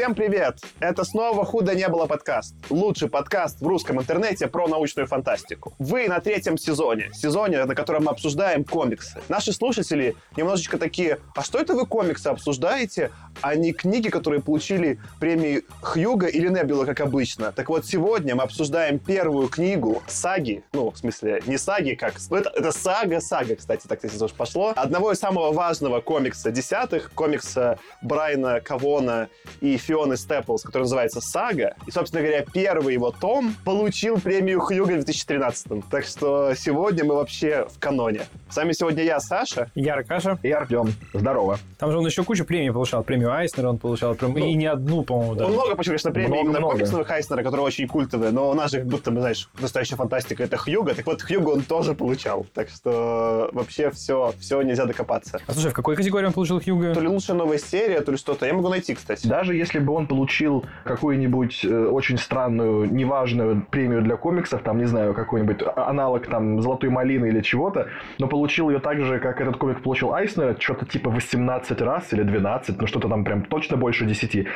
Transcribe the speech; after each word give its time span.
Всем 0.00 0.14
привет! 0.14 0.60
Это 0.78 1.04
снова 1.04 1.44
«Худо 1.44 1.74
не 1.74 1.86
было» 1.86 2.06
подкаст. 2.06 2.54
Лучший 2.70 3.10
подкаст 3.10 3.60
в 3.60 3.66
русском 3.66 4.00
интернете 4.00 4.46
про 4.46 4.66
научную 4.66 5.06
фантастику. 5.06 5.74
Вы 5.78 6.08
на 6.08 6.20
третьем 6.20 6.56
сезоне. 6.56 7.10
Сезоне, 7.12 7.66
на 7.66 7.74
котором 7.74 8.04
мы 8.04 8.12
обсуждаем 8.12 8.64
комиксы. 8.64 9.20
Наши 9.28 9.52
слушатели 9.52 10.16
немножечко 10.38 10.78
такие, 10.78 11.18
а 11.34 11.42
что 11.42 11.58
это 11.58 11.74
вы 11.74 11.84
комиксы 11.84 12.28
обсуждаете, 12.28 13.10
а 13.42 13.54
не 13.54 13.74
книги, 13.74 14.08
которые 14.08 14.40
получили 14.40 14.98
премии 15.20 15.64
Хьюга 15.82 16.28
или 16.28 16.48
Небюла, 16.48 16.86
как 16.86 17.00
обычно? 17.00 17.52
Так 17.52 17.68
вот, 17.68 17.84
сегодня 17.84 18.34
мы 18.34 18.44
обсуждаем 18.44 18.98
первую 18.98 19.48
книгу 19.48 20.02
саги, 20.08 20.64
ну, 20.72 20.92
в 20.92 20.96
смысле, 20.96 21.42
не 21.46 21.58
саги, 21.58 21.92
как... 21.92 22.14
Ну, 22.30 22.38
это, 22.38 22.50
это 22.56 22.72
сага-сага, 22.72 23.56
кстати, 23.56 23.86
так 23.86 24.02
если 24.02 24.24
уж 24.24 24.32
пошло. 24.32 24.72
Одного 24.76 25.12
из 25.12 25.18
самого 25.18 25.52
важного 25.52 26.00
комикса 26.00 26.50
десятых, 26.50 27.12
комикса 27.12 27.78
Брайана 28.00 28.62
Кавона 28.62 29.28
и 29.60 29.76
Фионы 29.90 30.16
Степлс, 30.16 30.62
который 30.62 30.82
называется 30.82 31.20
«Сага». 31.20 31.74
И, 31.84 31.90
собственно 31.90 32.22
говоря, 32.22 32.44
первый 32.52 32.94
его 32.94 33.10
том 33.10 33.56
получил 33.64 34.20
премию 34.20 34.60
Хьюга 34.60 34.92
в 34.92 35.04
2013 35.04 35.88
Так 35.90 36.04
что 36.04 36.54
сегодня 36.54 37.04
мы 37.04 37.16
вообще 37.16 37.66
в 37.68 37.80
каноне. 37.80 38.20
С 38.48 38.56
вами 38.56 38.70
сегодня 38.70 39.02
я, 39.02 39.18
Саша. 39.18 39.68
Я 39.74 39.94
Аркаша. 39.94 40.38
И 40.44 40.50
Артем. 40.52 40.94
Здорово. 41.12 41.58
Там 41.78 41.90
же 41.90 41.98
он 41.98 42.06
еще 42.06 42.22
кучу 42.22 42.44
премий 42.44 42.72
получал. 42.72 43.02
Премию 43.02 43.32
Айснера 43.32 43.68
он 43.68 43.78
получал. 43.78 44.14
Прям, 44.14 44.32
ну, 44.32 44.46
и 44.46 44.54
не 44.54 44.66
одну, 44.66 45.02
по-моему, 45.02 45.34
да. 45.34 45.46
Он 45.46 45.54
много 45.54 45.74
почему, 45.74 45.94
конечно, 45.94 46.12
премий 46.12 46.28
Много, 46.28 46.42
именно 46.44 46.58
много. 46.60 46.74
комиксовых 46.74 47.10
Айснера, 47.10 47.42
которые 47.42 47.66
очень 47.66 47.88
культовые, 47.88 48.30
но 48.30 48.48
у 48.48 48.54
нас 48.54 48.70
же 48.70 48.78
как 48.78 48.86
будто 48.86 49.10
бы, 49.10 49.18
знаешь, 49.18 49.48
настоящая 49.60 49.96
фантастика— 49.96 50.42
это 50.44 50.56
Хьюга. 50.56 50.94
Так 50.94 51.06
вот, 51.06 51.20
Хьюга 51.20 51.48
он 51.48 51.62
тоже 51.62 51.94
получал. 51.94 52.46
Так 52.54 52.68
что 52.68 53.50
вообще 53.52 53.90
все, 53.90 54.32
все 54.38 54.62
нельзя 54.62 54.84
докопаться. 54.84 55.40
А 55.48 55.52
слушай, 55.52 55.72
в 55.72 55.74
какой 55.74 55.96
категории 55.96 56.26
он 56.26 56.32
получил 56.32 56.60
Хьюга? 56.60 56.94
То 56.94 57.00
ли 57.00 57.08
лучшая 57.08 57.36
новая 57.36 57.58
серия, 57.58 58.02
то 58.02 58.12
ли 58.12 58.18
что-то. 58.18 58.46
Я 58.46 58.54
могу 58.54 58.68
найти, 58.68 58.94
кстати. 58.94 59.26
Даже 59.26 59.56
если 59.56 59.79
бы 59.84 59.92
он 59.92 60.06
получил 60.06 60.64
какую-нибудь 60.84 61.64
э, 61.64 61.86
очень 61.86 62.18
странную, 62.18 62.92
неважную 62.92 63.66
премию 63.70 64.02
для 64.02 64.16
комиксов, 64.16 64.62
там, 64.62 64.78
не 64.78 64.86
знаю, 64.86 65.14
какой-нибудь 65.14 65.62
а- 65.62 65.88
аналог 65.88 66.26
там 66.26 66.60
«Золотой 66.60 66.90
малины» 66.90 67.26
или 67.26 67.40
чего-то, 67.40 67.88
но 68.18 68.26
получил 68.26 68.70
ее 68.70 68.80
так 68.80 69.00
же, 69.00 69.18
как 69.18 69.40
этот 69.40 69.56
комик 69.56 69.82
получил 69.82 70.12
Айснера, 70.12 70.56
что-то 70.58 70.86
типа 70.86 71.10
18 71.10 71.80
раз 71.82 72.12
или 72.12 72.22
12, 72.22 72.80
ну 72.80 72.86
что-то 72.86 73.08
там 73.08 73.24
прям 73.24 73.44
точно 73.44 73.76
больше 73.76 74.06
10. 74.06 74.46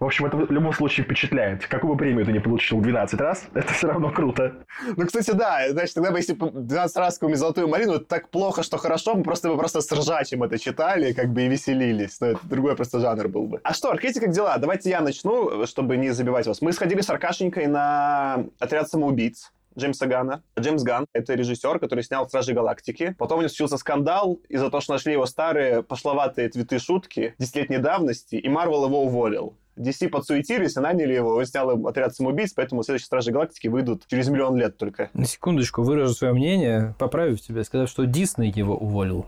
В 0.00 0.04
общем, 0.04 0.26
это 0.26 0.36
в 0.36 0.50
любом 0.50 0.72
случае 0.72 1.04
впечатляет. 1.04 1.66
Какую 1.66 1.94
бы 1.94 1.98
премию 1.98 2.24
ты 2.24 2.32
не 2.32 2.40
получил 2.40 2.80
12 2.80 3.20
раз, 3.20 3.46
это 3.54 3.72
все 3.72 3.88
равно 3.88 4.10
круто. 4.10 4.52
Ну, 4.96 5.06
кстати, 5.06 5.30
да. 5.32 5.70
Значит, 5.70 5.94
тогда 5.94 6.10
бы, 6.10 6.18
если 6.18 6.34
бы 6.34 6.50
12 6.50 6.96
раз 6.96 7.14
какую-нибудь 7.14 7.40
золотую 7.40 7.68
малину, 7.68 7.94
это 7.94 8.04
так 8.04 8.28
плохо, 8.28 8.62
что 8.62 8.76
хорошо, 8.76 9.14
мы 9.14 9.22
просто 9.22 9.48
бы 9.48 9.56
просто 9.56 9.80
с 9.80 9.92
ржачем 9.92 10.42
это 10.42 10.58
читали, 10.58 11.12
как 11.12 11.32
бы 11.32 11.42
и 11.42 11.48
веселились. 11.48 12.20
Но 12.20 12.28
это 12.28 12.40
другой 12.44 12.76
просто 12.76 13.00
жанр 13.00 13.28
был 13.28 13.46
бы. 13.46 13.60
А 13.62 13.72
что, 13.74 13.90
Аркадий, 13.90 14.20
как 14.20 14.30
дела? 14.30 14.56
Давайте 14.74 14.90
я 14.90 15.02
начну, 15.02 15.66
чтобы 15.66 15.96
не 15.96 16.10
забивать 16.10 16.48
вас. 16.48 16.60
Мы 16.60 16.72
сходили 16.72 17.00
с 17.00 17.08
Аркашенькой 17.08 17.68
на 17.68 18.44
отряд 18.58 18.88
самоубийц. 18.88 19.52
Джеймса 19.78 20.06
Гана. 20.06 20.42
Джеймс 20.58 20.82
Ган— 20.82 21.06
это 21.12 21.34
режиссер, 21.34 21.78
который 21.78 22.02
снял 22.02 22.26
«Стражи 22.26 22.54
Галактики». 22.54 23.14
Потом 23.16 23.38
у 23.38 23.42
него 23.42 23.50
случился 23.50 23.76
скандал 23.76 24.40
из-за 24.48 24.70
того, 24.70 24.80
что 24.80 24.94
нашли 24.94 25.12
его 25.12 25.26
старые 25.26 25.84
пошловатые 25.84 26.48
твиты 26.48 26.80
шутки 26.80 27.36
десятилетней 27.38 27.78
давности, 27.78 28.34
и 28.34 28.48
Марвел 28.48 28.86
его 28.86 29.04
уволил. 29.04 29.54
DC 29.76 30.08
подсуетились 30.08 30.76
и 30.76 30.80
наняли 30.80 31.14
его, 31.14 31.36
он 31.36 31.46
снял 31.46 31.70
им 31.70 31.86
отряд 31.86 32.14
самоубийц, 32.14 32.52
поэтому 32.52 32.82
следующие 32.82 33.06
Стражи 33.06 33.32
Галактики 33.32 33.68
выйдут 33.68 34.06
через 34.06 34.28
миллион 34.28 34.56
лет 34.56 34.76
только. 34.76 35.10
На 35.14 35.24
секундочку 35.26 35.82
выражу 35.82 36.14
свое 36.14 36.32
мнение, 36.32 36.94
поправив 36.98 37.40
тебя, 37.40 37.64
сказав, 37.64 37.88
что 37.88 38.04
Дисней 38.04 38.52
его 38.54 38.76
уволил. 38.76 39.26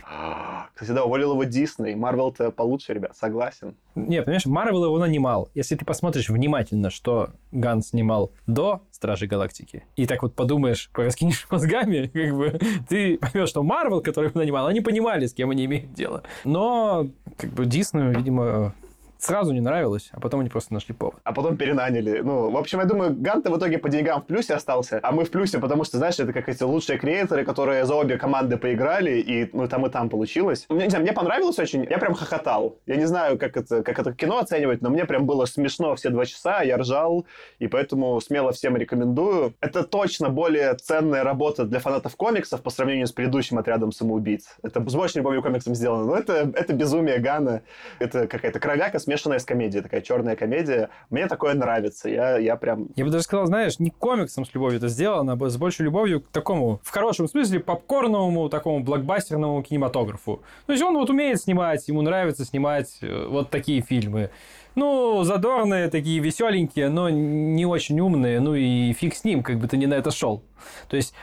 Кстати, 0.75 0.91
да, 0.91 1.05
уволил 1.05 1.33
его 1.33 1.45
Дисней. 1.45 1.95
Марвел-то 1.95 2.51
получше, 2.51 2.93
ребят, 2.93 3.17
согласен. 3.17 3.77
Не, 3.95 4.21
понимаешь, 4.21 4.45
Марвел 4.45 4.85
его 4.85 4.99
нанимал. 4.99 5.49
Если 5.55 5.75
ты 5.75 5.87
посмотришь 5.87 6.29
внимательно, 6.29 6.91
что 6.91 7.31
Ган 7.51 7.83
снимал 7.83 8.33
до 8.47 8.83
Стражей 8.91 9.27
Галактики, 9.27 9.85
и 9.97 10.07
так 10.07 10.23
вот 10.23 10.35
подумаешь, 10.35 10.91
пораскинешь 10.93 11.47
мозгами, 11.51 12.11
как 12.13 12.37
бы, 12.37 12.61
ты 12.89 13.17
поймешь, 13.17 13.49
что 13.49 13.63
Марвел, 13.63 14.03
который 14.03 14.29
его 14.29 14.39
нанимал, 14.39 14.67
они 14.67 14.83
понимали, 14.83 15.25
с 15.25 15.33
кем 15.33 15.49
они 15.49 15.65
имеют 15.65 15.95
дело. 15.95 16.23
Но, 16.45 17.09
как 17.39 17.51
бы, 17.51 17.65
Диснею, 17.65 18.15
видимо, 18.15 18.75
сразу 19.19 19.53
не 19.53 19.61
нравилось, 19.61 20.11
а 20.13 20.21
потом 20.21 20.41
они 20.41 20.49
просто 20.49 20.75
нашли 20.75 20.95
повод. 20.95 21.17
А 21.25 21.33
потом 21.33 21.57
перенаняли. 21.57 22.21
Ну, 22.21 22.51
в 22.51 22.57
общем, 22.57 22.81
я 22.81 22.85
думаю, 22.85 23.15
Гант 23.15 23.49
в 23.49 23.57
итоге 23.57 23.79
по 23.79 23.89
деньгам 23.89 24.23
в 24.23 24.27
плюсе 24.27 24.55
остался, 24.55 25.01
а 25.03 25.13
мы 25.13 25.25
в 25.25 25.31
плюсе, 25.31 25.59
потому 25.59 25.85
что, 25.85 25.99
знаешь, 25.99 26.19
это 26.19 26.33
как 26.33 26.49
эти 26.49 26.63
лучшие 26.63 26.99
креаторы, 26.99 27.45
которые 27.45 27.85
за 27.85 27.95
обе 27.95 28.19
команды 28.19 28.57
поиграли, 28.57 29.19
и 29.19 29.51
ну, 29.53 29.69
там 29.69 29.87
и 29.87 29.91
там 29.91 30.09
получилось. 30.09 30.67
Мне, 30.69 30.85
не 30.85 30.91
знаю, 30.91 31.05
мне 31.05 31.13
понравилось 31.13 31.59
очень, 31.59 31.87
я 31.89 31.99
прям 31.99 32.15
хохотал. 32.15 32.79
Я 32.87 32.97
не 32.97 33.07
знаю, 33.07 33.39
как 33.39 33.57
это, 33.57 33.83
как 33.83 33.99
это 33.99 34.13
кино 34.13 34.39
оценивать, 34.39 34.83
но 34.83 34.91
мне 34.91 35.05
прям 35.05 35.27
было 35.27 35.45
смешно 35.47 35.95
все 35.97 36.11
два 36.11 36.27
часа, 36.27 36.63
я 36.63 36.77
ржал, 36.77 37.27
и 37.59 37.67
поэтому 37.69 38.21
смело 38.21 38.53
всем 38.53 38.77
рекомендую. 38.77 39.55
Это 39.61 39.83
точно 39.85 40.29
более 40.29 40.75
ценная 40.75 41.25
работа 41.25 41.65
для 41.65 41.79
фанатов 41.79 42.17
комиксов 42.17 42.63
по 42.63 42.71
сравнению 42.71 43.07
с 43.07 43.13
предыдущим 43.13 43.59
отрядом 43.59 43.93
самоубийц. 43.93 44.57
Это 44.63 44.87
с 44.89 44.95
большей 44.95 45.19
любовью 45.19 45.43
к 45.43 45.45
комиксам 45.45 45.75
сделано, 45.75 46.05
но 46.05 46.17
это, 46.17 46.51
это 46.55 46.73
безумие 46.73 47.19
Гана. 47.19 47.63
Это 47.99 48.27
какая-то 48.27 48.61
кровяка, 48.61 48.99
смешанная 49.07 49.39
с 49.39 49.45
комедией, 49.45 49.83
такая 49.83 50.01
черная 50.01 50.35
комедия. 50.35 50.91
Мне 51.11 51.29
такое 51.29 51.55
нравится. 51.55 52.09
Я, 52.09 52.39
я 52.39 52.57
прям... 52.57 52.89
Я 52.97 53.05
бы 53.05 53.11
даже 53.11 53.23
сказал, 53.23 53.47
знаешь, 53.47 53.79
не 53.79 53.91
комиксом 53.91 54.45
с 54.45 54.53
любовью 54.53 54.79
это 54.79 54.89
сделано, 54.89 55.39
а 55.41 55.49
с 55.49 55.57
большей 55.57 55.85
любовью 55.85 56.23
к 56.23 56.29
такому, 56.29 56.81
в 56.83 56.91
хорошем 56.91 57.29
смысле, 57.29 57.61
попкорновому, 57.61 58.49
такому 58.49 58.83
блокбастерному 58.83 59.63
кинематографу. 59.63 60.43
То 60.67 60.73
есть 60.73 60.85
он 60.85 60.97
вот 60.97 61.09
умеет 61.09 61.41
снимать, 61.41 61.87
ему 61.87 62.03
нравится 62.03 62.45
снимать 62.45 62.99
э, 63.01 63.27
вот 63.29 63.51
такие 63.51 63.81
фильмы. 63.81 64.31
Ну, 64.77 65.25
задорные, 65.25 65.89
такие 65.89 66.21
веселенькие, 66.21 66.91
но 66.91 67.09
не 67.09 67.65
очень 67.65 67.99
умные. 67.99 68.41
Ну 68.41 68.55
и 68.55 68.93
фиг 68.93 69.15
с 69.15 69.25
ним, 69.25 69.43
как 69.43 69.59
бы 69.59 69.67
ты 69.67 69.79
не 69.79 69.87
на 69.87 69.95
это 69.95 70.11
шел. 70.11 70.43
То 70.89 70.97
есть, 70.97 71.15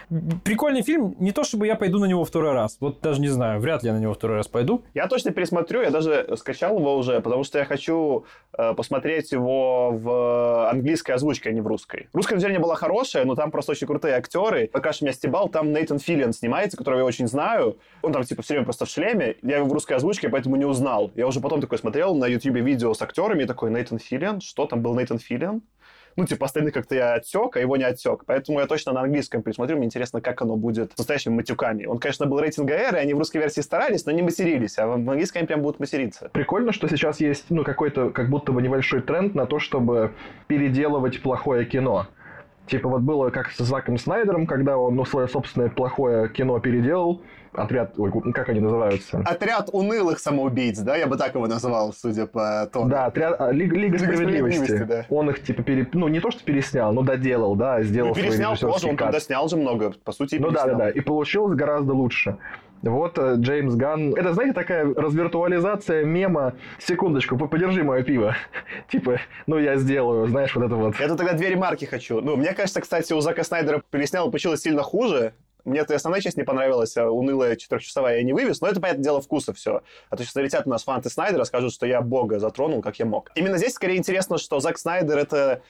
прикольный 0.44 0.82
фильм, 0.82 1.16
не 1.20 1.32
то 1.32 1.44
чтобы 1.44 1.68
я 1.68 1.76
пойду 1.76 2.00
на 2.00 2.06
него 2.06 2.24
второй 2.26 2.54
раз. 2.54 2.78
Вот 2.80 3.02
даже 3.02 3.22
не 3.22 3.28
знаю, 3.28 3.60
вряд 3.60 3.84
ли 3.84 3.90
я 3.90 3.96
на 3.96 4.00
него 4.00 4.14
второй 4.14 4.38
раз 4.38 4.48
пойду. 4.48 4.84
Я 4.94 5.08
точно 5.08 5.32
пересмотрю, 5.32 5.82
я 5.82 5.92
даже 5.92 6.36
скачал 6.38 6.78
его 6.78 6.96
уже, 6.98 7.20
потому 7.22 7.44
что 7.44 7.60
я 7.60 7.66
хочу 7.66 8.26
э, 8.58 8.74
посмотреть 8.74 9.32
его 9.32 9.92
в 9.92 10.70
английской 10.70 11.12
озвучке, 11.12 11.50
а 11.50 11.52
не 11.52 11.62
в 11.62 11.68
русской. 11.68 12.08
Русская 12.14 12.38
версия 12.38 12.60
была 12.60 12.76
хорошая, 12.76 13.26
но 13.26 13.36
там 13.36 13.52
просто 13.52 13.72
очень 13.72 13.88
крутые 13.88 14.16
актеры. 14.16 14.70
Пока 14.72 14.94
что 14.94 15.06
меня 15.06 15.14
стебал, 15.14 15.50
там 15.50 15.72
Нейтан 15.72 16.00
Филлиан 16.00 16.34
снимается, 16.34 16.78
которого 16.78 17.00
я 17.00 17.06
очень 17.06 17.28
знаю. 17.28 17.78
Он 18.02 18.14
там 18.14 18.24
типа 18.24 18.42
все 18.42 18.54
время 18.54 18.66
просто 18.66 18.86
в 18.86 18.90
шлеме. 18.90 19.36
Я 19.42 19.58
его 19.58 19.68
в 19.68 19.74
русской 19.74 19.94
озвучке, 19.94 20.30
поэтому 20.30 20.56
не 20.56 20.66
узнал. 20.66 21.12
Я 21.16 21.28
уже 21.28 21.40
потом 21.40 21.62
такой 21.62 21.78
смотрел 21.78 22.16
на 22.16 22.26
ютубе 22.26 22.62
видео 22.62 22.94
с 22.94 23.02
актерами, 23.02 23.43
и 23.44 23.48
такой, 23.48 23.72
Нейтан 23.72 24.00
Филлиан? 24.00 24.42
Что 24.42 24.66
там 24.66 24.82
был 24.82 24.96
Нейтан 24.96 25.20
Филлиан? 25.20 25.62
ну, 26.16 26.26
типа, 26.26 26.46
остальных 26.46 26.74
как-то 26.74 26.96
я 26.96 27.14
отсек, 27.16 27.56
а 27.56 27.60
его 27.60 27.78
не 27.78 27.84
отсек. 27.84 28.24
Поэтому 28.26 28.60
я 28.60 28.68
точно 28.68 28.94
на 28.94 29.02
английском 29.02 29.42
пересмотрю. 29.42 29.78
Мне 29.78 29.86
интересно, 29.86 30.22
как 30.22 30.42
оно 30.42 30.56
будет 30.56 30.94
с 30.94 30.98
настоящими 30.98 31.34
матюками. 31.34 31.86
Он, 31.86 32.00
конечно, 32.00 32.26
был 32.26 32.40
рейтинг 32.40 32.70
R, 32.70 32.96
и 32.96 33.00
они 33.00 33.14
в 33.14 33.18
русской 33.18 33.38
версии 33.38 33.62
старались, 33.62 34.06
но 34.06 34.12
не 34.12 34.22
матерились, 34.22 34.78
а 34.78 34.88
в 34.88 34.92
английском 34.94 35.40
они 35.40 35.48
прям 35.48 35.62
будут 35.62 35.80
материться. 35.80 36.30
Прикольно, 36.34 36.72
что 36.72 36.88
сейчас 36.88 37.20
есть, 37.20 37.46
ну, 37.50 37.64
какой-то, 37.64 38.12
как 38.12 38.30
будто 38.30 38.52
бы 38.52 38.62
небольшой 38.62 39.02
тренд 39.02 39.36
на 39.36 39.46
то, 39.46 39.60
чтобы 39.60 40.14
переделывать 40.48 41.22
плохое 41.22 41.66
кино. 41.66 42.08
Типа 42.68 42.88
вот 42.88 43.02
было 43.02 43.30
как 43.30 43.52
с 43.52 43.58
Заком 43.58 43.98
Снайдером, 43.98 44.48
когда 44.48 44.78
он, 44.78 44.96
ну, 44.96 45.06
свое 45.06 45.28
собственное 45.28 45.70
плохое 45.70 46.30
кино 46.30 46.60
переделал. 46.60 47.22
Отряд, 47.54 47.94
ой, 47.98 48.12
как 48.34 48.50
они 48.50 48.60
называются? 48.60 49.20
Отряд 49.26 49.70
унылых 49.72 50.20
самоубийц, 50.20 50.80
да? 50.80 50.96
Я 50.96 51.08
бы 51.08 51.18
так 51.18 51.36
его 51.36 51.48
назвал, 51.48 51.94
судя 51.94 52.26
по 52.26 52.68
тону. 52.72 52.90
Да, 52.90 53.06
отряд, 53.06 53.40
а, 53.40 53.52
Лига, 53.52 53.76
Лига 53.76 53.98
справедливости. 53.98 54.58
справедливости, 54.58 55.08
да. 55.10 55.16
Он 55.16 55.30
их, 55.30 55.44
типа, 55.44 55.64
пере, 55.64 55.88
ну, 55.94 56.08
не 56.08 56.20
то, 56.20 56.32
что 56.32 56.44
переснял, 56.44 56.92
но 56.94 57.02
доделал, 57.02 57.56
да, 57.56 57.82
сделал 57.84 58.10
Ну, 58.10 58.16
свой 58.16 58.26
переснял 58.26 58.52
тоже, 58.52 58.66
режиссерский 58.66 58.90
он 58.90 58.98
тогда 58.98 59.20
снял 59.20 59.48
же 59.50 59.58
много, 59.58 59.94
по 60.04 60.12
сути, 60.12 60.36
Ну 60.36 60.52
да, 60.52 60.66
да, 60.66 60.74
да. 60.76 60.90
И 60.90 61.00
получилось 61.00 61.56
гораздо 61.56 61.94
лучше. 61.94 62.38
Вот 62.82 63.18
э, 63.18 63.36
Джеймс 63.38 63.76
Ганн. 63.76 64.14
Это, 64.14 64.34
знаете, 64.34 64.54
такая 64.54 64.94
развиртуализация 64.94 66.04
мема. 66.04 66.54
Секундочку, 66.80 67.38
по- 67.38 67.48
подержи 67.48 67.82
мое 67.84 68.04
пиво. 68.04 68.36
Типа, 68.92 69.20
ну 69.48 69.58
я 69.58 69.78
сделаю, 69.78 70.28
знаешь, 70.28 70.54
вот 70.54 70.66
это 70.66 70.76
вот. 70.76 70.98
Тут 70.98 71.18
тогда 71.18 71.32
две 71.34 71.50
ремарки 71.50 71.86
хочу. 71.86 72.20
Ну, 72.20 72.36
мне 72.36 72.54
кажется, 72.54 72.82
кстати, 72.82 73.14
у 73.14 73.22
Зака 73.22 73.44
Снайдера 73.46 73.82
переснял 73.90 74.26
получилось 74.30 74.62
сильно 74.62 74.84
хуже. 74.84 75.34
Мне 75.66 75.80
эта 75.80 75.96
основная 75.96 76.22
часть 76.22 76.38
не 76.38 76.44
понравилась, 76.44 76.98
а 76.98 77.10
унылая 77.10 77.56
четырехчасовая 77.56 78.18
я 78.18 78.24
не 78.24 78.34
вывез, 78.34 78.60
но 78.62 78.68
это, 78.68 78.82
понятное 78.82 79.04
дело, 79.04 79.22
вкуса 79.22 79.54
все. 79.54 79.82
А 80.10 80.18
то 80.18 80.24
сейчас 80.24 80.36
налетят 80.36 80.68
у 80.68 80.70
нас 80.70 80.84
фанаты 80.84 81.10
Снайдера, 81.10 81.44
скажут, 81.46 81.74
что 81.74 81.86
я 81.86 82.02
бога 82.02 82.40
затронул, 82.40 82.82
как 82.82 83.00
я 83.00 83.06
мог. 83.06 83.32
Именно 83.36 83.58
здесь 83.58 83.74
скорее 83.74 83.98
интересно, 83.98 84.38
что 84.38 84.60
Зак 84.60 84.78
Снайдер 84.78 85.18
это 85.18 85.62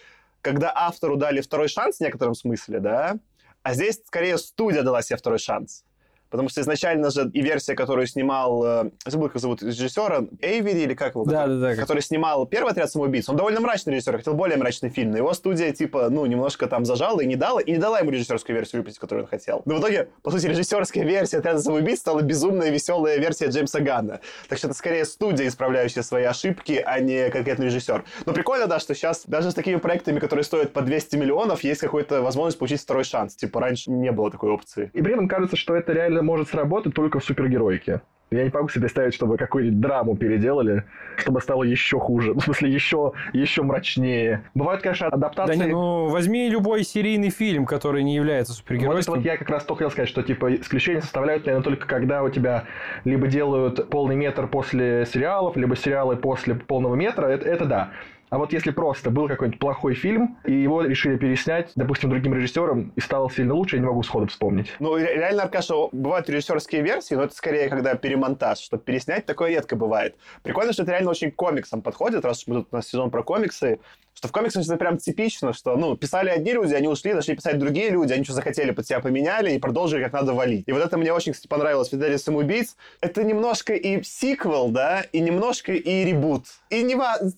когда 0.42 0.72
автору 0.76 1.16
дали 1.16 1.42
второй 1.42 1.70
шанс 1.70 1.98
в 1.98 2.02
некотором 2.02 2.36
смысле, 2.36 2.80
да, 2.80 3.16
а 3.64 3.74
здесь 3.74 4.02
скорее 4.06 4.38
студия 4.38 4.84
дала 4.84 5.02
себе 5.02 5.18
второй 5.18 5.40
шанс. 5.40 5.86
Потому 6.34 6.50
что 6.50 6.62
изначально 6.62 7.12
же 7.12 7.30
и 7.32 7.42
версия, 7.44 7.76
которую 7.76 8.08
снимал, 8.08 8.66
э, 8.66 8.92
забыл, 9.06 9.30
как 9.30 9.40
зовут 9.40 9.62
режиссера, 9.62 10.26
Эйвери 10.42 10.80
или 10.80 10.96
как 10.96 11.14
его? 11.14 11.26
Да, 11.26 11.44
который, 11.44 11.60
да, 11.60 11.70
да. 11.70 11.76
Который 11.76 12.02
снимал 12.02 12.48
первый 12.48 12.72
отряд 12.72 12.90
самоубийц. 12.90 13.30
Он 13.30 13.36
довольно 13.36 13.60
мрачный 13.60 13.94
режиссер, 13.94 14.18
хотел 14.18 14.34
более 14.34 14.58
мрачный 14.58 14.90
фильм. 14.90 15.12
Но 15.12 15.18
его 15.18 15.32
студия, 15.36 15.72
типа, 15.74 16.10
ну, 16.10 16.26
немножко 16.26 16.66
там 16.66 16.86
зажала 16.86 17.22
и 17.22 17.28
не 17.28 17.36
дала, 17.36 17.62
и 17.62 17.72
не 17.72 17.78
дала 17.78 18.00
ему 18.00 18.10
режиссерскую 18.10 18.56
версию 18.56 18.82
выпустить, 18.82 19.00
которую 19.00 19.26
он 19.26 19.30
хотел. 19.30 19.62
Но 19.66 19.76
в 19.76 19.80
итоге, 19.80 20.10
по 20.24 20.32
сути, 20.32 20.48
режиссерская 20.48 21.04
версия 21.04 21.38
отряда 21.38 21.60
самоубийц 21.60 22.00
стала 22.00 22.22
безумная 22.22 22.72
веселая 22.72 23.20
версия 23.20 23.50
Джеймса 23.50 23.82
Ганна. 23.82 24.20
Так 24.50 24.58
что 24.58 24.70
это 24.70 24.76
скорее 24.76 25.06
студия, 25.06 25.48
исправляющая 25.48 26.02
свои 26.02 26.24
ошибки, 26.24 26.82
а 26.84 27.00
не 27.00 27.30
конкретный 27.30 27.68
режиссер. 27.68 28.06
Но 28.26 28.34
прикольно, 28.34 28.66
да, 28.66 28.80
что 28.80 28.96
сейчас 28.96 29.22
даже 29.28 29.52
с 29.52 29.54
такими 29.54 29.76
проектами, 29.76 30.18
которые 30.18 30.46
стоят 30.46 30.74
по 30.74 30.82
200 30.82 31.16
миллионов, 31.16 31.64
есть 31.64 31.82
какая-то 31.82 32.24
возможность 32.24 32.58
получить 32.58 32.82
второй 32.82 33.04
шанс. 33.04 33.36
Типа, 33.36 33.62
раньше 33.62 33.92
не 33.92 34.12
было 34.12 34.32
такой 34.32 34.50
опции. 34.50 34.90
И 34.94 35.02
при 35.04 35.14
этом 35.14 35.28
кажется, 35.28 35.56
что 35.58 35.76
это 35.76 35.94
реально 35.94 36.23
может 36.24 36.50
сработать 36.50 36.94
только 36.94 37.20
в 37.20 37.24
супергеройке. 37.24 38.02
Я 38.34 38.44
не 38.44 38.50
могу 38.52 38.68
себе 38.68 38.82
представить, 38.82 39.14
чтобы 39.14 39.38
какую-нибудь 39.38 39.80
драму 39.80 40.16
переделали, 40.16 40.86
чтобы 41.18 41.40
стало 41.40 41.64
еще 41.64 42.00
хуже. 42.00 42.34
В 42.34 42.42
смысле, 42.42 42.72
еще, 42.72 43.14
еще 43.32 43.62
мрачнее. 43.62 44.44
Бывают, 44.56 44.82
конечно, 44.82 45.08
адаптации... 45.08 45.56
Да 45.56 45.66
не, 45.66 45.72
ну 45.72 46.08
возьми 46.08 46.50
любой 46.50 46.84
серийный 46.84 47.30
фильм, 47.30 47.66
который 47.66 48.04
не 48.04 48.16
является 48.16 48.54
Вот 48.54 48.58
супергеройским. 48.58 49.14
вот 49.14 49.24
я 49.24 49.38
как 49.38 49.50
раз 49.50 49.64
только 49.64 49.84
хотел 49.84 49.92
сказать, 49.92 50.10
что 50.10 50.24
типа 50.24 50.56
исключения 50.56 51.02
составляют, 51.02 51.46
наверное, 51.46 51.64
только 51.64 51.88
когда 51.88 52.24
у 52.24 52.30
тебя 52.30 52.66
либо 53.04 53.28
делают 53.28 53.90
полный 53.90 54.16
метр 54.16 54.48
после 54.48 55.06
сериалов, 55.06 55.56
либо 55.56 55.76
сериалы 55.76 56.16
после 56.16 56.56
полного 56.56 56.96
метра, 56.96 57.28
это, 57.28 57.48
это 57.48 57.66
да. 57.66 57.92
А 58.34 58.40
вот 58.40 58.52
если 58.52 58.72
просто 58.72 59.12
был 59.12 59.28
какой-нибудь 59.28 59.60
плохой 59.60 59.94
фильм, 59.94 60.40
и 60.44 60.54
его 60.54 60.82
решили 60.82 61.18
переснять, 61.18 61.70
допустим, 61.76 62.10
другим 62.10 62.34
режиссером, 62.34 62.92
и 62.96 63.00
стало 63.00 63.30
сильно 63.30 63.54
лучше, 63.54 63.76
я 63.76 63.82
не 63.84 63.86
могу 63.86 64.02
сходу 64.02 64.26
вспомнить. 64.26 64.74
Ну, 64.80 64.96
ре- 64.96 65.18
реально, 65.18 65.44
Аркаша, 65.44 65.76
бывают 65.92 66.28
режиссерские 66.32 66.82
версии, 66.82 67.14
но 67.14 67.26
это 67.26 67.36
скорее, 67.36 67.70
когда 67.70 67.94
перемонтаж, 67.94 68.58
чтобы 68.58 68.82
переснять, 68.82 69.28
такое 69.28 69.52
редко 69.52 69.76
бывает. 69.76 70.16
Прикольно, 70.42 70.74
что 70.74 70.82
это 70.82 70.94
реально 70.94 71.12
очень 71.12 71.30
комиксам 71.30 71.84
подходит, 71.84 72.26
раз 72.26 72.48
уж 72.48 72.66
у 72.72 72.76
нас 72.76 72.88
сезон 72.88 73.12
про 73.12 73.22
комиксы, 73.22 73.78
что 74.16 74.28
в 74.28 74.32
комиксах 74.32 74.64
это 74.66 74.78
прям 74.78 74.98
типично, 74.98 75.54
что, 75.54 75.76
ну, 75.76 75.96
писали 75.96 76.30
одни 76.30 76.54
люди, 76.54 76.74
они 76.74 76.88
ушли, 76.88 77.14
начали 77.14 77.36
писать 77.36 77.60
другие 77.60 77.90
люди, 77.90 78.14
они 78.14 78.24
что 78.24 78.34
захотели, 78.34 78.72
под 78.72 78.88
себя 78.88 79.00
поменяли 79.00 79.52
и 79.52 79.60
продолжили 79.60 80.04
как 80.04 80.14
надо 80.14 80.34
валить. 80.34 80.64
И 80.68 80.72
вот 80.72 80.84
это 80.84 80.98
мне 80.98 81.14
очень, 81.14 81.34
кстати, 81.34 81.48
понравилось 81.48 81.90
в 81.90 81.92
«Фиделе 81.92 82.18
самоубийц». 82.18 82.78
Это 83.02 83.24
немножко 83.24 83.74
и 83.74 84.02
сиквел, 84.04 84.70
да, 84.70 85.04
и 85.12 85.20
немножко 85.20 85.74
и 85.74 86.06
ребут. 86.06 86.46
И 86.70 86.84
не 86.84 86.96
важно, 86.96 87.30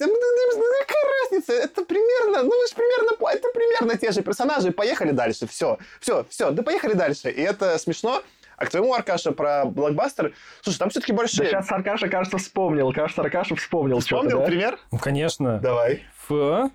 какая 0.86 1.04
разница, 1.24 1.54
это 1.54 1.84
примерно, 1.86 2.44
ну, 2.44 2.50
вы 2.50 2.68
же 2.68 2.76
примерно, 2.76 3.12
это 3.30 3.48
примерно 3.54 3.98
те 3.98 4.12
же 4.12 4.22
персонажи, 4.22 4.72
поехали 4.72 5.12
дальше, 5.12 5.48
все, 5.48 5.78
все, 6.00 6.26
все, 6.30 6.52
да 6.52 6.64
поехали 6.64 6.94
дальше. 6.94 7.30
И 7.30 7.42
это 7.42 7.78
смешно. 7.78 8.22
А 8.58 8.66
к 8.66 8.70
твоему, 8.70 8.94
Аркаша, 8.94 9.34
про 9.34 9.66
блокбастер, 9.66 10.34
слушай, 10.62 10.78
там 10.78 10.90
все-таки 10.90 11.12
больше... 11.12 11.38
Да 11.38 11.46
сейчас 11.46 11.72
Аркаша, 11.72 12.08
кажется, 12.08 12.38
вспомнил. 12.38 12.94
Кажется, 12.94 13.22
Аркаша 13.22 13.56
вспомнил 13.58 14.00
что-то, 14.00 14.16
Вспомнил 14.22 14.40
да? 14.40 14.46
пример? 14.46 14.80
Ну, 14.94 14.98
конечно. 14.98 15.60
Давай. 15.60 16.06
Ф, 16.30 16.72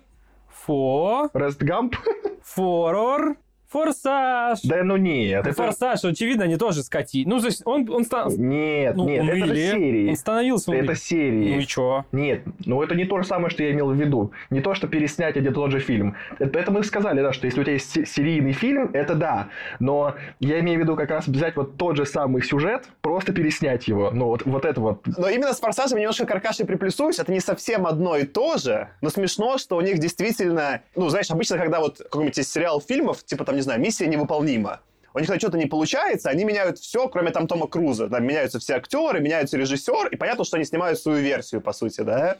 фо, 0.63 1.29
Рест 1.33 1.59
Гамп? 1.63 1.95
форор, 2.43 3.35
форсаж. 3.71 4.59
Да 4.63 4.83
ну 4.83 4.97
нет. 4.97 5.45
это- 5.47 5.53
Форсаж, 5.55 6.03
очевидно, 6.03 6.43
они 6.45 6.57
тоже 6.57 6.83
скати. 6.83 7.23
Ну, 7.25 7.39
то 7.39 7.47
есть 7.47 7.61
он, 7.65 7.89
он 7.89 8.03
стал... 8.05 8.31
Нет, 8.31 8.95
Ну, 8.95 9.07
нет, 9.07 9.23
это 9.23 9.35
же 9.37 9.43
умыли. 9.43 9.71
серии. 9.71 10.09
Он 10.09 10.15
становился... 10.15 10.71
Это 10.73 10.83
умыли. 10.83 10.95
серии. 10.97 11.53
Ну 11.55 11.59
и 11.61 11.65
чё? 11.65 12.05
Нет, 12.11 12.41
ну 12.65 12.81
это 12.83 12.95
не 12.95 13.05
то 13.05 13.17
же 13.19 13.27
самое, 13.27 13.49
что 13.49 13.63
я 13.63 13.71
имел 13.71 13.89
в 13.91 13.95
виду. 13.95 14.31
Не 14.49 14.61
то, 14.61 14.73
что 14.73 14.87
переснять 14.87 15.37
один 15.37 15.51
и 15.51 15.53
тот 15.55 15.71
же 15.71 15.79
фильм. 15.79 16.15
Это, 16.39 16.59
это 16.59 16.71
мы 16.71 16.83
сказали, 16.83 17.21
да, 17.21 17.33
что 17.33 17.45
если 17.47 17.61
у 17.61 17.63
тебя 17.63 17.73
есть 17.73 17.91
се- 17.91 18.05
серийный 18.05 18.53
фильм, 18.53 18.89
это 18.93 19.15
да. 19.15 19.47
Но 19.79 20.15
я 20.39 20.59
имею 20.59 20.79
в 20.79 20.81
виду 20.83 20.95
как 20.95 21.09
раз 21.09 21.27
взять 21.27 21.55
вот 21.55 21.77
тот 21.77 21.95
же 21.97 22.05
самый 22.05 22.41
сюжет, 22.43 22.85
просто 23.01 23.33
переснять 23.33 23.87
его. 23.87 24.11
Ну 24.11 24.25
вот, 24.25 24.43
вот 24.45 24.65
это 24.65 24.79
вот. 24.81 25.01
Но 25.17 25.29
именно 25.29 25.53
с 25.53 25.59
«Форсажем» 25.59 25.97
я 25.97 26.01
немножко 26.03 26.25
каркашей 26.25 26.65
приплюсуюсь. 26.65 27.19
Это 27.19 27.31
не 27.31 27.39
совсем 27.39 27.85
одно 27.87 28.17
и 28.17 28.23
то 28.25 28.57
же, 28.57 28.89
но 29.01 29.09
смешно, 29.09 29.57
что 29.57 29.77
у 29.77 29.81
них 29.81 29.99
действительно... 29.99 30.81
Ну, 30.95 31.09
знаешь, 31.09 31.29
обычно, 31.31 31.57
когда 31.57 31.79
вот 31.79 31.97
какой-нибудь 31.99 32.35
сериал 32.47 32.81
фильмов, 32.81 33.23
типа 33.23 33.45
там, 33.45 33.55
не 33.61 33.63
знаю, 33.63 33.79
«Миссия 33.79 34.07
невыполнима», 34.07 34.81
у 35.13 35.19
них 35.19 35.29
что-то 35.37 35.57
не 35.57 35.65
получается, 35.65 36.29
они 36.29 36.43
меняют 36.45 36.79
все, 36.79 37.07
кроме 37.09 37.31
там 37.31 37.47
Тома 37.47 37.67
Круза. 37.67 38.07
Да, 38.07 38.19
меняются 38.19 38.59
все 38.59 38.75
актеры, 38.75 39.19
меняется 39.19 39.57
режиссер, 39.57 40.07
и 40.07 40.15
понятно, 40.15 40.43
что 40.45 40.57
они 40.57 40.65
снимают 40.65 40.99
свою 40.99 41.21
версию, 41.21 41.61
по 41.61 41.73
сути, 41.73 42.01
да. 42.01 42.37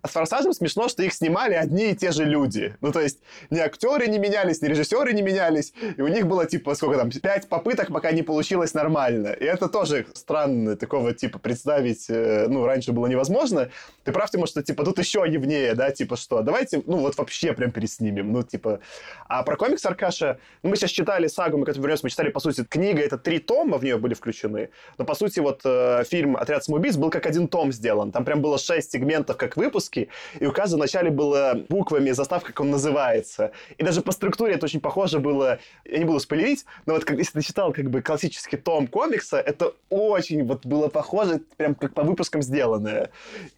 А 0.00 0.08
с 0.08 0.10
«Форсажем» 0.12 0.52
смешно, 0.52 0.88
что 0.88 1.02
их 1.02 1.12
снимали 1.12 1.54
одни 1.54 1.90
и 1.90 1.96
те 1.96 2.12
же 2.12 2.24
люди. 2.24 2.76
Ну, 2.80 2.92
то 2.92 3.00
есть, 3.00 3.18
ни 3.50 3.58
актеры 3.58 4.06
не 4.06 4.18
менялись, 4.18 4.62
ни 4.62 4.66
режиссеры 4.66 5.12
не 5.12 5.22
менялись, 5.22 5.72
и 5.96 6.00
у 6.02 6.08
них 6.08 6.26
было, 6.26 6.46
типа, 6.46 6.74
сколько 6.74 6.98
там, 6.98 7.10
пять 7.10 7.48
попыток, 7.48 7.88
пока 7.88 8.12
не 8.12 8.22
получилось 8.22 8.74
нормально. 8.74 9.28
И 9.28 9.44
это 9.44 9.68
тоже 9.68 10.06
странно, 10.14 10.76
такого, 10.76 11.14
типа, 11.14 11.38
представить, 11.38 12.06
э, 12.08 12.46
ну, 12.48 12.64
раньше 12.64 12.92
было 12.92 13.06
невозможно. 13.06 13.70
Ты 14.04 14.12
прав, 14.12 14.30
Тимур, 14.30 14.48
что, 14.48 14.62
типа, 14.62 14.84
тут 14.84 14.98
еще 14.98 15.24
явнее, 15.26 15.74
да, 15.74 15.90
типа, 15.90 16.16
что, 16.16 16.42
давайте, 16.42 16.82
ну, 16.86 16.98
вот 16.98 17.16
вообще 17.16 17.52
прям 17.52 17.70
переснимем, 17.70 18.32
ну, 18.32 18.42
типа. 18.42 18.80
А 19.28 19.42
про 19.42 19.56
комикс 19.56 19.84
Аркаша, 19.84 20.38
ну, 20.62 20.70
мы 20.70 20.76
сейчас 20.76 20.90
читали 20.90 21.26
сагу, 21.26 21.58
мы 21.58 21.66
к 21.66 21.68
этому 21.68 21.84
вернемся, 21.84 22.11
читали, 22.12 22.30
по 22.30 22.40
сути, 22.40 22.64
книга, 22.64 23.02
это 23.02 23.18
три 23.18 23.38
тома 23.38 23.78
в 23.78 23.84
нее 23.84 23.96
были 23.96 24.14
включены, 24.14 24.70
но, 24.98 25.04
по 25.04 25.14
сути, 25.14 25.40
вот 25.40 25.62
э, 25.64 26.04
фильм 26.08 26.36
«Отряд 26.36 26.64
самоубийц» 26.64 26.96
был 26.96 27.10
как 27.10 27.26
один 27.26 27.48
том 27.48 27.72
сделан. 27.72 28.12
Там 28.12 28.24
прям 28.24 28.40
было 28.40 28.58
шесть 28.58 28.92
сегментов, 28.92 29.36
как 29.36 29.56
выпуски, 29.56 30.08
и 30.38 30.46
у 30.46 30.52
каждого 30.52 30.80
вначале 30.80 31.10
было 31.10 31.64
буквами 31.68 32.10
заставка, 32.10 32.48
как 32.48 32.60
он 32.60 32.70
называется. 32.70 33.52
И 33.78 33.82
даже 33.82 34.02
по 34.02 34.12
структуре 34.12 34.54
это 34.54 34.66
очень 34.66 34.80
похоже 34.80 35.18
было, 35.18 35.58
я 35.84 35.98
не 35.98 36.04
буду 36.04 36.20
спойлерить, 36.20 36.64
но 36.86 36.94
вот 36.94 37.04
как, 37.04 37.18
если 37.18 37.40
ты 37.40 37.46
читал 37.46 37.72
как 37.72 37.90
бы 37.90 38.02
классический 38.02 38.56
том 38.56 38.86
комикса, 38.86 39.38
это 39.38 39.72
очень 39.90 40.44
вот 40.44 40.66
было 40.66 40.88
похоже, 40.88 41.40
прям 41.56 41.74
как 41.74 41.94
по 41.94 42.02
выпускам 42.02 42.42
сделанное. 42.42 43.10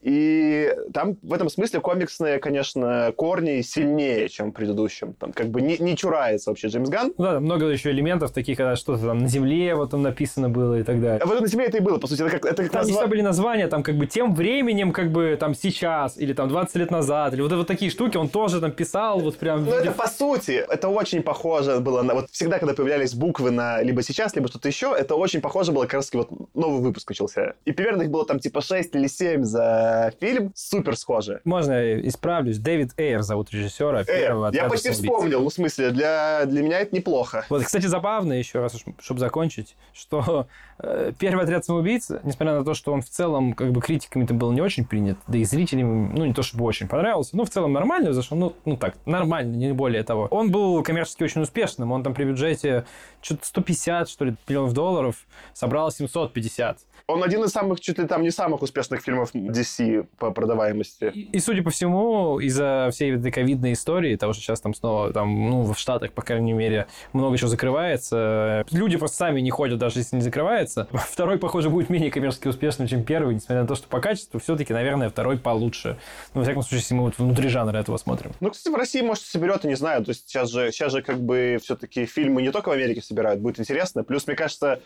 И 0.03 0.75
там 0.93 1.17
в 1.23 1.33
этом 1.33 1.49
смысле 1.49 1.81
комиксные, 1.81 2.39
конечно, 2.39 3.13
корни 3.17 3.61
сильнее, 3.63 4.29
чем 4.29 4.51
в 4.51 4.55
предыдущем. 4.55 5.15
Там 5.15 5.33
как 5.33 5.49
бы 5.49 5.61
не, 5.61 5.79
не 5.79 5.97
чурается 5.97 6.51
вообще 6.51 6.69
Джеймс 6.69 6.89
Ганн. 6.89 7.15
Ну 7.17 7.25
да, 7.25 7.41
много 7.41 7.67
еще 7.67 7.91
элементов 7.91 8.33
таких, 8.33 8.44
когда 8.53 8.77
что-то 8.77 9.07
там 9.07 9.19
на 9.19 9.29
земле 9.29 9.75
вот 9.75 9.91
там 9.91 10.03
написано 10.03 10.49
было 10.49 10.79
и 10.79 10.83
так 10.83 11.01
далее. 11.01 11.21
А 11.23 11.27
вот 11.27 11.41
на 11.41 11.47
земле 11.49 11.67
это 11.67 11.79
и 11.79 11.81
было, 11.81 11.99
по 11.99 12.07
сути. 12.07 12.23
Это 12.23 12.31
как, 12.31 12.45
это 12.45 12.63
как 12.63 12.73
Там 12.73 12.83
назва- 12.83 12.91
всегда 12.93 13.07
были 13.07 13.23
названия, 13.23 13.69
там 13.69 13.83
как 13.83 13.97
бы 13.97 14.07
тем 14.07 14.35
временем, 14.35 14.93
как 14.93 15.11
бы 15.13 15.37
там 15.39 15.55
сейчас, 15.55 16.19
или 16.19 16.33
там 16.33 16.49
20 16.49 16.77
лет 16.77 16.91
назад, 16.91 17.35
или 17.35 17.41
вот, 17.43 17.53
вот 17.53 17.67
такие 17.67 17.91
штуки 17.91 18.17
он 18.17 18.29
тоже 18.29 18.61
там 18.61 18.73
писал, 18.73 19.21
вот 19.21 19.37
прям... 19.37 19.65
Ну, 19.65 19.73
это 19.73 19.93
по 19.93 20.07
сути, 20.09 20.53
это 20.69 20.89
очень 20.89 21.23
похоже 21.23 21.81
было 21.81 22.03
на... 22.03 22.15
Вот 22.15 22.31
всегда, 22.31 22.59
когда 22.59 22.75
появлялись 22.75 23.15
буквы 23.15 23.51
на 23.51 23.81
либо 23.83 24.03
сейчас, 24.03 24.35
либо 24.37 24.49
что-то 24.49 24.69
еще, 24.69 24.95
это 24.99 25.15
очень 25.15 25.41
похоже 25.41 25.73
было, 25.73 25.83
как 25.83 25.95
раз 25.95 26.11
вот 26.13 26.29
новый 26.55 26.81
выпуск 26.83 27.09
начался. 27.09 27.55
И 27.65 27.73
примерно 27.73 28.03
их 28.03 28.11
было 28.11 28.27
там 28.27 28.39
типа 28.39 28.61
6 28.61 28.95
или 28.95 29.07
7 29.07 29.43
за 29.45 30.13
фильм. 30.21 30.53
Супер 30.55 30.97
схоже. 30.97 31.41
Можно 31.45 31.73
я 31.73 32.01
исправлюсь? 32.09 32.59
Дэвид 32.59 32.91
Эйр 32.97 33.23
зовут 33.23 33.51
режиссера 33.53 34.03
Э, 34.03 34.05
первого 34.05 34.45
я 34.45 34.49
«Отряда 34.49 34.71
почти 34.71 34.89
самоубийц». 34.93 35.05
вспомнил, 35.13 35.41
ну, 35.43 35.49
в 35.49 35.53
смысле, 35.53 35.91
для, 35.91 36.43
для 36.47 36.63
меня 36.63 36.81
это 36.81 36.95
неплохо. 36.95 37.45
Вот, 37.49 37.63
кстати, 37.65 37.87
забавно 37.87 38.34
еще 38.39 38.61
раз, 38.61 38.77
чтобы 39.01 39.21
закончить, 39.21 39.77
что 39.93 40.47
э, 40.79 41.13
первый 41.19 41.45
отряд 41.45 41.65
самоубийц, 41.65 42.11
несмотря 42.23 42.59
на 42.59 42.65
то, 42.65 42.75
что 42.75 42.93
он 42.93 43.03
в 43.03 43.09
целом 43.09 43.53
как 43.55 43.73
бы 43.73 43.81
критиками-то 43.81 44.35
был 44.35 44.53
не 44.53 44.61
очень 44.61 44.85
принят, 44.85 45.19
да 45.27 45.39
и 45.39 45.45
зрителям, 45.45 46.15
ну, 46.15 46.25
не 46.25 46.33
то 46.33 46.43
чтобы 46.43 46.65
очень 46.65 46.89
понравился, 46.89 47.37
но 47.37 47.45
в 47.45 47.51
целом 47.51 47.73
нормально 47.73 48.13
зашел, 48.13 48.37
ну, 48.37 48.55
ну 48.65 48.77
так, 48.77 48.97
нормально, 49.07 49.55
не 49.55 49.73
более 49.73 50.03
того. 50.03 50.29
Он 50.31 50.51
был 50.51 50.83
коммерчески 50.83 51.23
очень 51.23 51.43
успешным, 51.43 51.93
он 51.93 52.03
там 52.03 52.15
при 52.15 52.25
бюджете 52.25 52.85
что-то 53.21 53.47
150, 53.47 54.09
что 54.09 54.25
ли, 54.25 54.35
миллионов 54.49 54.73
долларов 54.73 55.27
собрал 55.53 55.91
750. 55.91 56.79
Он 57.07 57.23
один 57.23 57.45
из 57.45 57.51
самых, 57.51 57.81
чуть 57.81 57.99
ли 57.99 58.07
там 58.07 58.23
не 58.23 58.31
самых 58.31 58.63
успешных 58.63 59.03
фильмов 59.03 59.35
DC 59.35 60.07
по 60.19 60.31
продаваемости. 60.31 61.11
И, 61.13 61.21
и, 61.33 61.39
судя 61.39 61.63
по 61.63 61.69
всему, 61.69 62.41
из-за 62.41 62.89
всей 62.93 63.15
этой 63.15 63.31
ковидной 63.31 63.75
истории, 63.75 64.17
того, 64.17 64.33
что 64.33 64.43
сейчас 64.43 64.63
там 64.63 64.73
снова, 64.73 65.13
там, 65.13 65.51
ну, 65.51 65.63
в 65.71 65.79
Штатах, 65.79 66.13
по 66.13 66.23
крайней 66.23 66.55
мере, 66.55 66.87
много 67.13 67.37
чего 67.37 67.49
закрывается, 67.49 68.65
люди 68.71 68.97
просто 68.97 69.19
сами 69.19 69.41
не 69.41 69.51
ходят, 69.51 69.79
даже 69.79 69.99
если 69.99 70.17
не 70.17 70.23
закрывается. 70.23 70.89
Второй, 70.93 71.39
похоже, 71.39 71.69
будет 71.69 71.91
менее 71.91 72.11
коммерчески 72.11 72.49
успешным, 72.49 72.89
чем 72.89 73.05
первый, 73.05 73.35
несмотря 73.35 73.63
на 73.63 73.69
то, 73.69 73.75
что 73.75 73.87
по 73.87 74.01
качеству 74.01 74.41
все-таки, 74.41 74.73
наверное, 74.73 75.11
второй 75.11 75.37
получше. 75.37 75.99
Ну, 76.33 76.41
во 76.41 76.45
всяком 76.45 76.63
случае, 76.63 76.81
если 76.81 76.95
мы 76.95 77.03
вот 77.03 77.19
внутри 77.19 77.49
жанра 77.51 77.77
этого 77.77 77.99
смотрим. 77.99 78.33
Ну, 78.41 78.51
кстати, 78.51 78.73
в 78.73 78.77
России, 78.79 79.03
может, 79.03 79.25
соберет, 79.25 79.65
я 79.65 79.71
не 79.71 79.77
знаю. 79.77 80.05
То 80.05 80.11
есть 80.11 80.27
сейчас 80.27 80.51
же, 80.51 80.73
сейчас 80.73 80.93
же 80.93 81.03
как 81.03 81.21
бы 81.21 81.59
все-таки 81.63 82.07
фильмы 82.07 82.41
не 82.41 82.51
только 82.51 82.71
в 82.71 82.73
Америке 82.73 83.03
собирают, 83.03 83.41
будет 83.41 83.61
интересно. 83.61 84.05
Плюс, 84.05 84.27
мне 84.27 84.37
кажется, 84.37 84.81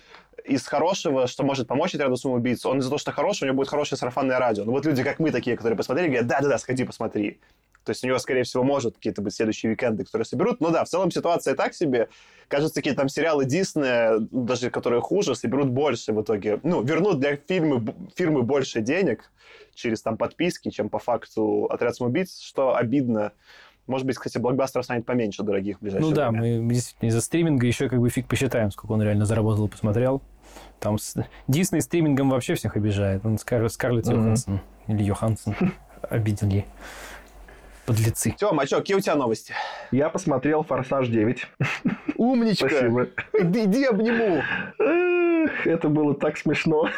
из 0.44 0.66
хорошего, 0.66 1.28
что 1.28 1.44
может 1.44 1.68
помочь 1.68 1.94
отряду 2.08 2.16
самоубийц, 2.16 2.64
он 2.66 2.78
из-за 2.78 2.88
того, 2.88 2.98
что 2.98 3.12
хороший, 3.12 3.44
у 3.44 3.46
него 3.46 3.56
будет 3.56 3.68
хорошее 3.68 3.98
сарафанное 3.98 4.38
радио. 4.38 4.64
Ну, 4.64 4.72
вот 4.72 4.84
люди, 4.86 5.02
как 5.02 5.18
мы 5.18 5.30
такие, 5.30 5.56
которые 5.56 5.76
посмотрели, 5.76 6.08
говорят, 6.08 6.26
да-да-да, 6.26 6.58
сходи, 6.58 6.84
посмотри. 6.84 7.38
То 7.84 7.90
есть 7.90 8.04
у 8.04 8.06
него, 8.06 8.18
скорее 8.18 8.42
всего, 8.42 8.64
может 8.64 8.96
какие-то 8.96 9.22
быть 9.22 9.34
следующие 9.34 9.70
уикенды, 9.70 10.04
которые 10.04 10.26
соберут. 10.26 10.60
Ну 10.60 10.70
да, 10.70 10.84
в 10.84 10.88
целом 10.88 11.10
ситуация 11.10 11.54
так 11.54 11.72
себе. 11.72 12.08
Кажется, 12.48 12.74
такие 12.74 12.94
там 12.94 13.08
сериалы 13.08 13.46
Диснея, 13.46 14.18
даже 14.18 14.70
которые 14.70 15.00
хуже, 15.00 15.34
соберут 15.34 15.68
больше 15.68 16.12
в 16.12 16.20
итоге. 16.20 16.60
Ну, 16.62 16.82
вернут 16.82 17.18
для 17.18 17.36
фирмы, 17.36 17.94
фирмы 18.14 18.42
больше 18.42 18.82
денег 18.82 19.30
через 19.74 20.02
там 20.02 20.18
подписки, 20.18 20.70
чем 20.70 20.90
по 20.90 20.98
факту 20.98 21.66
отряд 21.70 21.96
самоубийц, 21.96 22.40
что 22.40 22.76
обидно 22.76 23.32
Может 23.88 24.06
быть, 24.06 24.16
кстати, 24.16 24.38
блокбастеров 24.38 24.84
станет 24.84 25.06
поменьше 25.06 25.42
дорогих 25.42 25.78
в 25.78 25.80
ближайшее 25.80 26.08
Ну 26.10 26.14
да, 26.14 26.30
время. 26.30 26.60
мы 26.62 26.74
действительно 26.74 27.08
из-за 27.08 27.20
стриминга 27.22 27.66
еще 27.66 27.88
как 27.88 27.98
бы 28.00 28.08
фиг 28.10 28.26
посчитаем, 28.28 28.70
сколько 28.70 28.92
он 28.92 29.02
реально 29.02 29.24
заработал 29.24 29.66
и 29.66 29.68
посмотрел. 29.70 30.22
Там 30.78 30.98
с... 30.98 31.14
Дисней 31.48 31.80
стримингом 31.80 32.30
вообще 32.30 32.54
всех 32.54 32.76
обижает. 32.76 33.24
Он 33.24 33.38
Скар... 33.38 33.68
Скарлетт 33.70 34.06
Мгм. 34.06 34.16
Йоханссон 34.18 34.60
или 34.88 35.02
Йоханссон 35.02 35.54
обидели. 36.02 36.66
Подлецы. 37.86 38.32
Тёма, 38.32 38.64
а 38.64 38.66
что, 38.66 38.76
какие 38.76 38.96
у 38.96 39.00
тебя 39.00 39.14
новости? 39.14 39.54
Я 39.90 40.10
посмотрел 40.10 40.62
«Форсаж 40.62 41.08
9». 41.08 41.38
Умничка! 42.18 42.68
Спасибо. 42.68 43.08
Иди, 43.32 43.64
иди 43.64 43.84
обниму. 43.84 44.42
Это 45.64 45.88
было 45.88 46.14
так 46.14 46.36
смешно. 46.36 46.90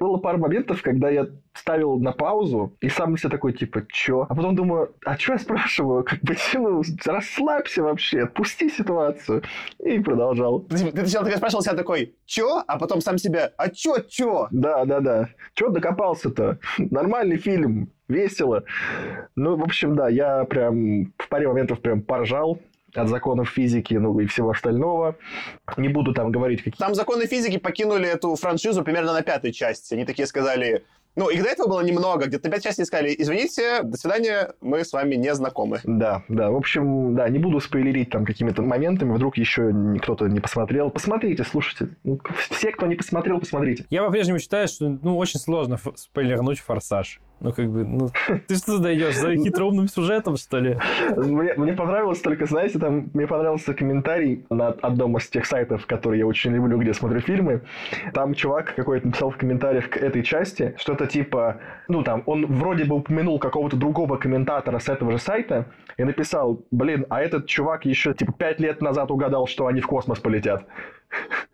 Было 0.00 0.18
пару 0.18 0.38
моментов, 0.38 0.82
когда 0.82 1.10
я 1.10 1.26
ставил 1.54 1.98
на 1.98 2.12
паузу 2.12 2.76
и 2.80 2.88
сам 2.88 3.12
на 3.12 3.18
себя 3.18 3.30
такой, 3.30 3.52
типа, 3.52 3.82
чё? 3.88 4.26
А 4.28 4.34
потом 4.34 4.54
думаю, 4.54 4.94
а 5.04 5.16
чё 5.16 5.32
я 5.32 5.38
спрашиваю? 5.38 6.04
Как 6.04 6.20
бы, 6.20 6.36
ну, 6.54 6.82
расслабься 7.04 7.82
вообще, 7.82 8.22
отпусти 8.22 8.68
ситуацию. 8.70 9.42
И 9.84 9.98
продолжал. 9.98 10.60
Ты, 10.60 10.90
ты 10.92 11.00
сначала 11.06 11.24
такой 11.24 11.38
спрашивал 11.38 11.62
себя 11.62 11.74
такой, 11.74 12.14
чё? 12.26 12.62
А 12.66 12.78
потом 12.78 13.00
сам 13.00 13.18
себя, 13.18 13.52
а 13.56 13.68
чё, 13.70 13.98
чё? 14.08 14.48
Да, 14.50 14.84
да, 14.84 15.00
да. 15.00 15.28
Чё 15.54 15.68
докопался-то? 15.70 16.58
Нормальный 16.78 17.36
фильм, 17.38 17.90
весело. 18.08 18.64
Ну, 19.36 19.56
в 19.56 19.62
общем, 19.64 19.96
да, 19.96 20.08
я 20.08 20.44
прям 20.44 21.12
в 21.18 21.28
паре 21.28 21.48
моментов 21.48 21.80
прям 21.80 22.02
поржал 22.02 22.58
от 22.98 23.08
законов 23.08 23.48
физики, 23.48 23.94
ну 23.94 24.18
и 24.20 24.26
всего 24.26 24.50
остального. 24.50 25.16
Не 25.76 25.88
буду 25.88 26.14
там 26.14 26.30
говорить, 26.30 26.62
какие... 26.62 26.78
Там 26.78 26.94
законы 26.94 27.26
физики 27.26 27.58
покинули 27.58 28.08
эту 28.08 28.34
франшизу 28.36 28.82
примерно 28.82 29.12
на 29.12 29.22
пятой 29.22 29.52
части. 29.52 29.94
Они 29.94 30.04
такие 30.04 30.26
сказали, 30.26 30.84
ну, 31.18 31.30
их 31.30 31.42
до 31.42 31.48
этого 31.48 31.68
было 31.68 31.80
немного, 31.80 32.26
где-то 32.26 32.48
пять 32.48 32.62
частей 32.62 32.84
сказали, 32.84 33.12
извините, 33.18 33.82
до 33.82 33.96
свидания, 33.96 34.52
мы 34.60 34.84
с 34.84 34.92
вами 34.92 35.16
не 35.16 35.34
знакомы. 35.34 35.80
Да, 35.82 36.22
да. 36.28 36.50
В 36.50 36.56
общем, 36.56 37.16
да, 37.16 37.28
не 37.28 37.40
буду 37.40 37.58
спойлерить 37.58 38.10
там 38.10 38.24
какими-то 38.24 38.62
моментами, 38.62 39.12
вдруг 39.12 39.36
еще 39.36 39.74
кто-то 40.00 40.26
не 40.26 40.38
посмотрел. 40.38 40.90
Посмотрите, 40.90 41.42
слушайте. 41.42 41.96
Ну, 42.04 42.20
Все, 42.50 42.70
кто 42.70 42.86
не 42.86 42.94
посмотрел, 42.94 43.40
посмотрите. 43.40 43.84
Я 43.90 44.04
по-прежнему 44.04 44.38
считаю, 44.38 44.68
что 44.68 44.88
ну, 44.88 45.18
очень 45.18 45.40
сложно 45.40 45.76
спойлернуть 45.96 46.60
«Форсаж». 46.60 47.20
Ну, 47.40 47.52
как 47.52 47.70
бы, 47.70 47.84
ну, 47.84 48.10
ты 48.48 48.56
что 48.56 48.78
даешь 48.78 49.16
за 49.16 49.36
хитроумным 49.36 49.86
сюжетом, 49.86 50.36
что 50.36 50.58
ли? 50.58 50.76
Мне, 51.16 51.54
мне 51.54 51.72
понравилось 51.72 52.20
только, 52.20 52.46
знаете, 52.46 52.78
там 52.80 53.10
мне 53.14 53.26
понравился 53.28 53.74
комментарий 53.74 54.44
на 54.50 54.68
одном 54.68 55.16
из 55.18 55.28
тех 55.28 55.46
сайтов, 55.46 55.86
которые 55.86 56.20
я 56.20 56.26
очень 56.26 56.52
люблю, 56.52 56.78
где 56.78 56.92
смотрю 56.92 57.20
фильмы. 57.20 57.62
Там 58.12 58.34
чувак 58.34 58.74
какой-то 58.74 59.06
написал 59.06 59.30
в 59.30 59.36
комментариях 59.36 59.88
к 59.88 59.96
этой 59.96 60.22
части 60.24 60.74
что-то 60.78 61.06
типа, 61.06 61.60
ну 61.88 62.02
там, 62.02 62.22
он 62.26 62.46
вроде 62.46 62.84
бы 62.84 62.96
упомянул 62.96 63.38
какого-то 63.38 63.76
другого 63.76 64.16
комментатора 64.16 64.78
с 64.78 64.88
этого 64.88 65.12
же 65.12 65.18
сайта 65.18 65.66
и 65.96 66.04
написал, 66.04 66.60
блин, 66.70 67.06
а 67.10 67.20
этот 67.22 67.46
чувак 67.46 67.84
еще 67.86 68.14
типа 68.14 68.32
пять 68.32 68.60
лет 68.60 68.80
назад 68.82 69.10
угадал, 69.10 69.46
что 69.46 69.66
они 69.66 69.80
в 69.80 69.86
космос 69.86 70.18
полетят. 70.20 70.64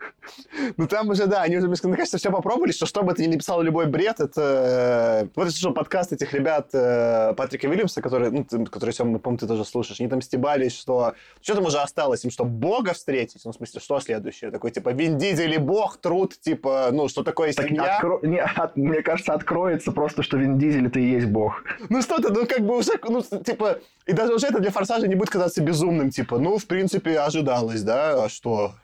Ну, 0.78 0.86
там 0.88 1.10
уже, 1.10 1.26
да, 1.26 1.42
они 1.42 1.58
уже, 1.58 1.68
мне 1.68 1.96
кажется, 1.96 2.16
все 2.16 2.30
попробовали, 2.30 2.72
что 2.72 2.86
что 2.86 3.02
бы 3.02 3.12
ты 3.12 3.26
ни 3.26 3.32
написал 3.32 3.60
любой 3.60 3.86
бред, 3.86 4.20
это... 4.20 5.24
э, 5.24 5.28
Вот 5.36 5.44
я 5.44 5.50
слушал 5.50 5.74
подкаст 5.74 6.12
этих 6.14 6.32
ребят 6.32 6.70
э, 6.72 7.34
Патрика 7.36 7.68
Вильямса, 7.68 8.00
который, 8.00 8.30
ну, 8.30 8.42
ты- 8.44 8.64
который, 8.64 8.92
Сёма, 8.92 9.18
по-моему, 9.18 9.38
ты 9.38 9.46
тоже 9.46 9.64
слушаешь, 9.66 10.00
они 10.00 10.08
там 10.08 10.22
стебались, 10.22 10.74
что... 10.74 11.12
Что 11.42 11.54
там 11.56 11.66
уже 11.66 11.78
осталось 11.78 12.24
им, 12.24 12.30
что 12.30 12.44
Бога 12.46 12.94
встретить? 12.94 13.42
Ну, 13.44 13.52
в 13.52 13.54
смысле, 13.54 13.80
что 13.80 14.00
следующее? 14.00 14.50
Такой, 14.50 14.70
типа, 14.70 14.90
Вин 14.94 15.18
Дизель 15.18 15.54
и 15.54 15.58
Бог, 15.58 15.98
труд, 15.98 16.34
типа, 16.40 16.88
ну, 16.90 17.08
что 17.08 17.22
такое 17.22 17.52
Так 17.52 17.68
семья? 17.68 18.00
откро- 18.02 18.26
не, 18.26 18.40
от- 18.40 18.76
мне 18.76 19.02
кажется, 19.02 19.34
откроется 19.34 19.92
просто, 19.92 20.22
что 20.24 20.36
Вин 20.36 20.58
Дизель 20.58 20.86
это 20.86 20.98
и 20.98 21.10
есть 21.10 21.26
бог. 21.26 21.62
Ну, 21.88 22.02
что-то, 22.02 22.32
ну, 22.32 22.46
как 22.46 22.60
бы 22.60 22.78
уже, 22.78 22.92
ну, 23.08 23.22
типа... 23.22 23.78
И 24.06 24.12
даже 24.12 24.34
уже 24.34 24.48
это 24.48 24.60
для 24.60 24.70
Форсажа 24.70 25.08
не 25.08 25.14
будет 25.14 25.30
казаться 25.30 25.62
безумным, 25.62 26.10
типа, 26.10 26.38
ну, 26.38 26.58
в 26.58 26.66
принципе, 26.66 27.18
ожидалось, 27.18 27.82
да, 27.82 28.24
а 28.24 28.28
что? 28.28 28.74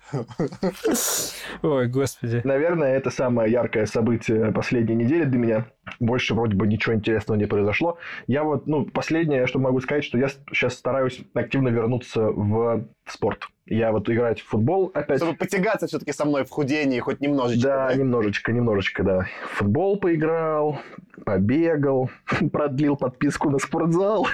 Ой, 1.62 1.88
господи. 1.88 2.40
Наверное, 2.44 2.96
это 2.96 3.10
самое 3.10 3.52
яркое 3.52 3.84
событие 3.84 4.50
последней 4.52 4.94
недели 4.94 5.24
для 5.24 5.38
меня. 5.38 5.66
Больше 5.98 6.34
вроде 6.34 6.56
бы 6.56 6.66
ничего 6.66 6.94
интересного 6.94 7.36
не 7.36 7.46
произошло. 7.46 7.98
Я 8.26 8.44
вот, 8.44 8.66
ну, 8.66 8.86
последнее, 8.86 9.46
что 9.46 9.58
могу 9.58 9.80
сказать, 9.80 10.04
что 10.04 10.16
я 10.16 10.28
сейчас 10.28 10.74
стараюсь 10.74 11.20
активно 11.34 11.68
вернуться 11.68 12.22
в 12.22 12.86
спорт. 13.06 13.48
Я 13.66 13.92
вот 13.92 14.08
играть 14.08 14.40
в 14.40 14.48
футбол 14.48 14.90
опять. 14.94 15.18
Чтобы 15.18 15.36
потягаться 15.36 15.86
все-таки 15.86 16.12
со 16.12 16.24
мной 16.24 16.44
в 16.44 16.50
худении 16.50 16.98
хоть 16.98 17.20
немножечко, 17.20 17.68
Да, 17.68 17.88
да? 17.88 17.94
немножечко, 17.94 18.52
немножечко, 18.52 19.02
да. 19.04 19.26
Футбол 19.52 19.98
поиграл, 19.98 20.80
побегал, 21.24 22.10
продлил 22.52 22.96
подписку 22.96 23.50
на 23.50 23.58
спортзал. 23.58 24.26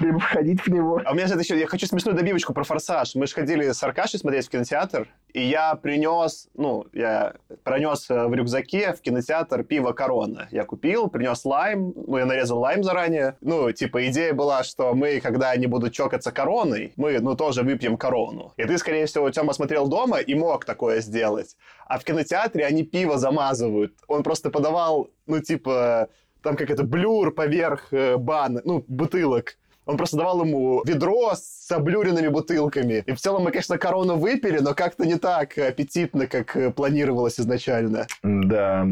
Бы 0.00 0.18
входить 0.18 0.62
в 0.62 0.68
него. 0.68 1.00
А 1.04 1.12
у 1.12 1.14
меня 1.14 1.26
же 1.26 1.34
еще, 1.34 1.58
я 1.58 1.66
хочу 1.66 1.86
смешную 1.86 2.16
добивочку 2.16 2.54
про 2.54 2.64
«Форсаж». 2.64 3.14
Мы 3.14 3.26
же 3.26 3.34
ходили 3.34 3.70
с 3.70 3.82
Аркашей 3.82 4.18
смотреть 4.18 4.46
в 4.46 4.50
кинотеатр, 4.50 5.06
и 5.32 5.42
я 5.42 5.74
принес, 5.74 6.48
ну, 6.54 6.86
я 6.92 7.34
пронес 7.62 8.08
э, 8.10 8.26
в 8.26 8.34
рюкзаке 8.34 8.94
в 8.94 9.00
кинотеатр 9.02 9.64
пиво 9.64 9.92
«Корона». 9.92 10.48
Я 10.50 10.64
купил, 10.64 11.08
принес 11.08 11.44
лайм, 11.44 11.92
ну, 11.94 12.16
я 12.16 12.24
нарезал 12.24 12.58
лайм 12.60 12.82
заранее. 12.82 13.36
Ну, 13.42 13.70
типа, 13.72 14.06
идея 14.08 14.32
была, 14.32 14.62
что 14.64 14.94
мы, 14.94 15.20
когда 15.20 15.50
они 15.50 15.66
будут 15.66 15.92
чокаться 15.92 16.32
короной, 16.32 16.92
мы, 16.96 17.20
ну, 17.20 17.36
тоже 17.36 17.62
выпьем 17.62 17.98
корону. 17.98 18.54
И 18.56 18.64
ты, 18.64 18.78
скорее 18.78 19.06
всего, 19.06 19.30
Тёма 19.30 19.52
смотрел 19.52 19.88
дома 19.88 20.18
и 20.18 20.34
мог 20.34 20.64
такое 20.64 21.00
сделать. 21.00 21.56
А 21.86 21.98
в 21.98 22.04
кинотеатре 22.04 22.64
они 22.64 22.82
пиво 22.82 23.18
замазывают. 23.18 23.94
Он 24.08 24.22
просто 24.22 24.50
подавал, 24.50 25.10
ну, 25.26 25.40
типа, 25.40 26.08
там 26.42 26.56
как 26.56 26.70
это, 26.70 26.84
блюр 26.84 27.32
поверх 27.32 27.92
э, 27.92 28.16
бан, 28.16 28.60
ну, 28.64 28.84
бутылок. 28.88 29.56
Он 29.84 29.96
просто 29.96 30.16
давал 30.16 30.44
ему 30.44 30.82
ведро 30.84 31.32
с 31.34 31.68
облюренными 31.70 32.28
бутылками. 32.28 33.02
И 33.04 33.12
в 33.12 33.18
целом 33.18 33.42
мы, 33.42 33.50
конечно, 33.50 33.78
корону 33.78 34.16
выпили, 34.16 34.58
но 34.58 34.74
как-то 34.74 35.04
не 35.04 35.18
так 35.18 35.58
аппетитно, 35.58 36.28
как 36.28 36.56
э, 36.56 36.70
планировалось 36.70 37.40
изначально. 37.40 38.06
Да. 38.22 38.86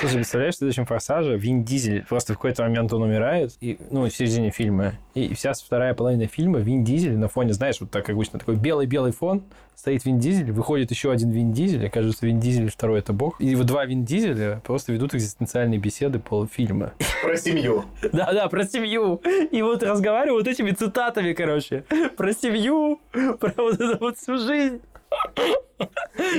Слушай, 0.00 0.16
представляешь, 0.16 0.54
в 0.54 0.58
следующем 0.58 0.86
«Форсаже» 0.86 1.38
Вин 1.38 1.64
Дизель 1.64 2.04
просто 2.06 2.34
в 2.34 2.36
какой-то 2.36 2.62
момент 2.62 2.92
он 2.92 3.02
умирает, 3.02 3.52
и, 3.60 3.78
ну, 3.90 4.04
в 4.04 4.10
середине 4.10 4.50
фильма, 4.50 4.94
и 5.14 5.34
вся 5.34 5.52
вторая 5.52 5.94
половина 5.94 6.26
фильма 6.26 6.58
Вин 6.58 6.84
Дизель 6.84 7.16
на 7.16 7.28
фоне, 7.28 7.52
знаешь, 7.52 7.80
вот 7.80 7.90
так 7.90 8.08
обычно, 8.10 8.38
такой 8.38 8.56
белый-белый 8.56 9.12
фон, 9.12 9.44
стоит 9.74 10.04
Вин 10.04 10.18
Дизель, 10.18 10.52
выходит 10.52 10.90
еще 10.90 11.10
один 11.10 11.30
Вин 11.30 11.52
Дизель, 11.52 11.86
окажется 11.86 12.26
Вин 12.26 12.40
Дизель 12.40 12.70
второй 12.70 12.98
это 12.98 13.12
бог, 13.12 13.40
и 13.40 13.54
вот 13.54 13.66
два 13.66 13.84
Вин 13.84 14.04
Дизеля 14.04 14.60
просто 14.64 14.92
ведут 14.92 15.14
экзистенциальные 15.14 15.78
беседы 15.78 16.18
полфильма. 16.18 16.92
Про 17.22 17.36
семью. 17.36 17.84
Да-да, 18.12 18.48
про 18.48 18.64
семью. 18.64 19.20
И 19.50 19.62
вот 19.62 19.82
разговаривают 19.82 20.46
этими 20.46 20.72
цитатами, 20.72 21.32
короче. 21.32 21.84
Про 22.16 22.32
семью, 22.32 23.00
про 23.12 23.52
вот 23.56 23.80
эту 23.80 23.98
вот 23.98 24.18
всю 24.18 24.36
жизнь. 24.38 24.80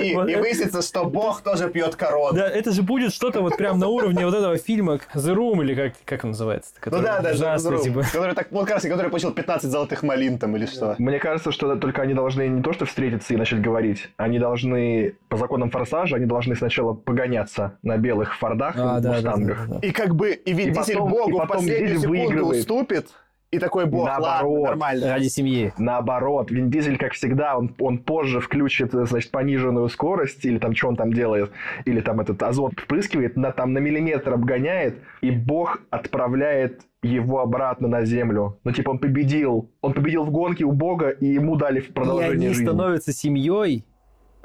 И, 0.04 0.16
Вот 0.16 0.28
и 0.28 0.32
это- 0.34 0.42
выяснится, 0.42 0.82
что 0.82 1.06
Бог 1.06 1.42
тоже 1.42 1.70
пьет 1.70 1.96
корону. 1.96 2.34
Да, 2.38 2.48
это 2.48 2.72
же 2.72 2.82
будет 2.84 3.14
что-то 3.14 3.42
вот 3.42 3.58
прям 3.58 3.80
на 3.80 3.88
уровне 3.88 4.26
вот 4.26 4.34
этого 4.34 4.58
фильма 4.58 5.00
The 5.14 5.34
Room, 5.36 5.64
или 5.64 5.76
как, 5.76 5.94
как 6.06 6.24
он 6.24 6.32
называется? 6.32 6.72
Ну 6.76 6.82
который 6.82 7.04
да, 7.04 7.22
да, 7.22 7.32
ужасный, 7.32 7.72
Друг, 7.72 7.84
типа. 7.84 8.02
который, 8.12 8.36
так, 8.36 8.48
ну, 8.52 8.60
как 8.62 8.70
раз, 8.72 8.84
который 8.84 9.10
получил 9.10 9.32
15 9.32 9.70
золотых 9.72 10.04
малин 10.04 10.38
там 10.38 10.56
или 10.56 10.66
что. 10.66 10.96
Мне 10.98 11.20
кажется, 11.20 11.52
что 11.52 11.76
только 11.76 12.02
они 12.02 12.14
должны 12.14 12.48
не 12.48 12.62
то 12.62 12.74
что 12.74 12.86
встретиться 12.86 13.34
и 13.34 13.38
начать 13.38 13.62
говорить, 13.62 14.10
они 14.18 14.40
должны, 14.40 15.16
по 15.30 15.38
законам 15.38 15.70
форсажа, 15.70 16.16
они 16.18 16.26
должны 16.26 16.56
сначала 16.56 16.94
погоняться 16.94 17.78
на 17.84 17.98
белых 17.98 18.36
фордах 18.38 18.76
А, 18.78 18.80
и 18.80 18.84
да, 18.84 19.00
да, 19.00 19.02
да, 19.02 19.16
мустангах. 19.32 19.68
да, 19.68 19.80
да. 19.82 19.88
И 19.88 19.92
как 19.92 20.16
бы 20.16 20.32
и 20.32 20.54
Вин 20.54 20.74
Дизель 20.74 20.98
Богу 21.00 21.30
и 21.30 21.34
в 21.34 21.38
потом 21.38 21.58
последнюю 21.58 21.88
Дизель 21.88 22.02
секунду 22.02 22.22
выигрывает. 22.28 22.60
уступит, 22.62 23.08
и 23.52 23.60
такой 23.60 23.86
Бог, 23.86 24.08
ладно, 24.08 24.28
Наоборот. 24.28 24.64
нормально. 24.66 25.08
Ради 25.08 25.28
семьи. 25.28 25.74
Наоборот, 25.78 26.52
Вин 26.52 26.70
Дизель, 26.70 26.98
как 26.98 27.14
всегда, 27.14 27.58
он, 27.58 27.74
он 27.80 28.00
позже 28.00 28.40
включит, 28.42 28.92
значит, 28.92 29.32
пониженную 29.32 29.88
скорость, 29.90 30.44
или 30.46 30.58
там, 30.58 30.76
что 30.76 30.90
он 30.90 30.96
там 30.96 31.14
делает, 31.14 31.52
или 31.86 32.02
там 32.02 32.20
этот 32.20 32.42
азот 32.44 32.74
впрыскивает, 32.78 33.38
на, 33.38 33.52
там 33.52 33.74
на 33.74 33.78
миллиметр 33.80 34.34
обгоняет, 34.34 34.98
и 35.22 35.32
Бог 35.32 35.82
отправляет 35.90 36.82
его 37.02 37.40
обратно 37.40 37.88
на 37.88 38.04
землю. 38.04 38.60
Ну, 38.64 38.72
типа, 38.72 38.90
он 38.90 39.00
победил. 39.00 39.72
Он 39.82 39.94
победил 39.94 40.24
в 40.24 40.32
гонке 40.32 40.66
у 40.66 40.72
Бога, 40.72 41.10
и 41.10 41.28
ему 41.28 41.56
дали 41.56 41.80
в 41.80 41.90
И 41.90 41.94
продолжение 41.94 42.34
они 42.34 42.48
жизни. 42.50 42.66
становятся 42.66 43.14
семьей. 43.14 43.86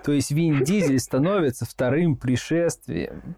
То 0.04 0.12
есть 0.12 0.30
Вин 0.30 0.62
Дизель 0.62 0.98
становится 0.98 1.64
вторым 1.66 2.16
пришествием. 2.16 3.34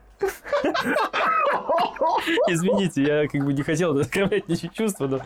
Извините, 2.48 3.02
я 3.02 3.28
как 3.28 3.44
бы 3.44 3.52
не 3.52 3.62
хотел 3.62 3.98
открывать 3.98 4.48
ничьи 4.48 4.70
чувства, 4.72 5.06
но... 5.06 5.20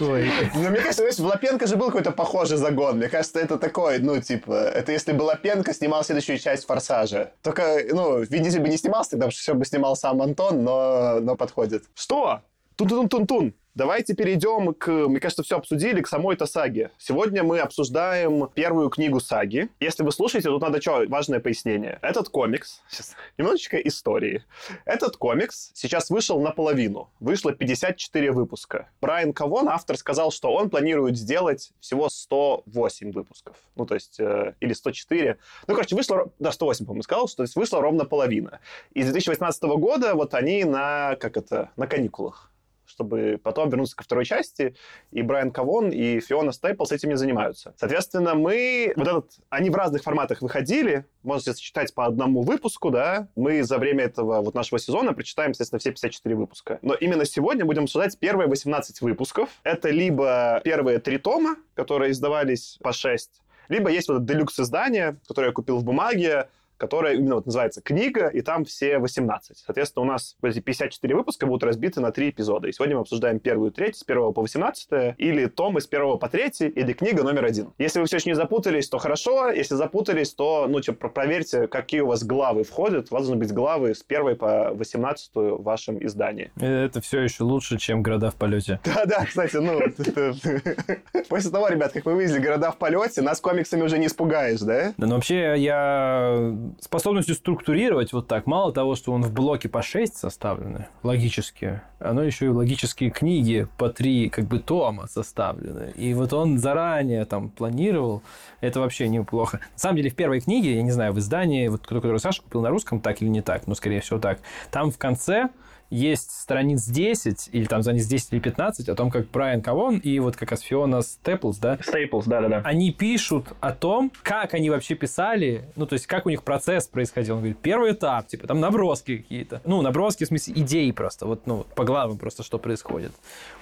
Ой. 0.00 0.30
Ну, 0.54 0.70
мне 0.70 0.78
кажется, 0.78 1.02
знаешь, 1.02 1.18
в 1.18 1.24
Лапенко 1.24 1.66
же 1.66 1.76
был 1.76 1.86
какой-то 1.86 2.12
похожий 2.12 2.56
загон. 2.56 2.98
Мне 2.98 3.08
кажется, 3.08 3.40
это 3.40 3.58
такой, 3.58 3.98
ну, 3.98 4.20
типа, 4.20 4.52
это 4.52 4.92
если 4.92 5.12
бы 5.12 5.22
Лапенко 5.22 5.72
снимал 5.72 6.04
следующую 6.04 6.38
часть 6.38 6.66
«Форсажа». 6.66 7.32
Только, 7.42 7.80
ну, 7.90 8.20
Вин 8.20 8.42
Дизель 8.42 8.60
бы 8.60 8.68
не 8.68 8.76
снимался, 8.76 9.12
тогда 9.12 9.28
все 9.28 9.54
бы 9.54 9.64
снимал 9.64 9.96
сам 9.96 10.22
Антон, 10.22 10.64
но, 10.64 11.18
но 11.20 11.36
подходит. 11.36 11.84
Что? 11.94 12.42
Тун-тун-тун-тун. 12.82 13.54
Давайте 13.74 14.14
перейдем 14.14 14.74
к, 14.74 14.90
мне 14.90 15.18
кажется, 15.20 15.42
все 15.42 15.56
обсудили, 15.56 16.02
к 16.02 16.08
самой-то 16.08 16.46
саге. 16.46 16.90
Сегодня 16.98 17.42
мы 17.42 17.60
обсуждаем 17.60 18.48
первую 18.48 18.90
книгу 18.90 19.18
саги. 19.18 19.70
Если 19.80 20.02
вы 20.02 20.10
слушаете, 20.10 20.48
тут 20.48 20.60
надо 20.60 20.82
что, 20.82 21.04
важное 21.06 21.40
пояснение. 21.40 21.98
Этот 22.02 22.28
комикс, 22.28 22.82
сейчас 22.90 23.14
немножечко 23.38 23.78
истории. 23.78 24.44
Этот 24.84 25.16
комикс 25.16 25.70
сейчас 25.74 26.10
вышел 26.10 26.40
наполовину. 26.42 27.08
Вышло 27.20 27.52
54 27.52 28.32
выпуска. 28.32 28.90
Брайан 29.00 29.32
Кавон, 29.32 29.68
автор, 29.68 29.96
сказал, 29.96 30.32
что 30.32 30.52
он 30.52 30.68
планирует 30.68 31.16
сделать 31.16 31.72
всего 31.80 32.10
108 32.10 33.12
выпусков. 33.12 33.56
Ну, 33.76 33.86
то 33.86 33.94
есть, 33.94 34.18
э, 34.18 34.54
или 34.60 34.72
104. 34.72 35.38
Ну, 35.68 35.74
короче, 35.74 35.94
вышло, 35.94 36.30
да, 36.40 36.50
108, 36.52 36.84
по-моему, 36.84 37.02
сказал, 37.04 37.28
что 37.28 37.38
то 37.38 37.42
есть 37.44 37.54
вышло 37.54 37.80
ровно 37.80 38.04
половина. 38.04 38.60
И 38.92 39.02
с 39.02 39.06
2018 39.06 39.62
года 39.62 40.14
вот 40.14 40.34
они 40.34 40.64
на, 40.64 41.16
как 41.16 41.38
это, 41.38 41.70
на 41.76 41.86
каникулах 41.86 42.51
чтобы 42.92 43.40
потом 43.42 43.70
вернуться 43.70 43.96
ко 43.96 44.04
второй 44.04 44.24
части, 44.24 44.76
и 45.10 45.22
Брайан 45.22 45.50
Кавон, 45.50 45.90
и 45.90 46.20
Фиона 46.20 46.52
Стейплс 46.52 46.92
этим 46.92 47.08
не 47.08 47.16
занимаются. 47.16 47.74
Соответственно, 47.78 48.34
мы... 48.34 48.92
Вот 48.96 49.08
этот... 49.08 49.30
Они 49.48 49.70
в 49.70 49.74
разных 49.74 50.02
форматах 50.02 50.42
выходили, 50.42 51.06
можете 51.22 51.54
сочетать 51.54 51.94
по 51.94 52.04
одному 52.04 52.42
выпуску, 52.42 52.90
да. 52.90 53.28
Мы 53.34 53.62
за 53.62 53.78
время 53.78 54.04
этого 54.04 54.42
вот 54.42 54.54
нашего 54.54 54.78
сезона 54.78 55.14
прочитаем, 55.14 55.52
естественно, 55.52 55.78
все 55.78 55.90
54 55.90 56.34
выпуска. 56.34 56.78
Но 56.82 56.94
именно 56.94 57.24
сегодня 57.24 57.64
будем 57.64 57.84
обсуждать 57.84 58.18
первые 58.18 58.48
18 58.48 59.00
выпусков. 59.00 59.48
Это 59.64 59.90
либо 59.90 60.60
первые 60.64 60.98
три 60.98 61.18
тома, 61.18 61.56
которые 61.74 62.12
издавались 62.12 62.78
по 62.82 62.92
6, 62.92 63.42
либо 63.68 63.90
есть 63.90 64.08
вот 64.08 64.26
делюкс 64.26 64.60
издание, 64.60 65.16
которое 65.26 65.48
я 65.48 65.52
купил 65.52 65.78
в 65.78 65.84
бумаге, 65.84 66.48
которая 66.82 67.14
именно 67.14 67.36
вот 67.36 67.46
называется 67.46 67.80
«Книга», 67.80 68.26
и 68.26 68.40
там 68.40 68.64
все 68.64 68.98
18. 68.98 69.56
Соответственно, 69.64 70.02
у 70.02 70.08
нас 70.08 70.36
эти 70.42 70.58
54 70.58 71.14
выпуска 71.14 71.46
будут 71.46 71.62
разбиты 71.62 72.00
на 72.00 72.10
три 72.10 72.30
эпизода. 72.30 72.66
И 72.66 72.72
сегодня 72.72 72.96
мы 72.96 73.02
обсуждаем 73.02 73.38
первую 73.38 73.70
и 73.70 73.72
третью, 73.72 74.00
с 74.00 74.02
1 74.04 74.32
по 74.32 74.42
18, 74.42 75.14
или 75.16 75.46
том 75.46 75.78
из 75.78 75.86
1 75.86 76.18
по 76.18 76.28
3, 76.28 76.50
или 76.74 76.92
книга 76.92 77.22
номер 77.22 77.44
один. 77.44 77.72
Если 77.78 78.00
вы 78.00 78.06
все 78.06 78.16
еще 78.16 78.30
не 78.30 78.34
запутались, 78.34 78.88
то 78.88 78.98
хорошо. 78.98 79.52
Если 79.52 79.76
запутались, 79.76 80.34
то, 80.34 80.66
ну, 80.68 80.80
типа, 80.80 81.08
проверьте, 81.08 81.68
какие 81.68 82.00
у 82.00 82.08
вас 82.08 82.24
главы 82.24 82.64
входят. 82.64 83.12
У 83.12 83.14
вас 83.14 83.26
должны 83.26 83.36
быть 83.36 83.52
главы 83.52 83.94
с 83.94 84.04
1 84.04 84.36
по 84.36 84.74
18 84.74 85.30
в 85.36 85.62
вашем 85.62 86.04
издании. 86.04 86.50
Это 86.60 87.00
все 87.00 87.20
еще 87.20 87.44
лучше, 87.44 87.78
чем 87.78 88.02
«Города 88.02 88.32
в 88.32 88.34
полете». 88.34 88.80
Да-да, 88.84 89.24
кстати, 89.24 89.54
ну... 89.58 89.78
После 91.28 91.50
того, 91.52 91.68
ребят, 91.68 91.92
как 91.92 92.04
мы 92.06 92.16
вывезли 92.16 92.40
«Города 92.40 92.72
в 92.72 92.78
полете», 92.78 93.22
нас 93.22 93.40
комиксами 93.40 93.82
уже 93.82 93.98
не 93.98 94.06
испугаешь, 94.08 94.58
да? 94.58 94.94
Да, 94.96 95.06
но 95.06 95.14
вообще 95.14 95.54
я 95.58 96.52
способностью 96.80 97.34
структурировать 97.34 98.12
вот 98.12 98.28
так, 98.28 98.46
мало 98.46 98.72
того, 98.72 98.94
что 98.94 99.12
он 99.12 99.22
в 99.22 99.32
блоке 99.32 99.68
по 99.68 99.82
6 99.82 100.16
составлены, 100.16 100.86
логически, 101.02 101.80
оно 101.98 102.22
еще 102.22 102.46
и 102.46 102.48
в 102.48 102.56
логические 102.56 103.10
книги 103.10 103.66
по 103.78 103.88
3 103.88 104.28
как 104.28 104.46
бы 104.46 104.58
тома 104.58 105.06
составлены. 105.06 105.92
И 105.96 106.14
вот 106.14 106.32
он 106.32 106.58
заранее 106.58 107.24
там 107.24 107.50
планировал, 107.50 108.22
это 108.60 108.80
вообще 108.80 109.08
неплохо. 109.08 109.60
На 109.74 109.78
самом 109.78 109.96
деле 109.96 110.10
в 110.10 110.14
первой 110.14 110.40
книге, 110.40 110.76
я 110.76 110.82
не 110.82 110.90
знаю, 110.90 111.12
в 111.12 111.18
издании, 111.18 111.68
вот, 111.68 111.86
которую 111.86 112.18
Саша 112.18 112.42
купил 112.42 112.62
на 112.62 112.70
русском, 112.70 113.00
так 113.00 113.22
или 113.22 113.28
не 113.28 113.42
так, 113.42 113.66
но 113.66 113.74
скорее 113.74 114.00
всего 114.00 114.18
так, 114.18 114.40
там 114.70 114.90
в 114.90 114.98
конце 114.98 115.50
есть 115.92 116.30
страниц 116.30 116.86
10, 116.86 117.50
или 117.52 117.66
там 117.66 117.82
страниц 117.82 118.06
10 118.06 118.32
или 118.32 118.40
15, 118.40 118.88
о 118.88 118.94
том, 118.94 119.10
как 119.10 119.30
Брайан 119.30 119.60
Кавон 119.60 119.98
и 119.98 120.18
вот 120.20 120.36
как 120.36 120.50
раз 120.50 120.60
Фиона 120.60 121.02
Степлс, 121.02 121.58
да? 121.58 121.78
Стейплс, 121.82 122.24
да-да-да. 122.24 122.62
Они 122.64 122.92
пишут 122.92 123.48
о 123.60 123.72
том, 123.72 124.10
как 124.22 124.54
они 124.54 124.70
вообще 124.70 124.94
писали, 124.94 125.64
ну, 125.76 125.86
то 125.86 125.92
есть, 125.92 126.06
как 126.06 126.24
у 126.24 126.30
них 126.30 126.42
процесс 126.44 126.88
происходил. 126.88 127.34
Он 127.34 127.40
говорит, 127.40 127.58
первый 127.58 127.92
этап, 127.92 128.26
типа, 128.26 128.46
там 128.46 128.58
наброски 128.58 129.18
какие-то. 129.18 129.60
Ну, 129.66 129.82
наброски, 129.82 130.24
в 130.24 130.28
смысле, 130.28 130.54
идеи 130.56 130.90
просто, 130.92 131.26
вот, 131.26 131.46
ну, 131.46 131.66
по 131.74 131.84
главам 131.84 132.16
просто, 132.16 132.42
что 132.42 132.58
происходит. 132.58 133.12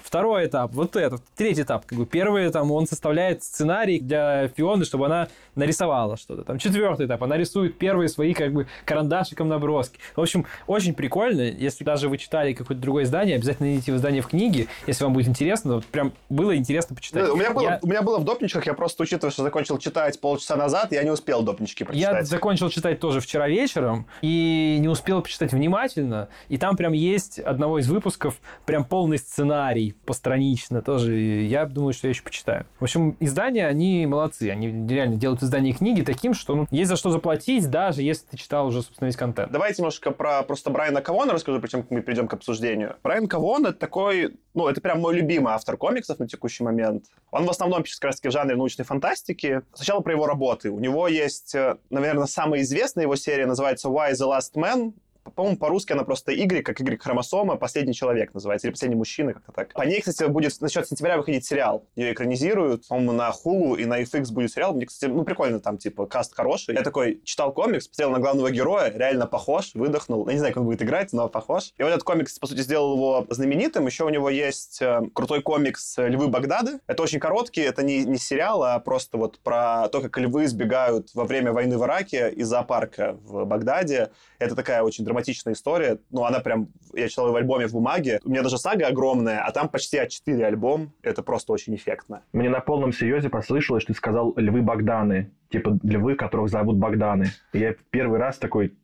Второй 0.00 0.46
этап, 0.46 0.72
вот 0.72 0.94
этот. 0.94 1.22
Третий 1.34 1.62
этап, 1.62 1.84
как 1.84 1.99
бы, 1.99 2.06
первый, 2.06 2.49
там, 2.50 2.70
он 2.70 2.87
составляет 2.87 3.42
сценарий 3.42 3.99
для 3.99 4.49
Фионы, 4.49 4.84
чтобы 4.84 5.06
она 5.06 5.28
нарисовала 5.56 6.16
что-то. 6.16 6.44
Там, 6.44 6.58
четвертый 6.58 7.06
этап, 7.06 7.25
она 7.25 7.37
рисует 7.37 7.76
первые 7.76 8.08
свои, 8.08 8.34
как 8.34 8.52
бы, 8.52 8.68
карандашиком 8.84 9.49
наброски. 9.49 9.99
В 10.14 10.20
общем, 10.20 10.46
очень 10.68 10.94
прикольно, 10.94 11.42
если 11.42 11.82
даже 11.82 12.08
вы 12.08 12.19
читали 12.20 12.52
какое-то 12.52 12.82
другое 12.82 13.04
издание, 13.04 13.36
обязательно 13.36 13.80
в 13.80 13.88
издание 13.88 14.22
в 14.22 14.28
книге, 14.28 14.68
если 14.86 15.04
вам 15.04 15.12
будет 15.12 15.28
интересно. 15.28 15.76
Вот 15.76 15.86
прям 15.86 16.12
было 16.28 16.56
интересно 16.56 16.95
почитать. 16.95 17.28
у, 17.28 17.36
меня 17.36 17.50
было, 17.50 17.62
я... 17.62 17.78
у 17.82 17.86
меня 17.86 18.02
было 18.02 18.18
в 18.18 18.25
допничках, 18.25 18.66
я 18.66 18.75
просто, 18.75 19.02
учитывая, 19.02 19.32
что 19.32 19.42
закончил 19.42 19.78
читать 19.78 20.21
полчаса 20.21 20.56
назад, 20.56 20.92
я 20.92 21.02
не 21.02 21.10
успел 21.10 21.42
допнички 21.42 21.84
прочитать. 21.84 22.16
Я 22.16 22.25
закончил 22.25 22.68
читать 22.68 23.00
тоже 23.00 23.21
вчера 23.21 23.49
вечером, 23.49 24.06
и 24.23 24.76
не 24.80 24.88
успел 24.88 25.23
почитать 25.23 25.52
внимательно, 25.52 26.28
и 26.49 26.58
там 26.58 26.76
прям 26.76 26.92
есть 26.92 27.38
одного 27.38 27.78
из 27.78 27.88
выпусков 27.88 28.36
прям 28.66 28.84
полный 28.84 29.18
сценарий 29.18 29.95
постранично 30.04 30.82
тоже. 30.82 31.14
Я 31.14 31.66
думаю, 31.66 31.92
что 31.92 32.06
я 32.06 32.10
еще 32.10 32.23
почитаю. 32.23 32.66
В 32.78 32.84
общем, 32.84 33.16
издания, 33.21 33.66
они 33.66 34.06
молодцы. 34.06 34.50
Они 34.50 34.86
реально 34.88 35.16
делают 35.16 35.42
издание 35.42 35.73
книги 35.73 36.02
таким, 36.02 36.34
что 36.34 36.54
ну, 36.54 36.66
есть 36.71 36.88
за 36.88 36.97
что 36.97 37.10
заплатить, 37.10 37.68
даже 37.71 38.02
если 38.02 38.26
ты 38.26 38.36
читал 38.36 38.66
уже, 38.66 38.82
собственно, 38.82 39.06
весь 39.06 39.16
контент. 39.16 39.50
Давайте 39.50 39.82
немножко 39.82 40.10
про 40.10 40.42
просто 40.42 40.71
Брайана 40.71 41.00
Кавона 41.00 41.32
расскажу, 41.32 41.60
причем 41.60 41.82
мы 42.00 42.04
перейдем 42.04 42.28
к 42.28 42.34
обсуждению. 42.34 42.97
Брайан 43.02 43.28
Кавон— 43.28 43.67
это 43.67 43.78
такой, 43.78 44.36
ну, 44.54 44.67
это 44.69 44.80
прям 44.80 45.00
мой 45.00 45.15
любимый 45.15 45.52
автор 45.52 45.76
комиксов 45.76 46.19
на 46.19 46.26
текущий 46.26 46.65
момент. 46.65 47.04
Он 47.30 47.45
в 47.45 47.50
основном 47.50 47.82
пишет 47.82 48.00
как 48.00 48.10
раз 48.10 48.21
в 48.21 48.30
жанре 48.30 48.56
научной 48.56 48.84
фантастики. 48.84 49.63
Сначала 49.75 50.00
про 50.00 50.13
его 50.13 50.26
работы. 50.26 50.71
У 50.71 50.80
него 50.80 51.08
есть, 51.08 51.54
э, 51.54 51.76
наверное, 51.91 52.26
самая 52.26 52.63
известная 52.63 53.04
его 53.04 53.17
серия, 53.17 53.47
называется 53.47 53.89
«Why 53.89 54.13
the 54.13 54.26
Last 54.26 54.54
Man», 54.54 54.95
по-моему, 55.35 55.59
по-русски 55.59 55.93
она 55.93 56.04
просто 56.04 56.33
Y, 56.33 56.63
как 56.63 56.80
Y-хромосома, 56.80 57.56
«Последний 57.56 57.95
человек» 57.95 58.35
называется, 58.35 58.67
или 58.67 58.73
«Последний 58.73 58.97
мужчина», 58.97 59.35
как-то 59.35 59.52
так. 59.52 59.73
По 59.75 59.83
ней, 59.83 60.00
кстати, 60.00 60.28
будет 60.28 60.61
насчет 60.61 60.87
сентября 60.87 61.17
выходить 61.17 61.45
сериал. 61.45 61.85
Ее 61.97 62.13
экранизируют, 62.13 62.87
по-моему, 62.89 63.13
на 63.13 63.30
Hulu 63.30 63.78
и 63.78 63.85
на 63.85 64.02
FX 64.02 64.33
будет 64.33 64.52
сериал. 64.52 64.75
Мне, 64.75 64.87
кстати, 64.87 65.11
ну, 65.11 65.25
прикольно, 65.25 65.61
там, 65.61 65.78
типа, 65.78 66.06
каст 66.06 66.35
хороший. 66.35 66.75
Я 66.75 66.83
такой 66.83 67.21
читал 67.25 67.52
комикс, 67.52 67.89
посмотрел 67.89 68.13
на 68.13 68.19
главного 68.19 68.50
героя, 68.50 68.93
реально 68.95 69.26
похож, 69.26 69.75
выдохнул. 69.75 70.26
Я 70.26 70.33
не 70.33 70.39
знаю, 70.39 70.54
как 70.54 70.63
он 70.63 70.67
будет 70.67 70.83
играть, 70.83 71.13
но 71.13 71.28
похож. 71.28 71.73
И 71.78 71.83
вот 71.83 71.91
этот 71.91 72.02
комикс, 72.02 72.39
по 72.39 72.47
сути, 72.47 72.61
сделал 72.61 72.95
его 72.95 73.26
знаменитым. 73.30 73.87
Еще 73.87 74.04
у 74.04 74.09
него 74.09 74.30
есть 74.30 74.80
э, 74.83 75.02
крутой 75.15 75.43
комикс 75.43 75.97
«Львы 75.99 76.28
Багдада». 76.28 76.80
Это 76.87 77.02
очень 77.02 77.21
короткий, 77.21 77.61
это 77.61 77.83
не, 77.83 78.04
не 78.04 78.19
сериал, 78.19 78.63
а 78.63 78.78
просто 78.78 79.19
вот 79.19 79.39
про 79.41 79.89
то, 79.89 80.00
как 80.00 80.19
львы 80.19 80.49
сбегают 80.49 81.11
во 81.15 81.25
время 81.25 81.52
войны 81.52 81.78
в 81.78 81.85
Ираке 81.85 82.30
из 82.30 82.49
зоопарка 82.49 83.17
в 83.23 83.45
Багдаде. 83.45 84.11
Это 84.40 84.56
такая 84.56 84.82
очень 84.82 85.04
драматичная 85.04 85.52
история. 85.52 85.98
Ну, 86.10 86.24
она 86.24 86.40
прям... 86.40 86.68
Я 86.94 87.08
читал 87.08 87.26
ее 87.26 87.32
в 87.32 87.36
альбоме 87.36 87.68
в 87.68 87.72
бумаге. 87.72 88.20
У 88.24 88.30
меня 88.30 88.42
даже 88.42 88.56
сага 88.56 88.86
огромная, 88.86 89.44
а 89.44 89.52
там 89.52 89.68
почти 89.68 89.98
А4 89.98 90.42
альбом. 90.42 90.94
Это 91.02 91.22
просто 91.22 91.52
очень 91.52 91.74
эффектно. 91.74 92.22
Мне 92.32 92.48
на 92.48 92.60
полном 92.60 92.92
серьезе 92.92 93.28
послышалось, 93.28 93.82
что 93.82 93.92
ты 93.92 93.98
сказал 93.98 94.32
«Львы 94.36 94.62
Богданы». 94.62 95.30
Типа 95.50 95.78
львы, 95.82 96.14
которых 96.14 96.48
зовут 96.48 96.76
Богданы. 96.76 97.26
И 97.52 97.58
я 97.58 97.74
первый 97.90 98.18
раз 98.18 98.38
такой... 98.38 98.74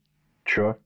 Чё? 0.45 0.77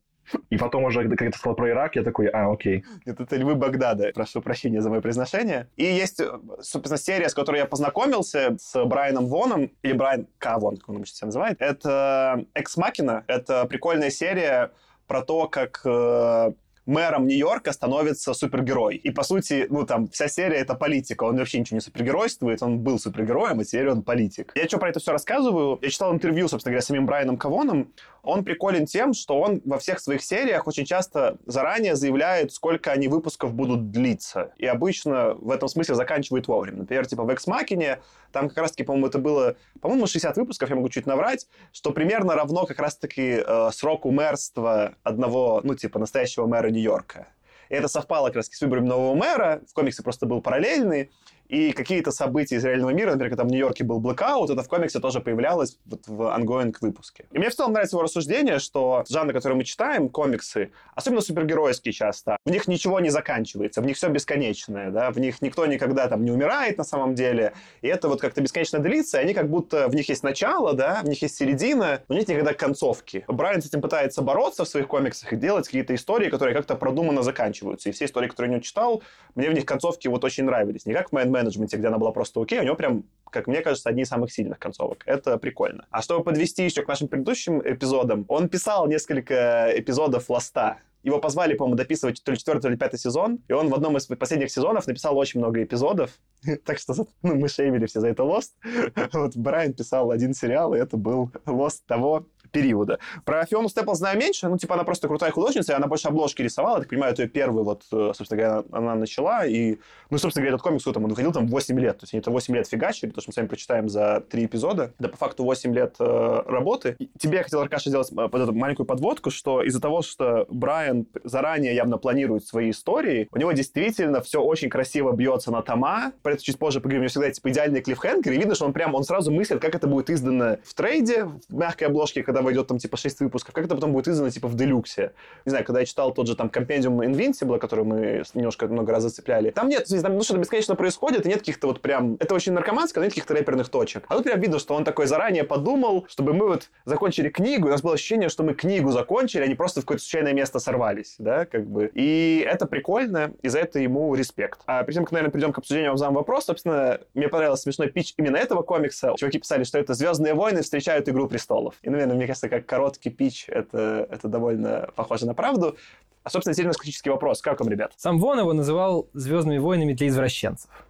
И 0.51 0.57
потом 0.57 0.85
уже, 0.85 1.01
когда 1.01 1.17
ты 1.17 1.33
сказал 1.37 1.55
про 1.55 1.71
Ирак, 1.71 1.97
я 1.97 2.03
такой, 2.03 2.27
а, 2.29 2.51
окей. 2.53 2.85
Это, 3.05 3.25
это 3.25 3.37
львы 3.37 3.55
Багдада. 3.55 4.11
Прошу 4.15 4.43
прощения 4.43 4.81
за 4.81 4.91
мое 4.91 5.01
произношение. 5.01 5.69
И 5.77 5.85
есть, 5.85 6.21
собственно, 6.61 6.99
серия, 6.99 7.29
с 7.29 7.35
которой 7.35 7.59
я 7.59 7.67
познакомился, 7.67 8.57
с 8.59 8.85
Брайаном 8.85 9.27
Воном, 9.27 9.71
или 9.83 9.93
Брайан 9.93 10.27
К. 10.39 10.59
Вон, 10.59 10.77
как 10.77 10.89
он 10.89 11.05
себя 11.05 11.27
называет. 11.27 11.57
Это 11.61 12.45
«Экс 12.55 12.77
Макина». 12.77 13.25
Это 13.27 13.65
прикольная 13.67 14.11
серия 14.11 14.73
про 15.07 15.23
то, 15.23 15.49
как 15.49 15.81
э, 15.85 16.53
мэром 16.91 17.27
Нью-Йорка 17.27 17.73
становится 17.73 18.35
супергерой. 18.35 18.97
И, 18.97 19.11
по 19.11 19.23
сути, 19.23 19.67
ну, 19.71 19.87
там, 19.87 20.09
вся 20.09 20.29
серия— 20.29 20.57
это 20.59 20.75
политика. 20.75 21.25
Он 21.25 21.37
вообще 21.37 21.61
ничего 21.61 21.77
не 21.77 21.81
супергеройствует, 21.81 22.63
он 22.63 22.81
был 22.81 22.99
супергероем, 22.99 23.61
а 23.61 23.65
теперь 23.65 23.89
он 23.89 24.03
политик. 24.03 24.53
Я 24.55 24.67
что 24.67 24.79
про 24.79 24.91
это 24.91 25.01
все 25.01 25.13
рассказываю? 25.13 25.79
Я 25.81 25.91
читал 25.91 26.13
интервью, 26.13 26.49
собственно 26.49 26.73
говоря, 26.73 26.83
с 26.83 26.87
самим 26.87 27.07
Брайаном 27.07 27.37
Кавоном. 27.37 27.93
Он 28.23 28.45
приколен 28.45 28.87
тем, 28.87 29.15
что 29.15 29.41
он 29.41 29.63
во 29.65 29.79
всех 29.79 30.01
своих 30.01 30.23
сериях 30.23 30.67
очень 30.67 30.85
часто 30.85 31.39
заранее 31.47 31.97
заявляет, 31.97 32.53
сколько 32.53 32.93
они 32.93 33.09
выпусков 33.09 33.55
будут 33.55 33.91
длиться. 33.91 34.53
И 34.59 34.67
обычно 34.67 35.35
в 35.35 35.51
этом 35.51 35.69
смысле 35.69 35.95
заканчивает 35.95 36.49
вовремя. 36.49 36.79
Например, 36.81 37.07
типа 37.07 37.25
в 37.25 37.31
«Экс-Макине» 37.31 38.01
там 38.33 38.49
как 38.49 38.59
раз-таки, 38.59 38.85
по-моему, 38.85 39.09
это 39.09 39.19
было, 39.19 39.57
по-моему, 39.81 40.07
60 40.07 40.37
выпусков, 40.37 40.69
я 40.71 40.77
могу 40.77 40.89
чуть 40.89 41.07
наврать, 41.07 41.49
что 41.73 41.91
примерно 41.93 42.35
равно 42.35 42.67
как 42.67 42.79
раз-таки 42.79 43.43
э, 43.45 43.71
сроку 43.73 44.11
мэрства 44.11 44.95
одного, 45.03 45.61
ну, 45.65 45.75
типа, 45.75 45.99
настоящего 45.99 46.47
мэра 46.47 46.71
Нью-Йорка. 46.81 47.29
И 47.69 47.75
это 47.75 47.89
совпало 47.89 48.29
как 48.29 48.37
раз 48.37 48.47
с 48.47 48.61
выбором 48.61 48.87
нового 48.87 49.15
мэра, 49.15 49.63
в 49.69 49.75
комиксе 49.75 50.03
просто 50.03 50.27
был 50.27 50.41
параллельный, 50.41 51.11
и 51.51 51.73
какие-то 51.73 52.13
события 52.13 52.57
из 52.57 52.65
реального 52.65 52.91
мира, 52.91 53.11
например, 53.11 53.31
когда 53.31 53.45
в 53.45 53.49
Нью-Йорке 53.49 53.83
был 53.83 53.99
блэкаут, 53.99 54.51
это 54.51 54.63
в 54.63 54.69
комиксе 54.69 55.01
тоже 55.01 55.21
появлялось 55.21 55.79
вот 55.85 56.07
в 56.07 56.23
ongoing 56.23 56.73
выпуске. 56.81 57.27
И 57.33 57.39
мне 57.39 57.51
в 57.51 57.55
целом 57.55 57.73
нравится 57.73 57.97
его 57.97 58.05
рассуждение, 58.05 58.61
что 58.61 59.05
жанры, 59.09 59.35
которые 59.35 59.57
мы 59.57 59.65
читаем, 59.65 60.09
комиксы, 60.09 60.71
особенно 60.95 61.21
супергеройские 61.21 61.93
часто, 61.93 62.37
в 62.45 62.51
них 62.51 62.69
ничего 62.69 63.01
не 63.01 63.11
заканчивается, 63.11 63.81
в 63.81 63.87
них 63.87 63.97
все 63.97 64.09
бесконечное, 64.09 64.91
да, 64.91 65.11
в 65.11 65.19
них 65.19 65.43
никто 65.43 65.67
никогда 65.67 66.07
там 66.07 66.25
не 66.25 66.31
умирает 66.31 66.79
на 66.79 66.85
самом 66.85 67.17
деле, 67.17 67.53
и 67.83 67.89
это 67.89 68.09
вот 68.09 68.21
как-то 68.21 68.41
бесконечно 68.41 68.79
длится, 68.79 69.19
и 69.19 69.25
они 69.25 69.35
как 69.35 69.51
будто, 69.51 69.89
в 69.89 69.95
них 69.97 70.09
есть 70.09 70.23
начало, 70.23 70.75
да, 70.75 71.01
в 71.03 71.09
них 71.09 71.21
есть 71.21 71.35
середина, 71.35 72.03
но 72.09 72.15
нет 72.15 72.29
никогда 72.29 72.55
концовки. 72.55 73.25
Брайан 73.27 73.61
с 73.61 73.67
этим 73.67 73.81
пытается 73.81 74.23
бороться 74.23 74.65
в 74.65 74.69
своих 74.69 74.87
комиксах 74.87 75.33
и 75.33 75.37
делать 75.37 75.67
какие-то 75.67 75.97
истории, 75.97 76.31
которые 76.31 76.55
как-то 76.55 76.77
продуманно 76.77 77.23
заканчиваются. 77.25 77.89
И 77.89 77.93
все 77.93 78.05
истории, 78.05 78.29
которые 78.29 78.53
я 78.53 78.59
не 78.59 78.63
читал, 78.63 79.03
мне 79.35 79.51
в 79.51 79.53
них 79.53 79.67
концовки 79.67 80.07
вот 80.07 80.23
очень 80.23 80.45
нравились. 80.45 80.87
Не 80.87 80.95
как 80.95 81.11
в 81.11 81.15
Mind 81.15 81.40
Management, 81.41 81.77
где 81.77 81.87
она 81.87 81.99
была 81.99 82.13
просто 82.13 82.41
окей, 82.41 82.61
у 82.61 82.65
него 82.65 82.77
прям, 82.77 83.05
как 83.31 83.47
мне 83.47 83.61
кажется, 83.61 83.89
одни 83.89 84.03
из 84.03 84.09
самых 84.09 84.33
сильных 84.33 84.59
концовок. 84.59 85.03
Это 85.07 85.39
прикольно. 85.39 85.87
А 85.91 86.03
чтобы 86.03 86.25
подвести 86.25 86.65
еще 86.65 86.83
к 86.83 86.89
нашим 86.89 87.09
предыдущим 87.09 87.61
эпизодам, 87.61 88.25
он 88.29 88.49
писал 88.49 88.87
несколько 88.87 89.73
эпизодов 89.77 90.29
«Ласта», 90.31 90.79
его 91.03 91.19
позвали, 91.19 91.55
по-моему, 91.55 91.77
дописывать 91.77 92.23
то 92.23 92.33
ли 92.33 92.39
четвертый, 92.39 92.63
то 92.63 92.69
ли 92.69 92.77
пятый 92.77 92.99
сезон, 92.99 93.41
и 93.49 93.53
он 93.53 93.69
в 93.69 93.75
одном 93.75 93.97
из 93.97 94.07
последних 94.07 94.51
сезонов 94.51 94.87
написал 94.87 95.17
очень 95.17 95.41
много 95.41 95.63
эпизодов, 95.63 96.11
так 96.65 96.79
что 96.79 96.95
ну, 97.23 97.37
мы 97.37 97.49
шеймили 97.49 97.87
все 97.87 98.01
за 98.01 98.09
это 98.09 98.23
Lost. 98.23 98.51
Вот 99.13 99.37
Брайан 99.37 99.73
писал 99.73 100.11
один 100.11 100.35
сериал, 100.35 100.75
и 100.75 100.79
это 100.79 100.97
был 100.97 101.31
Lost 101.47 101.81
того 101.87 102.27
периода. 102.51 102.99
Про 103.25 103.45
Фиону 103.47 103.69
Степл 103.69 103.95
знаю 103.95 104.19
меньше, 104.19 104.49
ну, 104.49 104.59
типа, 104.59 104.75
она 104.75 104.85
просто 104.85 105.09
крутая 105.09 105.31
художница, 105.31 105.73
и 105.73 105.77
она 105.77 105.87
больше 105.87 106.09
обложки 106.09 106.43
рисовала, 106.43 106.77
я 106.77 106.81
так 106.81 106.91
понимаю, 106.91 107.13
это 107.13 107.23
ее 107.23 107.29
первый, 107.29 107.65
вот, 107.65 107.85
э, 107.93 108.13
собственно 108.15 108.43
говоря, 108.43 108.65
она 108.73 108.95
начала, 108.95 109.47
и, 109.47 109.79
ну, 110.11 110.19
собственно 110.19 110.43
говоря, 110.43 110.55
этот 110.55 110.63
комикс, 110.63 110.85
там, 110.85 111.05
он 111.05 111.11
выходил 111.11 111.33
там 111.33 111.47
8 111.47 111.79
лет, 111.79 111.99
то 111.99 112.05
есть 112.05 112.15
они 112.15 112.21
это 112.21 112.31
8 112.31 112.55
лет 112.55 112.67
фигачили, 112.69 113.11
то, 113.11 113.21
что 113.21 113.31
мы 113.31 113.33
с 113.33 113.37
вами 113.37 113.47
прочитаем 113.47 113.89
за 113.89 114.21
3 114.29 114.45
эпизода, 114.47 114.93
да, 114.99 115.09
по 115.09 115.17
факту 115.17 115.45
8 115.45 115.75
лет 115.75 115.97
э, 115.99 116.43
работы. 116.47 116.97
И 116.99 117.09
тебе 117.19 117.39
я 117.39 117.45
хотел, 117.45 117.61
Аркаша, 117.61 117.91
сделать 117.91 118.11
э, 118.11 118.15
вот 118.15 118.35
эту 118.35 118.53
маленькую 118.53 118.87
подводку, 118.87 119.31
что 119.31 119.63
из-за 119.63 119.81
того, 119.81 120.03
что 120.03 120.47
Брайан 120.49 121.07
заранее 121.25 121.75
явно 121.75 121.99
планирует 121.99 122.45
свои 122.45 122.71
истории, 122.71 123.29
у 123.31 123.39
него 123.39 123.53
действительно 123.53 124.21
все 124.21 124.43
очень 124.43 124.69
красиво 124.69 125.13
бьется 125.13 125.51
на 125.51 125.63
тома, 125.63 126.13
про 126.23 126.33
это 126.33 126.43
чуть 126.43 126.59
позже 126.59 126.81
поговорим, 126.81 127.01
у 127.01 127.05
него 127.05 127.11
всегда, 127.11 127.31
типа, 127.31 127.51
идеальный 127.51 127.81
клиффхенгер, 127.81 128.33
и 128.33 128.39
видно, 128.39 128.55
что 128.55 128.67
он 128.67 128.73
прям, 128.73 128.95
он 128.95 129.05
сразу 129.05 129.31
мыслит, 129.31 129.61
как 129.61 129.75
это 129.75 129.87
будет 129.87 130.11
издано 130.11 130.59
в 130.65 130.75
трейде, 130.75 131.25
в 131.25 131.55
мягкой 131.55 131.89
обложке, 131.89 132.23
когда 132.23 132.40
войдет 132.43 132.67
там, 132.67 132.79
типа, 132.79 132.97
6 132.97 133.21
выпусков, 133.21 133.55
как 133.55 133.65
это 133.65 133.75
потом 133.75 133.93
будет 133.93 134.09
издано, 134.09 134.31
типа, 134.31 134.49
в 134.49 134.55
делюксе. 134.55 135.13
Не 135.45 135.51
знаю, 135.51 135.65
когда 135.65 135.81
я 135.81 135.87
читал 135.87 136.13
тот 136.13 136.27
же 136.27 136.37
там 136.37 136.49
компендиум 136.49 137.01
Invincible, 137.01 137.59
который 137.59 137.85
мы 137.85 138.23
немножко 138.35 138.67
много 138.67 138.93
раз 138.93 139.03
зацепляли, 139.03 139.51
там 139.51 139.69
нет, 139.69 139.87
там, 140.03 140.15
ну, 140.15 140.23
что-то 140.23 140.41
бесконечно 140.41 140.75
происходит, 140.75 141.27
и 141.27 141.29
нет 141.29 141.39
каких-то 141.39 141.67
вот 141.67 141.81
прям... 141.81 142.17
Это 142.21 142.35
очень 142.35 142.53
наркоманское, 142.53 143.01
но 143.01 143.07
нет 143.07 143.13
каких-то 143.13 143.35
рэперных 143.35 143.69
точек. 143.69 144.05
А 144.09 144.17
тут 144.17 144.25
прям 144.25 144.41
видно, 144.41 144.59
что 144.59 144.75
он 144.75 144.85
такой 144.85 145.07
заранее 145.07 145.45
подумал, 145.45 146.07
чтобы 146.09 146.33
мы 146.33 146.49
вот 146.49 146.71
закончили 146.85 147.29
книгу, 147.29 147.69
у 147.69 147.71
нас 147.71 147.83
было 147.83 147.95
ощущение, 147.95 148.29
что 148.29 148.43
мы 148.43 148.55
книгу 148.55 148.91
закончили, 148.91 149.43
а 149.43 149.47
не 149.47 149.55
просто 149.55 149.81
в 149.81 149.85
какое-то 149.85 150.03
случайное 150.03 150.33
место 150.33 150.59
сорвались, 150.59 151.17
да, 151.19 151.47
как 151.47 151.67
бы. 151.67 151.91
И 151.95 152.45
это 152.47 152.67
прикольно, 152.67 153.33
и 153.43 153.49
за 153.49 153.61
это 153.61 153.79
ему 153.79 154.15
респект. 154.15 154.61
А 154.67 154.83
перед 154.83 154.95
тем, 154.95 155.05
как, 155.05 155.13
наверное, 155.13 155.33
перейдем 155.33 155.53
к 155.53 155.59
обсуждению 155.59 155.97
вам 155.97 156.15
вопрос, 156.15 156.47
собственно, 156.47 157.01
мне 157.15 157.29
понравился 157.29 157.65
смешной 157.65 157.89
пич 157.89 158.15
именно 158.17 158.37
этого 158.37 158.63
комикса. 158.63 159.15
Чуваки 159.17 159.39
писали, 159.39 159.65
что 159.65 159.79
это 159.79 159.95
«Звездные 159.95 160.35
войны 160.35 160.63
встречают 160.63 161.09
Игру 161.09 161.29
престолов». 161.29 161.75
И, 161.83 161.91
наверное, 161.91 162.17
мне 162.17 162.27
кажется, 162.31 162.49
как 162.49 162.67
короткий 162.67 163.11
пич, 163.11 163.47
это, 163.49 164.07
это 164.09 164.29
довольно 164.29 164.89
похоже 164.95 165.27
на 165.27 165.35
правду. 165.35 165.77
А, 166.23 166.31
собственно, 166.31 166.55
сильно 166.55 166.73
классический 166.73 167.11
вопрос. 167.11 167.43
Как 167.43 167.59
вам, 167.59 167.69
ребят? 167.69 167.93
Сам 167.97 168.19
Вон 168.19 168.39
его 168.39 168.53
называл 168.53 169.09
«Звездными 169.15 169.59
войнами 169.59 169.95
для 169.95 170.09
извращенцев». 170.09 170.71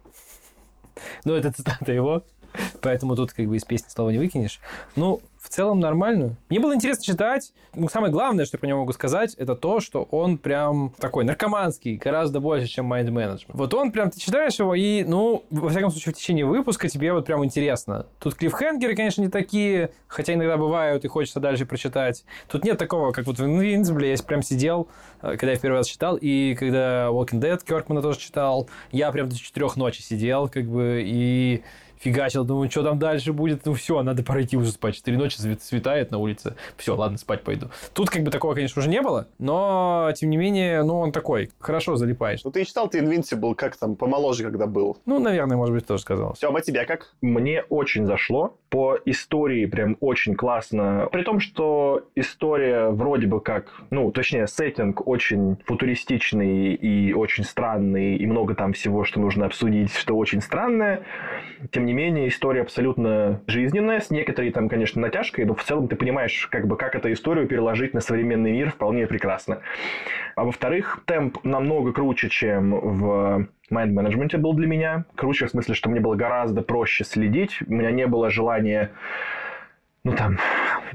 Ну, 1.23 1.33
это 1.33 1.51
цитата 1.51 1.91
его, 1.91 2.23
поэтому 2.81 3.15
тут 3.15 3.33
как 3.33 3.47
бы 3.47 3.55
из 3.55 3.63
песни 3.63 3.89
слова 3.89 4.11
не 4.11 4.19
выкинешь. 4.19 4.59
Ну, 4.95 5.19
в 5.41 5.49
целом 5.49 5.79
нормально. 5.79 6.35
Мне 6.49 6.59
было 6.59 6.75
интересно 6.75 7.03
читать. 7.03 7.51
Ну, 7.73 7.89
самое 7.89 8.13
главное, 8.13 8.45
что 8.45 8.57
я 8.57 8.59
про 8.59 8.67
него 8.67 8.79
могу 8.81 8.93
сказать, 8.93 9.33
это 9.35 9.55
то, 9.55 9.79
что 9.79 10.03
он 10.11 10.37
прям 10.37 10.93
такой 10.99 11.23
наркоманский, 11.23 11.95
гораздо 11.95 12.39
больше, 12.39 12.67
чем 12.67 12.91
Mind 12.91 13.07
Management. 13.07 13.51
Вот 13.53 13.73
он 13.73 13.91
прям, 13.91 14.11
ты 14.11 14.19
читаешь 14.19 14.59
его, 14.59 14.75
и, 14.75 15.03
ну, 15.03 15.43
во 15.49 15.69
всяком 15.69 15.89
случае, 15.89 16.13
в 16.13 16.17
течение 16.17 16.45
выпуска 16.45 16.87
тебе 16.89 17.11
вот 17.11 17.25
прям 17.25 17.43
интересно. 17.43 18.05
Тут 18.19 18.35
клиффхенгеры, 18.35 18.95
конечно, 18.95 19.21
не 19.21 19.29
такие, 19.29 19.91
хотя 20.07 20.35
иногда 20.35 20.57
бывают, 20.57 21.05
и 21.05 21.07
хочется 21.07 21.39
дальше 21.39 21.65
прочитать. 21.65 22.23
Тут 22.47 22.63
нет 22.63 22.77
такого, 22.77 23.11
как 23.11 23.25
вот 23.25 23.39
в 23.39 23.43
Invincible, 23.43 24.05
я 24.05 24.17
прям 24.23 24.43
сидел, 24.43 24.89
э, 25.23 25.31
когда 25.37 25.51
я 25.51 25.57
в 25.57 25.61
первый 25.61 25.77
раз 25.77 25.87
читал, 25.87 26.17
и 26.21 26.55
когда 26.55 27.07
Walking 27.07 27.39
Dead 27.39 27.59
Кёркмана 27.65 28.03
тоже 28.03 28.19
читал, 28.19 28.69
я 28.91 29.11
прям 29.11 29.29
до 29.29 29.35
четырех 29.35 29.75
ночи 29.75 30.01
сидел, 30.01 30.49
как 30.49 30.65
бы, 30.65 31.01
и 31.03 31.63
фигачил, 32.01 32.43
думаю, 32.43 32.69
что 32.69 32.83
там 32.83 32.99
дальше 32.99 33.31
будет, 33.31 33.65
ну 33.65 33.73
все, 33.73 34.01
надо 34.01 34.23
пройти 34.23 34.57
уже 34.57 34.71
спать. 34.71 34.95
Четыре 34.95 35.17
ночи 35.17 35.37
светает 35.37 36.11
на 36.11 36.17
улице, 36.17 36.55
все, 36.77 36.95
ладно, 36.95 37.17
спать 37.17 37.43
пойду. 37.43 37.67
Тут 37.93 38.09
как 38.09 38.23
бы 38.23 38.31
такого, 38.31 38.53
конечно, 38.53 38.79
уже 38.79 38.89
не 38.89 39.01
было, 39.01 39.27
но, 39.39 40.11
тем 40.15 40.29
не 40.29 40.37
менее, 40.37 40.83
ну, 40.83 40.99
он 40.99 41.11
такой, 41.11 41.51
хорошо 41.59 41.95
залипаешь. 41.95 42.43
Ну, 42.43 42.51
ты 42.51 42.65
читал 42.65 42.89
ты 42.89 42.99
Invincible, 42.99 43.55
как 43.55 43.77
там, 43.77 43.95
помоложе, 43.95 44.43
когда 44.43 44.65
был? 44.65 44.97
Ну, 45.05 45.19
наверное, 45.19 45.57
может 45.57 45.75
быть, 45.75 45.85
тоже 45.85 46.01
сказал. 46.01 46.33
Все, 46.33 46.53
а 46.53 46.61
тебе 46.61 46.85
как? 46.85 47.13
Мне 47.21 47.63
очень 47.69 48.05
зашло. 48.05 48.57
По 48.69 48.97
истории 49.05 49.65
прям 49.65 49.97
очень 49.99 50.33
классно. 50.35 51.09
При 51.11 51.23
том, 51.23 51.39
что 51.39 52.05
история 52.15 52.89
вроде 52.89 53.27
бы 53.27 53.41
как, 53.41 53.81
ну, 53.89 54.11
точнее, 54.11 54.47
сеттинг 54.47 55.05
очень 55.07 55.57
футуристичный 55.65 56.73
и 56.73 57.13
очень 57.13 57.43
странный, 57.43 58.15
и 58.15 58.25
много 58.25 58.55
там 58.55 58.73
всего, 58.73 59.03
что 59.03 59.19
нужно 59.19 59.45
обсудить, 59.45 59.93
что 59.93 60.15
очень 60.15 60.41
странное. 60.41 61.03
Тем 61.71 61.85
не 61.85 61.90
менее, 61.93 62.27
история 62.27 62.61
абсолютно 62.61 63.41
жизненная, 63.47 63.99
с 63.99 64.09
некоторой 64.09 64.51
там, 64.51 64.69
конечно, 64.69 65.01
натяжкой, 65.01 65.45
но 65.45 65.55
в 65.55 65.63
целом 65.63 65.87
ты 65.87 65.95
понимаешь, 65.95 66.47
как 66.51 66.67
бы, 66.67 66.77
как 66.77 66.95
эту 66.95 67.11
историю 67.11 67.47
переложить 67.47 67.93
на 67.93 68.01
современный 68.01 68.51
мир 68.51 68.71
вполне 68.71 69.07
прекрасно. 69.07 69.61
А 70.35 70.43
во-вторых, 70.43 71.03
темп 71.05 71.37
намного 71.43 71.93
круче, 71.93 72.29
чем 72.29 72.71
в 72.71 73.47
Mind 73.71 73.93
Management 73.93 74.37
был 74.37 74.53
для 74.53 74.67
меня. 74.67 75.05
Круче 75.15 75.47
в 75.47 75.49
смысле, 75.49 75.73
что 75.73 75.89
мне 75.89 75.99
было 75.99 76.15
гораздо 76.15 76.61
проще 76.61 77.03
следить. 77.03 77.59
У 77.67 77.73
меня 77.73 77.91
не 77.91 78.07
было 78.07 78.29
желания 78.29 78.91
ну, 80.03 80.13
там, 80.13 80.37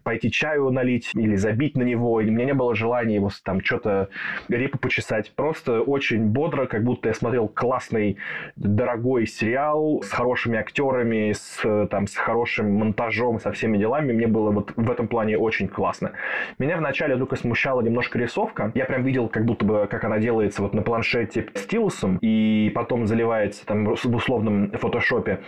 пойти 0.02 0.30
чаю 0.30 0.70
налить 0.70 1.10
или 1.14 1.36
забить 1.36 1.76
на 1.76 1.82
него. 1.82 2.20
И 2.20 2.28
у 2.28 2.32
меня 2.32 2.46
не 2.46 2.54
было 2.54 2.74
желания 2.74 3.16
его 3.16 3.30
там 3.44 3.62
что-то 3.62 4.08
репу 4.48 4.78
почесать. 4.78 5.32
Просто 5.34 5.80
очень 5.80 6.26
бодро, 6.26 6.66
как 6.66 6.82
будто 6.82 7.08
я 7.08 7.14
смотрел 7.14 7.48
классный, 7.48 8.16
дорогой 8.56 9.26
сериал 9.26 10.02
с 10.02 10.10
хорошими 10.10 10.58
актерами, 10.58 11.32
с, 11.32 11.86
там, 11.88 12.06
с 12.06 12.16
хорошим 12.16 12.74
монтажом, 12.74 13.38
со 13.38 13.52
всеми 13.52 13.78
делами. 13.78 14.12
Мне 14.12 14.26
было 14.26 14.50
вот 14.50 14.72
в 14.76 14.90
этом 14.90 15.08
плане 15.08 15.38
очень 15.38 15.68
классно. 15.68 16.12
Меня 16.58 16.76
вначале 16.76 17.16
только 17.16 17.36
смущала 17.36 17.80
немножко 17.80 18.18
рисовка. 18.18 18.72
Я 18.74 18.86
прям 18.86 19.04
видел, 19.04 19.28
как 19.28 19.44
будто 19.44 19.64
бы, 19.64 19.86
как 19.88 20.04
она 20.04 20.18
делается 20.18 20.62
вот 20.62 20.74
на 20.74 20.82
планшете 20.82 21.46
стилусом, 21.54 22.18
и 22.20 22.72
потом 22.74 23.06
заливается 23.06 23.64
там 23.66 23.84
в 23.84 24.14
условном 24.14 24.72
фотошопе. 24.72 25.40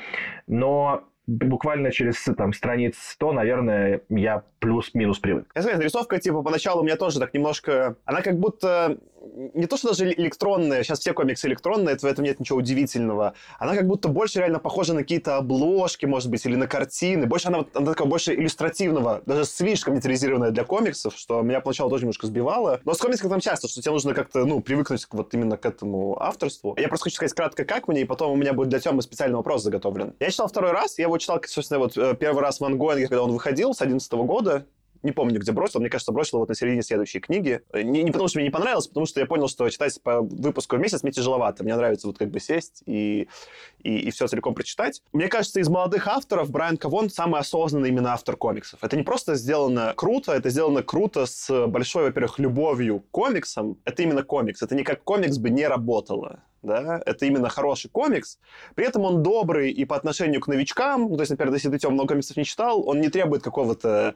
Но 0.46 1.08
буквально 1.28 1.92
через 1.92 2.24
там, 2.36 2.52
страниц 2.52 2.96
100, 2.98 3.32
наверное, 3.32 4.00
я 4.08 4.42
плюс-минус 4.58 5.18
привык. 5.18 5.46
Я 5.54 5.62
знаю, 5.62 5.80
рисовка, 5.80 6.18
типа, 6.18 6.42
поначалу 6.42 6.80
у 6.80 6.84
меня 6.84 6.96
тоже 6.96 7.20
так 7.20 7.34
немножко... 7.34 7.96
Она 8.04 8.22
как 8.22 8.38
будто 8.38 8.98
не 9.54 9.66
то, 9.66 9.76
что 9.76 9.88
даже 9.88 10.10
электронная, 10.10 10.82
сейчас 10.82 11.00
все 11.00 11.12
комиксы 11.12 11.46
электронные, 11.48 11.96
в 11.96 12.04
этом 12.04 12.24
нет 12.24 12.40
ничего 12.40 12.58
удивительного. 12.58 13.34
Она 13.58 13.74
как 13.74 13.86
будто 13.86 14.08
больше 14.08 14.38
реально 14.38 14.58
похожа 14.58 14.94
на 14.94 15.02
какие-то 15.02 15.36
обложки, 15.36 16.06
может 16.06 16.30
быть, 16.30 16.44
или 16.46 16.56
на 16.56 16.66
картины. 16.66 17.26
Больше 17.26 17.48
она, 17.48 17.64
она 17.74 17.86
такая 17.86 18.08
больше 18.08 18.34
иллюстративного, 18.34 19.22
даже 19.26 19.44
слишком 19.44 19.96
детализированная 19.96 20.50
для 20.50 20.64
комиксов, 20.64 21.14
что 21.16 21.42
меня 21.42 21.60
поначалу 21.60 21.90
тоже 21.90 22.04
немножко 22.04 22.26
сбивало. 22.26 22.80
Но 22.84 22.94
с 22.94 22.98
комиксом 22.98 23.30
там 23.30 23.40
часто, 23.40 23.68
что 23.68 23.82
тебе 23.82 23.92
нужно 23.92 24.14
как-то, 24.14 24.44
ну, 24.44 24.60
привыкнуть 24.60 25.06
вот 25.10 25.34
именно 25.34 25.56
к 25.56 25.66
этому 25.66 26.20
авторству. 26.20 26.74
Я 26.78 26.88
просто 26.88 27.04
хочу 27.04 27.16
сказать 27.16 27.34
кратко, 27.34 27.64
как 27.64 27.88
мне, 27.88 28.02
и 28.02 28.04
потом 28.04 28.32
у 28.32 28.36
меня 28.36 28.52
будет 28.52 28.68
для 28.68 28.78
Тёмы 28.78 29.02
специальный 29.02 29.36
вопрос 29.36 29.62
заготовлен. 29.62 30.14
Я 30.20 30.30
читал 30.30 30.48
второй 30.48 30.72
раз, 30.72 30.98
я 30.98 31.04
его 31.04 31.17
читал, 31.18 31.40
собственно, 31.46 31.80
вот 31.80 31.96
э, 31.96 32.14
первый 32.18 32.42
раз 32.42 32.60
в 32.60 32.64
Ангоинге, 32.64 33.08
когда 33.08 33.22
он 33.22 33.32
выходил 33.32 33.74
с 33.74 33.82
11 33.82 34.12
года, 34.12 34.66
не 35.02 35.12
помню, 35.12 35.40
где 35.40 35.52
бросил. 35.52 35.80
Мне 35.80 35.90
кажется, 35.90 36.12
бросил 36.12 36.38
вот 36.38 36.48
на 36.48 36.54
середине 36.54 36.82
следующей 36.82 37.20
книги. 37.20 37.60
Не, 37.72 38.02
не 38.02 38.10
потому, 38.10 38.28
что 38.28 38.38
мне 38.38 38.46
не 38.46 38.50
понравилось, 38.52 38.86
а 38.86 38.88
потому 38.88 39.06
что 39.06 39.20
я 39.20 39.26
понял, 39.26 39.48
что 39.48 39.68
читать 39.68 40.00
по 40.02 40.20
выпуску 40.20 40.76
в 40.76 40.80
месяц 40.80 41.02
мне 41.02 41.12
тяжеловато. 41.12 41.64
Мне 41.64 41.76
нравится 41.76 42.06
вот 42.06 42.18
как 42.18 42.30
бы 42.30 42.40
сесть 42.40 42.82
и, 42.86 43.28
и, 43.80 43.98
и 43.98 44.10
все 44.10 44.26
целиком 44.26 44.54
прочитать. 44.54 45.02
Мне 45.12 45.28
кажется, 45.28 45.60
из 45.60 45.68
молодых 45.68 46.06
авторов 46.08 46.50
Брайан 46.50 46.76
Кавон 46.76 47.10
самый 47.10 47.40
осознанный 47.40 47.88
именно 47.88 48.12
автор 48.12 48.36
комиксов. 48.36 48.82
Это 48.82 48.96
не 48.96 49.02
просто 49.02 49.34
сделано 49.34 49.92
круто, 49.96 50.32
это 50.32 50.50
сделано 50.50 50.82
круто 50.82 51.26
с 51.26 51.66
большой, 51.66 52.04
во-первых, 52.04 52.38
любовью 52.38 53.00
к 53.00 53.10
комиксам. 53.10 53.78
Это 53.84 54.02
именно 54.02 54.22
комикс. 54.22 54.62
Это 54.62 54.74
не 54.74 54.84
как 54.84 55.02
комикс 55.04 55.38
бы 55.38 55.50
не 55.50 55.66
работало 55.66 56.40
да, 56.62 57.00
это 57.06 57.26
именно 57.26 57.48
хороший 57.48 57.88
комикс. 57.88 58.38
При 58.74 58.86
этом 58.86 59.02
он 59.02 59.22
добрый 59.22 59.70
и 59.70 59.84
по 59.84 59.96
отношению 59.96 60.40
к 60.40 60.48
новичкам, 60.48 61.08
ну, 61.08 61.16
то 61.16 61.22
есть, 61.22 61.30
например, 61.30 61.54
если 61.54 61.76
ты 61.76 61.88
много 61.88 62.08
комиксов 62.08 62.36
не 62.36 62.44
читал, 62.44 62.86
он 62.86 63.00
не 63.00 63.08
требует 63.08 63.42
какого-то 63.42 64.14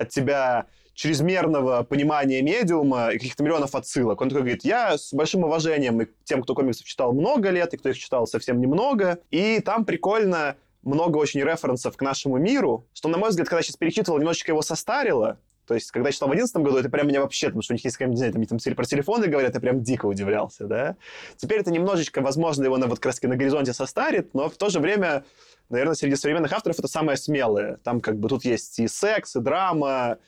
от 0.00 0.08
тебя 0.08 0.66
чрезмерного 0.94 1.82
понимания 1.82 2.42
медиума 2.42 3.10
и 3.10 3.18
каких-то 3.18 3.42
миллионов 3.42 3.74
отсылок. 3.74 4.20
Он 4.20 4.28
такой 4.28 4.42
говорит, 4.42 4.64
я 4.64 4.98
с 4.98 5.14
большим 5.14 5.44
уважением 5.44 6.02
и 6.02 6.06
тем, 6.24 6.42
кто 6.42 6.54
комиксов 6.54 6.86
читал 6.86 7.12
много 7.12 7.50
лет, 7.50 7.72
и 7.72 7.76
кто 7.76 7.88
их 7.90 7.98
читал 7.98 8.26
совсем 8.26 8.60
немного, 8.60 9.18
и 9.30 9.60
там 9.60 9.84
прикольно 9.84 10.56
много 10.82 11.18
очень 11.18 11.40
референсов 11.40 11.96
к 11.96 12.02
нашему 12.02 12.38
миру, 12.38 12.86
что, 12.92 13.08
на 13.08 13.18
мой 13.18 13.30
взгляд, 13.30 13.48
когда 13.48 13.58
я 13.58 13.62
сейчас 13.62 13.76
перечитывал, 13.76 14.18
немножечко 14.18 14.52
его 14.52 14.62
состарило, 14.62 15.38
то 15.70 15.74
есть, 15.74 15.92
когда 15.92 16.08
я 16.08 16.12
читал 16.12 16.26
в 16.26 16.32
2011 16.32 16.56
году, 16.66 16.78
это 16.78 16.90
прям 16.90 17.06
меня 17.06 17.20
вообще, 17.20 17.46
потому 17.46 17.62
что 17.62 17.74
у 17.74 17.76
них 17.76 17.84
есть, 17.84 17.96
знаю, 17.96 18.32
там, 18.32 18.44
там 18.44 18.58
про 18.74 18.84
телефоны 18.84 19.28
говорят, 19.28 19.54
я 19.54 19.60
прям 19.60 19.84
дико 19.84 20.06
удивлялся, 20.06 20.64
да. 20.64 20.96
Теперь 21.36 21.60
это 21.60 21.70
немножечко, 21.70 22.22
возможно, 22.22 22.64
его 22.64 22.76
на, 22.76 22.88
вот, 22.88 22.98
краски 22.98 23.26
на 23.26 23.36
горизонте 23.36 23.72
состарит, 23.72 24.34
но 24.34 24.48
в 24.48 24.56
то 24.56 24.68
же 24.68 24.80
время, 24.80 25.24
наверное, 25.68 25.94
среди 25.94 26.16
современных 26.16 26.52
авторов 26.52 26.76
это 26.80 26.88
самое 26.88 27.16
смелое. 27.16 27.76
Там 27.84 28.00
как 28.00 28.18
бы 28.18 28.28
тут 28.28 28.44
есть 28.44 28.80
и 28.80 28.88
секс, 28.88 29.36
и 29.36 29.40
драма, 29.40 30.18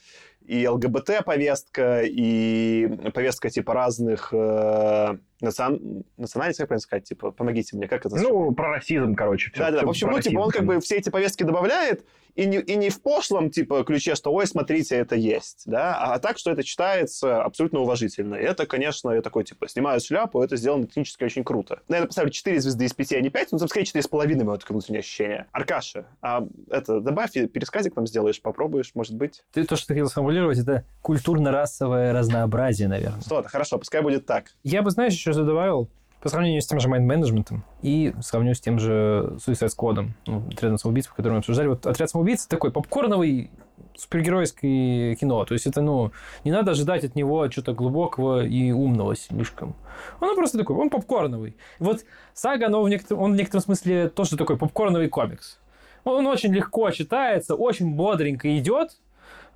и 0.46 0.64
ЛГБТ-повестка, 0.64 2.02
и 2.05 3.11
повестка 3.12 3.50
типа 3.50 3.74
разных 3.74 4.28
э, 4.33 5.16
национ... 5.42 6.05
национальностей, 6.16 6.62
как 6.62 6.68
правильно 6.68 6.83
сказать, 6.83 7.05
типа, 7.05 7.31
помогите 7.31 7.76
мне, 7.76 7.88
как 7.88 8.07
это? 8.07 8.16
Ну, 8.16 8.52
про 8.52 8.70
расизм, 8.70 9.14
короче. 9.14 9.50
Все, 9.52 9.62
да, 9.62 9.70
да, 9.70 9.87
в 9.87 9.88
общем, 9.90 10.11
ну, 10.11 10.20
типа, 10.20 10.38
он 10.38 10.50
как 10.50 10.64
бы 10.64 10.81
все 10.81 10.96
эти 10.96 11.11
повестки 11.11 11.42
добавляет, 11.42 12.05
и 12.35 12.46
не, 12.46 12.61
и 12.61 12.76
не 12.76 12.88
в 12.88 13.02
пошлом, 13.02 13.50
типа, 13.50 13.85
ключе, 13.85 14.14
что, 14.14 14.33
ой, 14.33 14.46
смотрите, 14.46 14.96
это 14.96 15.16
есть, 15.16 15.64
да, 15.66 15.96
а 15.96 16.18
так, 16.18 16.38
что 16.38 16.50
это 16.50 16.62
читается 16.62 17.42
абсолютно 17.42 17.81
уважительно. 17.81 18.37
И 18.37 18.42
это, 18.42 18.66
конечно, 18.66 19.11
я 19.11 19.20
такой, 19.20 19.44
типа, 19.44 19.68
снимаю 19.68 20.00
шляпу, 20.00 20.42
это 20.42 20.57
сделано 20.57 20.87
технически 20.87 21.24
очень 21.24 21.44
круто. 21.44 21.81
Наверное, 21.88 22.09
поставлю 22.09 22.31
4 22.31 22.61
звезды 22.61 22.87
из 22.87 22.94
5, 22.94 23.12
а 23.12 23.20
не 23.20 23.28
5, 23.28 23.52
ну, 23.52 23.59
там, 23.59 23.68
скорее, 23.68 23.85
4,5 23.85 24.44
мое 24.44 24.57
такое 24.57 24.74
внутреннее 24.74 25.00
ощущение. 25.00 25.46
Аркаша, 25.52 26.07
а 26.22 26.46
это, 26.70 27.00
добавь, 27.00 27.33
пересказик 27.33 27.96
нам 27.96 28.07
сделаешь, 28.07 28.40
попробуешь, 28.40 28.92
может 28.94 29.14
быть? 29.14 29.44
Ты 29.52 29.64
то, 29.64 29.76
что 29.76 29.88
ты 29.88 29.94
хотел 29.94 30.09
сформулировать, 30.09 30.59
это 30.59 30.87
культурно-расовое 31.02 32.14
разнообразие, 32.14 32.88
наверное. 32.88 33.20
Что-то, 33.20 33.48
хорошо, 33.48 33.78
пускай 33.78 34.00
будет 34.00 34.24
так. 34.24 34.46
Я 34.62 34.83
бы, 34.83 34.90
знаешь, 34.90 35.12
еще 35.12 35.32
задавал 35.33 35.88
по 36.23 36.29
сравнению 36.29 36.62
с 36.62 36.66
тем 36.66 36.79
же 36.79 36.88
Management 36.88 37.61
и 37.83 38.14
сравню 38.21 38.55
с 38.55 38.61
тем 38.61 38.79
же 38.79 39.37
Suicide 39.45 39.71
Squad, 39.77 40.09
ну, 40.27 40.45
отрядом 40.53 40.79
самоубийц, 40.79 41.09
который 41.09 41.33
мы 41.33 41.38
обсуждали. 41.38 41.66
Вот 41.66 41.85
отряд 41.87 42.11
самоубийц 42.11 42.47
такой 42.47 42.71
попкорновый 42.71 43.51
супергеройское 43.97 45.16
кино. 45.16 45.45
То 45.45 45.55
есть 45.55 45.66
это, 45.66 45.83
ну, 45.83 46.12
не 46.45 46.53
надо 46.53 46.71
ожидать 46.71 47.05
от 47.05 47.16
него 47.16 47.47
чего-то 47.49 47.73
глубокого 47.73 48.45
и 48.45 48.71
умного 48.71 49.16
слишком. 49.16 49.75
Он 50.21 50.35
просто 50.37 50.59
такой, 50.59 50.77
он 50.77 50.90
попкорновый. 50.90 51.57
Вот 51.79 52.05
Сага, 52.35 52.66
оно 52.66 52.83
в 52.83 52.88
некотор... 52.88 53.18
он 53.18 53.33
в 53.33 53.37
некотором 53.37 53.62
смысле 53.62 54.09
тоже 54.09 54.37
такой 54.37 54.57
попкорновый 54.57 55.09
комикс. 55.09 55.59
Он 56.05 56.27
очень 56.27 56.53
легко 56.53 56.90
читается, 56.90 57.55
очень 57.55 57.95
бодренько 57.95 58.57
идет, 58.59 58.97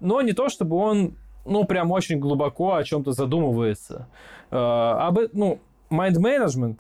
но 0.01 0.21
не 0.21 0.33
то, 0.33 0.49
чтобы 0.49 0.77
он 0.77 1.15
ну, 1.47 1.65
прям 1.65 1.91
очень 1.91 2.19
глубоко 2.19 2.75
о 2.75 2.85
чем-то 2.85 3.13
задумывается. 3.13 4.09
Э, 4.51 4.57
об, 4.57 5.19
ну, 5.33 5.61
mind 5.91 6.17
management 6.17 6.79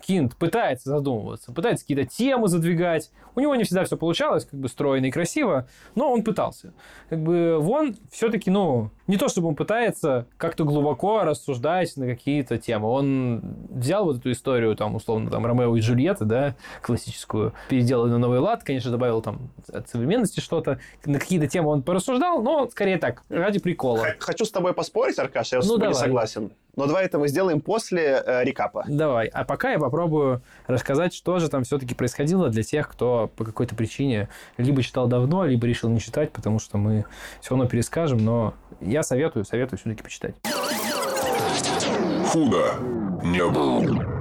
Кинт 0.00 0.36
пытается 0.36 0.90
задумываться, 0.90 1.52
пытается 1.52 1.84
какие-то 1.84 2.04
темы 2.04 2.48
задвигать. 2.48 3.10
У 3.34 3.40
него 3.40 3.54
не 3.54 3.64
всегда 3.64 3.84
все 3.84 3.96
получалось, 3.96 4.44
как 4.44 4.58
бы 4.58 4.68
стройно 4.68 5.06
и 5.06 5.10
красиво, 5.10 5.68
но 5.94 6.12
он 6.12 6.22
пытался. 6.22 6.72
Как 7.08 7.22
бы 7.22 7.58
Вон 7.60 7.96
все-таки, 8.10 8.50
ну, 8.50 8.90
не 9.06 9.16
то 9.16 9.28
чтобы 9.28 9.48
он 9.48 9.56
пытается 9.56 10.26
как-то 10.36 10.64
глубоко 10.64 11.22
рассуждать 11.24 11.96
на 11.96 12.06
какие-то 12.06 12.58
темы. 12.58 12.88
Он 12.88 13.42
взял 13.70 14.04
вот 14.04 14.18
эту 14.18 14.32
историю, 14.32 14.76
там, 14.76 14.94
условно, 14.94 15.30
там, 15.30 15.44
Ромео 15.46 15.76
и 15.76 15.80
Джульетта, 15.80 16.24
да, 16.24 16.54
классическую, 16.82 17.52
переделал 17.68 18.06
на 18.06 18.18
новый 18.18 18.38
лад, 18.38 18.64
конечно, 18.64 18.90
добавил 18.90 19.22
там 19.22 19.50
от 19.72 19.88
современности 19.88 20.40
что-то. 20.40 20.78
На 21.04 21.18
какие-то 21.18 21.46
темы 21.46 21.70
он 21.70 21.82
порассуждал, 21.82 22.42
но 22.42 22.68
скорее 22.68 22.98
так, 22.98 23.22
ради 23.28 23.58
прикола. 23.58 24.06
Хочу 24.18 24.44
с 24.44 24.50
тобой 24.50 24.74
поспорить, 24.74 25.18
Аркаш, 25.18 25.52
я 25.52 25.58
ну, 25.58 25.64
с 25.64 25.68
тобой 25.68 25.88
не 25.88 25.94
согласен. 25.94 26.52
Но 26.78 26.86
давай 26.86 27.06
это 27.06 27.18
мы 27.18 27.26
сделаем 27.26 27.60
после 27.60 28.22
э, 28.24 28.44
рекапа. 28.44 28.84
Давай. 28.86 29.26
А 29.26 29.42
пока 29.42 29.72
я 29.72 29.80
попробую 29.80 30.42
рассказать, 30.68 31.12
что 31.12 31.40
же 31.40 31.48
там 31.48 31.64
все-таки 31.64 31.92
происходило 31.92 32.50
для 32.50 32.62
тех, 32.62 32.88
кто 32.88 33.32
по 33.34 33.44
какой-то 33.44 33.74
причине 33.74 34.28
либо 34.58 34.80
читал 34.84 35.08
давно, 35.08 35.44
либо 35.44 35.66
решил 35.66 35.90
не 35.90 35.98
читать, 35.98 36.30
потому 36.30 36.60
что 36.60 36.78
мы 36.78 37.04
все 37.40 37.50
равно 37.50 37.66
перескажем, 37.66 38.18
но 38.18 38.54
я 38.80 39.02
советую, 39.02 39.44
советую 39.44 39.80
все-таки 39.80 40.04
почитать. 40.04 40.36
Худо 42.28 42.74
не 43.24 43.44
было. 43.44 44.17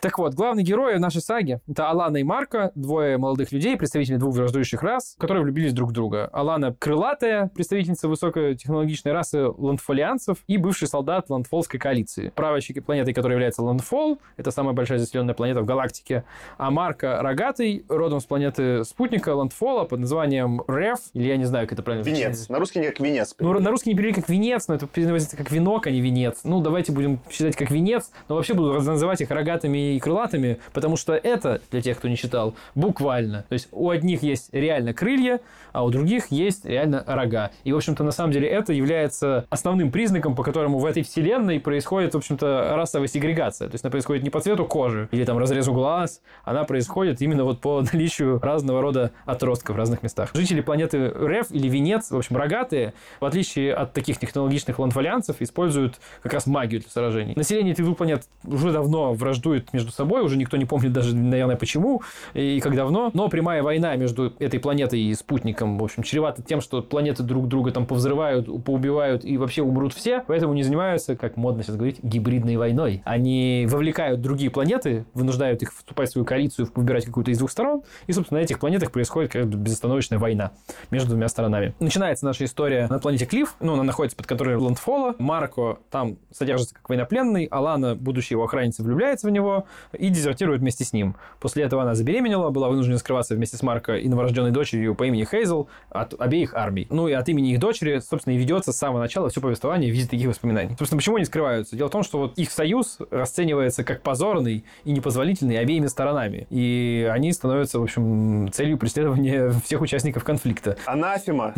Так 0.00 0.18
вот, 0.18 0.32
главные 0.32 0.64
герои 0.64 0.96
в 0.96 1.00
нашей 1.00 1.20
саге— 1.20 1.60
это 1.68 1.90
Алана 1.90 2.16
и 2.16 2.22
Марко, 2.22 2.72
двое 2.74 3.18
молодых 3.18 3.52
людей, 3.52 3.76
представители 3.76 4.16
двух 4.16 4.34
враждующих 4.34 4.82
рас, 4.82 5.14
которые 5.18 5.42
влюбились 5.42 5.74
друг 5.74 5.90
в 5.90 5.92
друга. 5.92 6.30
Алана— 6.32 6.74
крылатая, 6.78 7.50
представительница 7.54 8.08
высокотехнологичной 8.08 9.12
расы 9.12 9.48
ландфолианцев 9.48 10.38
и 10.46 10.56
бывший 10.56 10.88
солдат 10.88 11.28
ландфолской 11.28 11.78
коалиции. 11.78 12.32
Правящей 12.34 12.80
планетой, 12.80 13.12
которая 13.12 13.36
является 13.36 13.62
Ландфол, 13.62 14.20
это 14.38 14.50
самая 14.50 14.72
большая 14.72 14.98
заселенная 14.98 15.34
планета 15.34 15.60
в 15.60 15.66
галактике, 15.66 16.24
а 16.56 16.70
Марко— 16.70 17.20
рогатый, 17.22 17.84
родом 17.90 18.20
с 18.20 18.24
планеты 18.24 18.84
спутника 18.84 19.34
Ландфола 19.34 19.84
под 19.84 20.00
названием 20.00 20.62
Реф, 20.66 21.00
или 21.12 21.28
я 21.28 21.36
не 21.36 21.44
знаю, 21.44 21.66
как 21.66 21.74
это 21.74 21.82
правильно 21.82 22.06
Венец. 22.06 22.48
На 22.48 22.58
русский 22.58 22.78
не 22.78 22.86
как 22.86 23.00
венец. 23.00 23.34
Ну, 23.38 23.58
на 23.60 23.70
русский 23.70 23.90
не 23.90 23.96
перевели 23.96 24.14
как 24.14 24.30
венец, 24.30 24.66
но 24.66 24.76
это 24.76 24.86
переводится 24.86 25.36
как 25.36 25.50
венок, 25.50 25.86
а 25.86 25.90
не 25.90 26.00
венец. 26.00 26.40
Ну, 26.44 26.62
давайте 26.62 26.90
будем 26.92 27.20
считать 27.30 27.54
как 27.54 27.70
венец, 27.70 28.10
но 28.28 28.36
вообще 28.36 28.54
буду 28.54 28.80
называть 28.80 29.20
их 29.20 29.30
рогатыми 29.30 29.89
и 29.96 30.00
крылатыми, 30.00 30.58
потому 30.72 30.96
что 30.96 31.14
это, 31.14 31.60
для 31.70 31.82
тех, 31.82 31.98
кто 31.98 32.08
не 32.08 32.16
читал, 32.16 32.54
буквально. 32.74 33.44
То 33.48 33.54
есть 33.54 33.68
у 33.72 33.90
одних 33.90 34.22
есть 34.22 34.48
реально 34.52 34.94
крылья, 34.94 35.40
а 35.72 35.84
у 35.84 35.90
других 35.90 36.30
есть 36.30 36.64
реально 36.64 37.04
рога. 37.06 37.50
И, 37.64 37.72
в 37.72 37.76
общем-то, 37.76 38.04
на 38.04 38.10
самом 38.10 38.32
деле 38.32 38.48
это 38.48 38.72
является 38.72 39.46
основным 39.50 39.90
признаком, 39.90 40.34
по 40.34 40.42
которому 40.42 40.78
в 40.78 40.86
этой 40.86 41.02
вселенной 41.02 41.60
происходит, 41.60 42.14
в 42.14 42.16
общем-то, 42.18 42.72
расовая 42.74 43.08
сегрегация. 43.08 43.68
То 43.68 43.74
есть 43.74 43.84
она 43.84 43.90
происходит 43.90 44.22
не 44.22 44.30
по 44.30 44.40
цвету 44.40 44.64
кожи 44.64 45.08
или 45.12 45.24
там 45.24 45.38
разрезу 45.38 45.72
глаз, 45.72 46.20
она 46.44 46.64
происходит 46.64 47.20
именно 47.20 47.44
вот 47.44 47.60
по 47.60 47.82
наличию 47.92 48.40
разного 48.40 48.80
рода 48.82 49.10
отростков 49.24 49.76
в 49.76 49.78
разных 49.78 50.02
местах. 50.02 50.30
Жители 50.34 50.60
планеты 50.60 51.12
Реф 51.14 51.46
или 51.50 51.68
Венец, 51.68 52.10
в 52.10 52.16
общем, 52.16 52.36
рогатые, 52.36 52.94
в 53.20 53.24
отличие 53.24 53.74
от 53.74 53.92
таких 53.92 54.18
технологичных 54.18 54.78
ланфолианцев, 54.78 55.36
используют 55.40 56.00
как 56.22 56.32
раз 56.32 56.46
магию 56.46 56.80
для 56.80 56.90
сражений. 56.90 57.34
Население 57.36 57.72
этих 57.72 57.84
двух 57.84 57.96
планет 57.96 58.24
уже 58.44 58.72
давно 58.72 59.14
враждует 59.14 59.72
между 59.72 59.79
собой, 59.88 60.22
уже 60.22 60.36
никто 60.36 60.56
не 60.56 60.64
помнит 60.64 60.92
даже, 60.92 61.14
наверное, 61.14 61.56
почему 61.56 62.02
и 62.34 62.60
как 62.60 62.74
давно, 62.74 63.10
но 63.14 63.28
прямая 63.28 63.62
война 63.62 63.96
между 63.96 64.32
этой 64.38 64.60
планетой 64.60 65.00
и 65.00 65.14
спутником, 65.14 65.78
в 65.78 65.84
общем, 65.84 66.02
чревата 66.02 66.42
тем, 66.42 66.60
что 66.60 66.82
планеты 66.82 67.22
друг 67.22 67.48
друга 67.48 67.70
там 67.70 67.86
повзрывают, 67.86 68.46
поубивают 68.64 69.24
и 69.24 69.36
вообще 69.36 69.62
умрут 69.62 69.94
все, 69.94 70.22
поэтому 70.26 70.54
не 70.54 70.62
занимаются, 70.62 71.16
как 71.16 71.36
модно 71.36 71.62
сейчас 71.62 71.76
говорить, 71.76 72.02
гибридной 72.02 72.56
войной. 72.56 73.02
Они 73.04 73.66
вовлекают 73.68 74.20
другие 74.20 74.50
планеты, 74.50 75.04
вынуждают 75.14 75.62
их 75.62 75.72
вступать 75.72 76.08
в 76.08 76.12
свою 76.12 76.24
коалицию, 76.24 76.68
выбирать 76.74 77.06
какую-то 77.06 77.30
из 77.30 77.38
двух 77.38 77.50
сторон, 77.50 77.82
и, 78.06 78.12
собственно, 78.12 78.40
на 78.40 78.44
этих 78.44 78.58
планетах 78.58 78.92
происходит 78.92 79.32
как 79.32 79.46
бы 79.46 79.56
безостановочная 79.56 80.18
война 80.18 80.52
между 80.90 81.10
двумя 81.10 81.28
сторонами. 81.28 81.74
Начинается 81.80 82.24
наша 82.24 82.44
история 82.44 82.86
на 82.88 82.98
планете 82.98 83.26
Клифф, 83.26 83.54
ну, 83.60 83.74
она 83.74 83.82
находится 83.82 84.16
под 84.16 84.26
контролем 84.26 84.60
Ландфола, 84.60 85.14
Марко 85.18 85.78
там 85.90 86.18
содержится 86.32 86.74
как 86.74 86.88
военнопленный, 86.88 87.46
Алана, 87.46 87.94
будущая 87.94 88.36
его 88.36 88.44
охранница, 88.44 88.82
влюбляется 88.82 89.26
в 89.26 89.30
него, 89.30 89.66
и 89.96 90.08
дезертирует 90.08 90.60
вместе 90.60 90.84
с 90.84 90.92
ним. 90.92 91.16
После 91.40 91.64
этого 91.64 91.82
она 91.82 91.94
забеременела, 91.94 92.50
была 92.50 92.68
вынуждена 92.68 92.98
скрываться 92.98 93.34
вместе 93.34 93.56
с 93.56 93.62
Марко 93.62 93.96
и 93.96 94.08
новорожденной 94.08 94.50
дочерью 94.50 94.94
по 94.94 95.04
имени 95.04 95.24
Хейзел 95.24 95.68
от 95.90 96.20
обеих 96.20 96.54
армий. 96.54 96.86
Ну 96.90 97.08
и 97.08 97.12
от 97.12 97.28
имени 97.28 97.52
их 97.52 97.60
дочери, 97.60 97.98
собственно, 98.00 98.34
и 98.34 98.38
ведется 98.38 98.72
с 98.72 98.76
самого 98.76 99.00
начала 99.00 99.28
все 99.28 99.40
повествование 99.40 99.90
в 99.90 99.94
виде 99.94 100.08
таких 100.08 100.28
воспоминаний. 100.28 100.76
Собственно, 100.78 100.98
почему 100.98 101.16
они 101.16 101.24
скрываются? 101.24 101.76
Дело 101.76 101.88
в 101.88 101.92
том, 101.92 102.02
что 102.02 102.18
вот 102.18 102.38
их 102.38 102.50
союз 102.50 102.98
расценивается 103.10 103.84
как 103.84 104.02
позорный 104.02 104.64
и 104.84 104.92
непозволительный 104.92 105.58
обеими 105.58 105.86
сторонами. 105.86 106.46
И 106.50 107.08
они 107.10 107.32
становятся, 107.32 107.78
в 107.78 107.82
общем, 107.82 108.50
целью 108.52 108.78
преследования 108.78 109.50
всех 109.64 109.80
участников 109.80 110.24
конфликта. 110.24 110.76
Анафема. 110.86 111.54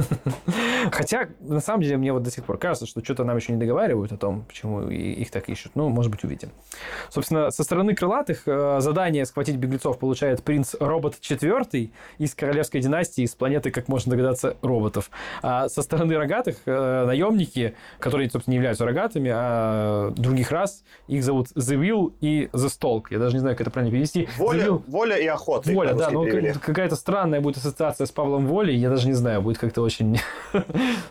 Хотя, 0.93 1.29
на 1.41 1.61
самом 1.61 1.83
деле, 1.83 1.97
мне 1.97 2.13
вот 2.13 2.23
до 2.23 2.31
сих 2.31 2.45
пор 2.45 2.59
кажется, 2.59 2.87
что 2.87 3.03
что-то 3.03 3.25
нам 3.25 3.37
еще 3.37 3.53
не 3.53 3.59
договаривают 3.59 4.13
о 4.13 4.17
том, 4.17 4.45
почему 4.45 4.89
их 4.89 5.31
так 5.31 5.49
ищут. 5.49 5.73
Ну, 5.75 5.89
может 5.89 6.11
быть, 6.11 6.25
увидим. 6.25 6.51
Собственно, 7.11 7.51
со 7.51 7.65
стороны 7.65 7.95
крылатых 8.03 8.43
э, 8.47 8.81
задание 8.81 9.25
схватить 9.25 9.57
беглецов 9.57 9.97
получает 9.97 10.43
принц 10.43 10.75
Робот 10.81 11.15
IV 11.21 11.91
из 12.19 12.35
королевской 12.35 12.81
династии, 12.81 13.23
из 13.23 13.37
планеты, 13.37 13.71
как 13.71 13.87
можно 13.87 14.11
догадаться, 14.11 14.57
роботов. 14.61 15.09
А 15.41 15.69
со 15.69 15.83
стороны 15.83 16.17
рогатых 16.17 16.57
э, 16.67 17.05
наемники, 17.07 17.77
которые, 18.01 18.29
собственно, 18.29 18.55
не 18.55 18.57
являются 18.57 18.85
рогатыми, 18.85 19.31
а 19.33 20.11
других 20.17 20.51
рас, 20.51 20.83
их 21.07 21.23
зовут 21.23 21.53
The 21.55 21.81
Will 21.81 22.13
и 22.21 22.49
The 22.53 22.67
Stalk. 22.67 23.05
Я 23.11 23.21
даже 23.21 23.35
не 23.35 23.39
знаю, 23.39 23.55
как 23.55 23.61
это 23.61 23.71
правильно 23.71 23.93
перевести. 23.93 24.29
Воля, 24.37 24.67
Will... 24.67 24.83
воля 24.89 25.17
и 25.17 25.27
охота. 25.29 25.71
Воля, 25.71 25.95
да, 25.95 26.11
но 26.11 26.25
какая-то 26.61 26.97
странная 26.97 27.41
будет 27.41 27.59
ассоциация 27.59 28.09
с 28.09 28.11
Павлом 28.11 28.49
Волей, 28.49 28.75
я 28.75 28.91
даже 28.91 29.07
не 29.07 29.15
знаю, 29.15 29.43
будет 29.43 29.59
как-то 29.59 29.83
очень... 29.83 30.19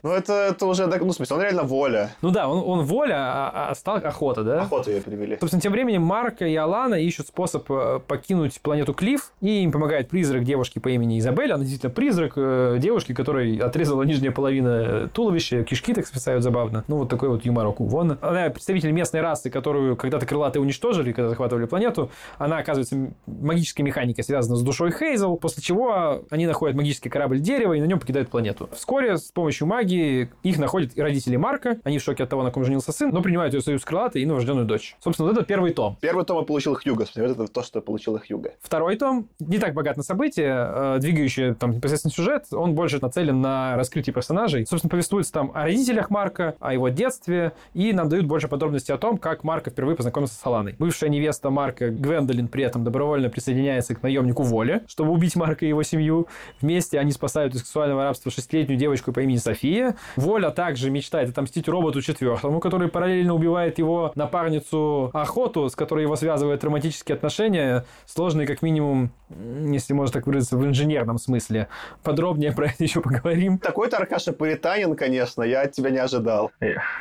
Ну, 0.03 0.11
это, 0.11 0.33
это 0.33 0.65
уже, 0.65 0.87
ну, 0.87 1.11
в 1.11 1.13
смысле, 1.13 1.35
он 1.37 1.41
реально 1.41 1.63
воля. 1.63 2.09
Ну 2.21 2.31
да, 2.31 2.49
он, 2.49 2.63
он 2.65 2.85
воля, 2.85 3.15
а, 3.15 3.69
а 3.69 3.75
Сталк 3.75 4.03
охота, 4.03 4.43
да? 4.43 4.63
Охота 4.63 4.91
ее 4.91 4.99
перевели. 4.99 5.37
Собственно, 5.39 5.61
тем 5.61 5.71
временем 5.71 6.01
Марка 6.01 6.45
и 6.45 6.55
Алла 6.55 6.80
Алана 6.81 6.95
ищут 6.95 7.27
способ 7.27 7.69
э, 7.69 7.99
покинуть 8.07 8.59
планету 8.59 8.93
Клифф, 8.93 9.31
и 9.41 9.63
им 9.63 9.71
помогает 9.71 10.09
призрак 10.09 10.43
девушки 10.43 10.79
по 10.79 10.89
имени 10.89 11.19
Изабель. 11.19 11.51
Она 11.51 11.59
действительно 11.59 11.93
призрак 11.93 12.33
э, 12.35 12.77
девушки, 12.79 13.13
которой 13.13 13.57
отрезала 13.57 14.01
нижняя 14.01 14.31
половина 14.31 15.07
туловища, 15.13 15.63
кишки 15.63 15.93
так 15.93 16.07
списают 16.07 16.43
забавно. 16.43 16.83
Ну, 16.87 16.97
вот 16.97 17.09
такой 17.09 17.29
вот 17.29 17.45
юморок 17.45 17.79
Вон. 17.79 18.17
Она 18.21 18.49
представитель 18.49 18.91
местной 18.91 19.21
расы, 19.21 19.51
которую 19.51 19.95
когда-то 19.95 20.25
крылатые 20.25 20.61
уничтожили, 20.63 21.11
когда 21.11 21.29
захватывали 21.29 21.65
планету. 21.65 22.09
Она, 22.39 22.57
оказывается, 22.57 23.11
магической 23.27 23.85
механикой 23.85 24.23
связана 24.23 24.55
с 24.55 24.63
душой 24.63 24.91
Хейзел, 24.91 25.37
после 25.37 25.61
чего 25.61 26.23
они 26.31 26.47
находят 26.47 26.75
магический 26.75 27.09
корабль 27.09 27.39
дерева 27.39 27.73
и 27.73 27.81
на 27.81 27.85
нем 27.85 27.99
покидают 27.99 28.29
планету. 28.29 28.69
Вскоре 28.73 29.17
с 29.17 29.31
помощью 29.31 29.67
магии 29.67 30.31
их 30.41 30.57
находят 30.57 30.93
и 30.95 31.01
родители 31.01 31.35
Марка. 31.35 31.77
Они 31.83 31.99
в 31.99 32.03
шоке 32.03 32.23
от 32.23 32.29
того, 32.29 32.41
на 32.41 32.49
ком 32.49 32.65
женился 32.65 32.91
сын, 32.91 33.11
но 33.11 33.21
принимают 33.21 33.53
ее 33.53 33.61
союз 33.61 33.85
крылатой 33.85 34.23
и 34.23 34.25
новорожденную 34.25 34.65
дочь. 34.65 34.95
Собственно, 34.99 35.29
вот 35.29 35.37
это 35.37 35.45
первый 35.45 35.73
том. 35.73 35.97
Первый 36.01 36.25
том 36.25 36.39
я 36.39 36.43
получил 36.43 36.60
Хьюго. 36.63 37.05
Вот 37.15 37.31
это 37.31 37.47
то, 37.47 37.63
что 37.63 37.81
получил 37.81 38.19
Хьюго. 38.19 38.53
Второй 38.61 38.95
том 38.95 39.29
не 39.39 39.57
так 39.57 39.73
богат 39.73 39.97
на 39.97 40.03
события, 40.03 40.95
э, 40.95 40.97
двигающий 40.99 41.53
там 41.55 41.71
непосредственно 41.71 42.13
сюжет. 42.13 42.45
Он 42.51 42.75
больше 42.75 42.99
нацелен 43.01 43.41
на 43.41 43.75
раскрытие 43.75 44.13
персонажей. 44.13 44.65
Собственно, 44.65 44.89
повествуется 44.89 45.33
там 45.33 45.51
о 45.53 45.63
родителях 45.63 46.09
Марка, 46.09 46.55
о 46.59 46.73
его 46.73 46.89
детстве, 46.89 47.53
и 47.73 47.93
нам 47.93 48.09
дают 48.09 48.25
больше 48.25 48.47
подробностей 48.47 48.93
о 48.93 48.97
том, 48.97 49.17
как 49.17 49.43
Марка 49.43 49.69
впервые 49.69 49.95
познакомился 49.95 50.35
с 50.35 50.45
Аланой. 50.45 50.75
Бывшая 50.77 51.09
невеста 51.09 51.49
Марка 51.49 51.89
Гвендолин 51.89 52.47
при 52.47 52.63
этом 52.63 52.83
добровольно 52.83 53.29
присоединяется 53.29 53.95
к 53.95 54.03
наемнику 54.03 54.43
Воле, 54.43 54.83
чтобы 54.87 55.11
убить 55.11 55.35
Марка 55.35 55.65
и 55.65 55.69
его 55.69 55.83
семью. 55.83 56.27
Вместе 56.61 56.99
они 56.99 57.11
спасают 57.11 57.55
из 57.55 57.61
сексуального 57.61 58.03
рабства 58.03 58.31
шестилетнюю 58.31 58.77
девочку 58.77 59.11
по 59.11 59.19
имени 59.21 59.37
София. 59.37 59.95
Воля 60.15 60.49
также 60.49 60.89
мечтает 60.89 61.29
отомстить 61.29 61.67
роботу 61.67 62.01
четвертому, 62.01 62.59
который 62.59 62.87
параллельно 62.87 63.33
убивает 63.33 63.77
его 63.77 64.11
напарницу 64.15 65.09
Охоту, 65.13 65.69
с 65.69 65.75
которой 65.75 66.03
его 66.03 66.15
связывают 66.51 66.63
романтические 66.63 67.15
отношения, 67.15 67.85
сложные 68.05 68.45
как 68.47 68.61
минимум, 68.61 69.11
если 69.29 69.93
можно 69.93 70.13
так 70.13 70.27
выразиться, 70.27 70.57
в 70.57 70.65
инженерном 70.65 71.17
смысле. 71.17 71.67
Подробнее 72.03 72.51
про 72.51 72.67
это 72.67 72.75
еще 72.83 73.01
поговорим. 73.01 73.57
Такой-то 73.57 73.97
Аркаша 73.97 74.33
Пуританин, 74.33 74.95
конечно, 74.95 75.43
я 75.43 75.61
от 75.61 75.71
тебя 75.71 75.89
не 75.89 75.99
ожидал. 75.99 76.51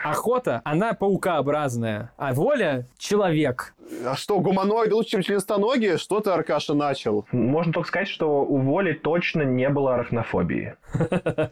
Охота, 0.05 0.61
она 0.65 0.93
паукообразная, 0.93 2.11
а 2.17 2.33
воля— 2.33 2.87
человек. 2.99 3.75
А 4.07 4.15
что, 4.15 4.39
гуманоиды 4.39 4.95
лучше, 4.95 5.11
чем 5.11 5.23
членистоногие? 5.23 5.99
Что 5.99 6.21
ты, 6.21 6.31
Аркаша, 6.31 6.75
начал? 6.75 7.27
Можно 7.33 7.73
только 7.73 7.89
сказать, 7.89 8.09
что 8.09 8.45
у 8.45 8.59
Воли 8.59 8.93
точно 8.93 9.43
не 9.43 9.69
было 9.69 9.95
арахнофобии. 9.95 10.75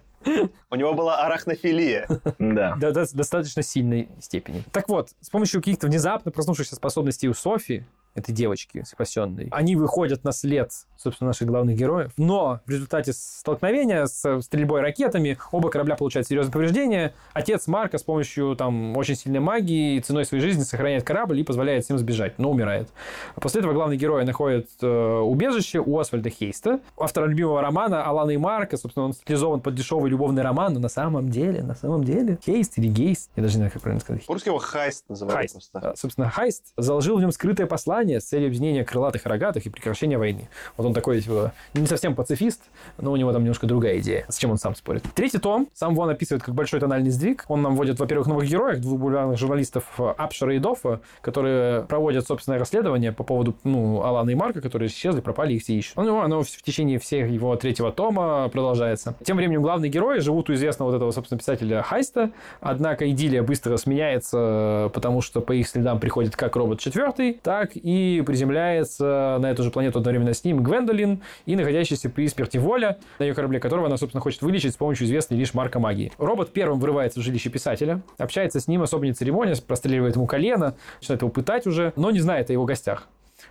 У 0.71 0.75
него 0.75 0.95
была 0.95 1.25
арахнофилия. 1.25 2.09
Да. 2.39 2.77
до, 2.77 2.93
до 2.93 3.07
достаточно 3.17 3.63
сильной 3.63 4.09
степени. 4.21 4.65
Так 4.73 4.89
вот, 4.89 5.11
с 5.21 5.31
помощью 5.31 5.61
каких-то 5.61 5.87
внезапно 5.87 6.31
проснувшихся 6.31 6.77
способностей 6.77 7.29
у 7.29 7.35
Софи, 7.35 7.85
этой 8.19 8.33
девочки 8.33 8.85
спасенной, 8.87 9.49
они 9.51 9.77
выходят 9.77 10.25
на 10.25 10.33
след, 10.33 10.71
собственно, 10.97 11.29
наших 11.29 11.49
главных 11.49 11.77
героев. 11.77 12.13
Но 12.17 12.61
в 12.67 12.71
результате 12.71 13.13
столкновения 13.13 14.07
с 14.07 14.41
стрельбой 14.43 14.81
ракетами 14.81 15.39
оба 15.53 15.71
корабля 15.71 15.97
получают 15.97 16.27
серьезные 16.29 16.53
повреждения. 16.53 17.15
Отец 17.33 17.67
Марка 17.67 17.99
с 17.99 18.03
помощью 18.03 18.57
там 18.57 18.97
очень 18.97 19.15
сильной 19.15 19.41
магии 19.41 19.97
и 19.97 20.01
ценой 20.01 20.25
своей 20.25 20.43
жизни 20.43 20.63
сохраняет 20.63 21.05
корабль 21.05 21.39
и 21.41 21.43
позволяет 21.45 21.85
всем 21.85 21.99
сбежать, 21.99 22.39
но 22.39 22.51
умирает. 22.51 22.89
После 23.37 23.61
этого 23.61 23.73
главный 23.73 23.97
герой 23.97 24.25
находит 24.25 24.69
э, 24.83 24.87
убежище 25.19 25.81
у 25.81 25.99
Освальда 25.99 26.31
Хейста, 26.31 26.81
автора 26.99 27.27
любимого 27.27 27.61
романа 27.61 28.05
Алана 28.05 28.31
и 28.31 28.37
Марка. 28.37 28.77
Собственно, 28.77 29.07
он 29.07 29.13
стилизован 29.13 29.61
под 29.61 29.75
дешевый 29.75 30.11
любовный 30.11 30.43
роман, 30.43 30.75
но 30.75 30.81
на 30.81 30.89
самом 30.89 31.29
деле, 31.29 31.63
на 31.63 31.75
самом 31.75 32.05
деле, 32.05 32.39
Хейст 32.45 32.79
или 32.79 32.89
Гейст, 32.89 33.31
я 33.37 33.43
даже 33.43 33.55
не 33.55 33.59
знаю, 33.59 33.73
как 33.73 33.83
правильно 33.83 34.01
сказать. 34.01 34.27
По-русски 34.27 34.49
его 34.49 34.59
Хайст 34.59 35.05
называют 35.09 35.39
Хайст. 35.39 35.71
просто. 35.73 35.95
Собственно, 35.97 36.31
Хайст 36.31 36.73
заложил 36.77 37.17
в 37.19 37.21
нем 37.21 37.33
скрытое 37.33 37.67
послание 37.67 38.08
с 38.17 38.25
целью 38.25 38.49
объединения 38.49 38.85
крылатых 38.85 39.27
и 39.27 39.29
рогатых 39.29 39.67
и 39.67 39.71
прекращения 39.71 40.19
войны. 40.19 40.49
Вот 40.77 40.87
он 40.87 40.95
такой, 40.95 41.21
типа, 41.21 41.53
не 41.75 41.87
совсем 41.87 42.15
пацифист, 42.15 42.63
но 42.99 43.13
у 43.13 43.17
него 43.17 43.33
там 43.33 43.43
немножко 43.43 43.67
другая 43.67 43.99
идея, 43.99 44.25
с 44.29 44.37
чем 44.39 44.51
он 44.51 44.59
сам 44.59 44.75
спорит. 44.75 45.05
Третий 45.15 45.39
том 45.39 45.69
сам 45.75 45.95
Вон 45.95 46.11
описывает 46.11 46.43
как 46.43 46.55
большой 46.55 46.81
тональный 46.81 47.11
сдвиг. 47.11 47.45
Он 47.49 47.63
нам 47.63 47.77
вводит, 47.77 47.99
во-первых, 47.99 48.27
новых 48.29 48.49
героев, 48.49 48.81
двух 48.81 48.99
популярных 48.99 49.39
журналистов 49.39 49.85
э, 49.99 50.15
Апшера 50.17 50.55
и 50.55 50.59
Доффа, 50.59 51.01
которые 51.21 51.83
проводят 51.83 52.27
собственное 52.27 52.59
расследование 52.59 53.13
по 53.13 53.25
поводу, 53.25 53.55
ну, 53.65 54.03
Алана 54.03 54.31
и 54.31 54.35
Марка, 54.35 54.61
которые 54.61 54.89
исчезли, 54.89 55.21
пропали, 55.21 55.55
их 55.55 55.63
все 55.63 55.75
ищут. 55.75 55.97
Ну, 55.97 56.21
оно 56.21 56.43
в 56.43 56.49
течение 56.49 56.99
всех 56.99 57.31
его 57.31 57.55
третьего 57.57 57.93
тома 57.93 58.49
продолжается. 58.49 59.15
Тем 59.25 59.37
временем 59.37 59.63
главные 59.63 59.91
герои 59.91 60.19
живут 60.21 60.51
у 60.51 60.55
известного 60.55 60.91
вот 60.91 60.97
этого, 60.97 61.11
собственно, 61.11 61.39
писателя 61.39 61.83
Хайста, 61.83 62.31
однако 62.61 63.11
идиллия 63.11 63.43
быстро 63.43 63.77
сменяется, 63.77 64.91
потому 64.95 65.21
что 65.21 65.41
по 65.41 65.53
их 65.53 65.69
следам 65.69 66.01
приходит 66.01 66.37
как 66.37 66.57
робот 66.57 66.81
четвертый, 66.81 67.35
так 67.43 67.71
и 67.75 67.98
приземляется 68.27 69.39
на 69.41 69.51
эту 69.51 69.63
же 69.63 69.71
планету 69.71 69.99
одновременно 69.99 70.35
с 70.35 70.45
ним 70.45 70.63
Гвендолин 70.63 71.23
и 71.47 71.57
находящийся 71.57 72.11
при 72.11 72.29
смерти 72.29 72.59
Воля, 72.59 72.99
на 73.19 73.25
ее 73.25 73.35
корабле 73.35 73.61
которого 73.61 73.87
она, 73.87 73.97
собственно, 73.97 74.21
хочет 74.21 74.43
вылечить 74.43 74.75
с 74.75 74.77
помощью 74.77 75.07
известной 75.07 75.37
лишь 75.37 75.55
марка 75.55 75.79
магии. 75.79 76.13
Робот 76.19 76.53
первым 76.53 76.81
вырывается 76.81 77.21
в 77.21 77.23
жилище 77.23 77.51
писателя, 77.51 78.03
общается 78.19 78.61
с 78.61 78.69
ним, 78.69 78.83
особо 78.83 79.07
не 79.07 79.13
церемонясь, 79.13 79.61
простреливает 79.61 80.17
ему 80.17 80.27
колено, 80.27 80.77
начинает 81.01 81.23
его 81.23 81.31
пытать 81.31 81.67
уже, 81.67 81.93
но 81.97 82.11
не 82.11 82.21
знает 82.21 82.51
о 82.51 82.53
его 82.53 82.65
гостях. 82.65 83.09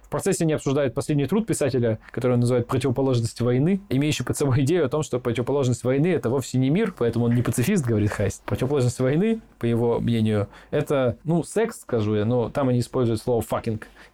В 0.08 0.10
процессе 0.10 0.46
они 0.46 0.54
обсуждают 0.54 0.93
последний 0.93 1.26
труд 1.26 1.46
писателя, 1.46 2.00
который 2.12 2.34
он 2.34 2.39
называет 2.39 2.65
«Противоположность 2.67 3.41
войны», 3.41 3.82
имеющий 3.89 4.24
под 4.24 4.38
собой 4.38 4.62
идею 4.62 4.86
о 4.86 4.89
том, 4.89 5.04
что 5.04 5.20
противоположность 5.20 5.84
войны– 5.84 6.08
это 6.13 6.30
вовсе 6.30 6.58
не 6.58 6.70
мир, 6.70 6.93
поэтому 6.98 7.26
он 7.26 7.36
не 7.36 7.41
пацифист, 7.41 7.86
говорит 7.86 8.12
Хайст. 8.12 8.41
Противоположность 8.43 9.00
войны, 9.00 9.41
по 9.60 9.65
его 9.65 10.00
мнению, 10.00 10.48
это, 10.72 11.17
ну, 11.26 11.43
секс, 11.43 11.82
скажу 11.82 12.15
я, 12.15 12.24
но 12.24 12.50
там 12.50 12.70
они 12.70 12.80
используют 12.80 13.22
слово 13.22 13.41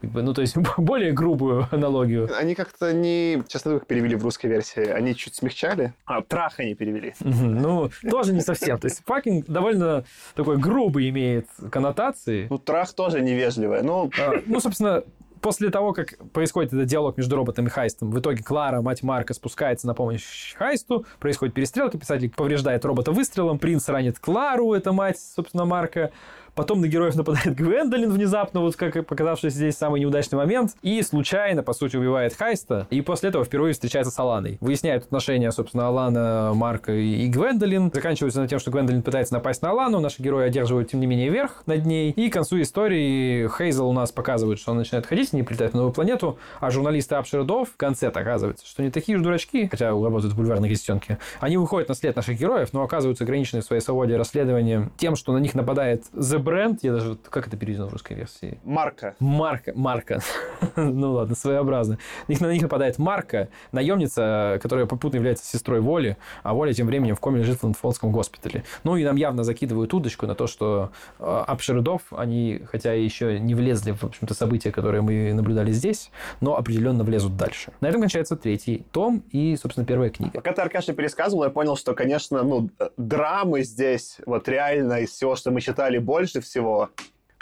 бы, 0.01 0.23
ну, 0.23 0.33
то 0.33 0.41
есть 0.41 0.55
более 0.77 1.11
грубую 1.11 1.67
аналогию. 1.71 2.29
Они 2.37 2.55
как-то 2.55 2.91
не... 2.91 3.43
Честно, 3.47 3.79
как 3.79 3.87
перевели 3.87 4.15
в 4.15 4.23
русской 4.23 4.47
версии. 4.47 4.85
Они 4.87 5.15
чуть 5.15 5.35
смягчали. 5.35 5.93
А, 6.05 6.21
трах 6.21 6.59
они 6.59 6.73
перевели. 6.73 7.13
Ну, 7.19 7.89
тоже 8.09 8.33
не 8.33 8.41
совсем. 8.41 8.79
То 8.79 8.87
есть 8.87 9.03
«fucking» 9.07 9.45
довольно 9.47 10.05
такой 10.35 10.57
грубый 10.57 11.09
имеет 11.09 11.47
коннотации. 11.71 12.47
Ну, 12.49 12.57
трах 12.57 12.93
тоже 12.93 13.21
невежливая. 13.21 13.83
Ну, 13.83 14.09
А, 14.19 14.41
Ну, 14.45 14.59
собственно, 14.59 15.03
после 15.43 15.69
того, 15.69 15.91
как 15.91 16.15
происходит 16.31 16.73
этот 16.73 16.87
диалог 16.87 17.17
между 17.17 17.35
роботом 17.35 17.67
и 17.67 17.69
Хайстом, 17.69 18.09
в 18.09 18.19
итоге 18.19 18.41
Клара, 18.41 18.81
мать 18.81 19.03
Марка, 19.03 19.33
спускается 19.33 19.85
на 19.85 19.93
помощь 19.93 20.55
Хайсту, 20.55 21.05
происходит 21.19 21.53
перестрелка, 21.53 21.97
писатель 21.99 22.31
повреждает 22.31 22.85
робота 22.85 23.11
выстрелом, 23.11 23.59
принц 23.59 23.87
ранит 23.89 24.17
Клару, 24.19 24.73
это 24.73 24.93
мать, 24.93 25.19
собственно, 25.19 25.65
Марка, 25.65 26.11
Потом 26.55 26.81
на 26.81 26.87
героев 26.87 27.15
нападает 27.15 27.55
Гвендолин 27.55 28.11
внезапно, 28.11 28.61
вот 28.61 28.75
как 28.75 28.95
и 28.95 29.01
показавшийся 29.01 29.57
здесь 29.57 29.75
самый 29.75 30.01
неудачный 30.01 30.37
момент. 30.37 30.75
И 30.81 31.01
случайно, 31.01 31.63
по 31.63 31.73
сути, 31.73 31.95
убивает 31.95 32.35
Хайста. 32.35 32.87
И 32.91 33.01
после 33.01 33.29
этого 33.29 33.43
впервые 33.43 33.73
встречается 33.73 34.11
с 34.11 34.19
Аланой. 34.19 34.57
Выясняют 34.61 35.05
отношения, 35.05 35.51
собственно, 35.51 35.87
Алана, 35.87 36.51
Марка 36.53 36.93
и 36.93 37.27
Гвендолин. 37.27 37.91
Заканчивается 37.93 38.41
на 38.41 38.47
тем, 38.47 38.59
что 38.59 38.71
Гвендолин 38.71 39.01
пытается 39.01 39.33
напасть 39.33 39.61
на 39.61 39.71
Алану. 39.71 39.99
Наши 39.99 40.21
герои 40.21 40.45
одерживают, 40.45 40.91
тем 40.91 40.99
не 40.99 41.07
менее, 41.07 41.29
верх 41.29 41.63
над 41.65 41.85
ней. 41.85 42.11
И 42.11 42.29
к 42.29 42.33
концу 42.33 42.61
истории 42.61 43.47
Хейзел 43.47 43.87
у 43.87 43.93
нас 43.93 44.11
показывает, 44.11 44.59
что 44.59 44.71
он 44.71 44.77
начинает 44.77 45.07
ходить, 45.07 45.33
не 45.33 45.43
прилетает 45.43 45.73
на 45.73 45.79
новую 45.79 45.93
планету. 45.93 46.37
А 46.59 46.69
журналисты 46.69 47.15
Апшердов 47.15 47.69
в 47.71 47.77
конце 47.77 48.09
оказывается, 48.09 48.67
что 48.67 48.83
не 48.83 48.91
такие 48.91 49.17
уж 49.17 49.23
дурачки, 49.23 49.67
хотя 49.67 49.89
работают 49.89 50.33
в 50.33 50.37
бульварной 50.37 50.69
газетенке. 50.69 51.17
Они 51.39 51.57
выходят 51.57 51.89
на 51.89 51.95
след 51.95 52.15
наших 52.15 52.39
героев, 52.39 52.69
но 52.73 52.83
оказываются 52.83 53.23
ограничены 53.23 53.61
в 53.61 53.65
своей 53.65 53.81
свободе 53.81 54.17
расследования 54.17 54.91
тем, 54.97 55.15
что 55.15 55.33
на 55.33 55.37
них 55.39 55.55
нападает 55.55 56.03
The 56.13 56.42
Brand. 56.43 56.79
Я 56.81 56.93
даже... 56.93 57.15
Как 57.15 57.47
это 57.47 57.57
переведено 57.57 57.87
в 57.87 57.93
русской 57.93 58.13
версии? 58.13 58.59
Марка. 58.63 59.15
Марка, 59.19 59.71
Марка, 59.75 60.19
ну 60.75 61.13
ладно, 61.13 61.35
своеобразно. 61.35 61.97
На 62.27 62.31
них, 62.31 62.41
на 62.41 62.51
них 62.51 62.61
нападает 62.61 62.97
Марка, 62.97 63.49
наемница, 63.71 64.59
которая 64.61 64.85
попутно 64.85 65.17
является 65.17 65.45
сестрой 65.45 65.79
Воли, 65.81 66.17
а 66.43 66.53
Воля 66.53 66.73
тем 66.73 66.87
временем 66.87 67.15
в 67.15 67.19
коме 67.19 67.39
лежит 67.39 67.59
в 67.59 67.63
Ланфонском 67.63 68.11
госпитале. 68.11 68.63
Ну 68.83 68.97
и 68.97 69.03
нам 69.03 69.15
явно 69.15 69.43
закидывают 69.43 69.93
удочку 69.93 70.27
на 70.27 70.35
то, 70.35 70.47
что 70.47 70.91
э, 71.19 71.43
Апшердов, 71.47 72.01
они, 72.11 72.61
хотя 72.69 72.93
еще 72.93 73.39
не 73.39 73.55
влезли 73.55 73.91
в, 73.91 74.01
в 74.01 74.03
общем-то, 74.03 74.33
события, 74.33 74.71
которые 74.71 75.01
мы 75.01 75.33
наблюдали 75.33 75.71
здесь, 75.71 76.11
но 76.41 76.57
определенно 76.57 77.03
влезут 77.03 77.37
дальше. 77.37 77.71
На 77.81 77.87
этом 77.87 78.01
кончается 78.01 78.35
третий 78.35 78.85
том 78.91 79.23
и, 79.31 79.55
собственно, 79.55 79.85
первая 79.85 80.09
книга. 80.09 80.33
Пока 80.33 80.53
ты, 80.53 80.61
Аркаша, 80.61 80.93
пересказывал, 80.93 81.43
я 81.43 81.49
понял, 81.49 81.75
что, 81.75 81.93
конечно, 81.93 82.43
ну, 82.43 82.69
э, 82.79 82.89
драмы 82.97 83.63
здесь, 83.63 84.17
вот 84.25 84.47
реально 84.47 85.01
из 85.01 85.11
всего, 85.11 85.35
что 85.35 85.51
мы 85.51 85.61
читали 85.61 85.97
больше 85.97 86.32
всего. 86.41 86.89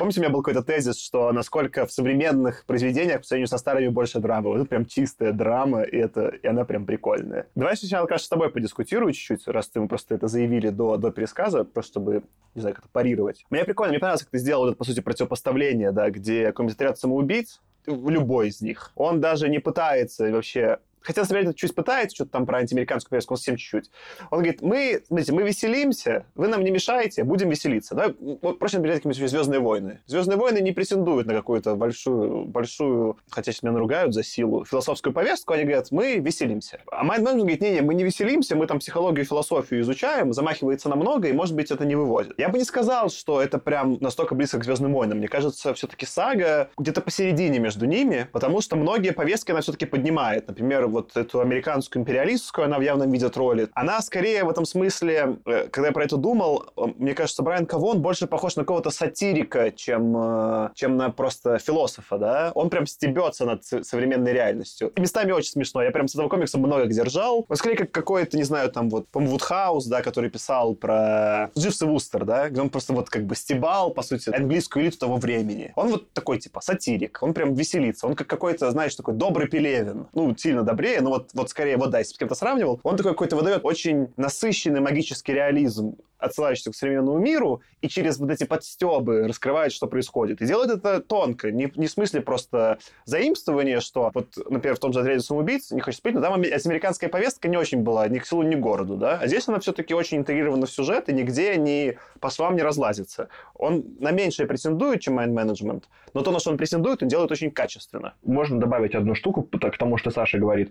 Помните, 0.02 0.20
у 0.20 0.24
меня 0.24 0.34
был 0.34 0.42
какой-то 0.42 0.64
тезис, 0.64 1.00
что 1.00 1.32
насколько 1.32 1.86
в 1.86 1.92
современных 1.92 2.66
произведениях 2.66 3.22
по 3.22 3.28
сравнению 3.28 3.48
со 3.48 3.60
старыми 3.60 3.90
больше 3.90 4.20
драмы. 4.20 4.50
Вот 4.50 4.56
это 4.56 4.66
прям 4.66 4.88
чистая 4.88 5.32
драма, 5.32 5.84
и, 5.84 5.96
это, 5.96 6.30
и 6.30 6.48
она 6.48 6.66
прям 6.66 6.88
прикольная. 6.88 7.48
Давай 7.54 7.78
сначала, 7.78 8.06
Аркаша, 8.06 8.26
с 8.26 8.30
тобой 8.30 8.50
подискутирую 8.50 9.14
чуть-чуть, 9.14 9.48
раз 9.48 9.70
ты 9.70 9.80
мы 9.80 9.88
просто 9.88 10.16
это 10.16 10.28
заявили 10.28 10.70
до, 10.70 10.98
до 10.98 11.12
пересказа, 11.12 11.66
просто 11.66 11.92
чтобы, 11.92 12.24
не 12.56 12.62
знаю, 12.62 12.76
как 12.76 12.86
это 12.86 12.92
парировать. 12.92 13.46
Мне 13.52 13.64
прикольно, 13.64 13.92
мне 13.92 14.00
понравилось, 14.00 14.24
как 14.24 14.32
ты 14.32 14.40
сделал 14.40 14.70
это, 14.70 14.76
по 14.76 14.86
сути, 14.86 15.02
противопоставление, 15.02 15.92
да, 15.92 16.10
где 16.10 16.48
отряд 16.48 16.98
самоубийц, 16.98 17.62
любой 17.86 18.50
из 18.50 18.62
них, 18.62 18.92
он 18.96 19.20
даже 19.22 19.50
не 19.50 19.60
пытается 19.60 20.32
вообще 20.32 20.80
хотя, 21.02 21.22
это 21.22 21.54
чуть 21.54 21.74
пытается, 21.74 22.16
что-то 22.16 22.32
там 22.32 22.46
про 22.46 22.60
антиамериканскую 22.60 23.12
повестку, 23.12 23.34
он 23.34 23.38
совсем 23.38 23.56
чуть-чуть. 23.56 23.92
Он 24.30 24.40
говорит, 24.40 24.62
мы, 24.62 25.02
смотрите, 25.08 25.34
мы 25.34 25.44
веселимся, 25.44 26.26
вы 26.36 26.48
нам 26.48 26.64
не 26.64 26.72
мешаете, 26.72 27.24
будем 27.24 27.50
веселиться. 27.50 27.96
Давай, 27.96 28.16
вот, 28.20 28.60
проще 28.60 28.78
например, 28.78 28.98
какие-нибудь 28.98 29.30
«Звездные 29.30 29.60
войны». 29.60 30.00
«Звездные 30.06 30.38
войны» 30.38 30.60
не 30.60 30.72
претендуют 30.72 31.28
на 31.28 31.34
какую-то 31.34 31.76
большую, 31.76 32.46
большую, 32.46 33.18
хотя 33.30 33.52
сейчас 33.52 33.64
меня 33.64 33.74
наругают 33.74 34.14
за 34.14 34.24
силу, 34.24 34.66
философскую 34.66 35.14
повестку, 35.14 35.54
они 35.54 35.64
говорят, 35.64 35.92
мы 35.92 36.18
веселимся. 36.18 36.82
А 36.92 37.04
Майнд 37.04 37.26
говорит, 37.26 37.62
не-не, 37.62 37.82
мы 37.82 37.94
не 37.94 38.04
веселимся, 38.04 38.56
мы 38.56 38.68
там 38.68 38.80
психологию 38.80 39.26
и 39.26 39.28
философию 39.28 39.82
изучаем, 39.82 40.34
замахивается 40.34 40.90
на 40.90 40.96
много, 40.96 41.28
и, 41.28 41.34
может 41.34 41.56
быть, 41.56 41.72
это 41.72 41.86
не 41.86 41.96
выводит. 41.96 42.38
Я 42.38 42.50
бы 42.50 42.58
не 42.58 42.64
сказал, 42.64 43.10
что 43.10 43.42
это 43.42 43.58
прям 43.58 43.98
настолько 44.02 44.36
близко 44.36 44.60
к 44.60 44.64
«Звездным 44.64 44.94
войнам». 44.94 45.18
Мне 45.18 45.28
кажется, 45.28 45.74
все-таки 45.74 46.06
сага 46.06 46.70
где-то 46.78 47.02
посередине 47.02 47.60
между 47.60 47.86
ними, 47.86 48.28
потому 48.32 48.62
что 48.62 48.76
многие 48.76 49.12
повестки 49.12 49.52
она 49.52 49.62
все-таки 49.62 49.86
поднимает. 49.86 50.48
Например, 50.48 50.88
вот 50.92 51.18
эту 51.18 51.42
американскую 51.42 52.02
империалистскую, 52.02 52.66
она 52.66 52.78
в 52.78 52.82
явном 52.82 53.12
виде 53.12 53.30
троллит. 53.30 53.72
Она 53.74 54.02
скорее 54.02 54.44
в 54.44 54.50
этом 54.50 54.66
смысле, 54.66 55.38
э, 55.46 55.68
когда 55.72 55.88
я 55.88 55.94
про 55.94 56.04
это 56.04 56.18
думал, 56.18 56.66
э, 56.78 56.82
мне 56.98 57.14
кажется, 57.14 57.44
Брайан 57.44 57.66
Кавон 57.66 58.02
больше 58.02 58.28
похож 58.28 58.56
на 58.56 58.64
какого-то 58.64 58.90
сатирика, 58.92 59.72
чем, 59.72 60.16
э, 60.16 60.70
чем 60.76 60.98
на 60.98 61.10
просто 61.10 61.58
философа, 61.58 62.18
да? 62.18 62.52
Он 62.56 62.70
прям 62.70 62.86
стебется 62.86 63.46
над 63.46 63.64
современной 63.64 64.34
реальностью. 64.34 64.92
И 64.96 65.02
местами 65.02 65.32
очень 65.32 65.52
смешно. 65.52 65.82
Я 65.84 65.92
прям 65.92 66.08
с 66.08 66.16
этого 66.16 66.30
комикса 66.30 66.58
много 66.58 66.86
где 66.86 67.04
ржал. 67.04 67.46
Он 67.48 67.56
скорее 67.56 67.78
как 67.78 67.92
какой-то, 67.92 68.38
не 68.38 68.44
знаю, 68.44 68.72
там 68.72 68.90
вот, 68.90 69.08
по-моему, 69.08 69.34
Вудхаус, 69.34 69.86
да, 69.86 70.02
который 70.02 70.30
писал 70.30 70.76
про 70.76 71.50
Дживс 71.58 71.82
и 71.82 71.86
Вустер, 71.86 72.26
да, 72.26 72.50
где 72.50 72.62
он 72.62 72.70
просто 72.70 72.94
вот 72.94 73.10
как 73.10 73.26
бы 73.26 73.36
стебал, 73.36 73.92
по 73.92 74.02
сути, 74.02 74.30
английскую 74.30 74.84
элиту 74.84 75.00
того 75.00 75.18
времени. 75.18 75.72
Он 75.76 75.90
вот 75.90 76.12
такой, 76.14 76.40
типа, 76.40 76.62
сатирик. 76.62 77.20
Он 77.22 77.34
прям 77.34 77.54
веселится. 77.54 78.08
Он 78.08 78.16
как 78.16 78.28
какой-то, 78.28 78.70
знаешь, 78.72 78.96
такой 78.96 79.14
добрый 79.14 79.48
Пелевин. 79.48 80.08
Ну, 80.14 80.36
сильно 80.36 80.64
добрее, 80.82 81.02
но 81.02 81.12
вот, 81.12 81.30
вот 81.34 81.50
скорее, 81.50 81.78
вот 81.78 81.92
да, 81.92 82.00
если 82.00 82.16
с 82.16 82.18
кем-то 82.18 82.36
сравнивал, 82.36 82.80
он 82.84 82.98
такой 82.98 83.12
какой-то 83.12 83.36
выдает 83.36 83.62
очень 83.64 84.08
насыщенный 84.18 84.82
магический 84.82 85.34
реализм, 85.34 85.96
отсылающийся 86.18 86.72
к 86.72 86.76
современному 86.76 87.20
миру, 87.20 87.62
и 87.82 87.88
через 87.88 88.20
вот 88.20 88.30
эти 88.32 88.44
подстебы 88.44 89.28
раскрывает, 89.28 89.74
что 89.74 89.88
происходит. 89.88 90.42
И 90.42 90.46
делает 90.46 90.72
это 90.72 91.00
тонко, 91.02 91.52
не, 91.52 91.72
не 91.76 91.88
в 91.88 91.92
смысле 91.92 92.22
просто 92.22 92.78
заимствования, 93.06 93.80
что 93.80 94.12
вот, 94.14 94.38
например, 94.50 94.76
в 94.76 94.80
том 94.80 94.94
же 94.94 95.02
«Отряде 95.02 95.22
самоубийц», 95.22 95.72
не 95.72 95.82
хочу 95.82 95.98
спить, 95.98 96.14
но 96.14 96.22
там 96.22 96.34
американская 96.34 97.10
повестка 97.10 97.48
не 97.48 97.58
очень 97.58 97.82
была 97.82 98.08
ни 98.08 98.20
к 98.20 98.26
селу, 98.26 98.44
ни 98.44 98.56
к 98.56 98.60
городу, 98.60 98.98
да, 98.98 99.20
а 99.22 99.28
здесь 99.28 99.48
она 99.48 99.60
все-таки 99.60 99.94
очень 99.94 100.18
интегрирована 100.18 100.66
в 100.66 100.72
сюжет 100.72 101.10
и 101.10 101.14
нигде 101.14 101.58
ни 101.58 101.98
по 102.20 102.30
словам 102.30 102.56
не 102.56 102.62
разлазится. 102.62 103.30
Он 103.56 103.84
на 104.00 104.12
меньшее 104.12 104.48
претендует, 104.48 105.02
чем 105.02 105.20
Mind 105.20 105.34
Management, 105.34 105.84
но 106.14 106.22
то, 106.22 106.32
на 106.32 106.40
что 106.40 106.52
он 106.52 106.58
претендует, 106.58 107.02
он 107.02 107.10
делает 107.10 107.32
очень 107.32 107.52
качественно. 107.52 108.14
Можно 108.24 108.60
добавить 108.60 108.96
одну 108.96 109.16
штуку 109.16 109.44
к 109.44 109.78
тому, 109.78 109.98
что 109.98 110.12
Саша 110.12 110.38
говорит. 110.38 110.71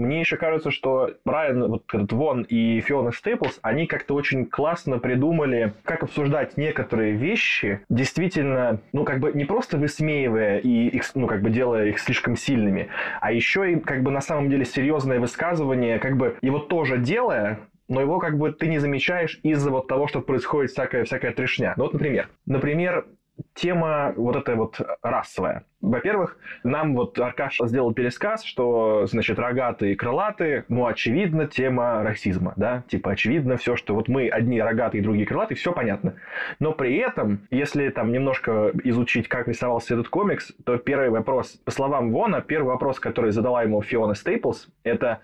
Мне 0.00 0.20
еще 0.20 0.38
кажется, 0.38 0.70
что 0.70 1.10
Брайан, 1.26 1.68
вот 1.68 1.84
этот 1.92 2.10
Вон 2.12 2.42
и 2.42 2.80
Фиона 2.80 3.12
Стейплс, 3.12 3.58
они 3.60 3.86
как-то 3.86 4.14
очень 4.14 4.46
классно 4.46 4.98
придумали, 4.98 5.74
как 5.84 6.02
обсуждать 6.02 6.56
некоторые 6.56 7.12
вещи, 7.12 7.80
действительно, 7.90 8.80
ну, 8.94 9.04
как 9.04 9.20
бы 9.20 9.30
не 9.34 9.44
просто 9.44 9.76
высмеивая 9.76 10.56
и 10.56 10.88
их, 10.88 11.04
ну, 11.14 11.26
как 11.26 11.42
бы 11.42 11.50
делая 11.50 11.88
их 11.88 11.98
слишком 11.98 12.34
сильными, 12.34 12.88
а 13.20 13.30
еще 13.30 13.72
и, 13.72 13.76
как 13.78 14.02
бы, 14.02 14.10
на 14.10 14.22
самом 14.22 14.48
деле 14.48 14.64
серьезное 14.64 15.20
высказывание, 15.20 15.98
как 15.98 16.16
бы 16.16 16.38
его 16.40 16.60
тоже 16.60 16.96
делая, 16.96 17.58
но 17.90 18.00
его 18.00 18.18
как 18.20 18.38
бы 18.38 18.52
ты 18.52 18.68
не 18.68 18.78
замечаешь 18.78 19.38
из-за 19.42 19.70
вот 19.70 19.86
того, 19.88 20.08
что 20.08 20.22
происходит 20.22 20.70
всякая, 20.70 21.04
всякая 21.04 21.32
трешня. 21.32 21.74
Ну 21.76 21.84
вот, 21.84 21.92
например, 21.92 22.28
например, 22.46 23.04
тема 23.54 24.12
вот 24.16 24.36
эта 24.36 24.56
вот 24.56 24.80
расовая. 25.02 25.64
Во-первых, 25.80 26.36
нам 26.62 26.94
вот 26.94 27.18
Аркаш 27.18 27.58
сделал 27.64 27.94
пересказ, 27.94 28.44
что, 28.44 29.06
значит, 29.06 29.38
рогатые 29.38 29.94
и 29.94 29.96
крылатые, 29.96 30.66
ну, 30.68 30.86
очевидно, 30.86 31.46
тема 31.46 32.02
расизма, 32.02 32.52
да, 32.56 32.84
типа, 32.88 33.12
очевидно 33.12 33.56
все, 33.56 33.76
что 33.76 33.94
вот 33.94 34.08
мы 34.08 34.28
одни 34.28 34.60
рогатые, 34.60 35.02
другие 35.02 35.26
крылатые, 35.26 35.56
все 35.56 35.72
понятно. 35.72 36.14
Но 36.58 36.72
при 36.72 36.96
этом, 36.98 37.46
если 37.50 37.88
там 37.88 38.12
немножко 38.12 38.72
изучить, 38.84 39.28
как 39.28 39.48
рисовался 39.48 39.94
этот 39.94 40.08
комикс, 40.08 40.52
то 40.64 40.76
первый 40.76 41.08
вопрос, 41.08 41.52
по 41.64 41.70
словам 41.70 42.12
Вона, 42.12 42.42
первый 42.42 42.68
вопрос, 42.68 43.00
который 43.00 43.30
задала 43.30 43.62
ему 43.62 43.80
Фиона 43.80 44.14
Стейплс, 44.14 44.68
это 44.84 45.20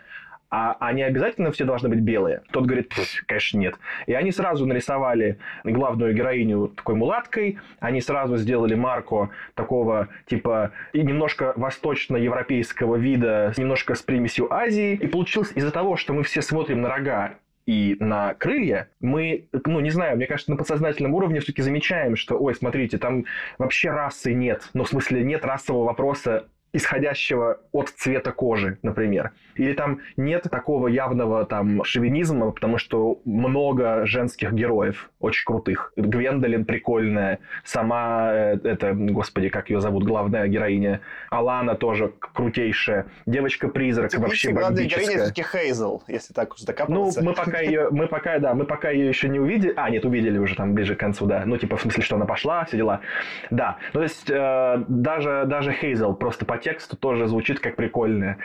а 0.51 0.77
они 0.81 1.03
обязательно 1.03 1.51
все 1.51 1.65
должны 1.65 1.89
быть 1.89 2.01
белые? 2.01 2.43
Тот 2.53 2.67
говорит, 2.67 2.93
конечно, 3.27 3.59
нет. 3.59 3.75
И 4.07 4.15
они 4.15 4.33
сразу 4.33 4.67
нарисовали 4.67 5.39
главную 5.65 6.15
героиню 6.15 6.69
такой 6.69 6.95
мулаткой, 6.95 7.59
они 7.81 8.01
сразу 8.01 8.37
сделали 8.37 8.75
Марко 8.75 9.31
такого, 9.55 10.09
типа, 10.27 10.73
немножко 10.93 11.53
восточно-европейского 11.57 12.97
вида, 12.97 13.53
немножко 13.57 13.95
с 13.95 14.03
примесью 14.03 14.53
Азии. 14.53 14.95
И 14.95 15.07
получилось 15.07 15.53
из-за 15.55 15.71
того, 15.71 15.97
что 15.97 16.13
мы 16.13 16.23
все 16.23 16.43
смотрим 16.43 16.81
на 16.83 16.89
рога 16.89 17.35
и 17.67 17.97
на 17.99 18.35
крылья, 18.35 18.89
мы, 19.01 19.49
ну, 19.65 19.81
не 19.81 19.91
знаю, 19.91 20.17
мне 20.17 20.27
кажется, 20.27 20.53
на 20.53 20.57
подсознательном 20.57 21.15
уровне 21.15 21.41
все-таки 21.41 21.63
замечаем, 21.63 22.15
что, 22.15 22.39
ой, 22.39 22.55
смотрите, 22.55 22.97
там 22.99 23.25
вообще 23.59 23.91
расы 23.91 24.33
нет. 24.33 24.69
Ну, 24.73 24.85
в 24.85 24.89
смысле, 24.89 25.25
нет 25.25 25.45
расового 25.45 25.85
вопроса 25.85 26.47
исходящего 26.77 27.61
от 27.73 27.89
цвета 27.89 28.33
кожи, 28.33 28.79
например. 28.83 29.33
Или 29.57 29.73
там 29.73 30.01
нет 30.17 30.45
такого 30.51 30.89
явного 30.89 31.45
там 31.47 31.83
шовинизма, 31.85 32.51
потому 32.51 32.79
что 32.79 33.21
много 33.25 34.05
женских 34.07 34.53
героев, 34.53 35.11
очень 35.21 35.45
крутых. 35.45 35.93
Гвендолин 35.97 36.65
прикольная, 36.65 37.39
сама, 37.65 38.31
э, 38.33 38.59
это, 38.65 38.93
господи, 38.95 39.49
как 39.49 39.71
ее 39.71 39.81
зовут, 39.81 40.05
главная 40.05 40.47
героиня, 40.47 41.01
Алана 41.31 41.75
тоже 41.75 42.13
крутейшая, 42.19 43.07
девочка-призрак 43.25 44.11
Типа, 44.11 44.23
вообще 44.25 44.51
главная 44.53 44.77
бомбическая. 44.77 45.05
героиня 45.05 45.25
все-таки 45.25 45.43
Хейзел, 45.43 46.03
если 46.09 46.35
так 46.35 46.53
уж 46.53 46.61
Ну, 46.61 46.67
докапываться. 46.67 47.25
мы 47.25 47.33
пока 47.33 47.61
ее, 47.61 47.89
мы 47.91 48.07
пока, 48.07 48.39
да, 48.39 48.55
мы 48.55 48.65
пока 48.65 48.91
ее 48.91 49.09
еще 49.09 49.29
не 49.29 49.41
увидели. 49.41 49.73
А, 49.77 49.89
нет, 49.91 50.05
увидели 50.05 50.39
уже 50.39 50.55
там 50.55 50.75
ближе 50.75 50.95
к 50.95 51.01
концу, 51.01 51.27
да. 51.27 51.43
Ну, 51.47 51.57
типа, 51.57 51.77
в 51.77 51.81
смысле, 51.81 52.03
что 52.03 52.17
она 52.17 52.27
пошла, 52.27 52.65
все 52.67 52.77
дела. 52.77 53.01
Да. 53.51 53.79
Ну, 53.95 54.01
то 54.01 54.03
есть, 54.03 54.29
э, 54.31 54.85
даже, 54.89 55.45
даже 55.47 55.73
Хейзел 55.73 56.15
просто 56.15 56.45
по 56.45 56.59
тексту 56.67 56.97
тоже 56.97 57.29
звучит 57.29 57.61
как 57.61 57.77
прикольная. 57.77 58.39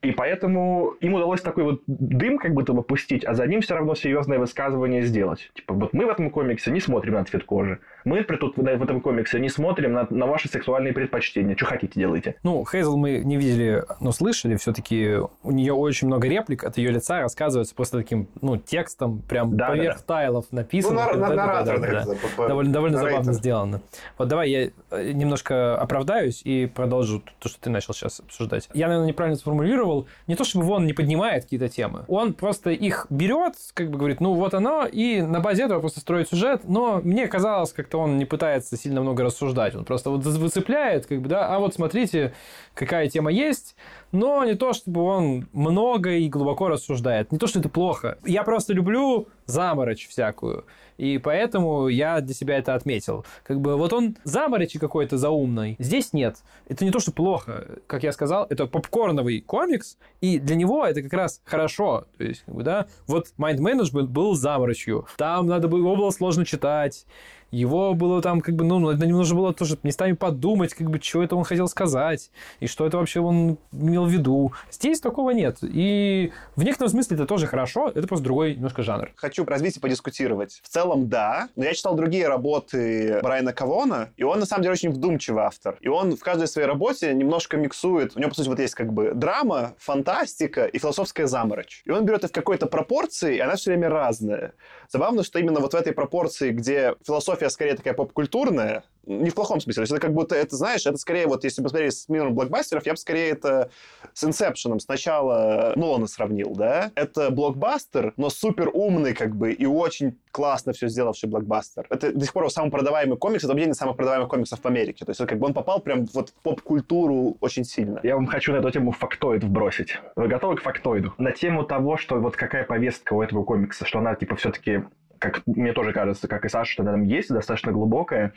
И 0.00 0.12
поэтому 0.12 0.92
им 1.00 1.14
удалось 1.14 1.40
такой 1.40 1.64
вот 1.64 1.82
дым 1.88 2.38
как 2.38 2.54
будто 2.54 2.72
бы 2.72 2.82
пустить, 2.82 3.24
а 3.24 3.34
за 3.34 3.46
ним 3.46 3.60
все 3.62 3.74
равно 3.74 3.96
серьезное 3.96 4.38
высказывание 4.38 5.02
сделать. 5.02 5.50
Типа, 5.54 5.74
вот 5.74 5.92
мы 5.92 6.06
в 6.06 6.08
этом 6.08 6.30
комиксе 6.30 6.70
не 6.70 6.78
смотрим 6.80 7.14
на 7.14 7.24
цвет 7.24 7.42
кожи. 7.44 7.80
Мы 8.04 8.22
при 8.22 8.36
тут 8.36 8.56
в 8.56 8.64
этом 8.64 9.00
комиксе 9.00 9.40
не 9.40 9.48
смотрим 9.48 9.92
на, 9.94 10.06
на 10.10 10.26
ваши 10.26 10.48
сексуальные 10.48 10.92
предпочтения. 10.92 11.56
Что 11.56 11.66
хотите, 11.66 11.98
делайте. 11.98 12.36
Ну, 12.44 12.64
Хейзел 12.64 12.96
мы 12.96 13.18
не 13.24 13.36
видели, 13.36 13.82
но 14.00 14.12
слышали. 14.12 14.54
Все-таки 14.54 15.16
у 15.42 15.50
нее 15.50 15.72
очень 15.72 16.06
много 16.06 16.28
реплик 16.28 16.62
от 16.62 16.78
ее 16.78 16.90
лица 16.90 17.20
рассказывается 17.20 17.74
просто 17.74 17.98
таким, 17.98 18.28
ну, 18.40 18.56
текстом, 18.56 19.20
прям 19.28 19.56
Да, 19.56 19.68
поверх 19.70 20.02
тайлов 20.02 20.46
Ну, 20.52 20.58
написано. 20.58 20.94
нар- 20.94 21.16
Да, 21.16 21.20
да, 21.20 21.28
да, 21.28 21.34
наратор, 21.46 21.80
да, 21.80 22.04
да. 22.04 22.14
по- 22.36 22.46
Довольно, 22.46 22.72
довольно 22.72 22.98
забавно 22.98 23.32
сделано. 23.32 23.80
Вот 24.16 24.28
давай 24.28 24.48
я 24.50 24.70
э, 24.92 25.10
немножко 25.12 25.76
оправдаюсь 25.76 26.40
и 26.44 26.66
продолжу 26.66 27.22
то, 27.40 27.48
что 27.48 27.60
ты 27.60 27.68
начал 27.68 27.94
сейчас 27.94 28.20
обсуждать. 28.20 28.68
Я, 28.74 28.86
наверное, 28.86 29.08
неправильно 29.08 29.36
сформулировал. 29.36 29.87
Не 30.26 30.34
то, 30.34 30.44
чтобы 30.44 30.70
он 30.70 30.86
не 30.86 30.92
поднимает 30.92 31.44
какие-то 31.44 31.68
темы. 31.68 32.04
Он 32.08 32.34
просто 32.34 32.70
их 32.70 33.06
берет, 33.10 33.54
как 33.74 33.90
бы 33.90 33.98
говорит, 33.98 34.20
ну 34.20 34.34
вот 34.34 34.54
оно, 34.54 34.86
и 34.86 35.20
на 35.20 35.40
базе 35.40 35.64
этого 35.64 35.80
просто 35.80 36.00
строит 36.00 36.28
сюжет. 36.28 36.62
Но 36.64 37.00
мне 37.02 37.26
казалось, 37.26 37.72
как-то 37.72 37.98
он 37.98 38.18
не 38.18 38.24
пытается 38.24 38.76
сильно 38.76 39.00
много 39.00 39.24
рассуждать. 39.24 39.74
Он 39.74 39.84
просто 39.84 40.10
вот 40.10 40.24
выцепляет, 40.24 41.06
как 41.06 41.20
бы, 41.20 41.28
да, 41.28 41.48
а 41.48 41.58
вот 41.58 41.74
смотрите, 41.74 42.32
какая 42.74 43.08
тема 43.08 43.30
есть, 43.30 43.76
но 44.12 44.44
не 44.44 44.54
то, 44.54 44.72
чтобы 44.72 45.02
он 45.02 45.48
много 45.52 46.12
и 46.12 46.28
глубоко 46.28 46.68
рассуждает. 46.68 47.32
Не 47.32 47.38
то, 47.38 47.46
что 47.46 47.58
это 47.58 47.68
плохо. 47.68 48.18
Я 48.24 48.42
просто 48.42 48.72
люблю 48.72 49.28
заморочь 49.46 50.08
всякую. 50.08 50.64
И 50.98 51.18
поэтому 51.18 51.88
я 51.88 52.20
для 52.20 52.34
себя 52.34 52.58
это 52.58 52.74
отметил. 52.74 53.24
Как 53.44 53.60
бы 53.60 53.76
вот 53.76 53.92
он 53.92 54.16
заморочи 54.24 54.78
какой-то 54.78 55.16
заумный. 55.16 55.76
Здесь 55.78 56.12
нет. 56.12 56.38
Это 56.68 56.84
не 56.84 56.90
то, 56.90 56.98
что 57.00 57.12
плохо. 57.12 57.78
Как 57.86 58.02
я 58.02 58.12
сказал, 58.12 58.46
это 58.50 58.66
попкорновый 58.66 59.40
комикс, 59.40 59.96
и 60.20 60.38
для 60.38 60.56
него 60.56 60.84
это 60.84 61.00
как 61.02 61.12
раз 61.12 61.40
хорошо. 61.44 62.06
То 62.18 62.24
есть, 62.24 62.42
как 62.44 62.54
бы, 62.54 62.62
да, 62.64 62.86
вот 63.06 63.28
Mind 63.38 63.58
Management 63.58 64.08
был 64.08 64.34
заморочью. 64.34 65.06
Там 65.16 65.46
надо 65.46 65.68
было, 65.68 65.94
было 65.94 66.10
сложно 66.10 66.44
читать. 66.44 67.06
Его 67.50 67.94
было 67.94 68.20
там, 68.20 68.40
как 68.40 68.54
бы, 68.54 68.64
ну, 68.64 68.78
на 68.78 69.04
него 69.04 69.18
нужно 69.18 69.36
было 69.36 69.54
тоже 69.54 69.78
местами 69.82 70.12
подумать, 70.12 70.74
как 70.74 70.90
бы, 70.90 71.00
что 71.00 71.22
это 71.22 71.36
он 71.36 71.44
хотел 71.44 71.68
сказать, 71.68 72.30
и 72.60 72.66
что 72.66 72.86
это 72.86 72.98
вообще 72.98 73.20
он 73.20 73.58
имел 73.72 74.04
в 74.04 74.10
виду. 74.10 74.52
Здесь 74.70 75.00
такого 75.00 75.30
нет. 75.30 75.58
И 75.62 76.32
в 76.56 76.62
некотором 76.62 76.90
смысле 76.90 77.16
это 77.16 77.26
тоже 77.26 77.46
хорошо, 77.46 77.88
это 77.88 78.06
просто 78.06 78.24
другой 78.24 78.54
немножко 78.54 78.82
жанр. 78.82 79.12
Хочу 79.16 79.44
развить 79.44 79.76
и 79.76 79.80
подискутировать. 79.80 80.60
В 80.62 80.68
целом, 80.68 81.08
да. 81.08 81.48
Но 81.56 81.64
я 81.64 81.74
читал 81.74 81.94
другие 81.94 82.28
работы 82.28 83.20
Брайана 83.22 83.52
Кавона, 83.52 84.10
и 84.16 84.24
он, 84.24 84.40
на 84.40 84.46
самом 84.46 84.62
деле, 84.62 84.72
очень 84.72 84.90
вдумчивый 84.90 85.44
автор. 85.44 85.78
И 85.80 85.88
он 85.88 86.16
в 86.16 86.20
каждой 86.20 86.48
своей 86.48 86.68
работе 86.68 87.14
немножко 87.14 87.56
миксует. 87.56 88.16
У 88.16 88.20
него, 88.20 88.30
по 88.30 88.36
сути, 88.36 88.48
вот 88.48 88.58
есть 88.58 88.74
как 88.74 88.92
бы 88.92 89.12
драма, 89.14 89.74
фантастика 89.78 90.66
и 90.66 90.78
философская 90.78 91.26
заморочь. 91.26 91.82
И 91.86 91.90
он 91.90 92.04
берет 92.04 92.18
это 92.18 92.28
в 92.28 92.32
какой-то 92.32 92.66
пропорции, 92.66 93.36
и 93.36 93.40
она 93.40 93.56
все 93.56 93.70
время 93.70 93.88
разная. 93.88 94.52
Забавно, 94.88 95.22
что 95.22 95.38
именно 95.38 95.60
вот 95.60 95.72
в 95.72 95.76
этой 95.76 95.92
пропорции, 95.92 96.50
где 96.50 96.94
философия 97.06 97.37
философия 97.38 97.50
скорее 97.50 97.74
такая 97.74 97.94
поп-культурная, 97.94 98.84
не 99.06 99.30
в 99.30 99.34
плохом 99.34 99.60
смысле. 99.60 99.80
То 99.80 99.82
есть 99.82 99.92
это 99.92 100.00
как 100.00 100.12
будто, 100.12 100.34
это, 100.34 100.56
знаешь, 100.56 100.86
это 100.86 100.98
скорее 100.98 101.26
вот, 101.26 101.44
если 101.44 101.62
посмотреть 101.62 101.94
с 101.94 102.08
миром 102.08 102.34
блокбастеров, 102.34 102.84
я 102.84 102.92
бы 102.92 102.98
скорее 102.98 103.30
это 103.30 103.70
с 104.12 104.24
Инсепшеном 104.24 104.80
сначала 104.80 105.72
Нолана 105.76 106.06
сравнил, 106.06 106.54
да? 106.54 106.90
Это 106.94 107.30
блокбастер, 107.30 108.12
но 108.16 108.28
супер 108.28 108.70
умный 108.72 109.14
как 109.14 109.34
бы 109.34 109.52
и 109.52 109.66
очень 109.66 110.18
классно 110.30 110.72
все 110.72 110.88
сделавший 110.88 111.28
блокбастер. 111.28 111.86
Это 111.88 112.12
до 112.12 112.24
сих 112.24 112.32
пор 112.32 112.50
самый 112.50 112.70
продаваемый 112.70 113.16
комикс, 113.16 113.44
это 113.44 113.54
один 113.54 113.70
из 113.70 113.76
самых 113.76 113.96
продаваемых 113.96 114.28
комиксов 114.28 114.60
в 114.60 114.66
Америке. 114.66 115.04
То 115.04 115.10
есть 115.10 115.24
как 115.26 115.38
бы 115.38 115.46
он 115.46 115.54
попал 115.54 115.80
прям 115.80 116.04
вот 116.12 116.30
в 116.30 116.42
поп-культуру 116.42 117.36
очень 117.40 117.64
сильно. 117.64 118.00
Я 118.02 118.16
вам 118.16 118.26
хочу 118.26 118.52
на 118.52 118.58
эту 118.58 118.70
тему 118.70 118.92
фактоид 118.92 119.42
вбросить. 119.42 119.98
Вы 120.16 120.28
готовы 120.28 120.56
к 120.56 120.62
фактоиду? 120.62 121.14
На 121.18 121.32
тему 121.32 121.64
того, 121.64 121.96
что 121.96 122.16
вот 122.16 122.36
какая 122.36 122.64
повестка 122.64 123.14
у 123.14 123.22
этого 123.22 123.42
комикса, 123.44 123.86
что 123.86 123.98
она 123.98 124.14
типа 124.14 124.36
все-таки 124.36 124.82
как 125.18 125.42
мне 125.46 125.72
тоже 125.72 125.92
кажется, 125.92 126.28
как 126.28 126.44
и 126.44 126.48
Саша, 126.48 126.72
что 126.72 126.82
она 126.82 126.92
там 126.92 127.02
есть, 127.02 127.28
достаточно 127.28 127.72
глубокая. 127.72 128.32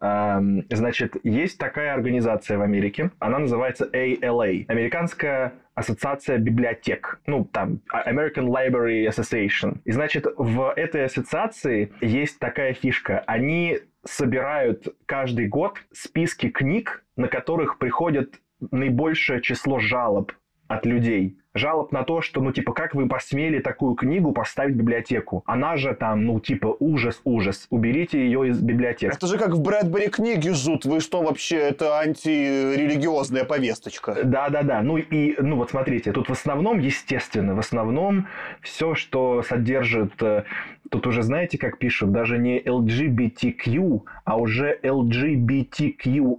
Эм, 0.00 0.64
значит, 0.70 1.16
есть 1.22 1.58
такая 1.58 1.94
организация 1.94 2.58
в 2.58 2.62
Америке, 2.62 3.10
она 3.18 3.38
называется 3.38 3.88
ALA, 3.92 4.64
Американская 4.68 5.54
ассоциация 5.74 6.38
библиотек, 6.38 7.20
ну, 7.26 7.44
там, 7.44 7.80
American 8.06 8.48
Library 8.48 9.08
Association. 9.08 9.78
И, 9.84 9.92
значит, 9.92 10.26
в 10.36 10.72
этой 10.76 11.04
ассоциации 11.04 11.92
есть 12.00 12.38
такая 12.38 12.74
фишка. 12.74 13.24
Они 13.26 13.78
собирают 14.04 14.88
каждый 15.06 15.48
год 15.48 15.78
списки 15.92 16.50
книг, 16.50 17.04
на 17.16 17.28
которых 17.28 17.78
приходит 17.78 18.40
наибольшее 18.70 19.40
число 19.40 19.78
жалоб 19.78 20.32
от 20.68 20.84
людей 20.86 21.39
жалоб 21.54 21.92
на 21.92 22.04
то, 22.04 22.22
что, 22.22 22.40
ну, 22.40 22.52
типа, 22.52 22.72
как 22.72 22.94
вы 22.94 23.08
посмели 23.08 23.58
такую 23.58 23.94
книгу 23.94 24.32
поставить 24.32 24.74
в 24.74 24.78
библиотеку? 24.78 25.42
Она 25.46 25.76
же 25.76 25.94
там, 25.94 26.24
ну, 26.24 26.40
типа, 26.40 26.76
ужас, 26.78 27.20
ужас. 27.24 27.66
Уберите 27.70 28.18
ее 28.18 28.48
из 28.48 28.60
библиотеки. 28.60 29.12
Это 29.12 29.26
же 29.26 29.38
как 29.38 29.50
в 29.50 29.60
Брэдбери 29.60 30.08
книги 30.08 30.50
жут. 30.50 30.84
Вы 30.84 31.00
что 31.00 31.22
вообще, 31.22 31.56
это 31.56 31.98
антирелигиозная 31.98 33.44
повесточка. 33.44 34.18
Да-да-да. 34.24 34.82
Ну 34.82 34.98
и, 34.98 35.36
ну 35.40 35.56
вот 35.56 35.70
смотрите, 35.70 36.12
тут 36.12 36.28
в 36.28 36.32
основном, 36.32 36.78
естественно, 36.78 37.54
в 37.54 37.58
основном 37.58 38.28
все, 38.62 38.94
что 38.94 39.42
содержит, 39.42 40.22
э, 40.22 40.44
тут 40.90 41.06
уже 41.06 41.22
знаете, 41.22 41.58
как 41.58 41.78
пишут, 41.78 42.12
даже 42.12 42.38
не 42.38 42.60
LGBTQ, 42.60 44.02
а 44.24 44.36
уже 44.36 44.78
LGBTQIA+. 44.82 46.30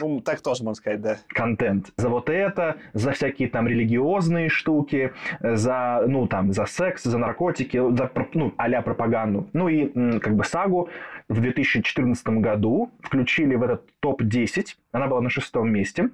Ну, 0.00 0.20
так 0.20 0.40
тоже 0.40 0.64
можно 0.64 0.74
сказать, 0.74 1.00
да. 1.00 1.18
Контент. 1.28 1.92
За 1.96 2.08
вот 2.08 2.30
это, 2.30 2.76
за 2.92 3.12
всякие 3.12 3.48
там 3.48 3.59
там 3.60 3.68
религиозные 3.68 4.48
штуки, 4.48 5.12
э, 5.40 5.56
за, 5.56 6.04
ну, 6.06 6.26
там, 6.26 6.50
за 6.52 6.64
секс, 6.64 7.02
за 7.04 7.18
наркотики, 7.18 7.76
за, 7.94 8.10
ну, 8.32 8.54
а 8.56 8.80
пропаганду. 8.80 9.50
Ну 9.52 9.68
и 9.68 10.18
как 10.18 10.34
бы 10.34 10.44
сагу 10.44 10.88
в 11.28 11.40
2014 11.40 12.26
году 12.40 12.90
включили 13.02 13.56
в 13.56 13.62
этот 13.62 13.82
топ-10. 14.00 14.76
Она 14.92 15.08
была 15.08 15.20
на 15.20 15.28
шестом 15.28 15.70
месте. 15.70 16.08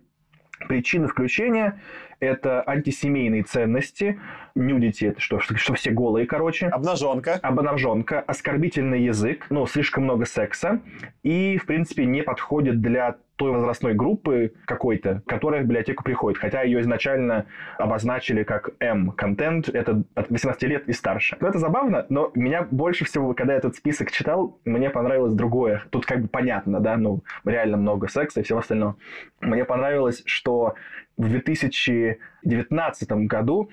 Причины 0.68 1.06
включения– 1.06 1.80
это 2.20 2.64
антисемейные 2.66 3.44
ценности, 3.44 4.18
нюдити– 4.56 5.04
это 5.06 5.20
что, 5.20 5.38
что, 5.38 5.56
что 5.56 5.74
все 5.74 5.90
голые, 5.90 6.26
короче. 6.26 6.66
Обнаженка. 6.66 7.34
Обнаженка, 7.34 8.20
оскорбительный 8.20 9.02
язык, 9.02 9.46
ну, 9.50 9.66
слишком 9.66 10.04
много 10.04 10.24
секса, 10.24 10.80
и, 11.22 11.58
в 11.58 11.66
принципе, 11.66 12.06
не 12.06 12.22
подходит 12.22 12.80
для 12.80 13.16
той 13.36 13.52
возрастной 13.52 13.94
группы 13.94 14.52
какой-то, 14.64 15.22
которая 15.26 15.62
в 15.62 15.64
библиотеку 15.64 16.02
приходит, 16.02 16.38
хотя 16.38 16.62
ее 16.62 16.80
изначально 16.80 17.46
обозначили 17.78 18.42
как 18.42 18.70
М. 18.80 19.12
Контент, 19.12 19.68
это 19.68 20.02
от 20.14 20.30
18 20.30 20.62
лет 20.64 20.88
и 20.88 20.92
старше. 20.92 21.36
Но 21.40 21.48
это 21.48 21.58
забавно, 21.58 22.06
но 22.08 22.30
меня 22.34 22.66
больше 22.70 23.04
всего, 23.04 23.34
когда 23.34 23.52
я 23.52 23.58
этот 23.58 23.76
список 23.76 24.10
читал, 24.10 24.58
мне 24.64 24.90
понравилось 24.90 25.34
другое. 25.34 25.82
Тут 25.90 26.06
как 26.06 26.22
бы 26.22 26.28
понятно, 26.28 26.80
да, 26.80 26.96
ну, 26.96 27.22
реально 27.44 27.76
много 27.76 28.08
секса 28.08 28.40
и 28.40 28.42
всего 28.42 28.60
остального. 28.60 28.96
Мне 29.40 29.64
понравилось, 29.64 30.22
что 30.24 30.74
в 31.16 31.28
2019 31.28 33.12
году 33.26 33.70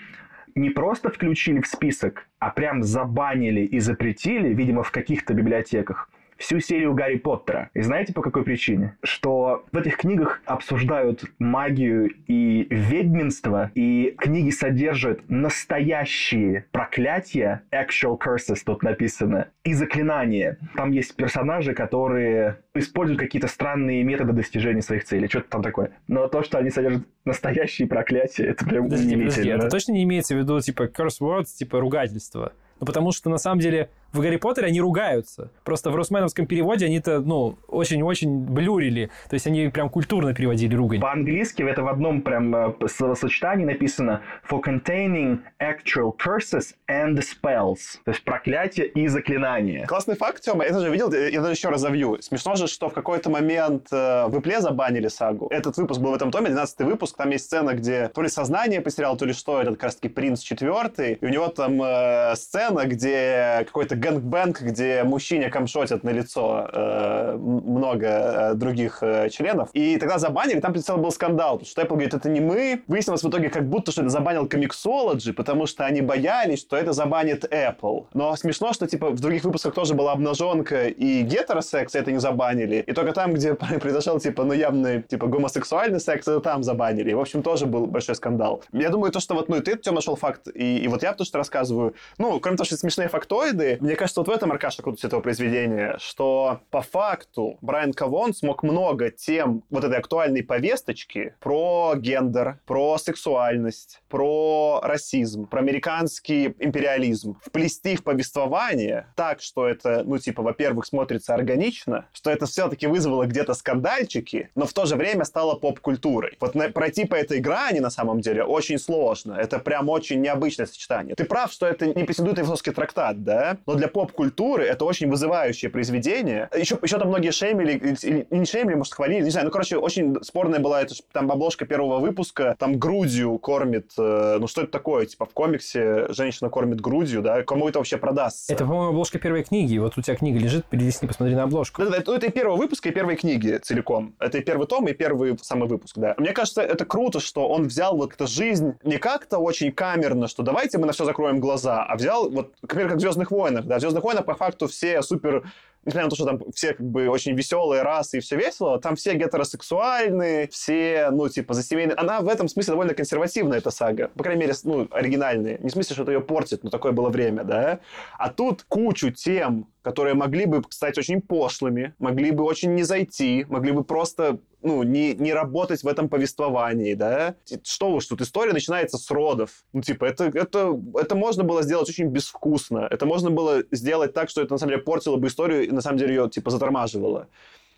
не 0.55 0.69
просто 0.69 1.09
включили 1.09 1.61
в 1.61 1.67
список, 1.67 2.27
а 2.39 2.49
прям 2.51 2.83
забанили 2.83 3.61
и 3.61 3.79
запретили, 3.79 4.53
видимо, 4.53 4.83
в 4.83 4.91
каких-то 4.91 5.33
библиотеках, 5.33 6.09
всю 6.37 6.59
серию 6.59 6.93
Гарри 6.93 7.17
Поттера. 7.17 7.69
И 7.73 7.81
знаете 7.81 8.13
по 8.13 8.21
какой 8.21 8.43
причине? 8.43 8.97
Что 9.03 9.65
в 9.71 9.77
этих 9.77 9.97
книгах 9.97 10.41
обсуждают 10.45 11.23
магию 11.39 12.11
и 12.27 12.67
ведьминство, 12.69 13.71
и 13.75 14.15
книги 14.17 14.49
содержат 14.49 15.29
настоящие 15.29 16.65
проклятия, 16.71 17.63
actual 17.71 18.19
curses 18.19 18.59
тут 18.65 18.83
написано, 18.83 19.49
и 19.63 19.73
заклинания. 19.73 20.57
Там 20.75 20.91
есть 20.91 21.15
персонажи, 21.15 21.73
которые 21.73 22.59
используют 22.73 23.19
какие-то 23.19 23.47
странные 23.47 24.03
методы 24.03 24.33
достижения 24.33 24.81
своих 24.81 25.03
целей, 25.03 25.27
что-то 25.27 25.49
там 25.49 25.63
такое. 25.63 25.91
Но 26.07 26.27
то, 26.27 26.43
что 26.43 26.57
они 26.57 26.69
содержат 26.69 27.03
настоящие 27.25 27.87
проклятия, 27.87 28.45
это 28.45 28.65
прям 28.65 28.85
подожди, 28.85 29.15
подожди, 29.15 29.49
это 29.49 29.69
точно 29.69 29.93
не 29.93 30.03
имеется 30.03 30.35
в 30.35 30.37
виду, 30.39 30.59
типа, 30.59 30.83
curse 30.83 31.19
words, 31.21 31.55
типа, 31.57 31.79
ругательство? 31.79 32.53
Ну, 32.79 32.85
потому 32.85 33.11
что, 33.11 33.29
на 33.29 33.37
самом 33.37 33.59
деле, 33.59 33.89
в 34.13 34.21
Гарри 34.21 34.37
Поттере 34.37 34.67
они 34.67 34.79
ругаются. 34.79 35.51
Просто 35.63 35.89
в 35.89 35.95
русменовском 35.95 36.45
переводе 36.45 36.85
они 36.85 36.99
это, 36.99 37.19
ну, 37.19 37.57
очень-очень 37.67 38.45
блюрили. 38.45 39.09
То 39.29 39.33
есть 39.33 39.47
они 39.47 39.69
прям 39.69 39.89
культурно 39.89 40.33
переводили 40.35 40.75
ругань. 40.75 41.01
По-английски 41.01 41.63
это 41.63 41.81
в 41.81 41.87
одном 41.87 42.21
прям 42.21 42.55
э, 42.55 42.73
словосочетании 42.87 43.65
написано 43.65 44.21
for 44.49 44.61
containing 44.63 45.39
actual 45.59 46.11
curses 46.15 46.75
and 46.87 47.17
spells. 47.17 47.97
То 48.05 48.11
есть 48.11 48.23
проклятие 48.23 48.87
и 48.87 49.07
заклинания. 49.07 49.87
Классный 49.87 50.15
факт, 50.15 50.43
Тёма. 50.43 50.63
Я 50.65 50.73
даже 50.73 50.91
видел, 50.91 51.11
я 51.11 51.41
даже 51.41 51.53
еще 51.53 51.69
разовью. 51.69 52.21
Смешно 52.21 52.55
же, 52.55 52.67
что 52.67 52.89
в 52.89 52.93
какой-то 52.93 53.31
момент 53.31 53.87
э, 53.91 54.27
в 54.27 54.37
Apple 54.37 54.61
забанили 54.61 55.07
сагу. 55.07 55.47
Этот 55.49 55.75
выпуск 55.77 55.99
был 55.99 56.11
в 56.11 56.15
этом 56.15 56.29
томе, 56.29 56.49
12 56.49 56.81
выпуск. 56.81 57.17
Там 57.17 57.31
есть 57.31 57.45
сцена, 57.45 57.73
где 57.73 58.09
то 58.09 58.21
ли 58.21 58.29
сознание 58.29 58.79
потерял, 58.81 59.17
то 59.17 59.25
ли 59.25 59.33
что, 59.33 59.59
этот 59.59 59.75
как 59.75 59.83
раз 59.85 59.95
таки 59.95 60.09
принц 60.09 60.41
четвертый. 60.41 61.13
И 61.13 61.25
у 61.25 61.29
него 61.29 61.47
там 61.47 61.81
э, 61.81 62.35
сцена, 62.35 62.85
где 62.85 63.63
какой-то 63.65 64.02
gangbang, 64.03 64.61
где 64.61 65.03
мужчине 65.03 65.49
камшотят 65.49 66.03
на 66.03 66.09
лицо 66.09 66.69
э, 66.71 67.37
много 67.37 68.07
э, 68.07 68.53
других 68.55 68.99
э, 69.01 69.29
членов. 69.29 69.69
И 69.73 69.97
тогда 69.97 70.17
забанили, 70.19 70.59
там 70.59 70.75
целый 70.75 71.01
был 71.01 71.11
скандал, 71.11 71.61
что 71.63 71.81
Apple 71.81 71.89
говорит, 71.89 72.13
это 72.13 72.29
не 72.29 72.41
мы. 72.41 72.83
Выяснилось 72.87 73.23
в 73.23 73.29
итоге 73.29 73.49
как 73.49 73.67
будто, 73.69 73.91
что 73.91 74.01
это 74.01 74.09
забанил 74.09 74.45
Comixology, 74.45 75.33
потому 75.33 75.65
что 75.65 75.85
они 75.85 76.01
боялись, 76.01 76.59
что 76.59 76.75
это 76.75 76.93
забанит 76.93 77.45
Apple. 77.45 78.07
Но 78.13 78.35
смешно, 78.35 78.73
что 78.73 78.87
типа 78.87 79.09
в 79.09 79.19
других 79.19 79.43
выпусках 79.43 79.73
тоже 79.73 79.93
была 79.93 80.11
обнаженка 80.11 80.87
и 80.87 81.21
гетеросекс, 81.21 81.95
это 81.95 82.11
не 82.11 82.19
забанили. 82.19 82.83
И 82.85 82.93
только 82.93 83.13
там, 83.13 83.33
где 83.33 83.53
произошел 83.81 84.19
типа, 84.19 84.43
ну 84.43 84.53
явный 84.53 85.01
типа 85.03 85.27
гомосексуальный 85.27 85.99
секс, 85.99 86.27
это 86.27 86.39
там 86.39 86.63
забанили. 86.63 87.11
И, 87.11 87.13
в 87.13 87.19
общем, 87.19 87.41
тоже 87.41 87.65
был 87.65 87.87
большой 87.87 88.15
скандал. 88.15 88.63
Я 88.73 88.89
думаю, 88.89 89.11
то, 89.11 89.19
что 89.19 89.35
вот, 89.35 89.49
ну 89.49 89.57
и 89.57 89.61
ты, 89.61 89.77
Тём, 89.77 89.95
нашел 89.95 90.15
факт, 90.15 90.47
и, 90.53 90.77
и 90.77 90.87
вот 90.87 91.03
я 91.03 91.13
то, 91.13 91.23
что 91.23 91.37
рассказываю, 91.37 91.93
ну, 92.17 92.39
кроме 92.39 92.57
того, 92.57 92.65
что 92.65 92.77
смешные 92.77 93.07
фактоиды, 93.07 93.77
мне 93.79 93.92
кажется, 93.95 94.21
вот 94.21 94.27
в 94.27 94.31
этом, 94.31 94.51
Аркаша, 94.51 94.81
крутость 94.81 95.05
этого 95.05 95.21
произведения, 95.21 95.97
что 95.99 96.61
по 96.69 96.81
факту 96.81 97.57
Брайан 97.61 97.93
Кавон 97.93 98.33
смог 98.33 98.63
много 98.63 99.09
тем 99.09 99.63
вот 99.69 99.83
этой 99.83 99.97
актуальной 99.97 100.43
повесточки 100.43 101.35
про 101.39 101.93
гендер, 101.95 102.59
про 102.65 102.97
сексуальность, 102.97 104.01
про 104.09 104.79
расизм, 104.83 105.47
про 105.47 105.59
американский 105.59 106.55
империализм 106.59 107.37
вплести 107.41 107.95
в 107.95 108.03
повествование 108.03 109.07
так, 109.15 109.41
что 109.41 109.67
это, 109.67 110.03
ну, 110.05 110.17
типа, 110.17 110.41
во-первых, 110.41 110.85
смотрится 110.85 111.33
органично, 111.33 112.07
что 112.13 112.29
это 112.29 112.45
все-таки 112.45 112.87
вызвало 112.87 113.25
где-то 113.25 113.53
скандальчики, 113.53 114.49
но 114.55 114.65
в 114.65 114.73
то 114.73 114.85
же 114.85 114.95
время 114.95 115.25
стало 115.25 115.55
поп-культурой. 115.55 116.37
Вот 116.39 116.55
на, 116.55 116.69
пройти 116.69 117.05
по 117.05 117.15
этой 117.15 117.39
грани, 117.39 117.79
на 117.79 117.89
самом 117.89 118.21
деле, 118.21 118.43
очень 118.43 118.79
сложно. 118.79 119.33
Это 119.33 119.59
прям 119.59 119.89
очень 119.89 120.21
необычное 120.21 120.65
сочетание. 120.65 121.15
Ты 121.15 121.25
прав, 121.25 121.51
что 121.51 121.65
это 121.67 121.87
не 121.87 122.03
претендует 122.03 122.37
на 122.37 122.43
философский 122.43 122.71
трактат, 122.71 123.23
да? 123.23 123.57
Но 123.65 123.75
для 123.75 123.82
поп-культуры 123.87 124.65
это 124.65 124.85
очень 124.85 125.09
вызывающее 125.09 125.69
произведение. 125.69 126.49
Еще, 126.57 126.77
еще 126.81 126.97
там 126.99 127.09
многие 127.09 127.31
шеймили, 127.31 127.73
или 127.73 128.27
не 128.29 128.45
шеймили, 128.45 128.75
может, 128.75 128.93
хвалили, 128.93 129.23
не 129.23 129.29
знаю. 129.29 129.45
Ну, 129.45 129.51
короче, 129.51 129.77
очень 129.77 130.17
спорная 130.23 130.59
была 130.59 130.81
эта 130.81 130.95
там 131.11 131.31
обложка 131.31 131.65
первого 131.65 131.99
выпуска, 131.99 132.55
там 132.59 132.77
грудью 132.77 133.37
кормит, 133.37 133.91
э, 133.97 134.37
ну, 134.39 134.47
что 134.47 134.61
это 134.61 134.71
такое? 134.71 135.05
Типа 135.05 135.25
в 135.25 135.33
комиксе 135.33 136.07
женщина 136.09 136.49
кормит 136.49 136.81
грудью, 136.81 137.21
да? 137.21 137.43
Кому 137.43 137.69
это 137.69 137.79
вообще 137.79 137.97
продастся? 137.97 138.53
Это, 138.53 138.65
по-моему, 138.65 138.89
обложка 138.89 139.19
первой 139.19 139.43
книги. 139.43 139.77
Вот 139.77 139.97
у 139.97 140.01
тебя 140.01 140.15
книга 140.15 140.39
лежит, 140.39 140.65
перелистни, 140.65 141.07
посмотри 141.07 141.35
на 141.35 141.43
обложку. 141.43 141.83
Да, 141.83 141.89
да, 141.89 141.97
это, 141.97 142.13
это 142.13 142.27
и 142.27 142.31
первого 142.31 142.57
выпуска, 142.57 142.89
и 142.89 142.91
первой 142.91 143.15
книги 143.15 143.57
целиком. 143.61 144.15
Это 144.19 144.37
и 144.37 144.41
первый 144.41 144.67
том, 144.67 144.87
и 144.87 144.93
первый 144.93 145.37
самый 145.41 145.67
выпуск, 145.67 145.97
да. 145.97 146.15
Мне 146.17 146.31
кажется, 146.31 146.61
это 146.61 146.85
круто, 146.85 147.19
что 147.19 147.47
он 147.47 147.67
взял 147.67 147.95
вот 147.95 148.13
эту 148.13 148.27
жизнь 148.27 148.73
не 148.83 148.97
как-то 148.97 149.37
очень 149.37 149.71
камерно, 149.71 150.27
что 150.27 150.43
давайте 150.43 150.77
мы 150.77 150.85
на 150.85 150.93
все 150.93 151.05
закроем 151.05 151.39
глаза, 151.39 151.83
а 151.83 151.95
взял 151.95 152.29
вот, 152.29 152.53
например, 152.61 152.89
как 152.89 152.97
в 152.97 153.01
«Звездных 153.01 153.31
войнах», 153.31 153.62
да, 153.63 153.77
в 153.77 153.79
«Звездных 153.81 154.03
войнах» 154.03 154.25
по 154.25 154.35
факту 154.35 154.67
все 154.67 155.01
супер 155.01 155.43
несмотря 155.85 156.05
на 156.05 156.09
то, 156.09 156.15
что 156.15 156.25
там 156.25 156.39
все 156.53 156.73
как 156.73 156.85
бы 156.85 157.07
очень 157.07 157.35
веселые 157.35 157.81
расы 157.81 158.17
и 158.17 158.21
все 158.21 158.37
весело, 158.37 158.79
там 158.79 158.95
все 158.95 159.15
гетеросексуальные, 159.15 160.47
все, 160.47 161.09
ну, 161.11 161.27
типа, 161.29 161.53
за 161.53 161.63
семейные. 161.63 161.95
Она 161.95 162.21
в 162.21 162.27
этом 162.27 162.47
смысле 162.47 162.71
довольно 162.71 162.93
консервативная, 162.93 163.57
эта 163.57 163.71
сага. 163.71 164.09
По 164.15 164.23
крайней 164.23 164.41
мере, 164.41 164.53
ну, 164.63 164.87
оригинальные. 164.91 165.59
Не 165.59 165.69
в 165.69 165.73
смысле, 165.73 165.93
что 165.93 166.03
это 166.03 166.11
ее 166.11 166.21
портит, 166.21 166.63
но 166.63 166.69
такое 166.69 166.91
было 166.91 167.09
время, 167.09 167.43
да. 167.43 167.79
А 168.17 168.29
тут 168.29 168.63
кучу 168.67 169.11
тем, 169.11 169.67
которые 169.83 170.15
могли 170.15 170.45
бы 170.45 170.63
стать 170.69 170.97
очень 170.97 171.21
пошлыми, 171.21 171.93
могли 171.99 172.31
бы 172.31 172.43
очень 172.43 172.73
не 172.73 172.83
зайти, 172.83 173.45
могли 173.49 173.73
бы 173.73 173.83
просто 173.83 174.39
ну, 174.61 174.81
не, 174.83 175.13
не 175.13 175.33
работать 175.33 175.83
в 175.83 175.87
этом 175.87 176.07
повествовании, 176.07 176.93
да? 176.93 177.35
Что 177.63 177.91
уж 177.91 178.07
тут, 178.07 178.21
история 178.21 178.53
начинается 178.53 178.97
с 178.97 179.11
родов. 179.11 179.65
Ну, 179.73 179.81
типа, 179.81 180.05
это, 180.05 180.25
это, 180.33 180.79
это 180.95 181.15
можно 181.15 181.43
было 181.43 181.63
сделать 181.63 181.89
очень 181.89 182.07
безвкусно. 182.07 182.87
Это 182.89 183.05
можно 183.05 183.29
было 183.29 183.63
сделать 183.71 184.13
так, 184.13 184.29
что 184.29 184.41
это, 184.41 184.53
на 184.53 184.57
самом 184.57 184.71
деле, 184.71 184.83
портило 184.83 185.17
бы 185.17 185.27
историю 185.27 185.67
и, 185.67 185.71
на 185.71 185.81
самом 185.81 185.97
деле, 185.97 186.15
ее, 186.15 186.29
типа, 186.29 186.49
затормаживало. 186.49 187.27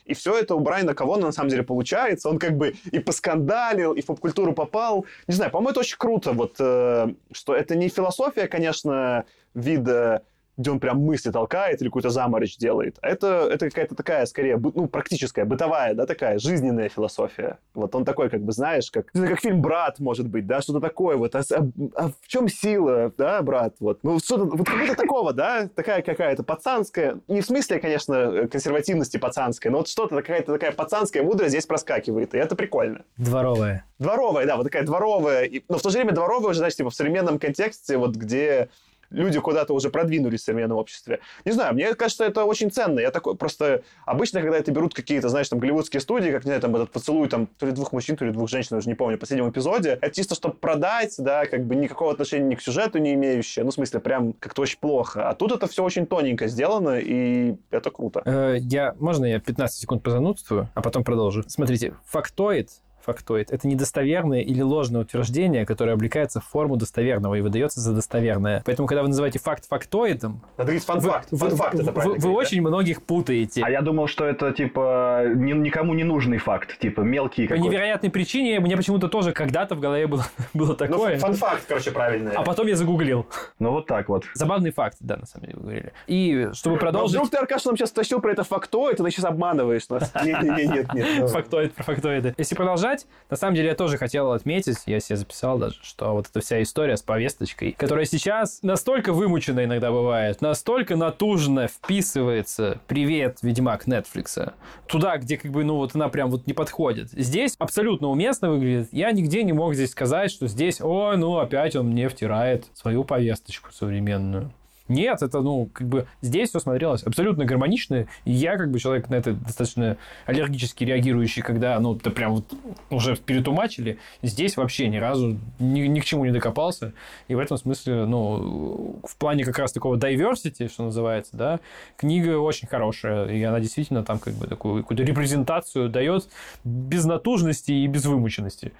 И 0.05 0.13
все 0.13 0.37
это 0.37 0.53
у 0.53 0.59
Брайана 0.59 0.93
Кавона 0.93 1.25
на 1.25 1.31
самом 1.31 1.49
деле 1.49 1.63
получается. 1.63 2.29
Он 2.29 2.37
как 2.37 2.55
бы 2.55 2.75
и 2.91 2.99
поскандалил, 2.99 3.93
и 3.93 4.01
в 4.01 4.05
поп-культуру 4.05 4.53
попал. 4.53 5.07
Не 5.27 5.33
знаю, 5.33 5.51
по-моему, 5.51 5.71
это 5.71 5.79
очень 5.79 5.97
круто, 5.97 6.33
вот, 6.33 6.55
э, 6.59 7.07
что 7.31 7.55
это 7.55 7.75
не 7.75 7.89
философия, 7.89 8.47
конечно, 8.47 9.25
вида 9.55 10.21
где 10.57 10.71
он 10.71 10.79
прям 10.79 10.99
мысли 10.99 11.31
толкает 11.31 11.81
или 11.81 11.89
какую-то 11.89 12.09
заморочь 12.09 12.57
делает. 12.57 12.97
Это, 13.01 13.47
это 13.51 13.69
какая-то 13.69 13.95
такая, 13.95 14.25
скорее, 14.25 14.57
ну, 14.57 14.87
практическая, 14.87 15.45
бытовая, 15.45 15.93
да, 15.93 16.05
такая 16.05 16.39
жизненная 16.39 16.89
философия. 16.89 17.57
Вот 17.73 17.93
он 17.95 18.05
такой, 18.05 18.29
как 18.29 18.41
бы, 18.41 18.51
знаешь, 18.51 18.89
как, 18.91 19.11
как 19.11 19.39
фильм 19.39 19.61
«Брат», 19.61 19.99
может 19.99 20.27
быть, 20.27 20.47
да, 20.47 20.61
что-то 20.61 20.79
такое 20.79 21.17
вот. 21.17 21.35
А, 21.35 21.39
а, 21.39 21.67
а 21.95 22.07
в 22.09 22.27
чем 22.27 22.47
сила, 22.47 23.11
да, 23.17 23.41
брат? 23.41 23.75
Вот, 23.79 23.99
ну, 24.03 24.19
что-то, 24.19 24.45
вот 24.45 24.65
какого-то 24.65 24.95
такого, 24.95 25.33
да, 25.33 25.67
такая 25.67 26.01
какая-то 26.01 26.43
пацанская, 26.43 27.19
не 27.27 27.41
в 27.41 27.45
смысле, 27.45 27.79
конечно, 27.79 28.47
консервативности 28.47 29.17
пацанской, 29.17 29.71
но 29.71 29.79
вот 29.79 29.89
что-то, 29.89 30.15
какая-то 30.15 30.53
такая 30.53 30.71
пацанская 30.71 31.23
мудрость 31.23 31.51
здесь 31.51 31.65
проскакивает, 31.65 32.33
и 32.33 32.37
это 32.37 32.55
прикольно. 32.55 33.03
Дворовая. 33.17 33.85
Дворовая, 33.99 34.45
да, 34.45 34.57
вот 34.57 34.63
такая 34.63 34.83
дворовая, 34.83 35.49
но 35.67 35.77
в 35.77 35.81
то 35.81 35.89
же 35.89 35.97
время 35.97 36.13
дворовая 36.13 36.51
уже, 36.51 36.59
знаешь, 36.59 36.75
типа 36.75 36.89
в 36.89 36.95
современном 36.95 37.39
контексте, 37.39 37.97
вот 37.97 38.15
где 38.15 38.69
люди 39.09 39.39
куда-то 39.39 39.73
уже 39.73 39.89
продвинулись 39.89 40.41
в 40.41 40.45
современном 40.45 40.77
обществе. 40.77 41.19
Не 41.45 41.51
знаю, 41.51 41.73
мне 41.73 41.93
кажется, 41.95 42.25
это 42.25 42.45
очень 42.45 42.71
ценно. 42.71 42.99
Я 42.99 43.11
такой 43.11 43.35
просто... 43.35 43.83
Обычно, 44.05 44.41
когда 44.41 44.57
это 44.57 44.71
берут 44.71 44.93
какие-то, 44.93 45.29
знаешь, 45.29 45.49
там, 45.49 45.59
голливудские 45.59 46.01
студии, 46.01 46.29
как, 46.29 46.43
не 46.43 46.49
знаю, 46.49 46.61
там, 46.61 46.75
этот 46.75 46.91
поцелуй, 46.91 47.29
там, 47.29 47.47
то 47.47 47.65
ли 47.65 47.71
двух 47.71 47.91
мужчин, 47.91 48.15
то 48.15 48.25
ли 48.25 48.31
двух 48.31 48.49
женщин, 48.49 48.75
уже 48.75 48.87
не 48.87 48.95
помню, 48.95 49.17
в 49.17 49.19
последнем 49.19 49.49
эпизоде, 49.49 49.97
это 50.01 50.15
чисто, 50.15 50.35
чтобы 50.35 50.55
продать, 50.55 51.15
да, 51.17 51.45
как 51.45 51.65
бы 51.65 51.75
никакого 51.75 52.11
отношения 52.11 52.45
ни 52.45 52.55
к 52.55 52.61
сюжету 52.61 52.97
не 52.97 53.13
имеющее, 53.13 53.63
ну, 53.63 53.71
в 53.71 53.73
смысле, 53.73 53.99
прям 53.99 54.33
как-то 54.33 54.61
очень 54.61 54.79
плохо. 54.79 55.29
А 55.29 55.33
тут 55.33 55.51
это 55.51 55.67
все 55.67 55.83
очень 55.83 56.05
тоненько 56.05 56.47
сделано, 56.47 56.99
и 56.99 57.55
это 57.71 57.91
круто. 57.91 58.21
Э, 58.25 58.57
я, 58.59 58.95
можно 58.99 59.25
я 59.25 59.39
15 59.39 59.79
секунд 59.79 60.03
позанудствую, 60.03 60.69
а 60.73 60.81
потом 60.81 61.03
продолжу? 61.03 61.43
Смотрите, 61.47 61.95
фактоид 62.05 62.69
фактоид. 63.05 63.51
Это 63.51 63.67
недостоверное 63.67 64.41
или 64.41 64.61
ложное 64.61 65.01
утверждение, 65.01 65.65
которое 65.65 65.93
облекается 65.93 66.41
в 66.41 66.45
форму 66.45 66.75
достоверного 66.75 67.35
и 67.35 67.41
выдается 67.41 67.79
за 67.79 67.93
достоверное. 67.93 68.61
Поэтому, 68.65 68.87
когда 68.87 69.01
вы 69.01 69.09
называете 69.09 69.39
факт 69.39 69.67
фактоидом... 69.67 70.41
Надо 70.57 70.67
говорить 70.67 70.83
фан-факт. 70.83 71.27
Вы, 71.31 71.37
фан-факт 71.37 71.75
вы, 71.75 71.83
это 71.83 71.91
вы, 71.91 72.15
вы 72.15 72.31
очень 72.31 72.63
да? 72.63 72.69
многих 72.69 73.03
путаете. 73.03 73.61
А 73.63 73.69
я 73.69 73.81
думал, 73.81 74.07
что 74.07 74.25
это, 74.25 74.51
типа, 74.51 75.23
ни, 75.35 75.53
никому 75.53 75.93
не 75.93 76.03
нужный 76.03 76.37
факт. 76.37 76.77
Типа, 76.79 77.01
мелкий 77.01 77.47
По 77.47 77.53
невероятной 77.53 78.09
причине 78.09 78.59
мне 78.59 78.75
почему-то 78.75 79.07
тоже 79.07 79.31
когда-то 79.31 79.75
в 79.75 79.79
голове 79.79 80.07
было, 80.07 80.25
было 80.53 80.69
ну, 80.69 80.75
такое. 80.75 81.13
Ну, 81.15 81.19
фан-факт, 81.19 81.65
короче, 81.67 81.91
правильный. 81.91 82.31
А 82.33 82.43
потом 82.43 82.67
я 82.67 82.75
загуглил. 82.75 83.27
Ну, 83.59 83.71
вот 83.71 83.85
так 83.85 84.09
вот. 84.09 84.25
Забавный 84.33 84.71
факт, 84.71 84.97
да, 84.99 85.17
на 85.17 85.25
самом 85.25 85.47
деле, 85.47 85.57
вы 85.57 85.63
говорили. 85.63 85.93
И 86.07 86.49
чтобы 86.53 86.77
продолжить... 86.77 87.15
Но 87.15 87.23
вдруг 87.23 87.31
ты, 87.31 87.37
Аркаша, 87.37 87.67
нам 87.67 87.77
сейчас 87.77 87.91
тащил 87.91 88.19
про 88.19 88.31
это 88.31 88.43
фактоид, 88.43 88.97
ты 88.97 89.11
сейчас 89.11 89.25
обманываешь 89.25 89.87
нас. 89.89 90.11
Нет, 90.25 90.41
нет, 90.41 90.69
нет, 90.69 90.93
нет. 90.93 91.29
Фактоид 91.29 91.73
про 91.73 91.83
фактоиды. 91.83 92.33
Если 92.37 92.55
продолжать, 92.55 92.94
на 93.29 93.37
самом 93.37 93.55
деле 93.55 93.73
тоже 93.75 93.97
хотел 93.97 94.31
отметить, 94.31 94.77
я 94.85 94.99
себе 94.99 95.17
записал 95.17 95.57
даже, 95.57 95.77
что 95.81 96.13
вот 96.13 96.27
эта 96.29 96.39
вся 96.39 96.61
история 96.61 96.97
с 96.97 97.01
повесточкой, 97.01 97.73
которая 97.73 98.05
сейчас 98.05 98.59
настолько 98.61 99.13
вымучена 99.13 99.65
иногда 99.65 99.91
бывает, 99.91 100.41
настолько 100.41 100.95
натужно 100.95 101.67
вписывается 101.67 102.79
«Привет, 102.87 103.39
Ведьмак 103.41 103.87
Нетфликса», 103.87 104.53
туда, 104.87 105.17
где 105.17 105.37
как 105.37 105.51
бы, 105.51 105.63
ну 105.63 105.75
вот 105.75 105.95
она 105.95 106.09
прям 106.09 106.29
вот 106.29 106.47
не 106.47 106.53
подходит. 106.53 107.11
Здесь 107.11 107.55
абсолютно 107.57 108.07
уместно 108.07 108.49
выглядит. 108.49 108.89
Я 108.91 109.11
нигде 109.11 109.43
не 109.43 109.53
мог 109.53 109.73
здесь 109.73 109.91
сказать, 109.91 110.31
что 110.31 110.47
здесь, 110.47 110.81
ой, 110.81 111.17
ну 111.17 111.37
опять 111.37 111.75
он 111.75 111.87
мне 111.87 112.09
втирает 112.09 112.65
свою 112.73 113.03
повесточку 113.03 113.71
современную. 113.71 114.51
Нет, 114.87 115.23
это, 115.23 115.41
ну, 115.41 115.69
как 115.73 115.87
бы 115.87 116.07
здесь 116.21 116.49
все 116.49 116.59
смотрелось 116.59 117.03
абсолютно 117.03 117.45
гармонично. 117.45 118.07
И 118.23 118.31
я, 118.31 118.57
как 118.57 118.69
бы, 118.69 118.79
человек 118.79 119.09
на 119.09 119.15
это 119.15 119.33
достаточно 119.33 119.97
аллергически 120.25 120.83
реагирующий, 120.83 121.41
когда, 121.41 121.79
ну, 121.79 121.95
это 121.95 122.11
прям 122.11 122.35
вот 122.35 122.45
уже 122.91 123.15
перетумачили. 123.15 123.97
Здесь 124.21 124.57
вообще 124.57 124.87
ни 124.87 124.97
разу 124.97 125.39
ни, 125.59 125.81
ни 125.81 125.99
к 125.99 126.05
чему 126.05 126.25
не 126.25 126.31
докопался. 126.31 126.93
И 127.27 127.35
в 127.35 127.39
этом 127.39 127.57
смысле, 127.57 128.05
ну, 128.05 128.99
в 129.03 129.15
плане 129.17 129.43
как 129.43 129.57
раз 129.57 129.71
такого 129.71 129.95
diversity, 129.95 130.69
что 130.69 130.83
называется, 130.83 131.35
да, 131.35 131.59
книга 131.97 132.37
очень 132.37 132.67
хорошая. 132.67 133.27
И 133.29 133.41
она 133.41 133.59
действительно 133.59 134.03
там 134.03 134.19
как 134.19 134.33
бы 134.35 134.45
такую 134.47 134.81
какую-то 134.81 135.03
репрезентацию 135.03 135.89
дает 135.89 136.27
без 136.63 137.05
натужности 137.05 137.71
и 137.71 137.87
без 137.87 138.05
вымученности. 138.05 138.71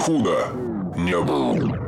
Худо 0.00 0.48
не 0.96 1.16
было. 1.20 1.87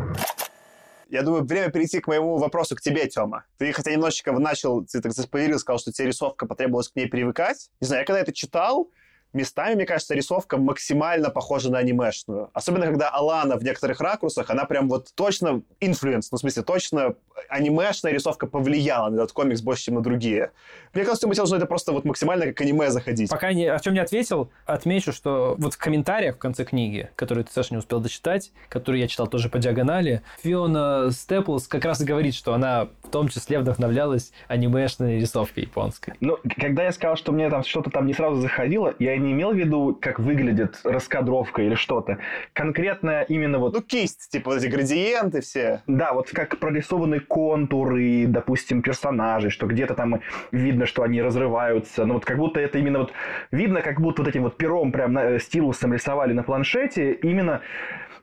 Я 1.11 1.23
думаю, 1.23 1.45
время 1.45 1.71
перейти 1.71 1.99
к 1.99 2.07
моему 2.07 2.37
вопросу 2.37 2.77
к 2.77 2.81
тебе, 2.81 3.09
Тёма. 3.09 3.45
Ты 3.59 3.73
хотя 3.73 3.91
немножечко 3.91 4.31
начал, 4.33 4.87
ты 4.87 5.01
так 5.01 5.13
заспойлерил, 5.13 5.59
сказал, 5.59 5.81
что 5.81 5.93
тебе 5.93 6.07
рисовка 6.07 6.47
потребовалась 6.47 6.89
к 6.89 6.95
ней 6.95 7.09
привыкать. 7.09 7.69
Не 7.81 7.89
знаю, 7.89 8.03
я 8.03 8.07
когда 8.07 8.21
это 8.21 8.33
читал, 8.33 8.91
местами, 9.33 9.75
мне 9.75 9.87
кажется, 9.87 10.15
рисовка 10.15 10.57
максимально 10.57 11.31
похожа 11.31 11.71
на 11.71 11.79
анимешную. 11.79 12.51
Особенно, 12.53 12.87
когда 12.87 13.11
Алана 13.11 13.57
в 13.57 13.65
некоторых 13.65 14.01
ракурсах, 14.01 14.51
она 14.51 14.65
прям 14.65 14.89
вот 14.89 15.09
точно 15.15 15.63
influence, 15.81 16.31
ну, 16.31 16.39
в 16.39 16.41
смысле, 16.41 16.63
точно 16.63 17.15
анимешная 17.49 18.13
рисовка 18.13 18.47
повлияла 18.47 19.09
на 19.09 19.17
этот 19.17 19.33
комикс 19.33 19.63
больше, 19.63 19.85
чем 19.85 19.95
на 19.95 20.03
другие. 20.03 20.51
Мне 20.93 21.05
кажется, 21.05 21.27
мы 21.27 21.35
что 21.35 21.57
это 21.57 21.67
просто 21.67 21.93
вот 21.93 22.05
максимально 22.05 22.47
как 22.47 22.61
аниме 22.61 22.91
заходить. 22.91 23.31
Пока 23.31 23.53
не, 23.53 23.67
о 23.67 23.79
чем 23.79 23.95
не 23.95 24.01
ответил, 24.01 24.51
отмечу, 24.67 25.13
что 25.13 25.57
вот 25.59 25.75
в 25.75 25.79
комментариях 25.79 26.37
в 26.37 26.39
конце 26.39 26.65
книги, 26.65 27.11
которые 27.17 27.45
ты, 27.45 27.53
Саша, 27.53 27.75
не 27.75 27.79
успел 27.79 28.01
дочитать, 28.01 28.53
которые 28.69 29.03
я 29.03 29.09
читал 29.09 29.27
тоже 29.27 29.49
по 29.49 29.59
диагонали, 29.59 30.23
Фиона 30.43 31.11
Степлс 31.11 31.67
как 31.67 31.85
раз 31.85 32.01
и 32.01 32.05
говорит, 32.05 32.35
что 32.35 32.53
она 32.53 32.89
в 33.03 33.09
том 33.11 33.29
числе 33.29 33.59
вдохновлялась 33.59 34.33
анимешной 34.49 35.19
рисовкой 35.19 35.65
японской. 35.65 36.15
Ну, 36.21 36.39
когда 36.61 36.85
я 36.85 36.93
сказал, 36.93 37.17
что 37.17 37.33
мне 37.33 37.49
там 37.49 37.65
что-то 37.65 37.91
там 37.91 38.07
не 38.07 38.15
сразу 38.15 38.41
заходило, 38.41 38.95
я 38.99 39.17
не 39.21 39.33
имел 39.33 39.53
в 39.53 39.57
виду, 39.57 39.97
как 40.01 40.19
выглядит 40.19 40.81
раскадровка 40.85 41.63
или 41.63 41.75
что-то. 41.75 42.19
Конкретно 42.53 43.23
именно 43.23 43.59
вот... 43.59 43.75
Ну, 43.75 43.83
кисть, 43.83 44.31
типа 44.31 44.57
эти 44.57 44.67
градиенты 44.67 45.41
все. 45.41 45.83
Да, 45.87 46.13
вот 46.13 46.31
как 46.31 46.59
прорисованы 46.59 47.21
контуры, 47.21 48.27
допустим, 48.27 48.83
персонажей, 48.83 49.51
что 49.51 49.67
где-то 49.67 49.95
там 49.95 50.21
видно, 50.53 50.87
что 50.87 51.03
они 51.03 51.23
разрываются. 51.23 52.07
Ну, 52.07 52.15
вот 52.15 52.25
как 52.25 52.39
будто 52.39 52.61
это 52.61 52.79
именно 52.79 53.01
вот... 53.01 53.13
Видно, 53.51 53.83
как 53.83 54.01
будто 54.01 54.23
вот 54.23 54.29
этим 54.29 54.43
вот 54.43 54.57
пером 54.57 54.93
прям 54.93 55.13
на, 55.13 55.39
стилусом 55.39 55.93
рисовали 55.93 56.33
на 56.33 56.43
планшете. 56.43 57.13
Именно 57.13 57.61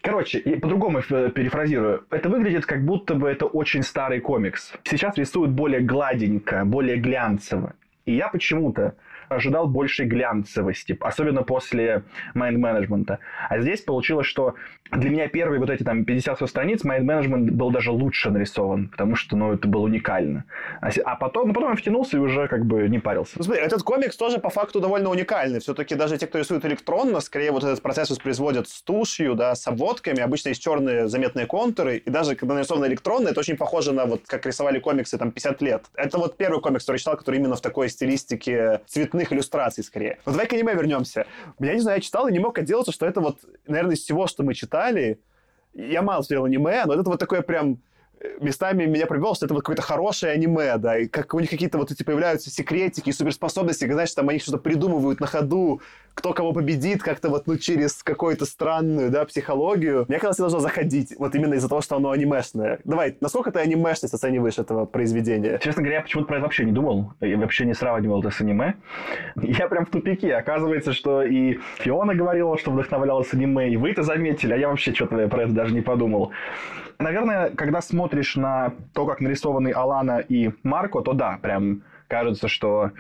Короче, 0.02 0.40
по-другому 0.40 1.02
перефразирую. 1.02 2.06
Это 2.12 2.30
выглядит 2.30 2.66
как 2.66 2.86
будто 2.86 3.16
бы 3.16 3.28
это 3.30 3.46
очень 3.46 3.84
старый 3.84 4.20
комикс. 4.20 4.74
Сейчас 4.84 5.18
рисуют 5.18 5.52
более 5.52 5.82
гладенько, 5.82 6.64
более 6.66 6.98
глянцево. 6.98 7.74
И 8.06 8.16
я 8.16 8.30
почему-то 8.30 8.96
ожидал 9.30 9.68
большей 9.68 10.06
глянцевости, 10.06 10.98
особенно 11.02 11.44
после 11.44 12.04
майнд-менеджмента. 12.34 13.20
А 13.50 13.60
здесь 13.60 13.82
получилось, 13.82 14.28
что 14.28 14.56
для 14.92 15.10
меня 15.10 15.28
первые 15.28 15.60
вот 15.60 15.70
эти 15.70 15.84
там 15.84 16.06
50 16.06 16.48
страниц 16.48 16.84
майнд-менеджмент 16.84 17.52
был 17.52 17.72
даже 17.72 17.92
лучше 17.92 18.30
нарисован, 18.30 18.88
потому 18.90 19.16
что, 19.16 19.36
ну, 19.36 19.54
это 19.54 19.68
было 19.68 19.82
уникально. 19.82 20.46
А, 20.82 20.90
а 21.06 21.16
потом, 21.16 21.50
ну, 21.50 21.54
потом 21.54 21.72
я 21.72 21.76
втянулся 21.76 22.18
и 22.18 22.20
уже 22.20 22.48
как 22.48 22.66
бы 22.66 22.88
не 22.88 23.00
парился. 23.00 23.34
Ну, 23.38 23.44
смотри, 23.44 23.64
этот 23.64 23.84
комикс 23.84 24.16
тоже 24.16 24.40
по 24.40 24.50
факту 24.50 24.80
довольно 24.80 25.10
уникальный. 25.10 25.60
Все-таки 25.60 25.96
даже 25.96 26.18
те, 26.18 26.28
кто 26.28 26.40
рисует 26.40 26.66
электронно, 26.66 27.20
скорее 27.20 27.52
вот 27.52 27.64
этот 27.64 27.82
процесс 27.82 28.10
воспроизводят 28.10 28.68
с 28.68 28.82
тушью, 28.82 29.36
да, 29.36 29.56
с 29.56 29.68
обводками. 29.68 30.22
Обычно 30.22 30.50
есть 30.50 30.62
черные 30.62 31.08
заметные 31.08 31.46
контуры. 31.46 31.98
И 31.98 32.10
даже 32.10 32.36
когда 32.36 32.56
нарисовано 32.56 32.86
электронно, 32.86 33.30
это 33.30 33.40
очень 33.40 33.58
похоже 33.58 33.92
на 33.92 34.06
вот 34.06 34.22
как 34.26 34.46
рисовали 34.46 34.80
комиксы 34.80 35.18
там 35.18 35.32
50 35.32 35.62
лет. 35.62 35.86
Это 35.96 36.18
вот 36.18 36.38
первый 36.38 36.62
комикс, 36.62 36.84
который 36.84 36.96
я 36.96 37.00
читал, 37.00 37.18
который 37.18 37.38
именно 37.38 37.56
в 37.56 37.62
такой 37.62 37.90
стилистике 37.90 38.82
цветных 39.18 39.34
иллюстраций 39.34 39.84
скорее. 39.84 40.20
Но 40.26 40.32
давай 40.32 40.48
к 40.48 40.54
аниме 40.54 40.74
вернемся. 40.74 41.26
Я 41.60 41.74
не 41.74 41.80
знаю, 41.80 41.98
я 41.98 42.02
читал 42.02 42.28
и 42.28 42.32
не 42.32 42.40
мог 42.40 42.58
отделаться, 42.58 42.92
что 42.92 43.06
это 43.06 43.20
вот, 43.20 43.40
наверное, 43.68 43.96
из 43.96 44.02
всего, 44.02 44.28
что 44.28 44.44
мы 44.44 44.54
читали, 44.54 45.20
я 45.74 46.02
мало 46.02 46.22
смотрел 46.22 46.46
аниме, 46.46 46.86
но 46.86 46.94
это 46.94 47.04
вот 47.04 47.20
такое 47.20 47.42
прям 47.42 47.82
местами 48.40 48.86
меня 48.86 49.06
привел, 49.06 49.36
что 49.36 49.46
это 49.46 49.54
вот 49.54 49.62
какое-то 49.62 49.82
хорошее 49.82 50.34
аниме, 50.34 50.78
да, 50.78 50.98
и 50.98 51.08
как 51.08 51.34
у 51.34 51.40
них 51.40 51.50
какие-то 51.50 51.78
вот 51.78 51.92
эти 51.92 52.04
появляются 52.04 52.50
секретики 52.50 53.12
суперспособности, 53.12 53.92
знаешь, 53.92 54.14
там 54.14 54.30
они 54.30 54.40
что-то 54.40 54.58
придумывают 54.58 55.20
на 55.20 55.28
ходу, 55.28 55.82
кто 56.18 56.34
кого 56.34 56.52
победит, 56.52 57.04
как-то 57.04 57.30
вот, 57.30 57.46
ну, 57.46 57.58
через 57.58 58.02
какую-то 58.02 58.46
странную, 58.46 59.12
да, 59.12 59.24
психологию. 59.26 60.06
Мне 60.08 60.18
казалось, 60.18 60.38
должно 60.38 60.60
заходить, 60.60 61.14
вот 61.20 61.36
именно 61.36 61.54
из-за 61.54 61.70
того, 61.70 61.82
что 61.82 61.96
оно 61.96 62.10
анимешное. 62.10 62.80
Давай, 62.86 63.16
насколько 63.22 63.52
ты 63.52 63.60
анимешность 63.60 64.16
оцениваешь 64.16 64.58
этого 64.58 64.86
произведения? 64.86 65.60
Честно 65.64 65.84
говоря, 65.84 65.98
я 65.98 66.02
почему-то 66.02 66.28
про 66.28 66.38
это 66.38 66.44
вообще 66.46 66.66
не 66.66 66.72
думал. 66.72 67.14
Я 67.22 67.38
вообще 67.38 67.66
не 67.66 67.76
сравнивал 67.76 68.22
это 68.22 68.32
с 68.32 68.42
аниме. 68.42 68.76
Я 69.36 69.68
прям 69.68 69.86
в 69.86 69.92
тупике. 69.92 70.34
Оказывается, 70.34 70.92
что 70.92 71.22
и 71.22 71.60
Фиона 71.78 72.16
говорила, 72.16 72.58
что 72.58 72.72
вдохновлялась 72.72 73.32
аниме, 73.34 73.70
и 73.70 73.78
вы 73.78 73.92
это 73.92 74.02
заметили, 74.02 74.54
а 74.54 74.58
я 74.58 74.70
вообще 74.70 74.96
что-то 74.96 75.28
про 75.28 75.44
это 75.44 75.52
даже 75.52 75.74
не 75.76 75.82
подумал. 75.82 76.32
Наверное, 77.00 77.52
когда 77.52 77.82
смотришь 77.82 78.36
на 78.36 78.74
то, 78.94 79.06
как 79.06 79.22
нарисованы 79.22 79.72
Алана 79.72 80.20
и 80.20 80.52
Марко, 80.64 81.02
то 81.02 81.14
да, 81.14 81.38
прям 81.42 81.84
кажется, 82.08 82.48
что 82.48 82.92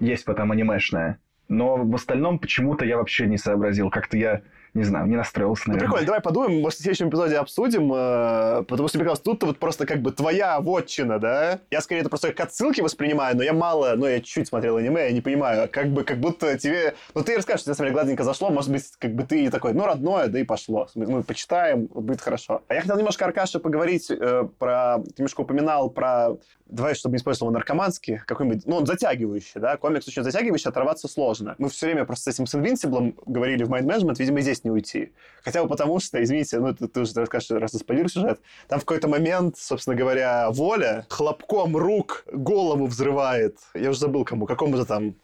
есть 0.00 0.24
потом 0.24 0.52
анимешное. 0.52 1.18
Но 1.48 1.76
в 1.76 1.94
остальном 1.94 2.38
почему-то 2.38 2.84
я 2.86 2.96
вообще 2.96 3.26
не 3.26 3.36
сообразил. 3.36 3.90
Как-то 3.90 4.16
я 4.16 4.40
не 4.74 4.82
знаю, 4.84 5.06
не 5.06 5.16
настроился, 5.16 5.62
Ну, 5.66 5.72
наверное. 5.74 5.86
прикольно, 5.88 6.06
давай 6.06 6.20
подумаем, 6.20 6.60
может, 6.60 6.78
в 6.80 6.82
следующем 6.82 7.08
эпизоде 7.08 7.36
обсудим, 7.36 7.92
э, 7.94 8.64
потому 8.68 8.88
что, 8.88 8.98
мне 8.98 9.04
кажется, 9.04 9.24
тут 9.24 9.42
вот 9.44 9.58
просто 9.58 9.86
как 9.86 10.02
бы 10.02 10.10
твоя 10.10 10.60
вотчина, 10.60 11.18
да? 11.20 11.60
Я 11.70 11.80
скорее 11.80 12.00
это 12.00 12.08
просто 12.08 12.32
как 12.32 12.48
отсылки 12.48 12.80
воспринимаю, 12.80 13.36
но 13.36 13.42
я 13.44 13.52
мало, 13.52 13.94
ну, 13.96 14.06
я 14.06 14.18
чуть-чуть 14.18 14.48
смотрел 14.48 14.76
аниме, 14.76 15.04
я 15.04 15.12
не 15.12 15.20
понимаю, 15.20 15.68
как 15.70 15.88
бы, 15.88 16.02
как 16.02 16.18
будто 16.18 16.58
тебе... 16.58 16.94
Ну, 17.14 17.22
ты 17.22 17.36
расскажешь, 17.36 17.60
что 17.60 17.68
тебе, 17.68 17.76
смотри, 17.76 17.92
гладенько 17.92 18.24
зашло, 18.24 18.50
может 18.50 18.70
быть, 18.70 18.84
как 18.98 19.14
бы 19.14 19.22
ты 19.22 19.48
такой, 19.50 19.72
ну, 19.74 19.86
родное, 19.86 20.26
да 20.26 20.40
и 20.40 20.44
пошло. 20.44 20.88
Мы 20.96 21.22
почитаем, 21.22 21.86
будет 21.86 22.20
хорошо. 22.20 22.62
А 22.68 22.74
я 22.74 22.80
хотел 22.80 22.96
немножко, 22.96 23.24
Аркаша, 23.24 23.60
поговорить 23.60 24.10
э, 24.10 24.48
про... 24.58 24.98
Ты 25.04 25.14
немножко 25.18 25.42
упоминал 25.42 25.88
про 25.90 26.36
давай, 26.74 26.94
чтобы 26.94 27.14
не 27.14 27.18
использовал 27.18 27.52
наркоманский, 27.52 28.20
какой-нибудь, 28.26 28.66
ну, 28.66 28.76
он 28.76 28.86
затягивающий, 28.86 29.60
да, 29.60 29.76
комикс 29.76 30.08
очень 30.08 30.22
затягивающий, 30.22 30.68
оторваться 30.68 31.08
сложно. 31.08 31.54
Мы 31.58 31.68
все 31.68 31.86
время 31.86 32.04
просто 32.04 32.32
с 32.32 32.34
этим 32.34 32.46
с 32.46 32.54
Invincible 32.54 33.14
говорили 33.26 33.64
в 33.64 33.70
Mind 33.70 33.84
Management, 33.84 34.16
видимо, 34.18 34.40
здесь 34.40 34.64
не 34.64 34.70
уйти. 34.70 35.12
Хотя 35.42 35.62
бы 35.62 35.68
потому, 35.68 36.00
что, 36.00 36.22
извините, 36.22 36.58
ну, 36.58 36.74
ты, 36.74 36.88
ты 36.88 37.00
уже 37.00 37.12
расскажешь, 37.14 37.50
раз 37.50 37.72
ты 37.72 38.08
сюжет, 38.08 38.40
там 38.68 38.80
в 38.80 38.84
какой-то 38.84 39.08
момент, 39.08 39.56
собственно 39.56 39.96
говоря, 39.96 40.50
воля 40.50 41.06
хлопком 41.08 41.76
рук 41.76 42.24
голову 42.32 42.86
взрывает. 42.86 43.58
Я 43.74 43.90
уже 43.90 44.00
забыл 44.00 44.24
кому, 44.24 44.46
какому-то 44.46 44.84
там 44.84 45.14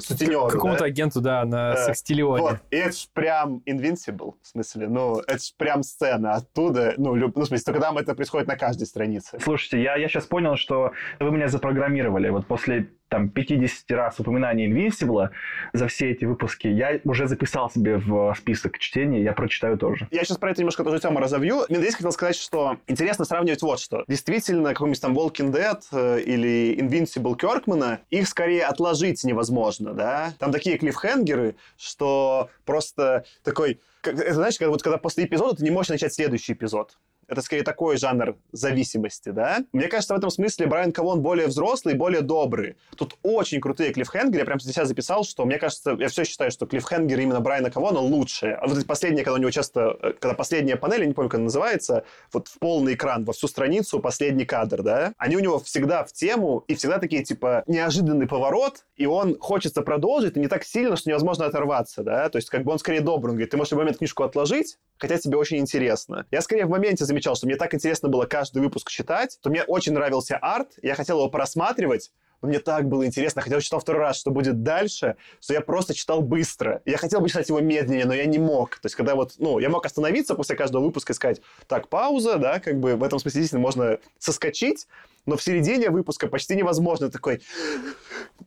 сутенеру, 0.00 0.48
Какому-то 0.48 0.80
да? 0.80 0.84
агенту, 0.86 1.20
да, 1.20 1.44
на 1.44 1.74
Да. 1.74 1.86
секстиллионе. 1.86 2.42
Вот, 2.42 2.56
и 2.70 2.76
это 2.76 2.92
ж 2.96 3.06
прям 3.12 3.62
Invincible, 3.66 4.34
в 4.42 4.46
смысле, 4.46 4.88
ну, 4.88 5.20
это 5.20 5.38
ж 5.38 5.52
прям 5.56 5.82
сцена 5.82 6.34
оттуда, 6.34 6.94
ну, 6.96 7.14
люб- 7.14 7.36
ну, 7.36 7.42
в 7.42 7.46
смысле, 7.46 7.64
только 7.64 7.80
там 7.80 7.98
это 7.98 8.14
происходит 8.14 8.48
на 8.48 8.56
каждой 8.56 8.86
странице. 8.86 9.38
Слушайте, 9.40 9.82
я, 9.82 9.96
я 9.96 10.08
сейчас 10.08 10.24
понял, 10.26 10.56
что 10.56 10.92
вы 11.20 11.30
меня 11.30 11.48
запрограммировали. 11.48 12.28
Вот 12.30 12.46
после 12.46 12.88
там 13.08 13.28
50 13.28 13.90
раз 13.90 14.18
упоминания 14.20 14.68
Invincible 14.68 15.30
за 15.72 15.88
все 15.88 16.10
эти 16.10 16.24
выпуски, 16.24 16.66
я 16.66 17.00
уже 17.04 17.28
записал 17.28 17.70
себе 17.70 17.98
в 17.98 18.34
список 18.36 18.78
чтения, 18.78 19.22
я 19.22 19.32
прочитаю 19.32 19.78
тоже. 19.78 20.08
Я 20.10 20.24
сейчас 20.24 20.38
про 20.38 20.50
это 20.50 20.60
немножко 20.60 20.84
тоже 20.84 21.00
тему 21.00 21.18
разовью. 21.20 21.62
Именно 21.68 21.82
здесь 21.82 21.94
хотел 21.94 22.12
сказать, 22.12 22.36
что 22.36 22.78
интересно 22.86 23.24
сравнивать 23.24 23.62
вот 23.62 23.80
что. 23.80 24.04
Действительно, 24.08 24.70
какой-нибудь 24.70 25.00
там 25.00 25.16
Walking 25.16 25.52
Dead 25.52 25.80
э, 25.92 26.20
или 26.22 26.76
Invincible 26.80 27.36
Кёркмана, 27.36 28.00
их 28.10 28.28
скорее 28.28 28.64
отложить 28.64 29.22
невозможно, 29.24 29.92
да? 29.94 30.32
Там 30.38 30.52
такие 30.52 30.78
клиффхенгеры, 30.78 31.56
что 31.76 32.50
просто 32.64 33.24
такой... 33.44 33.80
как- 34.00 34.16
знаешь, 34.32 34.58
когда, 34.58 34.70
вот, 34.70 34.82
когда 34.82 34.98
после 34.98 35.24
эпизода 35.24 35.56
ты 35.56 35.64
не 35.64 35.70
можешь 35.70 35.90
начать 35.90 36.12
следующий 36.12 36.54
эпизод. 36.54 36.98
Это 37.28 37.42
скорее 37.42 37.62
такой 37.62 37.96
жанр 37.96 38.36
зависимости, 38.52 39.30
да? 39.30 39.64
Мне 39.72 39.88
кажется, 39.88 40.14
в 40.14 40.18
этом 40.18 40.30
смысле 40.30 40.66
Брайан 40.66 40.92
Кавон 40.92 41.22
более 41.22 41.48
взрослый, 41.48 41.94
более 41.94 42.22
добрый. 42.22 42.76
Тут 42.96 43.16
очень 43.22 43.60
крутые 43.60 43.92
клиффхенгеры. 43.92 44.40
Я 44.40 44.44
прям 44.44 44.60
себя 44.60 44.84
записал, 44.84 45.24
что 45.24 45.44
мне 45.44 45.58
кажется, 45.58 45.96
я 45.98 46.08
все 46.08 46.24
считаю, 46.24 46.50
что 46.50 46.66
клиффхенгеры 46.66 47.22
именно 47.22 47.40
Брайана 47.40 47.70
Кавона 47.70 47.98
лучшие. 48.00 48.54
А 48.54 48.66
вот 48.66 48.78
эти 48.78 48.86
последние, 48.86 49.24
когда 49.24 49.38
у 49.38 49.40
него 49.40 49.50
часто, 49.50 49.96
э, 50.00 50.12
когда 50.20 50.34
последняя 50.34 50.76
панель, 50.76 51.00
я 51.00 51.06
не 51.06 51.14
помню, 51.14 51.28
как 51.28 51.36
она 51.36 51.44
называется, 51.44 52.04
вот 52.32 52.48
в 52.48 52.58
полный 52.58 52.94
экран, 52.94 53.24
во 53.24 53.32
всю 53.32 53.48
страницу, 53.48 54.00
последний 54.00 54.44
кадр, 54.44 54.82
да? 54.82 55.12
Они 55.18 55.36
у 55.36 55.40
него 55.40 55.58
всегда 55.58 56.04
в 56.04 56.12
тему, 56.12 56.64
и 56.68 56.74
всегда 56.74 56.98
такие, 56.98 57.24
типа, 57.24 57.64
неожиданный 57.66 58.26
поворот, 58.26 58.84
и 58.96 59.06
он 59.06 59.38
хочется 59.38 59.82
продолжить, 59.82 60.36
и 60.36 60.40
не 60.40 60.48
так 60.48 60.64
сильно, 60.64 60.96
что 60.96 61.10
невозможно 61.10 61.46
оторваться, 61.46 62.02
да? 62.02 62.28
То 62.28 62.36
есть, 62.36 62.50
как 62.50 62.64
бы 62.64 62.72
он 62.72 62.78
скорее 62.78 63.00
добрый, 63.00 63.30
он 63.30 63.36
говорит, 63.36 63.50
ты 63.50 63.56
можешь 63.56 63.72
в 63.72 63.76
момент 63.76 63.98
книжку 63.98 64.22
отложить, 64.22 64.78
хотя 64.98 65.18
тебе 65.18 65.36
очень 65.36 65.58
интересно. 65.58 66.26
Я 66.30 66.40
скорее 66.40 66.66
в 66.66 66.70
моменте 66.70 67.04
замечал, 67.16 67.34
что 67.34 67.46
мне 67.46 67.56
так 67.56 67.74
интересно 67.74 68.08
было 68.10 68.26
каждый 68.26 68.60
выпуск 68.62 68.90
читать, 68.90 69.38
то 69.40 69.48
мне 69.48 69.62
очень 69.62 69.92
нравился 69.92 70.36
арт, 70.36 70.72
я 70.82 70.94
хотел 70.94 71.18
его 71.18 71.30
просматривать, 71.30 72.12
но 72.42 72.48
мне 72.48 72.58
так 72.58 72.88
было 72.88 73.06
интересно, 73.06 73.42
я 73.46 73.60
читал 73.60 73.80
второй 73.80 74.02
раз, 74.02 74.18
что 74.18 74.30
будет 74.30 74.62
дальше, 74.62 75.16
что 75.40 75.54
я 75.54 75.60
просто 75.60 75.94
читал 75.94 76.22
быстро. 76.22 76.82
Я 76.84 76.96
хотел 76.96 77.20
бы 77.20 77.28
читать 77.28 77.48
его 77.48 77.60
медленнее, 77.60 78.04
но 78.04 78.14
я 78.14 78.26
не 78.26 78.38
мог. 78.38 78.76
То 78.76 78.86
есть, 78.86 78.94
когда 78.94 79.14
вот, 79.14 79.34
ну, 79.38 79.58
я 79.58 79.68
мог 79.68 79.84
остановиться 79.86 80.34
после 80.34 80.56
каждого 80.56 80.84
выпуска 80.84 81.12
и 81.12 81.16
сказать, 81.16 81.40
так, 81.66 81.88
пауза, 81.88 82.38
да, 82.38 82.60
как 82.60 82.78
бы 82.80 82.96
в 82.96 83.02
этом 83.02 83.18
смысле 83.18 83.40
действительно 83.40 83.62
можно 83.62 83.98
соскочить, 84.18 84.86
но 85.26 85.36
в 85.36 85.42
середине 85.42 85.90
выпуска 85.90 86.28
почти 86.28 86.54
невозможно 86.54 87.10
такой... 87.10 87.42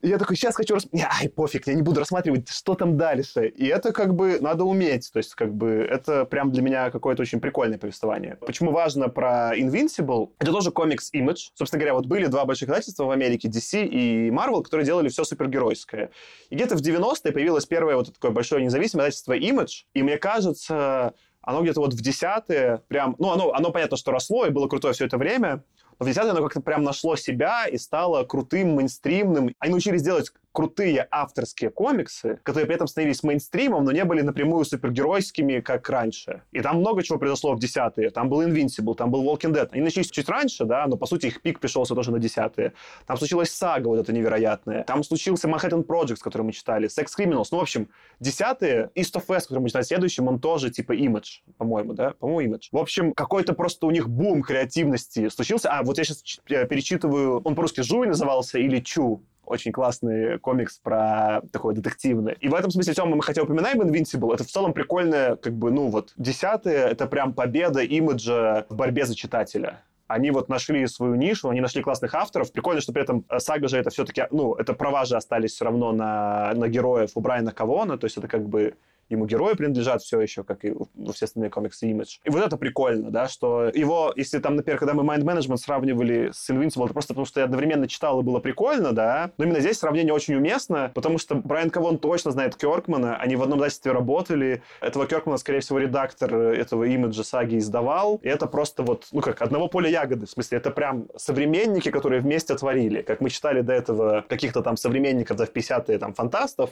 Я 0.01 0.17
такой, 0.17 0.37
сейчас 0.37 0.55
хочу... 0.55 0.75
Рас... 0.75 0.87
Ай, 0.93 1.27
пофиг, 1.27 1.67
я 1.67 1.73
не 1.73 1.81
буду 1.81 1.99
рассматривать, 1.99 2.47
что 2.49 2.73
там 2.73 2.97
дальше. 2.97 3.47
И 3.47 3.67
это 3.67 3.91
как 3.91 4.15
бы 4.15 4.39
надо 4.39 4.63
уметь. 4.63 5.11
То 5.11 5.17
есть 5.17 5.35
как 5.35 5.53
бы 5.53 5.85
это 5.89 6.23
прям 6.23 6.51
для 6.51 6.61
меня 6.61 6.89
какое-то 6.89 7.21
очень 7.21 7.41
прикольное 7.41 7.77
повествование. 7.77 8.37
Почему 8.39 8.71
важно 8.71 9.09
про 9.09 9.51
Invincible? 9.57 10.29
Это 10.39 10.51
тоже 10.51 10.71
комикс 10.71 11.13
Image. 11.13 11.51
Собственно 11.53 11.81
говоря, 11.81 11.95
вот 11.95 12.05
были 12.05 12.27
два 12.27 12.45
больших 12.45 12.69
издательства 12.69 13.03
в 13.03 13.11
Америке, 13.11 13.49
DC 13.49 13.78
и 13.85 14.29
Marvel, 14.29 14.63
которые 14.63 14.85
делали 14.85 15.09
все 15.09 15.23
супергеройское. 15.23 16.11
И 16.49 16.55
где-то 16.55 16.75
в 16.75 16.81
90-е 16.81 17.31
появилось 17.31 17.65
первое 17.65 17.95
вот 17.95 18.13
такое 18.13 18.31
большое 18.31 18.63
независимое 18.63 19.09
издательство 19.09 19.37
Image. 19.37 19.85
И 19.93 20.03
мне 20.03 20.17
кажется, 20.17 21.13
оно 21.41 21.61
где-то 21.61 21.79
вот 21.79 21.93
в 21.93 22.01
десятые 22.01 22.81
прям... 22.87 23.15
Ну, 23.19 23.31
оно, 23.31 23.53
оно 23.53 23.71
понятно, 23.71 23.97
что 23.97 24.11
росло 24.11 24.45
и 24.45 24.49
было 24.49 24.67
крутое 24.67 24.93
все 24.93 25.05
это 25.05 25.17
время. 25.17 25.63
Но 25.99 26.05
в 26.05 26.09
десятые 26.09 26.31
оно 26.31 26.43
как-то 26.43 26.61
прям 26.61 26.83
нашло 26.83 27.15
себя 27.15 27.67
и 27.67 27.77
стало 27.77 28.23
крутым, 28.23 28.75
мейнстримным. 28.75 29.53
Они 29.59 29.71
научились 29.71 30.01
делать 30.01 30.31
крутые 30.51 31.07
авторские 31.11 31.69
комиксы, 31.69 32.39
которые 32.43 32.65
при 32.65 32.75
этом 32.75 32.87
становились 32.87 33.23
мейнстримом, 33.23 33.85
но 33.85 33.91
не 33.91 34.03
были 34.03 34.21
напрямую 34.21 34.65
супергеройскими, 34.65 35.59
как 35.59 35.89
раньше. 35.89 36.43
И 36.51 36.61
там 36.61 36.79
много 36.79 37.03
чего 37.03 37.19
произошло 37.19 37.53
в 37.53 37.59
десятые. 37.59 38.09
Там 38.09 38.29
был 38.29 38.41
Invincible, 38.41 38.95
там 38.95 39.11
был 39.11 39.23
Walking 39.23 39.53
Dead. 39.53 39.69
Они 39.71 39.81
начались 39.81 40.09
чуть 40.09 40.27
раньше, 40.27 40.65
да, 40.65 40.87
но 40.87 40.97
по 40.97 41.05
сути 41.05 41.27
их 41.27 41.41
пик 41.41 41.59
пришелся 41.59 41.95
тоже 41.95 42.11
на 42.11 42.19
десятые. 42.19 42.73
Там 43.05 43.17
случилась 43.17 43.51
сага 43.51 43.87
вот 43.87 43.99
эта 43.99 44.11
невероятная. 44.11 44.83
Там 44.83 45.03
случился 45.03 45.47
Manhattan 45.47 45.85
Project, 45.85 46.19
который 46.21 46.43
мы 46.43 46.51
читали, 46.51 46.89
Sex 46.89 47.07
Criminals. 47.17 47.47
Ну, 47.51 47.59
в 47.59 47.61
общем, 47.61 47.89
десятые, 48.19 48.91
East 48.95 49.13
of 49.15 49.25
West, 49.27 49.43
который 49.43 49.59
мы 49.59 49.69
читали 49.69 49.83
следующим, 49.83 50.27
он 50.27 50.39
тоже 50.39 50.69
типа 50.71 50.95
Image, 50.95 51.41
по-моему, 51.57 51.93
да? 51.93 52.13
По-моему, 52.19 52.55
Image. 52.55 52.69
В 52.71 52.77
общем, 52.77 53.13
какой-то 53.13 53.53
просто 53.53 53.85
у 53.85 53.91
них 53.91 54.09
бум 54.09 54.41
креативности 54.41 55.29
случился. 55.29 55.69
А, 55.71 55.83
вот 55.83 55.97
я 55.97 56.03
сейчас 56.03 56.23
перечитываю, 56.45 57.41
он 57.41 57.55
по-русски 57.55 57.81
Жуй 57.81 58.07
назывался 58.07 58.59
или 58.59 58.79
Чу 58.79 59.21
очень 59.49 59.71
классный 59.71 60.39
комикс 60.39 60.79
про 60.79 61.41
такой 61.51 61.73
детективный. 61.73 62.37
И 62.39 62.47
в 62.47 62.53
этом 62.53 62.71
смысле, 62.71 62.93
Тёма, 62.93 63.15
мы 63.15 63.23
хотя 63.23 63.41
упоминаем 63.41 63.81
Invincible, 63.81 64.33
это 64.33 64.43
в 64.43 64.47
целом 64.47 64.73
прикольная, 64.73 65.35
как 65.35 65.53
бы, 65.53 65.71
ну 65.71 65.89
вот, 65.89 66.13
десятые, 66.17 66.77
это 66.77 67.07
прям 67.07 67.33
победа 67.33 67.81
имиджа 67.81 68.65
в 68.69 68.75
борьбе 68.75 69.05
за 69.05 69.15
читателя. 69.15 69.81
Они 70.07 70.31
вот 70.31 70.49
нашли 70.49 70.87
свою 70.87 71.15
нишу, 71.15 71.49
они 71.49 71.61
нашли 71.61 71.83
классных 71.83 72.15
авторов. 72.15 72.51
Прикольно, 72.51 72.81
что 72.81 72.93
при 72.93 73.03
этом 73.03 73.25
э, 73.29 73.39
сага 73.39 73.67
же 73.67 73.77
это 73.77 73.91
все-таки, 73.91 74.23
ну, 74.31 74.55
это 74.55 74.73
права 74.73 75.05
же 75.05 75.15
остались 75.15 75.51
все 75.53 75.65
равно 75.65 75.91
на, 75.91 76.51
на 76.55 76.67
героев 76.67 77.11
у 77.13 77.19
Брайана 77.19 77.51
Кавона, 77.51 77.97
то 77.97 78.05
есть 78.05 78.17
это 78.17 78.27
как 78.27 78.47
бы 78.47 78.75
ему 79.09 79.25
герои 79.25 79.53
принадлежат 79.55 80.01
все 80.01 80.19
еще, 80.19 80.43
как 80.43 80.65
и 80.65 80.73
все 81.13 81.25
остальные 81.25 81.49
комиксы 81.49 81.89
Image. 81.89 82.19
И 82.23 82.29
вот 82.29 82.43
это 82.43 82.57
прикольно, 82.57 83.11
да, 83.11 83.27
что 83.27 83.69
его, 83.73 84.13
если 84.15 84.39
там, 84.39 84.55
например, 84.55 84.79
когда 84.79 84.93
мы 84.93 85.03
Mind 85.03 85.23
Management 85.23 85.57
сравнивали 85.57 86.31
с 86.33 86.49
Invincible, 86.49 86.85
это 86.85 86.93
просто 86.93 87.13
потому, 87.13 87.25
что 87.25 87.39
я 87.39 87.45
одновременно 87.45 87.87
читал 87.87 88.19
и 88.19 88.23
было 88.23 88.39
прикольно, 88.39 88.91
да, 88.91 89.31
но 89.37 89.45
именно 89.45 89.59
здесь 89.59 89.79
сравнение 89.79 90.13
очень 90.13 90.35
уместно, 90.35 90.91
потому 90.93 91.17
что 91.17 91.35
Брайан 91.35 91.69
Кавон 91.69 91.97
точно 91.97 92.31
знает 92.31 92.55
Кёркмана, 92.55 93.17
они 93.17 93.35
в 93.35 93.43
одном 93.43 93.59
издательстве 93.59 93.91
работали, 93.91 94.63
этого 94.81 95.05
Кёркмана, 95.05 95.37
скорее 95.37 95.59
всего, 95.59 95.79
редактор 95.79 96.35
этого 96.35 96.83
имиджа 96.83 97.23
саги 97.23 97.57
издавал, 97.57 98.19
и 98.23 98.27
это 98.27 98.47
просто 98.47 98.83
вот, 98.83 99.07
ну 99.11 99.21
как, 99.21 99.41
одного 99.41 99.67
поля 99.67 99.89
ягоды, 99.89 100.25
в 100.25 100.29
смысле, 100.29 100.57
это 100.57 100.71
прям 100.71 101.07
современники, 101.15 101.91
которые 101.91 102.21
вместе 102.21 102.55
творили, 102.55 103.01
как 103.01 103.21
мы 103.21 103.29
читали 103.29 103.61
до 103.61 103.73
этого 103.73 104.25
каких-то 104.27 104.61
там 104.61 104.77
современников, 104.77 105.37
да, 105.37 105.45
в 105.45 105.51
50-е 105.51 105.97
там 105.97 106.13
фантастов, 106.13 106.71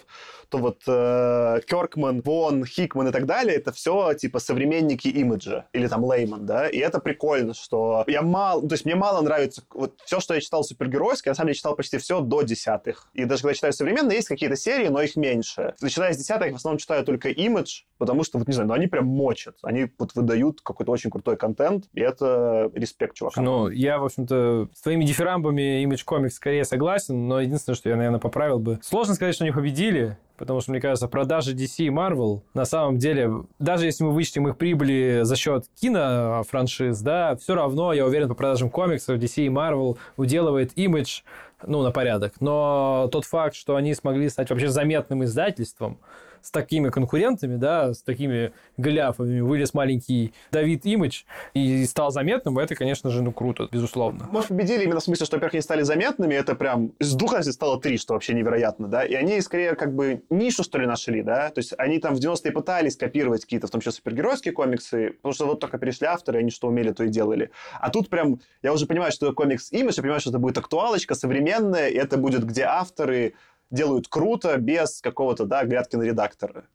то 0.49 0.57
вот 0.57 0.81
э, 0.88 1.59
Кёркман, 1.65 2.21
Вон, 2.28 2.65
Хикман 2.65 3.07
и 3.07 3.11
так 3.11 3.25
далее, 3.25 3.55
это 3.55 3.71
все 3.71 4.13
типа 4.13 4.39
современники 4.39 5.07
имиджа 5.07 5.65
или 5.71 5.88
там 5.88 6.03
Лейман, 6.03 6.45
да, 6.45 6.67
и 6.67 6.78
это 6.78 6.99
прикольно, 6.99 7.53
что 7.53 8.03
я 8.07 8.21
мало, 8.21 8.67
то 8.67 8.73
есть 8.73 8.84
мне 8.84 8.95
мало 8.95 9.21
нравится, 9.21 9.63
вот 9.73 9.93
все, 10.03 10.19
что 10.19 10.34
я 10.34 10.41
читал 10.41 10.63
супергеройское, 10.63 11.32
я 11.32 11.32
на 11.32 11.36
самом 11.36 11.47
деле 11.47 11.55
читал 11.55 11.75
почти 11.75 11.97
все 11.97 12.19
до 12.19 12.41
десятых, 12.41 13.09
и 13.13 13.23
даже 13.23 13.43
когда 13.43 13.53
читаю 13.53 13.73
современно, 13.73 14.11
есть 14.11 14.28
какие-то 14.28 14.57
серии, 14.57 14.89
но 14.89 15.01
их 15.01 15.15
меньше. 15.15 15.73
Начиная 15.82 16.13
с 16.13 16.17
десятых, 16.17 16.51
в 16.51 16.55
основном 16.55 16.80
читаю 16.80 17.05
только 17.05 17.30
имидж, 17.30 17.84
потому 17.97 18.23
что, 18.23 18.39
вот 18.39 18.47
не 18.47 18.53
знаю, 18.53 18.67
ну 18.67 18.73
они 18.73 18.88
прям 18.88 19.05
мочат. 19.05 19.55
Они 19.63 19.88
вот 19.97 20.15
выдают 20.15 20.61
какой-то 20.61 20.91
очень 20.91 21.09
крутой 21.09 21.38
контент, 21.38 21.86
и 21.93 22.01
это 22.01 22.69
респект 22.73 23.15
чувакам. 23.15 23.45
Ну, 23.45 23.69
я, 23.69 23.99
в 23.99 24.05
общем-то, 24.05 24.69
с 24.73 24.82
твоими 24.82 25.05
дифирамбами 25.05 25.84
Image 25.86 26.05
Comics 26.05 26.32
скорее 26.32 26.65
согласен, 26.65 27.28
но 27.28 27.39
единственное, 27.39 27.75
что 27.75 27.89
я, 27.89 27.95
наверное, 27.95 28.19
поправил 28.19 28.59
бы. 28.59 28.80
Сложно 28.84 29.15
сказать, 29.15 29.36
что 29.36 29.43
они 29.43 29.53
победили, 29.53 30.17
потому 30.38 30.61
что, 30.61 30.71
мне 30.71 30.79
кажется, 30.79 31.07
продажи 31.07 31.53
DC 31.53 31.85
и 31.85 31.89
Marvel, 31.89 32.41
на 32.53 32.65
самом 32.65 32.97
деле, 32.97 33.31
даже 33.59 33.85
если 33.85 34.03
мы 34.03 34.11
вычтем 34.11 34.47
их 34.47 34.57
прибыли 34.57 35.21
за 35.23 35.35
счет 35.35 35.65
кинофраншиз, 35.75 36.99
да, 37.01 37.35
все 37.35 37.55
равно, 37.55 37.93
я 37.93 38.05
уверен, 38.05 38.29
по 38.29 38.35
продажам 38.35 38.69
комиксов 38.69 39.17
DC 39.17 39.45
и 39.45 39.49
Marvel 39.49 39.97
уделывает 40.15 40.77
Image, 40.77 41.23
ну, 41.65 41.81
на 41.81 41.91
порядок. 41.91 42.35
Но 42.39 43.09
тот 43.11 43.25
факт, 43.25 43.55
что 43.55 43.75
они 43.75 43.93
смогли 43.93 44.29
стать 44.29 44.49
вообще 44.49 44.67
заметным 44.67 45.23
издательством, 45.23 45.99
с 46.48 46.52
такими 46.52 46.89
конкурентами, 46.89 47.58
да, 47.58 47.93
с 47.93 48.02
такими 48.02 48.54
гляфами 48.78 49.41
вылез 49.41 49.74
маленький 49.74 50.34
Давид 50.50 50.86
Имидж 50.86 51.24
и 51.54 51.86
стал 51.86 52.10
заметным, 52.10 52.58
это, 52.58 52.74
конечно 52.74 53.10
же, 53.10 53.22
ну, 53.22 53.34
круто, 53.34 53.68
безусловно. 53.70 54.30
Может, 54.32 54.48
победили 54.48 54.86
именно 54.86 55.02
в 55.02 55.04
смысле, 55.04 55.26
что, 55.26 55.36
во-первых, 55.36 55.56
они 55.56 55.62
стали 55.62 55.82
заметными, 55.82 56.34
это 56.36 56.56
прям 56.56 56.93
с 57.00 57.14
духа 57.16 57.43
стало 57.43 57.82
три, 57.82 57.98
что 57.98 58.14
вообще 58.14 58.34
невероятно, 58.34 58.88
да, 58.88 59.04
и 59.04 59.14
они 59.14 59.41
скорее 59.41 59.76
как 59.76 59.93
бы 59.93 60.24
нишу, 60.30 60.64
что 60.64 60.80
ли, 60.80 60.88
нашли, 60.88 61.22
да, 61.22 61.50
то 61.50 61.60
есть 61.60 61.74
они 61.78 62.00
там 62.00 62.16
в 62.16 62.20
90-е 62.20 62.54
пытались 62.54 62.95
копировать 62.95 63.41
какие-то, 63.41 63.68
в 63.68 63.70
том 63.70 63.82
числе, 63.82 63.91
супергеройские 63.91 64.54
комиксы, 64.54 65.12
потому 65.18 65.34
что 65.34 65.48
вот 65.48 65.60
только 65.60 65.78
перешли 65.78 66.08
авторы, 66.08 66.39
они 66.39 66.50
что 66.50 66.70
умели, 66.70 66.93
то 66.93 67.04
и 67.04 67.10
делали. 67.10 67.52
А 67.82 67.89
тут 67.89 68.08
прям, 68.08 68.39
я 68.64 68.72
уже 68.72 68.86
понимаю, 68.86 69.12
что 69.12 69.34
комикс 69.34 69.74
Image, 69.74 69.95
я 69.98 70.02
понимаю, 70.02 70.22
что 70.22 70.30
это 70.30 70.39
будет 70.39 70.58
актуалочка 70.58 71.14
современная, 71.14 71.89
и 71.89 71.95
это 71.95 72.16
будет, 72.16 72.45
где 72.45 72.64
авторы 72.64 73.34
делают 73.72 74.07
круто, 74.07 74.57
без 74.57 75.01
какого-то, 75.01 75.45
да, 75.45 75.63
Грядкина 75.65 76.03
редактора. 76.03 76.65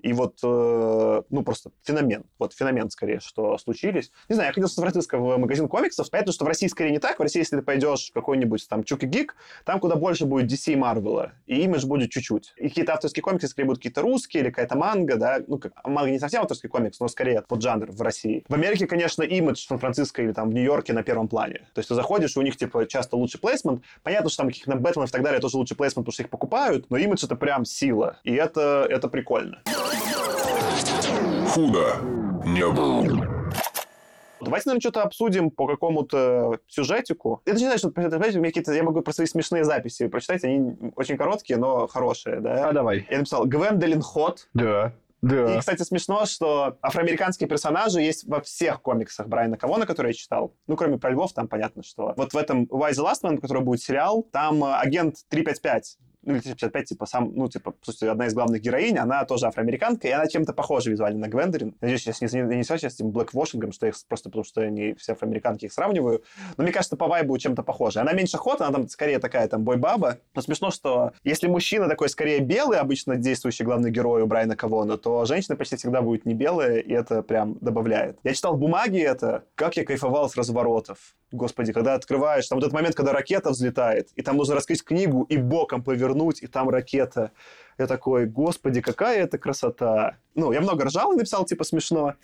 И 0.00 0.12
вот, 0.12 0.38
э, 0.42 1.22
ну, 1.30 1.42
просто 1.42 1.70
феномен. 1.82 2.24
Вот 2.38 2.52
феномен, 2.52 2.90
скорее, 2.90 3.20
что 3.20 3.58
случились. 3.58 4.12
Не 4.28 4.34
знаю, 4.34 4.48
я 4.48 4.52
ходил 4.52 4.68
в 4.68 4.72
Сан-Франциско 4.72 5.18
в 5.18 5.36
магазин 5.38 5.68
комиксов. 5.68 6.10
Понятно, 6.10 6.32
что 6.32 6.44
в 6.44 6.48
России 6.48 6.66
скорее 6.66 6.90
не 6.90 6.98
так. 6.98 7.18
В 7.18 7.22
России, 7.22 7.40
если 7.40 7.56
ты 7.56 7.62
пойдешь 7.62 8.10
в 8.10 8.12
какой-нибудь 8.12 8.68
там 8.68 8.84
Чук 8.84 9.02
Гик, 9.02 9.36
там 9.64 9.80
куда 9.80 9.96
больше 9.96 10.26
будет 10.26 10.50
DC 10.50 10.72
и 10.72 10.76
Марвела. 10.76 11.32
И 11.46 11.60
имидж 11.62 11.86
будет 11.86 12.10
чуть-чуть. 12.10 12.52
И 12.56 12.68
какие-то 12.68 12.94
авторские 12.94 13.22
комиксы 13.22 13.48
скорее 13.48 13.66
будут 13.66 13.78
какие-то 13.78 14.02
русские 14.02 14.42
или 14.42 14.50
какая-то 14.50 14.76
манга, 14.76 15.16
да. 15.16 15.40
Ну, 15.46 15.58
как, 15.58 15.72
манга 15.84 16.10
не 16.10 16.18
совсем 16.18 16.42
авторский 16.42 16.68
комикс, 16.68 17.00
но 17.00 17.08
скорее 17.08 17.42
под 17.42 17.62
жанр 17.62 17.90
в 17.90 18.00
России. 18.02 18.44
В 18.48 18.54
Америке, 18.54 18.86
конечно, 18.86 19.22
имидж 19.22 19.64
в 19.64 19.68
Сан-Франциско 19.68 20.22
или 20.22 20.32
там 20.32 20.50
в 20.50 20.54
Нью-Йорке 20.54 20.92
на 20.92 21.02
первом 21.02 21.28
плане. 21.28 21.66
То 21.74 21.78
есть 21.78 21.88
ты 21.88 21.94
заходишь, 21.94 22.36
и 22.36 22.38
у 22.38 22.42
них, 22.42 22.56
типа, 22.56 22.86
часто 22.86 23.16
лучший 23.16 23.40
плейсмент. 23.40 23.82
Понятно, 24.02 24.28
что 24.30 24.38
там 24.38 24.48
каких-то 24.48 24.76
Бэтменов 24.76 25.10
и 25.10 25.12
так 25.12 25.22
далее 25.22 25.40
тоже 25.40 25.56
лучший 25.56 25.76
плейсмент, 25.76 26.04
потому 26.04 26.12
что 26.12 26.22
их 26.22 26.30
покупают, 26.30 26.90
но 26.90 26.96
имидж 26.96 27.24
это 27.24 27.36
прям 27.36 27.64
сила. 27.64 28.18
И 28.24 28.34
это, 28.34 28.86
это 28.88 29.08
прикольно. 29.08 29.62
Худо 31.48 31.96
не 32.44 32.66
было. 32.66 33.26
Давайте, 34.40 34.68
наверное, 34.68 34.80
что-то 34.80 35.02
обсудим 35.02 35.50
по 35.50 35.66
какому-то 35.66 36.58
сюжетику. 36.68 37.40
Это 37.46 37.56
не 37.56 37.64
значит, 37.64 37.80
что 37.80 37.90
понимаете, 37.90 38.38
у 38.38 38.42
меня 38.42 38.50
какие-то, 38.50 38.72
я 38.72 38.82
могу 38.82 39.00
про 39.00 39.12
свои 39.12 39.26
смешные 39.26 39.64
записи 39.64 40.06
прочитать, 40.08 40.44
они 40.44 40.76
очень 40.94 41.16
короткие, 41.16 41.58
но 41.58 41.86
хорошие, 41.86 42.40
да? 42.40 42.68
А 42.68 42.72
давай. 42.72 43.06
Я 43.10 43.18
написал 43.18 43.46
Гвендолин 43.46 44.02
Хот. 44.02 44.48
Да. 44.54 44.92
И, 45.22 45.26
Да. 45.28 45.58
кстати, 45.58 45.82
смешно, 45.82 46.26
что 46.26 46.76
афроамериканские 46.82 47.48
персонажи 47.48 48.00
есть 48.02 48.28
во 48.28 48.40
всех 48.42 48.82
комиксах 48.82 49.26
Брайана 49.26 49.56
Кавона, 49.56 49.86
которые 49.86 50.10
я 50.10 50.14
читал. 50.14 50.54
Ну, 50.66 50.76
кроме 50.76 50.98
про 50.98 51.10
львов, 51.10 51.32
там 51.32 51.48
понятно, 51.48 51.82
что... 51.82 52.12
Вот 52.16 52.32
в 52.34 52.36
этом 52.36 52.64
Why 52.64 52.90
the 52.92 53.02
Last 53.02 53.22
Man, 53.24 53.38
который 53.40 53.62
будет 53.62 53.80
сериал, 53.80 54.22
там 54.30 54.62
э, 54.62 54.74
агент 54.74 55.16
355, 55.30 55.96
ну, 56.26 56.34
или 56.34 56.40
355, 56.40 56.88
типа, 56.88 57.06
сам, 57.06 57.32
ну, 57.34 57.48
типа, 57.48 57.70
по 57.70 57.92
сути, 57.92 58.04
одна 58.04 58.26
из 58.26 58.34
главных 58.34 58.60
героинь, 58.60 58.98
она 58.98 59.24
тоже 59.24 59.46
афроамериканка, 59.46 60.08
и 60.08 60.10
она 60.10 60.26
чем-то 60.26 60.52
похожа 60.52 60.90
визуально 60.90 61.20
на 61.20 61.28
Гвендолин. 61.28 61.76
Надеюсь, 61.80 62.02
сейчас 62.02 62.20
не, 62.20 62.40
не, 62.42 62.56
не 62.56 62.64
сейчас 62.64 62.94
этим 62.94 63.10
блэквошингом, 63.10 63.70
что 63.70 63.86
их 63.86 63.94
просто 64.08 64.28
потому, 64.28 64.44
что 64.44 64.60
они 64.60 64.94
все 64.94 65.12
афроамериканки 65.12 65.66
их 65.66 65.72
сравниваю. 65.72 66.24
Но 66.56 66.64
мне 66.64 66.72
кажется, 66.72 66.96
по 66.96 67.06
вайбу 67.06 67.38
чем-то 67.38 67.62
похожа. 67.62 68.00
Она 68.00 68.12
меньше 68.12 68.38
ход, 68.38 68.60
она 68.60 68.72
там 68.72 68.88
скорее 68.88 69.20
такая 69.20 69.46
там 69.46 69.62
бой-баба. 69.62 70.18
Но 70.34 70.42
смешно, 70.42 70.72
что 70.72 71.12
если 71.22 71.46
мужчина 71.46 71.88
такой 71.88 72.08
скорее 72.08 72.40
белый, 72.40 72.78
обычно 72.78 73.16
действующий 73.16 73.62
главный 73.62 73.92
герой 73.92 74.22
у 74.22 74.26
Брайана 74.26 74.56
Кавона, 74.56 74.98
то 74.98 75.24
женщина 75.26 75.56
почти 75.56 75.76
всегда 75.76 76.02
будет 76.02 76.26
не 76.26 76.34
белая, 76.34 76.78
и 76.78 76.92
это 76.92 77.22
прям 77.22 77.56
добавляет. 77.60 78.18
Я 78.24 78.34
читал 78.34 78.56
в 78.56 78.58
бумаге 78.58 79.02
это, 79.02 79.44
как 79.54 79.76
я 79.76 79.84
кайфовал 79.84 80.28
с 80.28 80.36
разворотов. 80.36 80.98
Господи, 81.32 81.72
когда 81.72 81.94
открываешь, 81.94 82.46
там 82.46 82.56
вот 82.56 82.64
этот 82.64 82.74
момент, 82.74 82.94
когда 82.94 83.12
ракета 83.12 83.50
взлетает, 83.50 84.10
и 84.14 84.22
там 84.22 84.36
нужно 84.36 84.54
раскрыть 84.54 84.82
книгу 84.84 85.24
и 85.24 85.36
боком 85.36 85.82
повернуть, 85.82 86.15
и 86.42 86.46
там 86.46 86.68
ракета. 86.68 87.32
Я 87.78 87.86
такой, 87.86 88.26
господи, 88.26 88.80
какая 88.80 89.22
это 89.22 89.38
красота. 89.38 90.16
Ну, 90.34 90.52
я 90.52 90.60
много 90.60 90.86
ржал 90.86 91.12
и 91.12 91.16
написал, 91.16 91.44
типа, 91.44 91.64
смешно. 91.64 92.14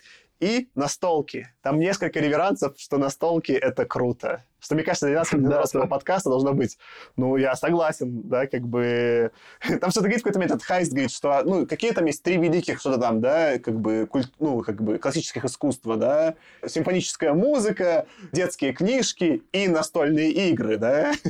И 0.43 0.67
настолки. 0.75 1.47
Там 1.61 1.79
несколько 1.79 2.19
реверансов, 2.19 2.73
что 2.77 2.97
настолки— 2.97 3.51
это 3.53 3.85
круто. 3.85 4.43
Что, 4.63 4.75
мне 4.75 4.83
кажется, 4.85 5.07
для 5.07 5.19
нас, 5.19 5.29
для 5.29 5.49
Да, 5.49 5.61
русского 5.61 5.87
подкаста 5.87 6.29
должно 6.29 6.53
быть, 6.53 6.77
ну, 7.17 7.35
я 7.35 7.53
согласен, 7.55 8.21
да, 8.23 8.47
как 8.47 8.61
бы... 8.61 9.31
Там 9.81 9.91
что-то 9.91 10.01
говорит 10.01 10.23
какой-то 10.23 10.39
этот 10.41 10.63
Хайст 10.63 10.91
говорит, 10.91 11.11
что, 11.11 11.41
ну, 11.43 11.67
какие 11.67 11.91
там 11.91 12.05
есть 12.05 12.23
три 12.23 12.37
великих 12.37 12.79
что-то 12.79 12.97
там, 12.97 13.19
да, 13.19 13.59
как 13.59 13.79
бы, 13.79 14.07
культ, 14.09 14.31
ну, 14.39 14.61
как 14.61 14.81
бы 14.81 14.97
классических 14.99 15.43
искусства, 15.43 15.97
да, 15.97 16.35
симфоническая 16.65 17.33
музыка, 17.33 18.05
детские 18.31 18.71
книжки 18.71 19.43
и 19.51 19.67
настольные 19.67 20.31
игры, 20.31 20.77
да. 20.77 21.13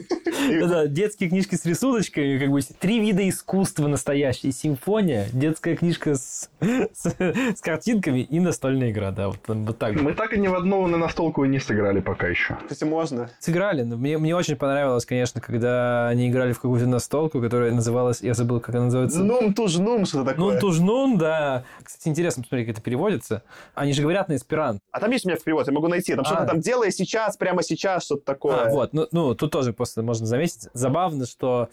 Да, 0.64 0.88
детские 0.88 1.30
книжки 1.30 1.56
с 1.56 1.66
рисуночками, 1.66 2.38
как 2.38 2.50
бы 2.50 2.62
три 2.62 3.00
вида 3.00 3.28
искусства 3.28 3.88
настоящие. 3.88 4.52
Симфония, 4.52 5.28
детская 5.32 5.76
книжка 5.76 6.16
с, 6.16 6.50
с, 6.60 7.16
с 7.18 7.62
картинками 7.62 8.22
и 8.22 8.40
настольная 8.40 8.92
игра, 8.92 9.03
да, 9.12 9.28
вот, 9.30 9.38
вот 9.48 9.78
так. 9.78 10.00
Мы 10.00 10.14
так 10.14 10.34
и 10.34 10.40
ни 10.40 10.48
в 10.48 10.56
одну 10.56 10.88
на 10.88 10.98
настолку 10.98 11.46
и 11.46 11.48
не 11.48 11.60
сыграли 11.60 12.00
пока 12.00 12.28
еще. 12.28 12.58
Кстати, 12.64 12.84
можно. 12.84 13.30
Сыграли, 13.40 13.84
но 13.84 13.98
мне, 13.98 14.18
мне 14.18 14.36
очень 14.36 14.56
понравилось, 14.56 15.06
конечно, 15.06 15.42
когда 15.42 16.08
они 16.08 16.30
играли 16.30 16.54
в 16.54 16.60
какую-то 16.60 16.88
настолку, 16.88 17.42
которая 17.42 17.72
называлась, 17.72 18.22
я 18.22 18.34
забыл, 18.34 18.60
как 18.60 18.76
она 18.76 18.86
называется. 18.86 19.24
Нум 19.24 19.54
туж 19.54 19.78
нум, 19.78 20.06
что-то 20.06 20.32
такое. 20.32 20.52
Нун 20.52 20.60
тужнун, 20.60 21.18
да. 21.18 21.64
Кстати, 21.84 22.08
интересно 22.08 22.44
посмотреть, 22.44 22.68
как 22.68 22.76
это 22.76 22.84
переводится. 22.84 23.44
Они 23.76 23.94
же 23.94 24.02
говорят 24.02 24.30
на 24.30 24.36
эсперанто. 24.36 24.82
А 24.92 25.00
там 25.00 25.12
есть 25.12 25.26
у 25.26 25.30
меня 25.30 25.38
в 25.38 25.44
перевод, 25.44 25.68
я 25.68 25.74
могу 25.74 25.88
найти. 25.88 26.16
Там 26.16 26.24
А. 26.24 26.26
что-то 26.26 26.46
там 26.46 26.60
делай 26.60 26.92
сейчас, 26.92 27.38
прямо 27.38 27.64
сейчас, 27.64 28.04
что-то 28.06 28.24
такое. 28.24 28.66
А, 28.66 28.70
вот, 28.70 28.94
ну, 28.94 29.08
ну, 29.12 29.36
тут 29.36 29.52
тоже 29.52 29.74
просто 29.74 30.04
можно 30.04 30.26
заметить. 30.26 30.68
Забавно, 30.74 31.26
что 31.26 31.70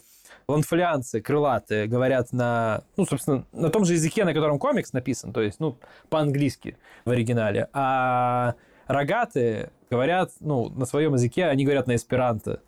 ланфолианцы, 0.47 1.21
крылатые, 1.21 1.87
говорят 1.87 2.33
на, 2.33 2.83
ну, 2.97 3.05
собственно, 3.05 3.45
на 3.51 3.69
том 3.69 3.85
же 3.85 3.93
языке, 3.93 4.25
на 4.25 4.33
котором 4.33 4.59
комикс 4.59 4.93
написан, 4.93 5.33
то 5.33 5.41
есть, 5.41 5.59
ну, 5.59 5.77
по-английски 6.09 6.77
в 7.05 7.11
оригинале, 7.11 7.67
а 7.73 8.55
рогатые 8.87 9.71
говорят, 9.91 10.31
ну, 10.39 10.69
на 10.69 10.85
своем 10.85 11.13
языке, 11.13 11.45
они 11.45 11.65
говорят 11.65 11.85
на 11.85 11.95
эсперанто. 11.95 12.61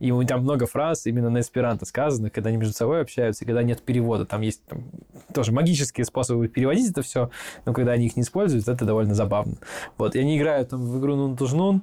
И 0.00 0.10
у 0.10 0.22
там 0.24 0.42
много 0.42 0.66
фраз 0.66 1.06
именно 1.06 1.30
на 1.30 1.40
эсперанто 1.40 1.86
сказано, 1.86 2.30
когда 2.30 2.48
они 2.48 2.58
между 2.58 2.74
собой 2.74 3.00
общаются, 3.00 3.44
когда 3.44 3.62
нет 3.62 3.80
перевода. 3.82 4.26
Там 4.26 4.40
есть 4.40 4.64
там, 4.66 4.84
тоже 5.32 5.52
магические 5.52 6.04
способы 6.04 6.48
переводить 6.48 6.90
это 6.90 7.02
все, 7.02 7.30
но 7.64 7.72
когда 7.72 7.92
они 7.92 8.06
их 8.06 8.16
не 8.16 8.22
используют, 8.22 8.66
это 8.66 8.84
довольно 8.84 9.14
забавно. 9.14 9.56
Вот, 9.96 10.16
и 10.16 10.18
они 10.18 10.36
играют 10.36 10.70
там 10.70 10.84
в 10.84 10.98
игру 10.98 11.14
Нун 11.14 11.36
Тужнун, 11.36 11.82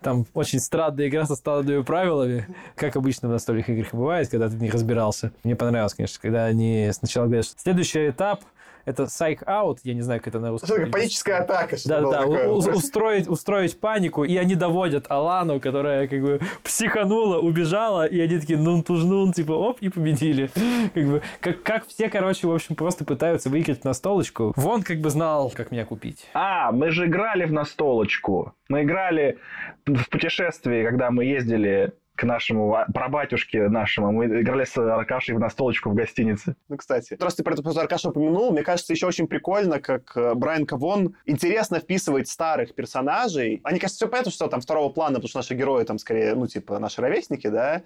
там 0.00 0.26
очень 0.34 0.58
странная 0.58 1.08
игра 1.08 1.24
со 1.24 1.36
странными 1.36 1.82
правилами, 1.82 2.48
как 2.74 2.96
обычно 2.96 3.28
в 3.28 3.32
настольных 3.32 3.68
играх 3.70 3.94
бывает, 3.94 4.28
когда 4.28 4.48
ты 4.48 4.56
в 4.56 4.62
них 4.62 4.74
разбирался. 4.74 5.32
Мне 5.44 5.54
понравилось, 5.54 5.94
конечно, 5.94 6.18
когда 6.20 6.46
они 6.46 6.90
сначала 6.92 7.26
говорят, 7.26 7.44
что 7.46 7.60
следующий 7.60 8.10
этап 8.10 8.40
это 8.84 9.04
psych 9.04 9.44
out, 9.46 9.78
я 9.84 9.94
не 9.94 10.02
знаю, 10.02 10.20
как 10.20 10.28
это 10.28 10.40
на 10.40 10.50
русском. 10.50 10.68
Что 10.76 10.86
паническая 10.86 11.40
атака. 11.42 11.76
что 11.76 11.88
Да, 11.88 12.00
да, 12.00 12.20
такое. 12.20 12.48
у- 12.48 12.56
устроить, 12.56 13.28
устроить 13.28 13.78
панику, 13.80 14.24
и 14.24 14.36
они 14.36 14.54
доводят 14.54 15.06
Алану, 15.10 15.60
которая 15.60 16.06
как 16.08 16.20
бы 16.22 16.40
психанула, 16.62 17.38
убежала, 17.38 18.06
и 18.06 18.20
они 18.20 18.38
такие 18.38 18.58
нун 18.58 18.82
туж 18.82 19.02
нун, 19.04 19.32
типа 19.32 19.52
оп, 19.52 19.78
и 19.80 19.88
победили. 19.88 20.50
Как 20.94 21.04
бы, 21.06 21.22
как, 21.40 21.62
как 21.62 21.86
все, 21.86 22.08
короче, 22.08 22.46
в 22.46 22.52
общем, 22.52 22.74
просто 22.74 23.04
пытаются 23.04 23.48
выиграть 23.50 23.84
на 23.84 23.92
столочку. 23.94 24.52
Вон 24.56 24.82
как 24.82 24.98
бы 25.00 25.10
знал, 25.10 25.50
как 25.54 25.70
меня 25.70 25.84
купить. 25.84 26.26
А, 26.34 26.70
мы 26.72 26.90
же 26.90 27.06
играли 27.06 27.44
в 27.44 27.52
настолочку. 27.52 28.52
Мы 28.68 28.82
играли 28.82 29.38
в 29.86 30.08
путешествии, 30.10 30.84
когда 30.84 31.10
мы 31.10 31.24
ездили 31.24 31.92
к 32.22 32.24
нашему 32.24 32.76
а, 32.76 32.84
прабатюшке 32.84 33.68
нашему. 33.68 34.12
Мы 34.12 34.26
играли 34.26 34.64
с 34.64 34.78
Аркашей 34.78 35.34
в 35.34 35.40
настолочку 35.40 35.90
в 35.90 35.94
гостинице. 35.94 36.54
Ну, 36.68 36.76
кстати, 36.76 37.16
раз 37.18 37.34
ты 37.34 37.42
про 37.42 37.54
это 37.54 37.80
Аркаша 37.80 38.10
упомянул, 38.10 38.52
мне 38.52 38.62
кажется, 38.62 38.92
еще 38.92 39.08
очень 39.08 39.26
прикольно, 39.26 39.80
как 39.80 40.16
э, 40.16 40.34
Брайан 40.34 40.64
Кавон 40.64 41.16
интересно 41.26 41.80
вписывает 41.80 42.28
старых 42.28 42.76
персонажей. 42.76 43.60
Они, 43.64 43.80
кажется, 43.80 43.96
все 43.96 44.08
понятно, 44.08 44.30
что 44.30 44.46
там 44.46 44.60
второго 44.60 44.88
плана, 44.90 45.16
потому 45.16 45.30
что 45.30 45.40
наши 45.40 45.54
герои 45.54 45.82
там 45.82 45.98
скорее, 45.98 46.36
ну, 46.36 46.46
типа, 46.46 46.78
наши 46.78 47.00
ровесники, 47.00 47.48
да, 47.48 47.82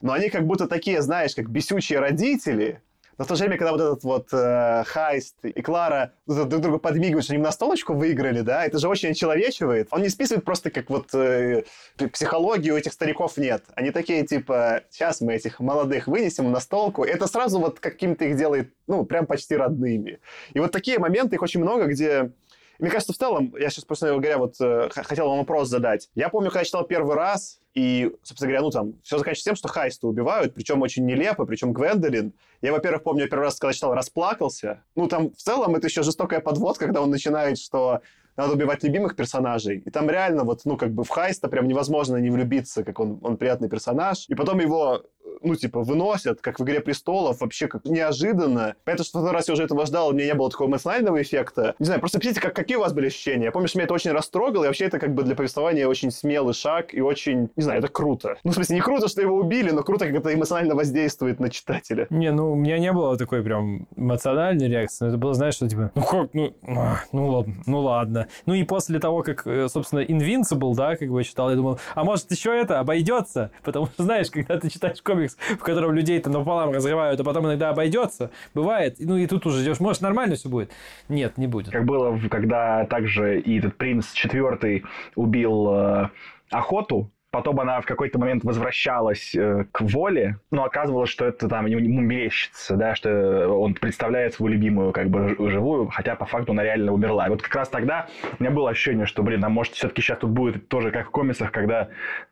но 0.00 0.14
они 0.14 0.30
как 0.30 0.48
будто 0.48 0.66
такие, 0.66 1.00
знаешь, 1.00 1.36
как 1.36 1.48
бесючие 1.48 2.00
родители, 2.00 2.82
Но 3.18 3.24
в 3.24 3.28
то 3.28 3.34
же 3.34 3.44
время, 3.44 3.56
когда 3.56 3.72
вот 3.72 3.80
этот 3.80 4.04
вот 4.04 4.28
э, 4.32 4.84
Хайст 4.86 5.36
и 5.42 5.62
Клара 5.62 6.12
друг 6.26 6.60
друга 6.60 6.78
подмигивают, 6.78 7.24
что 7.24 7.34
они 7.34 7.42
на 7.42 7.52
столочку 7.52 7.94
выиграли, 7.94 8.40
да, 8.40 8.64
это 8.64 8.78
же 8.78 8.88
очень 8.88 9.10
очеловечивает. 9.10 9.88
Он 9.90 10.02
не 10.02 10.08
списывает 10.08 10.44
просто 10.44 10.70
как 10.70 10.90
вот 10.90 11.14
э, 11.14 11.64
психологию 12.12 12.76
этих 12.76 12.92
стариков 12.92 13.36
нет. 13.36 13.64
Они 13.74 13.90
такие, 13.90 14.26
типа, 14.26 14.82
сейчас 14.90 15.20
мы 15.20 15.34
этих 15.34 15.60
молодых 15.60 16.06
вынесем 16.06 16.50
на 16.52 16.60
столку. 16.60 17.04
Это 17.04 17.26
сразу 17.26 17.58
вот 17.58 17.80
каким-то 17.80 18.26
их 18.26 18.36
делает, 18.36 18.72
ну, 18.86 19.04
прям 19.04 19.26
почти 19.26 19.56
родными. 19.56 20.20
И 20.52 20.60
вот 20.60 20.72
такие 20.72 20.98
моменты, 20.98 21.36
их 21.36 21.42
очень 21.42 21.60
много, 21.60 21.86
где 21.86 22.32
мне 22.78 22.90
кажется, 22.90 23.12
в 23.12 23.16
целом, 23.16 23.54
я 23.58 23.70
сейчас, 23.70 23.84
просто 23.84 24.08
говоря, 24.08 24.38
вот 24.38 24.54
э, 24.60 24.88
хотел 24.90 25.28
вам 25.28 25.38
вопрос 25.38 25.68
задать. 25.68 26.08
Я 26.14 26.28
помню, 26.28 26.50
когда 26.50 26.64
читал 26.64 26.84
первый 26.84 27.16
раз, 27.16 27.60
и, 27.74 28.10
собственно 28.22 28.48
говоря, 28.48 28.62
ну 28.62 28.70
там, 28.70 28.94
все 29.02 29.18
заканчивается 29.18 29.50
тем, 29.50 29.56
что 29.56 29.68
Хайста 29.68 30.08
убивают, 30.08 30.54
причем 30.54 30.82
очень 30.82 31.04
нелепо, 31.04 31.44
причем 31.44 31.72
Гвендолин. 31.72 32.32
Я, 32.62 32.72
во-первых, 32.72 33.02
помню, 33.02 33.28
первый 33.28 33.44
раз, 33.44 33.58
когда 33.58 33.72
читал, 33.72 33.94
расплакался. 33.94 34.82
Ну, 34.94 35.08
там, 35.08 35.30
в 35.32 35.36
целом, 35.36 35.74
это 35.76 35.86
еще 35.86 36.02
жестокая 36.02 36.40
подводка, 36.40 36.86
когда 36.86 37.02
он 37.02 37.10
начинает, 37.10 37.58
что 37.58 38.00
надо 38.36 38.52
убивать 38.52 38.82
любимых 38.82 39.16
персонажей. 39.16 39.78
И 39.78 39.90
там 39.90 40.08
реально 40.10 40.44
вот, 40.44 40.62
ну, 40.64 40.76
как 40.76 40.92
бы 40.92 41.04
в 41.04 41.08
Хайста 41.08 41.48
прям 41.48 41.68
невозможно 41.68 42.16
не 42.16 42.30
влюбиться, 42.30 42.84
как 42.84 43.00
он, 43.00 43.18
он 43.22 43.36
приятный 43.36 43.68
персонаж. 43.68 44.26
И 44.28 44.34
потом 44.34 44.60
его 44.60 45.02
ну, 45.42 45.54
типа, 45.54 45.82
выносят, 45.82 46.40
как 46.40 46.58
в 46.58 46.64
«Игре 46.64 46.80
престолов», 46.80 47.40
вообще 47.40 47.68
как 47.68 47.84
неожиданно. 47.84 48.74
Понятно, 48.84 49.04
что 49.04 49.20
в 49.20 49.22
тот 49.22 49.32
раз 49.32 49.48
я 49.48 49.54
уже 49.54 49.64
этого 49.64 49.86
ждал, 49.86 50.08
у 50.08 50.12
меня 50.12 50.26
не 50.26 50.34
было 50.34 50.50
такого 50.50 50.68
эмоционального 50.68 51.20
эффекта. 51.22 51.74
Не 51.78 51.86
знаю, 51.86 52.00
просто 52.00 52.18
пишите, 52.18 52.40
как, 52.40 52.54
какие 52.54 52.76
у 52.76 52.80
вас 52.80 52.92
были 52.92 53.06
ощущения? 53.06 53.46
Я 53.46 53.52
помню, 53.52 53.68
что 53.68 53.78
меня 53.78 53.84
это 53.84 53.94
очень 53.94 54.12
растрогало, 54.12 54.64
и 54.64 54.66
вообще 54.66 54.86
это 54.86 54.98
как 54.98 55.14
бы 55.14 55.22
для 55.22 55.34
повествования 55.34 55.86
очень 55.86 56.10
смелый 56.10 56.54
шаг 56.54 56.94
и 56.94 57.00
очень, 57.00 57.50
не 57.56 57.62
знаю, 57.62 57.78
это 57.78 57.88
круто. 57.88 58.38
Ну, 58.44 58.50
в 58.52 58.54
смысле, 58.54 58.76
не 58.76 58.82
круто, 58.82 59.08
что 59.08 59.20
его 59.20 59.36
убили, 59.36 59.70
но 59.70 59.82
круто, 59.82 60.06
как 60.06 60.14
это 60.14 60.34
эмоционально 60.34 60.74
воздействует 60.74 61.40
на 61.40 61.50
читателя. 61.50 62.06
Не, 62.10 62.32
ну, 62.32 62.52
у 62.52 62.54
меня 62.54 62.78
не 62.78 62.92
было 62.92 63.16
такой 63.16 63.42
прям 63.42 63.86
эмоциональной 63.96 64.68
реакции. 64.68 65.08
Это 65.08 65.16
было, 65.16 65.34
знаешь, 65.34 65.54
что 65.54 65.68
типа, 65.68 65.90
ну 65.94 66.02
как, 66.02 66.34
ну, 66.34 66.54
а, 66.66 67.00
ну 67.12 67.28
ладно, 67.28 67.54
ну 67.66 67.80
ладно. 67.80 68.26
Ну 68.46 68.54
и 68.54 68.64
после 68.64 68.98
того, 68.98 69.22
как, 69.22 69.46
э, 69.46 69.68
собственно, 69.68 70.00
Invincible, 70.00 70.74
да, 70.74 70.96
как 70.96 71.08
бы 71.08 71.22
читал, 71.24 71.50
я 71.50 71.56
думал, 71.56 71.78
а 71.94 72.04
может 72.04 72.30
еще 72.30 72.56
это 72.56 72.80
обойдется? 72.80 73.50
Потому 73.64 73.86
что, 73.86 74.02
знаешь, 74.02 74.30
когда 74.30 74.58
ты 74.58 74.68
читаешь 74.70 75.02
комикс, 75.02 75.15
в 75.24 75.58
котором 75.58 75.94
людей-то 75.94 76.30
напополам 76.30 76.72
разрывают, 76.72 77.20
а 77.20 77.24
потом 77.24 77.46
иногда 77.46 77.70
обойдется. 77.70 78.30
Бывает. 78.54 78.96
Ну 78.98 79.16
и 79.16 79.26
тут 79.26 79.46
уже 79.46 79.62
идешь, 79.62 79.80
может, 79.80 80.02
нормально 80.02 80.36
все 80.36 80.48
будет? 80.48 80.70
Нет, 81.08 81.38
не 81.38 81.46
будет. 81.46 81.70
Как 81.70 81.84
было, 81.84 82.18
когда 82.28 82.84
также 82.86 83.40
и 83.40 83.58
этот 83.58 83.76
принц 83.76 84.12
четвертый 84.12 84.84
убил 85.14 85.74
э, 85.74 86.08
охоту, 86.50 87.10
Потом 87.36 87.60
она 87.60 87.82
в 87.82 87.84
какой-то 87.84 88.18
момент 88.18 88.44
возвращалась 88.44 89.34
э, 89.34 89.66
к 89.70 89.82
воле, 89.82 90.38
но 90.50 90.64
оказывалось, 90.64 91.10
что 91.10 91.26
это 91.26 91.48
там 91.48 91.66
ему 91.66 92.00
мерещится, 92.00 92.76
да, 92.76 92.94
что 92.94 93.48
он 93.48 93.74
представляет 93.74 94.32
свою 94.32 94.54
любимую 94.54 94.92
как 94.92 95.10
бы 95.10 95.36
живую, 95.50 95.88
хотя 95.88 96.14
по 96.14 96.24
факту 96.24 96.52
она 96.52 96.62
реально 96.62 96.92
умерла. 96.92 97.26
И 97.26 97.28
вот 97.28 97.42
как 97.42 97.54
раз 97.54 97.68
тогда 97.68 98.06
у 98.38 98.42
меня 98.42 98.50
было 98.50 98.70
ощущение, 98.70 99.04
что, 99.04 99.22
блин, 99.22 99.44
а 99.44 99.50
может 99.50 99.74
все-таки 99.74 100.00
сейчас 100.00 100.18
тут 100.20 100.30
будет 100.30 100.68
тоже 100.68 100.90
как 100.90 101.08
в 101.08 101.10
комиксах, 101.10 101.52
когда 101.52 101.90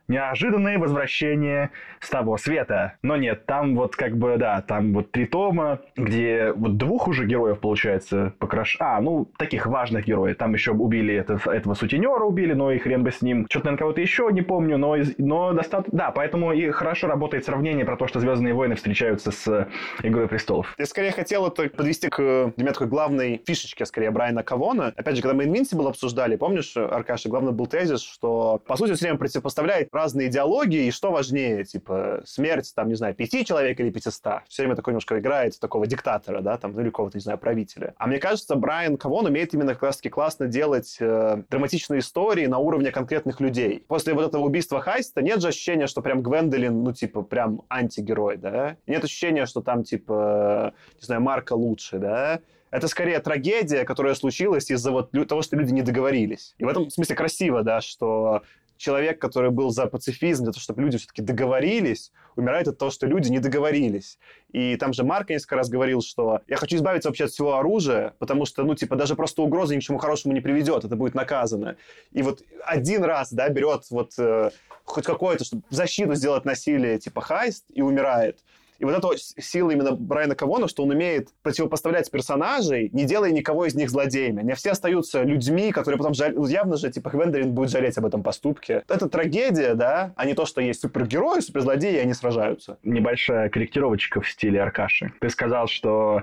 неожиданное 0.09 0.79
возвращение 0.79 1.71
с 2.01 2.11
того 2.11 2.37
света. 2.37 2.95
Но 3.03 3.17
нет, 3.17 3.47
там 3.47 3.75
вот 3.77 3.97
как 3.97 4.17
бы, 4.17 4.37
да, 4.37 4.61
там 4.63 4.93
вот 4.93 5.11
три 5.11 5.27
тома, 5.27 5.81
где 5.97 6.53
вот 6.53 6.77
двух 6.77 7.09
уже 7.09 7.27
героев, 7.27 7.61
получается, 7.61 8.33
покраш... 8.39 8.77
А, 8.81 9.01
ну, 9.01 9.29
таких 9.39 9.67
важных 9.67 10.07
героев. 10.07 10.37
Там 10.37 10.53
еще 10.53 10.73
убили 10.73 11.15
это, 11.15 11.39
этого 11.51 11.75
сутенера, 11.75 12.25
убили, 12.25 12.53
но 12.53 12.71
и 12.71 12.79
хрен 12.79 13.03
бы 13.03 13.11
с 13.11 13.23
ним. 13.23 13.47
Что-то, 13.49 13.67
наверное, 13.67 13.79
кого-то 13.79 14.01
еще 14.01 14.29
не 14.31 14.43
помню, 14.43 14.79
но, 14.79 14.97
но 15.19 15.53
достаточно... 15.53 15.99
Да, 15.99 16.11
поэтому 16.11 16.53
и 16.53 16.71
хорошо 16.71 17.07
работает 17.07 17.45
сравнение 17.45 17.85
про 17.85 17.97
то, 17.97 18.07
что 18.07 18.21
«Звездные 18.21 18.55
войны» 18.55 18.75
встречаются 18.75 19.31
с 19.31 19.69
«Игрой 20.03 20.29
престолов». 20.29 20.75
Я 20.79 20.87
скорее 20.87 21.13
хотел 21.13 21.47
это 21.47 21.69
подвести 21.69 22.09
к 22.09 22.53
для 22.57 22.65
меня 22.65 22.73
такой 22.73 22.89
главной 22.89 23.43
фишечке, 23.47 23.87
скорее, 23.87 24.11
Брайана 24.11 24.43
Кавона. 24.43 24.93
Опять 24.97 25.17
же, 25.17 25.23
когда 25.23 25.37
мы 25.37 25.45
Invincible 25.45 25.89
обсуждали, 25.89 26.37
помнишь, 26.37 26.77
Аркаша, 26.77 27.29
главный 27.29 27.53
был 27.53 27.67
тезис, 27.67 28.03
что, 28.03 28.61
по 28.67 28.77
сути, 28.77 28.93
все 28.95 29.07
время 29.07 29.19
противопоставляет 29.19 29.91
разные 29.95 30.29
идеологии, 30.29 30.87
и 30.87 30.91
что 30.91 31.11
важнее, 31.11 31.65
типа, 31.65 32.23
смерть, 32.25 32.73
там, 32.75 32.89
не 32.89 32.95
знаю, 32.95 33.15
пяти 33.15 33.45
человек 33.45 33.81
или 33.81 33.91
пятиста. 33.91 34.43
Все 34.49 34.63
время 34.63 34.77
такой 34.77 34.93
немножко 34.93 35.19
играет 35.19 35.59
такого 35.59 35.87
диктатора, 35.87 36.41
да, 36.41 36.59
там, 36.59 36.73
ну, 36.73 36.81
или 36.81 36.89
какого-то, 36.89 37.17
не 37.17 37.23
знаю, 37.23 37.39
правителя. 37.39 37.95
А 37.99 38.07
мне 38.07 38.19
кажется, 38.19 38.55
Брайан 38.57 38.97
Кавон 38.97 39.27
умеет 39.27 39.55
именно 39.55 39.75
как 39.75 39.85
раз-таки 39.85 40.11
классно 40.11 40.47
делать 40.47 40.97
э, 41.01 41.43
драматичные 41.49 42.01
истории 42.01 42.47
на 42.47 42.59
уровне 42.59 42.91
конкретных 42.91 43.41
людей. 43.41 43.85
После 43.89 44.15
вот 44.15 44.27
этого 44.27 44.43
убийства 44.43 44.81
Хайста 44.81 45.23
нет 45.23 45.41
же 45.41 45.49
ощущения, 45.49 45.87
что 45.87 46.03
прям 46.03 46.23
Гвендолин, 46.23 46.83
ну, 46.83 46.93
типа, 46.93 47.23
прям 47.23 47.63
антигерой, 47.69 48.37
да? 48.37 48.77
Нет 48.87 49.05
ощущения, 49.05 49.47
что 49.47 49.63
там, 49.63 49.85
типа, 49.85 50.75
не 51.01 51.07
знаю, 51.07 51.23
Марка 51.23 51.55
лучше, 51.55 51.99
да? 51.99 52.41
это 52.75 52.89
скорее 52.89 53.21
трагедия, 53.21 53.85
которая 53.85 54.15
случилась 54.15 54.69
из-за 54.69 54.91
вот 54.91 55.13
того, 55.29 55.43
что 55.43 55.55
люди 55.55 55.73
не 55.73 55.83
договорились. 55.83 56.57
И 56.59 56.65
в 56.65 56.69
этом 56.69 56.91
смысле 56.91 57.15
красиво, 57.15 57.63
да, 57.63 57.81
что 57.81 58.43
человек, 58.77 59.21
который 59.21 59.51
был 59.51 59.71
за 59.71 59.87
пацифизм, 59.87 60.45
за 60.45 60.53
то, 60.53 60.61
чтобы 60.61 60.83
люди 60.83 60.99
все-таки 60.99 61.23
договорились, 61.23 62.13
умирает 62.37 62.69
от 62.69 62.79
того, 62.79 62.91
что 62.91 63.07
люди 63.07 63.31
не 63.31 63.39
договорились. 63.39 64.19
И 64.53 64.77
там 64.77 64.93
же 64.93 65.05
Марк 65.05 65.31
несколько 65.31 65.57
раз 65.57 65.69
говорил, 65.69 66.03
что 66.03 66.41
я 66.49 66.57
хочу 66.57 66.77
избавиться 66.77 67.09
вообще 67.09 67.25
от 67.25 67.31
всего 67.31 67.57
оружия, 67.57 68.15
потому 68.19 68.47
что, 68.47 68.65
ну, 68.65 68.75
типа, 68.75 68.97
даже 68.97 69.15
просто 69.15 69.43
угроза 69.43 69.75
ни 69.75 69.81
к 69.81 69.83
чему 69.83 69.99
хорошему 69.99 70.35
не 70.35 70.41
приведет, 70.41 70.85
это 70.85 70.97
будет 70.97 71.15
наказано. 71.15 71.77
И 72.13 72.23
вот 72.23 72.43
один 72.65 73.05
раз, 73.05 73.33
да, 73.33 73.49
берет 73.49 73.85
вот 73.91 74.13
э, 74.19 74.51
хоть 74.85 75.05
какое-то, 75.05 75.45
чтобы 75.45 75.63
защиту 75.71 76.15
сделать 76.15 76.45
насилие, 76.45 76.99
типа, 76.99 77.21
хайст, 77.21 77.65
и 77.73 77.83
умирает. 77.83 78.41
И 78.79 78.85
вот 78.85 78.97
это 78.97 79.09
сила 79.17 79.71
именно 79.71 79.93
Брайана 79.93 80.35
Кавона, 80.35 80.69
что 80.69 80.83
он 80.83 80.91
умеет 80.91 81.29
противопоставлять 81.43 82.11
персонажей, 82.11 82.91
не 82.93 83.05
делая 83.05 83.31
никого 83.31 83.67
из 83.67 83.75
них 83.75 83.91
злодеями. 83.91 84.41
Они 84.41 84.53
все 84.55 84.73
остаются 84.73 85.23
людьми, 85.23 85.73
которые 85.73 85.99
потом 85.99 86.15
жаль... 86.15 86.35
Ну, 86.35 86.47
явно 86.47 86.77
же, 86.77 86.91
типа, 86.91 87.11
Гвендолин 87.11 87.53
будет 87.53 87.71
жалеть 87.71 87.97
об 87.99 88.07
этом 88.07 88.23
поступке. 88.23 88.85
Это 88.89 89.09
трагедия, 89.09 89.75
да, 89.75 90.13
а 90.17 90.27
не 90.27 90.35
то, 90.35 90.47
что 90.47 90.61
есть 90.61 90.81
супергерои, 90.81 91.41
суперзлодеи, 91.41 91.95
и 91.95 91.99
они 91.99 92.15
сражаются. 92.15 92.79
Небольшая 92.83 93.49
корректировочка 93.49 94.21
в 94.21 94.29
стиле 94.29 94.63
Аркаши. 94.63 95.13
Ты 95.21 95.31
сказал, 95.31 95.67
что 95.67 96.23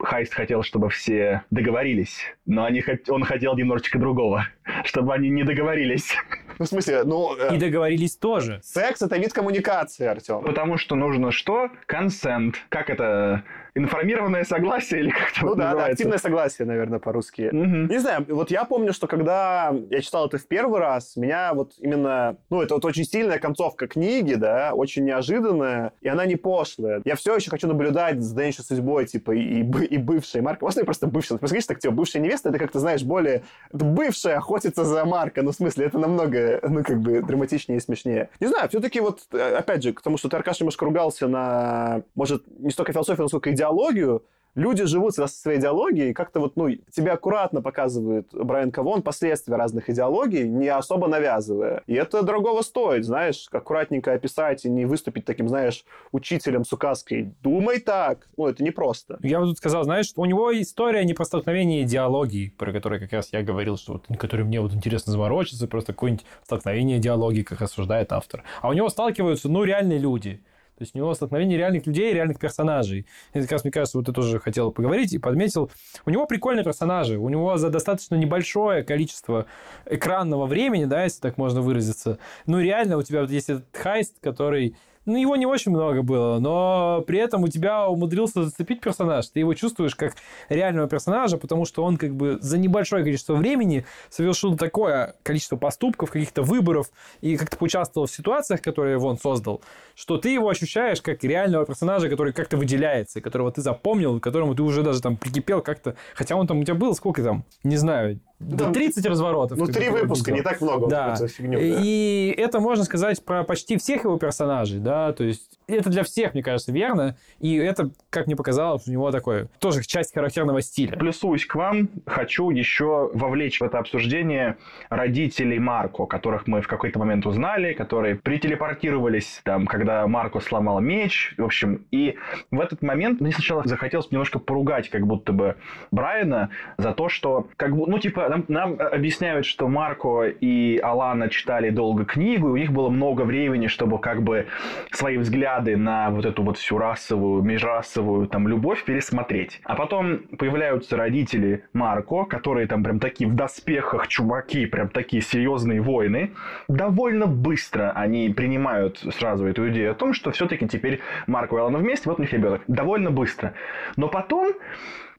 Хайст 0.00 0.34
хотел, 0.34 0.62
чтобы 0.62 0.90
все 0.90 1.42
договорились, 1.50 2.20
но 2.44 2.64
они, 2.64 2.82
он 3.08 3.24
хотел 3.24 3.54
немножечко 3.56 3.98
другого, 3.98 4.46
чтобы 4.84 5.14
они 5.14 5.30
не 5.30 5.44
договорились. 5.44 6.14
Ну, 6.58 6.66
в 6.66 6.68
смысле, 6.68 7.02
ну... 7.04 7.34
Э, 7.34 7.56
и 7.56 7.58
договорились 7.58 8.14
тоже. 8.16 8.60
Секс— 8.62 9.00
это 9.02 9.16
вид 9.16 9.32
коммуникации, 9.32 10.06
Артем. 10.06 10.42
Потому 10.42 10.76
что 10.76 10.94
нужно 10.94 11.32
что? 11.32 11.70
Консент. 11.92 12.56
Как 12.70 12.88
это? 12.88 13.44
Информированное 13.74 14.44
согласие 14.44 15.00
или 15.00 15.10
как-то 15.10 15.46
Ну 15.46 15.54
да, 15.54 15.74
да, 15.74 15.86
активное 15.86 16.18
согласие, 16.18 16.66
наверное, 16.66 16.98
по-русски. 16.98 17.48
Угу. 17.52 17.92
Не 17.92 17.98
знаю, 17.98 18.24
вот 18.28 18.50
я 18.50 18.64
помню, 18.64 18.92
что 18.92 19.06
когда 19.06 19.74
я 19.90 20.00
читал 20.00 20.26
это 20.26 20.38
в 20.38 20.46
первый 20.46 20.80
раз, 20.80 21.16
меня 21.16 21.54
вот 21.54 21.72
именно, 21.78 22.36
ну 22.50 22.60
это 22.60 22.74
вот 22.74 22.84
очень 22.84 23.04
сильная 23.04 23.38
концовка 23.38 23.86
книги, 23.86 24.34
да, 24.34 24.72
очень 24.74 25.04
неожиданная, 25.04 25.92
и 26.00 26.08
она 26.08 26.26
не 26.26 26.36
пошлая. 26.36 27.00
Я 27.04 27.16
все 27.16 27.36
еще 27.36 27.50
хочу 27.50 27.66
наблюдать 27.66 28.20
за 28.20 28.34
дальнейшей 28.34 28.64
судьбой, 28.64 29.06
типа, 29.06 29.32
и, 29.32 29.62
и, 29.62 29.84
и 29.86 29.98
бывшей 29.98 30.42
Марка. 30.42 30.64
Можно 30.64 30.84
просто 30.84 31.06
бывшая? 31.06 31.38
Посмотрите, 31.38 31.68
так, 31.68 31.78
типа, 31.78 31.94
бывшая 31.94 32.20
невеста, 32.20 32.50
это 32.50 32.58
как-то, 32.58 32.78
знаешь, 32.78 33.02
более... 33.02 33.44
Это 33.72 33.84
бывшая 33.84 34.36
охотится 34.36 34.84
за 34.84 35.04
Марка, 35.04 35.42
ну, 35.42 35.52
в 35.52 35.54
смысле, 35.54 35.86
это 35.86 35.98
намного, 35.98 36.60
ну, 36.62 36.82
как 36.82 37.00
бы, 37.00 37.22
драматичнее 37.22 37.78
и 37.78 37.80
смешнее. 37.80 38.28
Не 38.40 38.48
знаю, 38.48 38.68
все-таки 38.68 39.00
вот, 39.00 39.22
э, 39.32 39.56
опять 39.56 39.82
же, 39.82 39.92
к 39.92 40.02
тому, 40.02 40.18
что 40.18 40.28
ты, 40.28 40.36
Аркаш, 40.36 40.60
немножко 40.60 40.84
ругался 40.84 41.26
на, 41.28 42.02
может, 42.14 42.44
не 42.58 42.70
столько 42.70 42.92
философию, 42.92 43.22
насколько 43.24 43.50
идеологию, 43.50 43.61
идеологию, 43.62 44.24
люди 44.54 44.84
живут 44.84 45.14
со 45.14 45.26
своей 45.26 45.58
идеологией, 45.58 46.10
и 46.10 46.12
как-то 46.12 46.40
вот, 46.40 46.56
ну, 46.56 46.68
тебе 46.90 47.12
аккуратно 47.12 47.62
показывает 47.62 48.28
Брайан 48.32 48.70
Кавон 48.70 49.02
последствия 49.02 49.56
разных 49.56 49.88
идеологий, 49.88 50.48
не 50.48 50.68
особо 50.68 51.08
навязывая. 51.08 51.82
И 51.86 51.94
это 51.94 52.22
дорогого 52.22 52.62
стоит, 52.62 53.04
знаешь, 53.04 53.48
аккуратненько 53.50 54.12
описать 54.12 54.64
и 54.64 54.70
не 54.70 54.84
выступить 54.84 55.24
таким, 55.24 55.48
знаешь, 55.48 55.84
учителем 56.10 56.64
с 56.64 56.72
указкой. 56.72 57.34
Думай 57.42 57.78
так. 57.78 58.28
Ну, 58.36 58.46
это 58.46 58.62
непросто. 58.62 59.18
Я 59.22 59.40
бы 59.40 59.46
тут 59.46 59.58
сказал, 59.58 59.84
знаешь, 59.84 60.12
у 60.16 60.24
него 60.24 60.52
история 60.60 61.04
не 61.04 61.14
про 61.14 61.24
столкновение 61.24 61.82
идеологии, 61.82 62.54
про 62.58 62.72
которое 62.72 63.00
как 63.00 63.12
раз 63.12 63.32
я 63.32 63.42
говорил, 63.42 63.76
что 63.76 63.94
вот, 63.94 64.06
который 64.18 64.44
мне 64.44 64.60
вот 64.60 64.74
интересно 64.74 65.12
заморочиться, 65.12 65.66
просто 65.66 65.92
какое-нибудь 65.92 66.26
столкновение 66.44 66.98
идеологии, 66.98 67.42
как 67.42 67.60
рассуждает 67.60 68.12
автор. 68.12 68.44
А 68.60 68.68
у 68.68 68.72
него 68.72 68.88
сталкиваются, 68.88 69.48
ну, 69.48 69.64
реальные 69.64 69.98
люди 69.98 70.42
то 70.76 70.82
есть 70.82 70.94
у 70.94 70.98
него 70.98 71.14
столкновение 71.14 71.58
реальных 71.58 71.86
людей, 71.86 72.12
реальных 72.12 72.38
персонажей. 72.38 73.06
И 73.34 73.40
как 73.40 73.52
раз, 73.52 73.64
мне 73.64 73.70
кажется, 73.70 73.98
вот 73.98 74.06
ты 74.06 74.12
тоже 74.12 74.40
хотел 74.40 74.72
поговорить 74.72 75.12
и 75.12 75.18
подметил. 75.18 75.70
У 76.06 76.10
него 76.10 76.26
прикольные 76.26 76.64
персонажи. 76.64 77.18
У 77.18 77.28
него 77.28 77.56
за 77.56 77.68
достаточно 77.68 78.14
небольшое 78.14 78.82
количество 78.82 79.46
экранного 79.86 80.46
времени, 80.46 80.86
да, 80.86 81.04
если 81.04 81.20
так 81.20 81.36
можно 81.38 81.60
выразиться. 81.60 82.18
Ну, 82.46 82.58
реально, 82.60 82.96
у 82.96 83.02
тебя 83.02 83.20
вот 83.20 83.30
есть 83.30 83.50
этот 83.50 83.66
хайст, 83.72 84.16
который 84.20 84.74
ну, 85.04 85.16
его 85.16 85.36
не 85.36 85.46
очень 85.46 85.72
много 85.72 86.02
было, 86.02 86.38
но 86.38 87.02
при 87.06 87.18
этом 87.18 87.42
у 87.42 87.48
тебя 87.48 87.88
умудрился 87.88 88.44
зацепить 88.44 88.80
персонаж. 88.80 89.28
Ты 89.28 89.40
его 89.40 89.54
чувствуешь 89.54 89.94
как 89.94 90.14
реального 90.48 90.88
персонажа, 90.88 91.38
потому 91.38 91.64
что 91.64 91.84
он 91.84 91.96
как 91.96 92.14
бы 92.14 92.38
за 92.40 92.58
небольшое 92.58 93.02
количество 93.02 93.34
времени 93.34 93.84
совершил 94.10 94.56
такое 94.56 95.16
количество 95.22 95.56
поступков, 95.56 96.10
каких-то 96.10 96.42
выборов 96.42 96.90
и 97.20 97.36
как-то 97.36 97.56
поучаствовал 97.56 98.06
в 98.06 98.12
ситуациях, 98.12 98.62
которые 98.62 98.98
он 98.98 99.18
создал, 99.18 99.62
что 99.94 100.18
ты 100.18 100.30
его 100.30 100.48
ощущаешь 100.48 101.02
как 101.02 101.24
реального 101.24 101.66
персонажа, 101.66 102.08
который 102.08 102.32
как-то 102.32 102.56
выделяется, 102.56 103.20
которого 103.20 103.50
ты 103.50 103.60
запомнил, 103.60 104.20
к 104.20 104.22
которому 104.22 104.54
ты 104.54 104.62
уже 104.62 104.82
даже 104.82 105.02
там 105.02 105.16
прикипел 105.16 105.62
как-то. 105.62 105.96
Хотя 106.14 106.36
он 106.36 106.46
там 106.46 106.60
у 106.60 106.64
тебя 106.64 106.74
был 106.74 106.94
сколько 106.94 107.22
там, 107.22 107.44
не 107.64 107.76
знаю, 107.76 108.20
до 108.42 108.70
30 108.70 109.04
разворотов. 109.06 109.58
Ну, 109.58 109.66
три 109.66 109.88
выпуска, 109.88 110.30
видел. 110.30 110.42
не 110.42 110.42
так 110.42 110.60
много. 110.60 110.88
Да. 110.88 111.16
фигню, 111.26 111.58
да. 111.58 111.64
И 111.64 112.34
это 112.36 112.60
можно 112.60 112.84
сказать 112.84 113.24
про 113.24 113.44
почти 113.44 113.76
всех 113.76 114.04
его 114.04 114.18
персонажей, 114.18 114.78
да, 114.80 115.12
то 115.12 115.24
есть 115.24 115.58
это 115.66 115.90
для 115.90 116.02
всех, 116.02 116.34
мне 116.34 116.42
кажется, 116.42 116.72
верно, 116.72 117.16
и 117.40 117.56
это, 117.56 117.90
как 118.10 118.26
мне 118.26 118.36
показалось, 118.36 118.86
у 118.86 118.90
него 118.90 119.10
такое 119.10 119.48
тоже 119.58 119.82
часть 119.82 120.14
характерного 120.14 120.60
стиля. 120.60 120.96
Плюсуюсь 120.96 121.46
к 121.46 121.54
вам, 121.54 121.88
хочу 122.06 122.50
еще 122.50 123.10
вовлечь 123.14 123.60
в 123.60 123.64
это 123.64 123.78
обсуждение 123.78 124.56
родителей 124.90 125.58
Марко, 125.58 126.06
которых 126.06 126.46
мы 126.46 126.60
в 126.60 126.68
какой-то 126.68 126.98
момент 126.98 127.26
узнали, 127.26 127.72
которые 127.72 128.16
прителепортировались, 128.16 129.40
там, 129.44 129.66
когда 129.66 130.06
Марко 130.06 130.40
сломал 130.40 130.80
меч, 130.80 131.34
в 131.38 131.44
общем, 131.44 131.86
и 131.90 132.16
в 132.50 132.60
этот 132.60 132.82
момент 132.82 133.20
мне 133.20 133.32
сначала 133.32 133.62
захотелось 133.64 134.10
немножко 134.10 134.38
поругать 134.38 134.88
как 134.88 135.06
будто 135.06 135.32
бы 135.32 135.56
Брайана 135.90 136.50
за 136.78 136.92
то, 136.92 137.08
что, 137.08 137.48
как 137.56 137.76
бы, 137.76 137.86
ну, 137.86 137.98
типа, 137.98 138.26
нам, 138.32 138.44
нам 138.48 138.76
объясняют, 138.80 139.44
что 139.44 139.68
Марко 139.68 140.24
и 140.24 140.78
Алана 140.78 141.28
читали 141.28 141.70
долго 141.70 142.04
книгу, 142.04 142.48
и 142.48 142.50
у 142.52 142.56
них 142.56 142.72
было 142.72 142.88
много 142.88 143.22
времени, 143.22 143.66
чтобы 143.66 143.98
как 143.98 144.22
бы 144.22 144.46
свои 144.90 145.18
взгляды 145.18 145.76
на 145.76 146.10
вот 146.10 146.24
эту 146.24 146.42
вот 146.42 146.56
всю 146.56 146.78
расовую, 146.78 147.42
межрасовую 147.42 148.26
там 148.26 148.48
любовь 148.48 148.84
пересмотреть. 148.84 149.60
А 149.64 149.74
потом 149.74 150.20
появляются 150.38 150.96
родители 150.96 151.64
Марко, 151.72 152.24
которые 152.24 152.66
там 152.66 152.82
прям 152.82 152.98
такие 152.98 153.28
в 153.28 153.34
доспехах 153.34 154.08
чуваки, 154.08 154.66
прям 154.66 154.88
такие 154.88 155.22
серьезные 155.22 155.80
воины. 155.80 156.32
Довольно 156.68 157.26
быстро 157.26 157.92
они 157.94 158.30
принимают 158.30 158.98
сразу 158.98 159.46
эту 159.46 159.68
идею 159.68 159.92
о 159.92 159.94
том, 159.94 160.14
что 160.14 160.30
все-таки 160.30 160.66
теперь 160.66 161.00
Марко 161.26 161.56
и 161.56 161.58
Алана 161.58 161.78
вместе, 161.78 162.08
вот 162.08 162.18
у 162.18 162.22
них 162.22 162.32
ребенок. 162.32 162.62
Довольно 162.66 163.10
быстро. 163.10 163.52
Но 163.96 164.08
потом 164.08 164.52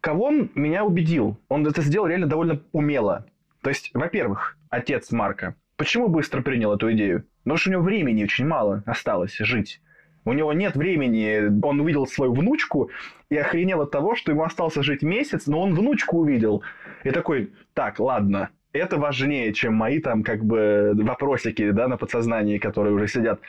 кого 0.04 0.26
он 0.26 0.52
меня 0.54 0.84
убедил? 0.84 1.38
Он 1.48 1.66
это 1.66 1.82
сделал 1.82 2.08
реально 2.08 2.28
довольно 2.28 2.62
умело. 2.74 3.26
То 3.62 3.70
есть, 3.70 3.90
во-первых, 3.94 4.58
отец 4.70 5.12
Марка. 5.14 5.56
Почему 5.78 6.10
быстро 6.10 6.42
принял 6.42 6.74
эту 6.74 6.92
идею? 6.92 7.26
Потому 7.44 7.58
что 7.58 7.70
у 7.70 7.74
него 7.74 7.84
времени 7.84 8.26
очень 8.26 8.46
мало 8.46 8.84
осталось 8.86 9.38
жить. 9.38 9.80
У 10.26 10.34
него 10.34 10.52
нет 10.52 10.76
времени. 10.76 11.66
Он 11.66 11.80
увидел 11.80 12.06
свою 12.06 12.34
внучку 12.34 12.92
и 13.30 13.38
охренел 13.38 13.80
от 13.80 13.92
того, 13.92 14.16
что 14.16 14.34
ему 14.34 14.44
остался 14.44 14.84
жить 14.84 15.04
месяц, 15.04 15.48
но 15.48 15.62
он 15.62 15.74
внучку 15.74 16.18
увидел. 16.18 16.64
И 17.06 17.12
такой, 17.12 17.54
так, 17.74 18.00
ладно, 18.00 18.50
это 18.74 18.98
важнее, 18.98 19.54
чем 19.54 19.76
мои 19.76 20.00
там 20.00 20.24
как 20.24 20.44
бы 20.44 20.92
вопросики, 20.96 21.70
да, 21.72 21.88
на 21.88 21.98
подсознании, 21.98 22.58
которые 22.58 22.94
уже 22.94 23.08
сидят. 23.08 23.40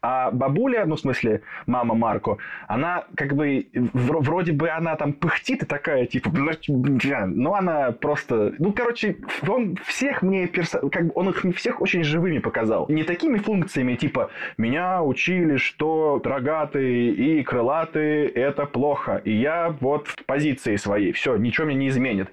А 0.00 0.30
бабуля, 0.30 0.86
ну, 0.86 0.96
в 0.96 1.00
смысле, 1.00 1.42
мама 1.66 1.94
Марко, 1.94 2.38
она 2.68 3.04
как 3.14 3.34
бы, 3.34 3.66
вро- 3.72 4.22
вроде 4.22 4.52
бы 4.52 4.70
она 4.70 4.96
там 4.96 5.12
пыхтит 5.12 5.62
и 5.62 5.66
такая, 5.66 6.06
типа, 6.06 6.30
«Бля, 6.30 7.26
ну, 7.26 7.54
она 7.54 7.92
просто, 7.92 8.54
ну, 8.58 8.72
короче, 8.72 9.16
он 9.46 9.76
всех 9.84 10.22
мне, 10.22 10.46
перso- 10.46 10.88
как 10.90 11.06
бы 11.06 11.12
он 11.14 11.28
их 11.28 11.44
всех 11.54 11.80
очень 11.82 12.02
живыми 12.02 12.38
показал. 12.38 12.86
Не 12.88 13.04
такими 13.04 13.36
функциями, 13.38 13.94
типа, 13.94 14.30
меня 14.56 15.02
учили, 15.02 15.56
что 15.56 16.20
рогатые 16.24 17.10
и 17.12 17.42
крылатые– 17.42 18.28
это 18.28 18.64
плохо, 18.66 19.20
и 19.24 19.32
я 19.32 19.76
вот 19.80 20.08
в 20.08 20.24
позиции 20.24 20.76
своей, 20.76 21.12
все, 21.12 21.36
ничего 21.36 21.66
мне 21.66 21.76
не 21.76 21.88
изменит. 21.88 22.30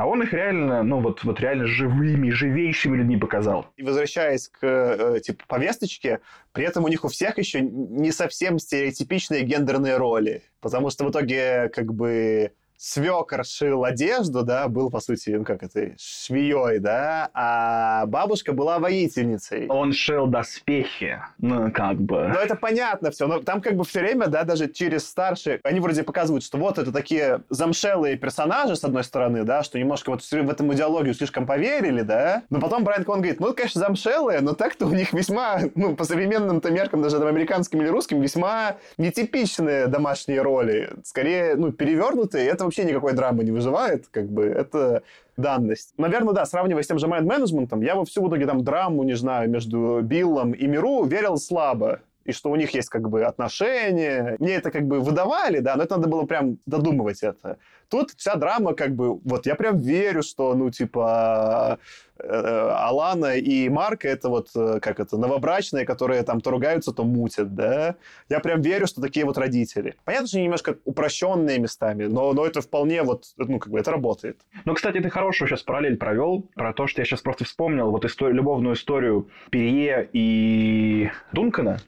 А 0.00 0.06
он 0.06 0.22
их 0.22 0.32
реально, 0.32 0.82
ну 0.82 1.02
вот, 1.02 1.24
вот 1.24 1.40
реально 1.40 1.66
живыми, 1.66 2.30
живейшими 2.30 2.96
людьми 2.96 3.18
показал. 3.18 3.66
И 3.76 3.82
возвращаясь 3.82 4.48
к 4.48 4.58
э, 4.62 5.20
типа 5.20 5.44
повесточке, 5.46 6.20
при 6.52 6.64
этом 6.64 6.84
у 6.84 6.88
них 6.88 7.04
у 7.04 7.08
всех 7.08 7.36
еще 7.36 7.60
не 7.60 8.10
совсем 8.10 8.58
стереотипичные 8.58 9.42
гендерные 9.42 9.98
роли. 9.98 10.42
Потому 10.62 10.88
что 10.88 11.04
в 11.04 11.10
итоге 11.10 11.68
как 11.68 11.92
бы 11.92 12.52
свекор 12.80 13.44
шил 13.44 13.84
одежду, 13.84 14.42
да, 14.42 14.66
был, 14.68 14.90
по 14.90 15.00
сути, 15.00 15.30
ну 15.30 15.44
как 15.44 15.62
это, 15.62 15.92
швеей, 15.98 16.78
да, 16.78 17.28
а 17.34 18.06
бабушка 18.06 18.54
была 18.54 18.78
воительницей. 18.78 19.66
Он 19.68 19.92
шил 19.92 20.26
доспехи, 20.26 21.20
ну 21.38 21.70
как 21.70 21.98
бы. 21.98 22.28
Ну, 22.28 22.38
это 22.38 22.56
понятно 22.56 23.10
все. 23.10 23.26
Но 23.26 23.40
там 23.40 23.60
как 23.60 23.76
бы 23.76 23.84
все 23.84 24.00
время, 24.00 24.28
да, 24.28 24.44
даже 24.44 24.66
через 24.68 25.06
старшие, 25.06 25.60
они 25.62 25.78
вроде 25.78 26.02
показывают, 26.04 26.42
что 26.42 26.56
вот 26.56 26.78
это 26.78 26.90
такие 26.90 27.42
замшелые 27.50 28.16
персонажи, 28.16 28.76
с 28.76 28.84
одной 28.84 29.04
стороны, 29.04 29.44
да, 29.44 29.62
что 29.62 29.78
немножко 29.78 30.10
вот 30.10 30.22
в 30.22 30.32
этом 30.32 30.72
идеологию 30.72 31.12
слишком 31.12 31.46
поверили, 31.46 32.00
да. 32.00 32.44
Но 32.48 32.60
потом 32.60 32.84
Брайан 32.84 33.04
Кон 33.04 33.18
говорит, 33.18 33.40
ну, 33.40 33.52
конечно, 33.52 33.78
замшелые, 33.78 34.40
но 34.40 34.54
так-то 34.54 34.86
у 34.86 34.94
них 34.94 35.12
весьма, 35.12 35.60
ну, 35.74 35.94
по 35.94 36.04
современным-то 36.04 36.70
меркам, 36.70 37.02
даже 37.02 37.18
там, 37.18 37.28
американским 37.28 37.82
или 37.82 37.88
русским, 37.88 38.22
весьма 38.22 38.76
нетипичные 38.96 39.86
домашние 39.86 40.40
роли. 40.40 40.90
Скорее, 41.04 41.56
ну, 41.56 41.72
перевернутые. 41.72 42.48
Это 42.48 42.69
вообще 42.70 42.84
никакой 42.84 43.14
драмы 43.14 43.42
не 43.42 43.50
вызывает, 43.50 44.06
как 44.06 44.28
бы, 44.28 44.44
это 44.44 45.02
данность. 45.36 45.94
Наверное, 45.98 46.34
да, 46.34 46.46
сравнивая 46.46 46.82
с 46.82 46.86
тем 46.86 46.98
же 46.98 47.06
Mind 47.06 47.26
Management, 47.26 47.84
я 47.84 47.96
во 47.96 48.04
всю 48.04 48.28
итоге 48.28 48.46
там 48.46 48.62
драму, 48.62 49.02
не 49.02 49.14
знаю, 49.14 49.50
между 49.50 50.00
Биллом 50.02 50.52
и 50.52 50.66
Миру 50.66 51.04
верил 51.04 51.36
слабо. 51.36 52.00
И 52.24 52.32
что 52.32 52.50
у 52.50 52.56
них 52.56 52.74
есть 52.74 52.90
как 52.90 53.08
бы 53.08 53.24
отношения. 53.24 54.36
Мне 54.38 54.54
это 54.54 54.70
как 54.70 54.86
бы 54.86 55.00
выдавали, 55.00 55.58
да, 55.58 55.74
но 55.74 55.82
это 55.82 55.96
надо 55.96 56.08
было 56.08 56.26
прям 56.26 56.58
додумывать 56.66 57.22
это. 57.22 57.56
Тут 57.90 58.12
вся 58.16 58.36
драма 58.36 58.74
как 58.74 58.94
бы... 58.94 59.18
Вот 59.18 59.46
я 59.46 59.56
прям 59.56 59.78
верю, 59.78 60.22
что, 60.22 60.54
ну, 60.54 60.70
типа, 60.70 61.78
э, 62.18 62.24
Алана 62.24 63.36
и 63.36 63.68
Марка 63.68 64.08
это 64.08 64.28
вот, 64.28 64.50
э, 64.54 64.78
как 64.80 65.00
это, 65.00 65.16
новобрачные, 65.16 65.84
которые 65.84 66.22
там 66.22 66.40
то 66.40 66.50
ругаются, 66.50 66.92
то 66.92 67.02
мутят, 67.02 67.54
да. 67.54 67.96
Я 68.28 68.38
прям 68.38 68.62
верю, 68.62 68.86
что 68.86 69.00
такие 69.00 69.26
вот 69.26 69.36
родители. 69.38 69.96
Понятно, 70.04 70.28
что 70.28 70.36
они 70.36 70.44
немножко 70.44 70.76
упрощенные 70.84 71.58
местами, 71.58 72.04
но, 72.04 72.32
но 72.32 72.46
это 72.46 72.60
вполне 72.60 73.02
вот, 73.02 73.24
ну, 73.36 73.58
как 73.58 73.72
бы 73.72 73.80
это 73.80 73.90
работает. 73.90 74.40
Ну, 74.64 74.74
кстати, 74.74 75.00
ты 75.00 75.10
хорошую 75.10 75.48
сейчас 75.48 75.62
параллель 75.62 75.96
провел 75.96 76.48
про 76.54 76.72
то, 76.72 76.86
что 76.86 77.00
я 77.00 77.04
сейчас 77.04 77.20
просто 77.22 77.44
вспомнил 77.44 77.90
вот 77.90 78.04
историю, 78.04 78.36
любовную 78.36 78.76
историю 78.76 79.28
Перье 79.50 80.08
и 80.12 81.10
Дункана. 81.32 81.80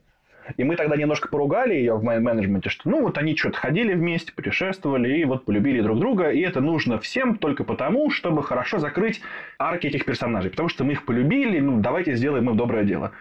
И 0.57 0.65
мы 0.65 0.77
тогда 0.77 0.97
немножко 0.97 1.29
поругали 1.29 1.75
ее 1.75 1.95
в 1.95 2.03
менеджменте, 2.03 2.71
что 2.71 2.89
ну 2.89 3.03
вот 3.03 3.19
они 3.19 3.37
что-то 3.37 3.59
ходили 3.59 3.95
вместе, 3.95 4.33
путешествовали 4.33 5.19
и 5.19 5.25
вот 5.25 5.45
полюбили 5.45 5.81
друг 5.81 5.99
друга, 5.99 6.31
и 6.31 6.41
это 6.41 6.61
нужно 6.61 6.99
всем 6.99 7.37
только 7.37 7.65
потому, 7.65 8.11
чтобы 8.11 8.43
хорошо 8.43 8.79
закрыть 8.79 9.21
арки 9.59 9.87
этих 9.87 10.05
персонажей, 10.05 10.51
потому 10.51 10.69
что 10.69 10.85
мы 10.85 10.93
их 10.93 11.05
полюбили, 11.05 11.61
ну 11.61 11.81
давайте 11.81 12.15
сделаем 12.15 12.49
им 12.51 12.57
доброе 12.57 12.85
дело. 12.85 13.13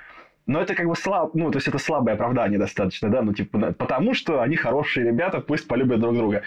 Но 0.48 0.60
это 0.60 0.74
как 0.74 0.88
бы 0.88 0.96
слаб, 0.96 1.36
ну, 1.36 1.52
то 1.52 1.58
есть 1.58 1.68
это 1.68 1.78
слабое 1.78 2.16
оправдание 2.16 2.58
достаточно, 2.58 3.10
да, 3.10 3.22
ну, 3.22 3.34
типа, 3.34 3.74
потому 3.74 4.14
что 4.14 4.42
они 4.42 4.56
хорошие 4.56 5.06
ребята, 5.06 5.40
пусть 5.40 5.68
полюбят 5.68 6.00
друг 6.00 6.16
друга. 6.16 6.42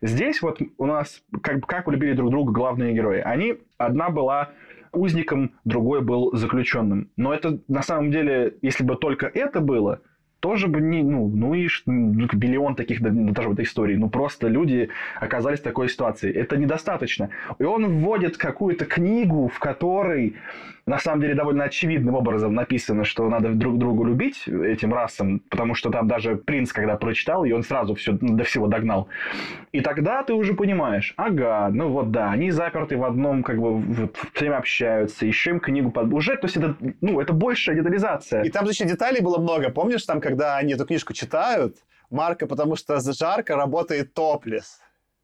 Здесь 0.00 0.42
вот 0.42 0.60
у 0.78 0.86
нас, 0.86 1.22
как, 1.42 1.66
как 1.66 1.84
полюбили 1.84 2.12
друг 2.12 2.30
друга 2.30 2.52
главные 2.52 2.94
герои. 2.94 3.20
Они, 3.20 3.56
одна 3.78 4.10
была 4.10 4.50
узником, 4.92 5.52
другой 5.64 6.02
был 6.02 6.34
заключенным. 6.34 7.10
Но 7.16 7.34
это, 7.34 7.60
на 7.68 7.82
самом 7.82 8.10
деле, 8.10 8.56
если 8.62 8.84
бы 8.84 8.96
только 8.96 9.26
это 9.26 9.60
было, 9.60 10.00
тоже 10.42 10.66
бы 10.66 10.80
не, 10.80 11.04
ну, 11.04 11.28
ну 11.28 11.54
и 11.54 11.68
ну, 11.86 12.28
миллион 12.32 12.74
таких 12.74 13.00
да, 13.00 13.10
даже 13.10 13.48
в 13.48 13.52
этой 13.52 13.64
истории. 13.64 13.94
Ну, 13.94 14.10
просто 14.10 14.48
люди 14.48 14.88
оказались 15.20 15.60
в 15.60 15.62
такой 15.62 15.88
ситуации. 15.88 16.32
Это 16.32 16.56
недостаточно. 16.56 17.30
И 17.60 17.62
он 17.62 18.00
вводит 18.00 18.36
какую-то 18.36 18.84
книгу, 18.84 19.46
в 19.46 19.60
которой 19.60 20.34
на 20.86 20.98
самом 20.98 21.20
деле 21.20 21.34
довольно 21.34 21.64
очевидным 21.64 22.14
образом 22.14 22.54
написано, 22.54 23.04
что 23.04 23.28
надо 23.28 23.50
друг 23.50 23.78
другу 23.78 24.04
любить 24.04 24.48
этим 24.48 24.92
расам, 24.92 25.40
потому 25.48 25.74
что 25.74 25.90
там 25.90 26.08
даже 26.08 26.36
принц, 26.36 26.72
когда 26.72 26.96
прочитал, 26.96 27.44
и 27.44 27.52
он 27.52 27.62
сразу 27.62 27.94
все, 27.94 28.12
до 28.12 28.44
всего 28.44 28.66
догнал. 28.66 29.08
И 29.70 29.80
тогда 29.80 30.22
ты 30.22 30.34
уже 30.34 30.54
понимаешь, 30.54 31.14
ага, 31.16 31.68
ну 31.72 31.90
вот 31.90 32.10
да, 32.10 32.30
они 32.30 32.50
заперты 32.50 32.96
в 32.96 33.04
одном, 33.04 33.42
как 33.42 33.58
бы, 33.58 33.76
вот, 33.78 34.16
все 34.34 34.44
время 34.46 34.58
общаются, 34.58 35.24
еще 35.24 35.50
им 35.50 35.60
книгу 35.60 35.90
под... 35.90 36.12
Уже, 36.12 36.36
то 36.36 36.46
есть 36.46 36.56
это, 36.56 36.76
ну, 37.00 37.20
это 37.20 37.32
большая 37.32 37.76
детализация. 37.76 38.42
И 38.42 38.50
там 38.50 38.66
же 38.66 38.72
еще 38.72 38.84
деталей 38.84 39.20
было 39.20 39.38
много. 39.38 39.70
Помнишь, 39.70 40.04
там, 40.04 40.20
когда 40.20 40.56
они 40.56 40.74
эту 40.74 40.84
книжку 40.84 41.12
читают, 41.12 41.76
Марка, 42.10 42.46
потому 42.46 42.76
что 42.76 43.00
жарко, 43.00 43.56
работает 43.56 44.14
топлес. 44.14 44.80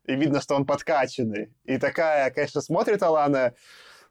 И 0.06 0.14
видно, 0.14 0.40
что 0.40 0.54
он 0.54 0.64
подкачанный. 0.64 1.52
И 1.64 1.76
такая, 1.76 2.30
конечно, 2.30 2.62
смотрит 2.62 3.02
Алана, 3.02 3.52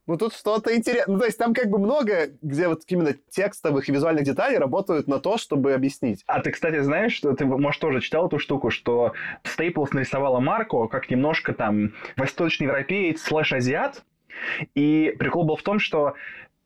ну, 0.07 0.17
тут 0.17 0.33
что-то 0.33 0.75
интересное. 0.75 1.13
Ну, 1.13 1.19
то 1.19 1.25
есть 1.25 1.37
там 1.37 1.53
как 1.53 1.69
бы 1.69 1.79
много, 1.79 2.29
где 2.41 2.69
вот 2.69 2.83
именно 2.87 3.13
текстовых 3.29 3.89
и 3.89 3.91
визуальных 3.91 4.23
деталей 4.23 4.57
работают 4.57 5.07
на 5.07 5.19
то, 5.19 5.37
чтобы 5.37 5.73
объяснить. 5.73 6.23
А 6.27 6.39
ты, 6.39 6.51
кстати, 6.51 6.79
знаешь, 6.79 7.13
что 7.13 7.33
ты, 7.33 7.45
может, 7.45 7.81
тоже 7.81 7.99
читал 7.99 8.27
эту 8.27 8.39
штуку, 8.39 8.69
что 8.69 9.13
Стейплс 9.43 9.91
нарисовала 9.91 10.39
Марко 10.39 10.87
как 10.87 11.09
немножко 11.09 11.53
там 11.53 11.93
восточный 12.15 12.67
европеец 12.67 13.21
слэш 13.21 13.53
азиат. 13.53 14.03
И 14.75 15.13
прикол 15.19 15.45
был 15.45 15.57
в 15.57 15.63
том, 15.63 15.79
что 15.79 16.13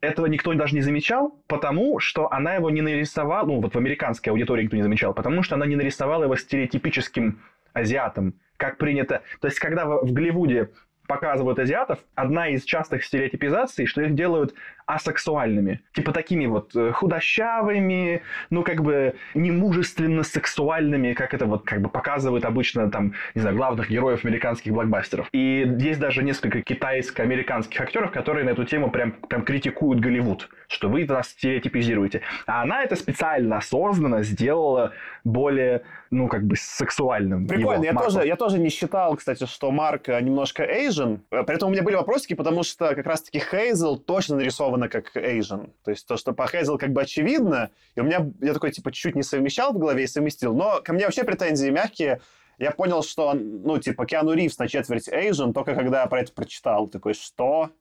этого 0.01 0.25
никто 0.27 0.53
даже 0.53 0.75
не 0.75 0.81
замечал, 0.81 1.35
потому 1.47 1.99
что 1.99 2.31
она 2.31 2.55
его 2.55 2.69
не 2.69 2.81
нарисовала, 2.81 3.45
ну 3.45 3.61
вот 3.61 3.73
в 3.73 3.77
американской 3.77 4.31
аудитории 4.31 4.63
никто 4.63 4.75
не 4.75 4.83
замечал, 4.83 5.13
потому 5.13 5.41
что 5.41 5.55
она 5.55 5.65
не 5.65 5.75
нарисовала 5.75 6.23
его 6.23 6.35
стереотипическим 6.35 7.41
азиатом, 7.73 8.33
как 8.57 8.77
принято. 8.77 9.21
То 9.39 9.47
есть, 9.47 9.59
когда 9.59 9.85
в, 9.85 10.05
в 10.05 10.11
Голливуде 10.11 10.69
показывают 11.11 11.59
азиатов, 11.59 11.99
одна 12.15 12.47
из 12.47 12.63
частых 12.63 13.03
стереотипизаций, 13.03 13.85
что 13.85 14.01
их 14.01 14.15
делают 14.15 14.53
асексуальными. 14.93 15.81
Типа 15.93 16.11
такими 16.11 16.45
вот 16.45 16.75
э, 16.75 16.91
худощавыми, 16.91 18.21
ну 18.49 18.63
как 18.63 18.81
бы 18.81 19.15
немужественно 19.33 20.23
сексуальными, 20.23 21.13
как 21.13 21.33
это 21.33 21.45
вот 21.45 21.65
как 21.65 21.81
бы 21.81 21.89
показывают 21.89 22.45
обычно 22.45 22.89
там, 22.89 23.13
не 23.35 23.41
знаю, 23.41 23.55
главных 23.55 23.89
героев 23.89 24.25
американских 24.25 24.73
блокбастеров. 24.73 25.27
И 25.31 25.75
есть 25.79 25.99
даже 25.99 26.23
несколько 26.23 26.61
китайско-американских 26.61 27.79
актеров, 27.79 28.11
которые 28.11 28.45
на 28.45 28.51
эту 28.51 28.65
тему 28.65 28.89
прям, 28.89 29.11
прям 29.11 29.43
критикуют 29.43 29.99
Голливуд, 29.99 30.49
что 30.67 30.89
вы 30.89 31.05
нас 31.05 31.29
стереотипизируете. 31.29 32.21
А 32.45 32.61
она 32.61 32.83
это 32.83 32.95
специально, 32.95 33.57
осознанно 33.57 34.23
сделала 34.23 34.93
более, 35.23 35.83
ну 36.09 36.27
как 36.27 36.43
бы 36.43 36.55
сексуальным. 36.57 37.47
Прикольно, 37.47 37.83
его, 37.83 37.83
я 37.83 37.93
тоже, 37.93 38.25
я 38.25 38.35
тоже 38.35 38.59
не 38.59 38.69
считал, 38.69 39.15
кстати, 39.15 39.45
что 39.45 39.71
Марк 39.71 40.09
э, 40.09 40.19
немножко 40.21 40.63
Asian, 40.63 41.19
поэтому 41.29 41.69
у 41.69 41.73
меня 41.73 41.83
были 41.83 41.95
вопросики, 41.95 42.33
потому 42.33 42.63
что 42.63 42.95
как 42.95 43.05
раз-таки 43.05 43.39
Хейзел 43.39 43.97
точно 43.97 44.35
нарисована 44.81 44.89
как 44.89 45.15
Asian. 45.15 45.71
То 45.83 45.91
есть 45.91 46.07
то, 46.07 46.17
что 46.17 46.33
по 46.33 46.47
как 46.47 46.91
бы 46.91 47.01
очевидно, 47.01 47.71
и 47.95 47.99
у 47.99 48.03
меня, 48.03 48.31
я 48.41 48.53
такой, 48.53 48.71
типа, 48.71 48.91
чуть-чуть 48.91 49.15
не 49.15 49.23
совмещал 49.23 49.73
в 49.73 49.77
голове 49.77 50.03
и 50.03 50.07
совместил, 50.07 50.53
но 50.55 50.81
ко 50.81 50.93
мне 50.93 51.05
вообще 51.05 51.23
претензии 51.23 51.69
мягкие. 51.69 52.21
Я 52.57 52.71
понял, 52.71 53.01
что, 53.01 53.33
ну, 53.33 53.79
типа, 53.79 54.05
Киану 54.05 54.33
Ривз 54.33 54.59
на 54.59 54.67
четверть 54.67 55.07
Asian, 55.07 55.51
только 55.51 55.73
когда 55.73 56.01
я 56.01 56.07
про 56.07 56.21
это 56.21 56.31
прочитал. 56.31 56.87
Такой, 56.87 57.13
что? 57.13 57.71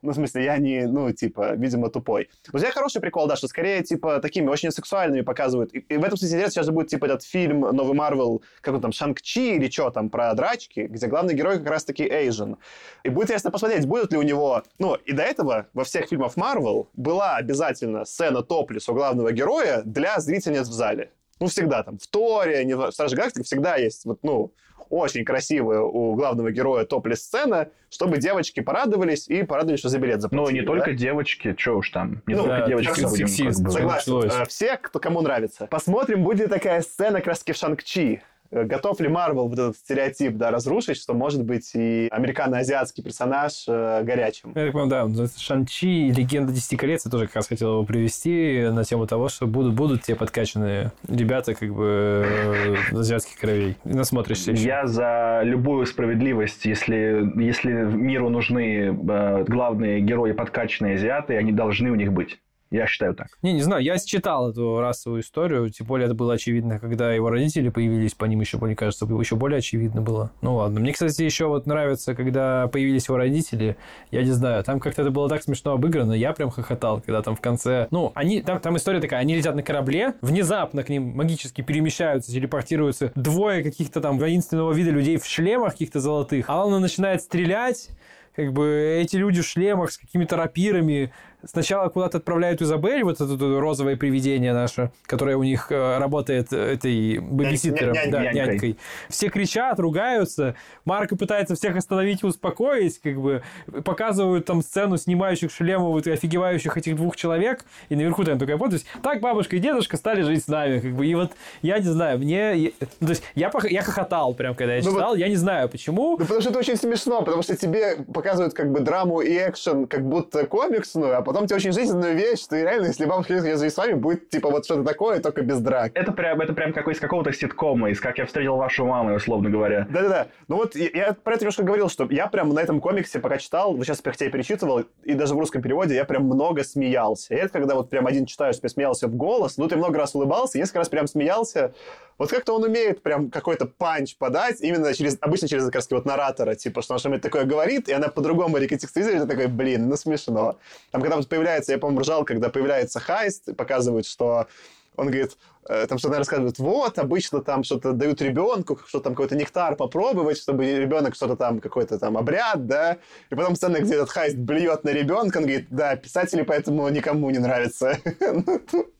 Ну, 0.00 0.12
в 0.12 0.14
смысле, 0.14 0.44
я 0.44 0.58
не, 0.58 0.86
ну, 0.86 1.10
типа, 1.12 1.54
видимо, 1.56 1.90
тупой. 1.90 2.28
У 2.52 2.58
тебя 2.58 2.70
хороший 2.70 3.00
прикол, 3.00 3.26
да, 3.26 3.34
что 3.34 3.48
скорее, 3.48 3.82
типа, 3.82 4.20
такими 4.20 4.48
очень 4.48 4.70
сексуальными 4.70 5.22
показывают. 5.22 5.74
И, 5.74 5.78
и 5.78 5.96
в 5.96 6.04
этом 6.04 6.16
смысле 6.16 6.36
интересно, 6.36 6.52
сейчас 6.52 6.66
же 6.66 6.72
будет, 6.72 6.88
типа, 6.88 7.06
этот 7.06 7.24
фильм 7.24 7.60
новый 7.60 7.94
Марвел, 7.94 8.42
как 8.60 8.74
он 8.74 8.80
там, 8.80 8.92
Шанг-Чи 8.92 9.56
или 9.56 9.68
что 9.68 9.90
там, 9.90 10.08
про 10.08 10.32
драчки, 10.34 10.80
где 10.80 11.06
главный 11.08 11.34
герой 11.34 11.58
как 11.58 11.68
раз-таки 11.68 12.04
Эйжен. 12.04 12.58
И 13.02 13.08
будет 13.08 13.24
интересно 13.24 13.50
посмотреть, 13.50 13.86
будет 13.86 14.12
ли 14.12 14.18
у 14.18 14.22
него... 14.22 14.62
Ну, 14.78 14.94
и 14.94 15.12
до 15.12 15.22
этого 15.22 15.66
во 15.74 15.82
всех 15.82 16.06
фильмах 16.06 16.36
Марвел 16.36 16.88
была 16.94 17.34
обязательно 17.34 18.04
сцена 18.04 18.42
топлис 18.42 18.88
у 18.88 18.94
главного 18.94 19.32
героя 19.32 19.82
для 19.84 20.20
зрительниц 20.20 20.68
в 20.68 20.72
зале. 20.72 21.10
Ну, 21.40 21.46
всегда 21.46 21.82
там, 21.82 21.98
в 21.98 22.06
Торе, 22.06 22.64
не 22.64 22.74
в 22.74 22.90
Страже 22.90 23.16
Галактики 23.16 23.44
всегда 23.44 23.76
есть, 23.76 24.04
вот, 24.04 24.20
ну, 24.22 24.52
очень 24.90 25.24
красивая 25.24 25.80
у 25.80 26.14
главного 26.14 26.50
героя 26.50 26.84
топлес-сцена, 26.84 27.68
чтобы 27.90 28.16
девочки 28.18 28.60
порадовались 28.60 29.28
и 29.28 29.42
порадовались, 29.42 29.80
что 29.80 29.88
за 29.88 29.98
билет 29.98 30.20
заплатили. 30.20 30.46
Ну, 30.46 30.50
не 30.50 30.60
да? 30.60 30.66
только 30.66 30.94
девочки, 30.94 31.54
что 31.58 31.76
уж 31.76 31.90
там, 31.90 32.22
не 32.26 32.34
Ну, 32.34 32.44
только 32.44 32.60
да, 32.60 32.66
девочки 32.66 33.00
как 33.00 33.10
будем, 33.10 33.28
сексист. 33.28 33.58
как 33.58 33.66
бы. 33.66 33.70
Согласен. 33.72 34.30
Э, 34.42 34.44
Все, 34.48 34.76
кто 34.78 34.98
кому 34.98 35.20
нравится. 35.20 35.66
Посмотрим, 35.66 36.24
будет 36.24 36.40
ли 36.40 36.46
такая 36.46 36.80
сцена 36.82 37.20
краски 37.20 37.52
в 37.52 37.56
Шанг-Чи. 37.56 38.20
Э, 38.50 38.64
Готов 38.64 39.00
ли 39.00 39.08
Марвел 39.08 39.48
вот 39.48 39.58
этот 39.58 39.76
стереотип 39.76 40.36
да, 40.36 40.50
разрушить, 40.50 40.96
что 40.96 41.14
может 41.14 41.44
быть 41.44 41.70
и 41.74 42.08
американо-азиатский 42.10 43.02
персонаж 43.02 43.64
э, 43.68 44.02
горячим? 44.02 44.52
Я 44.54 44.64
так 44.66 44.72
понимаю, 44.72 45.10
да, 45.10 45.26
Шанчи, 45.36 46.10
Легенда 46.10 46.52
Десяти 46.52 46.76
колец. 46.76 47.04
Я 47.04 47.10
тоже 47.10 47.26
как 47.26 47.36
раз 47.36 47.48
хотел 47.48 47.72
его 47.72 47.84
привести 47.84 48.68
на 48.70 48.84
тему 48.84 49.06
того, 49.06 49.28
что 49.28 49.46
будут, 49.46 49.74
будут 49.74 50.02
те 50.02 50.14
подкачанные 50.14 50.92
ребята 51.06 51.54
как 51.54 51.74
бы 51.74 52.26
э, 52.26 52.74
азиатских 52.92 53.38
кровей. 53.38 53.76
И 53.84 53.90
насмотришься 53.90 54.52
еще. 54.52 54.64
Я 54.64 54.86
за 54.86 55.40
любую 55.44 55.86
справедливость, 55.86 56.64
если, 56.64 57.30
если 57.40 57.72
миру 57.72 58.30
нужны 58.30 58.96
э, 59.08 59.44
главные 59.44 60.00
герои 60.00 60.32
подкачанные 60.32 60.94
азиаты, 60.94 61.36
они 61.36 61.52
должны 61.52 61.90
у 61.90 61.94
них 61.94 62.12
быть. 62.12 62.38
Я 62.70 62.86
считаю 62.86 63.14
так. 63.14 63.28
Не, 63.42 63.52
не 63.52 63.62
знаю, 63.62 63.82
я 63.82 63.98
читал 63.98 64.50
эту 64.50 64.80
расовую 64.80 65.22
историю, 65.22 65.70
тем 65.70 65.86
более 65.86 66.06
это 66.06 66.14
было 66.14 66.34
очевидно, 66.34 66.78
когда 66.78 67.12
его 67.12 67.30
родители 67.30 67.70
появились, 67.70 68.14
по 68.14 68.26
ним 68.26 68.40
еще, 68.40 68.58
мне 68.58 68.76
кажется, 68.76 69.06
еще 69.06 69.36
более 69.36 69.58
очевидно 69.58 70.02
было. 70.02 70.30
Ну 70.42 70.56
ладно. 70.56 70.80
Мне, 70.80 70.92
кстати, 70.92 71.22
еще 71.22 71.46
вот 71.46 71.66
нравится, 71.66 72.14
когда 72.14 72.68
появились 72.68 73.08
его 73.08 73.16
родители, 73.16 73.76
я 74.10 74.22
не 74.22 74.32
знаю, 74.32 74.62
там 74.64 74.80
как-то 74.80 75.02
это 75.02 75.10
было 75.10 75.28
так 75.28 75.42
смешно 75.42 75.72
обыграно, 75.72 76.12
я 76.12 76.32
прям 76.32 76.50
хохотал, 76.50 77.00
когда 77.00 77.22
там 77.22 77.36
в 77.36 77.40
конце... 77.40 77.88
Ну, 77.90 78.12
они, 78.14 78.42
там, 78.42 78.60
там 78.60 78.76
история 78.76 79.00
такая, 79.00 79.20
они 79.20 79.34
летят 79.34 79.54
на 79.54 79.62
корабле, 79.62 80.14
внезапно 80.20 80.82
к 80.82 80.90
ним 80.90 81.16
магически 81.16 81.62
перемещаются, 81.62 82.32
телепортируются 82.32 83.12
двое 83.14 83.62
каких-то 83.62 84.00
там 84.00 84.18
воинственного 84.18 84.72
вида 84.72 84.90
людей 84.90 85.16
в 85.16 85.24
шлемах 85.24 85.72
каких-то 85.72 86.00
золотых, 86.00 86.46
а 86.48 86.66
он 86.66 86.80
начинает 86.80 87.22
стрелять, 87.22 87.90
как 88.38 88.52
бы 88.52 88.98
эти 89.02 89.16
люди 89.16 89.42
в 89.42 89.46
шлемах 89.46 89.90
с 89.90 89.98
какими-то 89.98 90.36
рапирами 90.36 91.12
сначала 91.44 91.88
куда-то 91.88 92.18
отправляют 92.18 92.62
Изабель, 92.62 93.02
вот 93.04 93.20
это 93.20 93.36
розовое 93.60 93.96
привидение 93.96 94.52
наше, 94.52 94.90
которое 95.06 95.36
у 95.36 95.42
них 95.42 95.70
э, 95.70 95.98
работает 95.98 96.52
э, 96.52 96.74
этой 96.74 97.18
бэбиситером, 97.18 97.94
нянь- 97.94 98.10
да, 98.10 98.22
нянькой. 98.24 98.46
нянькой. 98.46 98.78
Все 99.08 99.28
кричат, 99.28 99.78
ругаются. 99.78 100.54
Марко 100.84 101.16
пытается 101.16 101.54
всех 101.54 101.76
остановить 101.76 102.22
и 102.22 102.26
успокоить, 102.26 102.98
как 103.00 103.20
бы 103.20 103.42
показывают 103.84 104.46
там 104.46 104.62
сцену 104.62 104.96
снимающих 104.96 105.50
шлемы 105.50 105.90
вот 105.90 106.06
и 106.06 106.10
офигевающих 106.10 106.76
этих 106.76 106.96
двух 106.96 107.16
человек, 107.16 107.64
и 107.88 107.96
наверху 107.96 108.24
там 108.24 108.38
такая 108.38 108.56
подпись, 108.56 108.84
так 109.02 109.20
бабушка 109.20 109.56
и 109.56 109.58
дедушка 109.58 109.96
стали 109.96 110.22
жить 110.22 110.44
с 110.44 110.48
нами, 110.48 110.80
как 110.80 110.92
бы, 110.94 111.06
и 111.06 111.14
вот 111.14 111.32
я 111.62 111.78
не 111.78 111.84
знаю, 111.84 112.18
мне, 112.18 112.56
я- 112.56 112.70
ну, 113.00 113.06
то 113.06 113.10
есть 113.12 113.22
я, 113.34 113.48
пох- 113.48 113.68
я 113.68 113.82
хохотал 113.82 114.34
прям, 114.34 114.54
когда 114.54 114.74
я 114.74 114.82
Ну 114.82 114.92
читал, 114.92 115.14
я 115.14 115.28
не 115.28 115.36
знаю 115.36 115.68
почему, 115.68 116.12
Ну, 116.12 116.18
потому 116.18 116.40
что 116.40 116.50
это 116.50 116.58
очень 116.58 116.76
смешно, 116.76 117.22
потому 117.22 117.42
что 117.42 117.56
тебе 117.56 117.96
показывают 118.12 118.54
как 118.54 118.72
бы 118.72 118.80
драму 118.80 119.20
и 119.20 119.32
экшен 119.36 119.86
как 119.86 120.06
будто 120.08 120.46
комиксную, 120.46 121.16
а 121.16 121.22
потом 121.22 121.37
тебе 121.46 121.56
очень 121.56 121.72
жизненную 121.72 122.14
вещь, 122.14 122.42
что 122.42 122.56
реально, 122.56 122.86
если 122.86 123.04
бабушка 123.04 123.34
я 123.34 123.56
с 123.56 123.76
вами, 123.76 123.94
будет 123.94 124.30
типа 124.30 124.50
вот 124.50 124.64
что-то 124.64 124.84
такое, 124.84 125.20
только 125.20 125.42
без 125.42 125.60
драк. 125.60 125.92
Это 125.94 126.12
прям, 126.12 126.40
это 126.40 126.52
прям 126.52 126.72
какой 126.72 126.94
из 126.94 127.00
какого-то 127.00 127.32
ситкома, 127.32 127.90
из 127.90 128.00
«Как 128.00 128.18
я 128.18 128.26
встретил 128.26 128.56
вашу 128.56 128.84
маму», 128.84 129.14
условно 129.14 129.50
говоря. 129.50 129.86
Да-да-да. 129.90 130.26
Ну 130.48 130.56
вот 130.56 130.74
я, 130.74 130.88
я 130.92 131.12
про 131.12 131.34
это 131.34 131.44
немножко 131.44 131.62
говорил, 131.62 131.88
что 131.88 132.06
я 132.10 132.26
прям 132.26 132.50
на 132.50 132.60
этом 132.60 132.80
комиксе, 132.80 133.18
пока 133.18 133.38
читал, 133.38 133.74
вот 133.74 133.84
сейчас 133.84 134.00
хотя 134.02 134.26
и 134.26 134.30
перечитывал, 134.30 134.84
и 135.04 135.14
даже 135.14 135.34
в 135.34 135.38
русском 135.38 135.62
переводе 135.62 135.94
я 135.94 136.04
прям 136.04 136.24
много 136.24 136.64
смеялся. 136.64 137.34
И 137.34 137.36
это 137.36 137.50
когда 137.50 137.74
вот 137.74 137.90
прям 137.90 138.06
один 138.06 138.26
читаешь, 138.26 138.56
себе 138.56 138.68
смеялся 138.68 139.08
в 139.08 139.14
голос, 139.14 139.56
ну 139.58 139.68
ты 139.68 139.76
много 139.76 139.98
раз 139.98 140.14
улыбался, 140.14 140.58
несколько 140.58 140.78
раз 140.78 140.88
прям 140.88 141.06
смеялся. 141.06 141.74
Вот 142.18 142.30
как-то 142.30 142.54
он 142.54 142.64
умеет 142.64 143.02
прям 143.02 143.30
какой-то 143.30 143.66
панч 143.66 144.16
подать, 144.16 144.60
именно 144.60 144.92
через, 144.92 145.16
обычно 145.20 145.46
через 145.48 145.70
как 145.70 145.82
вот 145.90 146.04
наратора, 146.04 146.56
типа, 146.56 146.82
что 146.82 146.94
он 146.94 146.98
что-нибудь 146.98 147.22
такое 147.22 147.44
говорит, 147.44 147.88
и 147.88 147.92
она 147.92 148.08
по-другому 148.08 148.58
реконтекстуизирует, 148.58 149.24
и 149.24 149.28
такой, 149.28 149.46
блин, 149.46 149.88
ну 149.88 149.96
смешно. 149.96 150.58
Там, 150.90 151.00
когда 151.00 151.16
вот 151.16 151.28
появляется, 151.28 151.72
я, 151.72 151.78
по-моему, 151.78 152.00
ржал, 152.00 152.24
когда 152.24 152.48
появляется 152.48 152.98
Хайст, 152.98 153.54
показывают, 153.56 154.06
что 154.06 154.48
он 154.96 155.06
говорит, 155.06 155.36
э, 155.68 155.86
там 155.86 155.98
что-то 155.98 156.18
рассказывает, 156.18 156.58
вот, 156.58 156.98
обычно 156.98 157.40
там 157.40 157.62
что-то 157.62 157.92
дают 157.92 158.20
ребенку, 158.20 158.80
что 158.86 158.98
там 158.98 159.14
какой-то 159.14 159.36
нектар 159.36 159.76
попробовать, 159.76 160.38
чтобы 160.38 160.64
ребенок 160.66 161.14
что-то 161.14 161.36
там, 161.36 161.60
какой-то 161.60 162.00
там 162.00 162.16
обряд, 162.16 162.66
да, 162.66 162.98
и 163.30 163.34
потом 163.36 163.54
сцена, 163.54 163.78
где 163.78 163.94
этот 163.94 164.10
хайст 164.10 164.36
блюет 164.36 164.82
на 164.82 164.90
ребенка, 164.90 165.38
он 165.38 165.44
говорит, 165.44 165.68
да, 165.70 165.94
писатели 165.94 166.42
поэтому 166.42 166.88
никому 166.88 167.30
не 167.30 167.38
нравятся. 167.38 167.98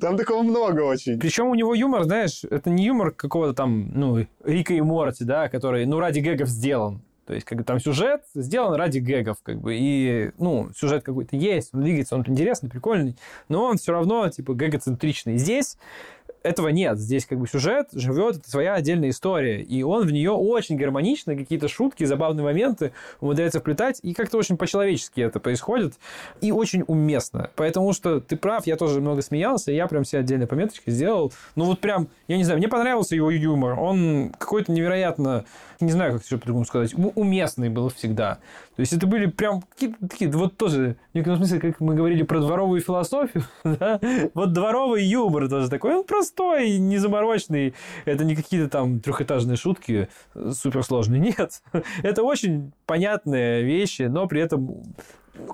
Там 0.00 0.16
такого 0.16 0.42
много 0.42 0.80
очень. 0.82 1.18
Причем 1.18 1.48
у 1.48 1.54
него 1.54 1.74
юмор, 1.74 2.04
знаешь, 2.04 2.44
это 2.44 2.70
не 2.70 2.86
юмор 2.86 3.10
какого-то 3.10 3.54
там, 3.54 3.90
ну, 3.94 4.26
Рика 4.44 4.74
и 4.74 4.80
Морти, 4.80 5.24
да, 5.24 5.48
который, 5.48 5.86
ну, 5.86 5.98
ради 5.98 6.20
гэгов 6.20 6.48
сделан. 6.48 7.02
То 7.26 7.34
есть, 7.34 7.46
как 7.46 7.58
бы 7.58 7.64
там 7.64 7.78
сюжет 7.78 8.22
сделан 8.34 8.74
ради 8.74 8.98
гэгов, 8.98 9.36
как 9.42 9.60
бы, 9.60 9.76
и, 9.78 10.32
ну, 10.38 10.70
сюжет 10.76 11.04
какой-то 11.04 11.36
есть, 11.36 11.70
он 11.72 11.82
двигается, 11.82 12.16
он 12.16 12.24
интересный, 12.26 12.68
прикольный, 12.68 13.16
но 13.48 13.66
он 13.66 13.76
все 13.76 13.92
равно, 13.92 14.28
типа, 14.28 14.52
гэгоцентричный. 14.52 15.36
Здесь 15.36 15.78
этого 16.42 16.68
нет. 16.68 16.98
Здесь 16.98 17.26
как 17.26 17.38
бы 17.38 17.46
сюжет 17.46 17.88
живет, 17.92 18.36
это 18.36 18.50
своя 18.50 18.74
отдельная 18.74 19.10
история. 19.10 19.62
И 19.62 19.82
он 19.82 20.06
в 20.06 20.12
нее 20.12 20.30
очень 20.30 20.76
гармонично, 20.76 21.36
какие-то 21.36 21.68
шутки, 21.68 22.04
забавные 22.04 22.44
моменты 22.44 22.92
умудряется 23.20 23.60
вплетать. 23.60 24.00
И 24.02 24.14
как-то 24.14 24.38
очень 24.38 24.56
по-человечески 24.56 25.20
это 25.20 25.40
происходит. 25.40 25.94
И 26.40 26.52
очень 26.52 26.84
уместно. 26.86 27.50
Потому 27.56 27.92
что 27.92 28.20
ты 28.20 28.36
прав, 28.36 28.66
я 28.66 28.76
тоже 28.76 29.00
много 29.00 29.22
смеялся, 29.22 29.72
я 29.72 29.86
прям 29.86 30.04
себе 30.04 30.20
отдельные 30.20 30.46
пометочки 30.46 30.90
сделал. 30.90 31.32
Ну 31.56 31.64
вот 31.64 31.80
прям, 31.80 32.08
я 32.28 32.36
не 32.36 32.44
знаю, 32.44 32.58
мне 32.58 32.68
понравился 32.68 33.14
его 33.14 33.30
юмор. 33.30 33.78
Он 33.78 34.32
какой-то 34.38 34.72
невероятно, 34.72 35.44
не 35.80 35.92
знаю, 35.92 36.14
как 36.14 36.24
еще 36.24 36.38
по-другому 36.38 36.64
сказать, 36.64 36.94
уместный 37.14 37.68
был 37.68 37.88
всегда. 37.88 38.38
То 38.76 38.80
есть 38.80 38.92
это 38.92 39.06
были 39.06 39.26
прям 39.26 39.62
какие-то 39.62 40.08
такие, 40.08 40.30
вот 40.30 40.56
тоже, 40.56 40.96
в 41.12 41.14
некотором 41.14 41.38
смысле, 41.38 41.60
как 41.60 41.80
мы 41.80 41.94
говорили 41.94 42.22
про 42.22 42.40
дворовую 42.40 42.80
философию, 42.80 43.44
да? 43.64 44.00
вот 44.34 44.52
дворовый 44.52 45.04
юмор 45.04 45.48
тоже 45.48 45.68
такой, 45.68 45.96
он 45.96 46.04
простой, 46.04 46.78
незаморочный, 46.78 47.74
это 48.04 48.24
не 48.24 48.36
какие-то 48.36 48.68
там 48.68 49.00
трехэтажные 49.00 49.56
шутки 49.56 50.08
э, 50.34 50.50
суперсложные, 50.52 51.20
нет, 51.38 51.62
это 52.02 52.22
очень 52.22 52.72
понятные 52.86 53.62
вещи, 53.62 54.02
но 54.02 54.26
при 54.26 54.40
этом 54.40 54.82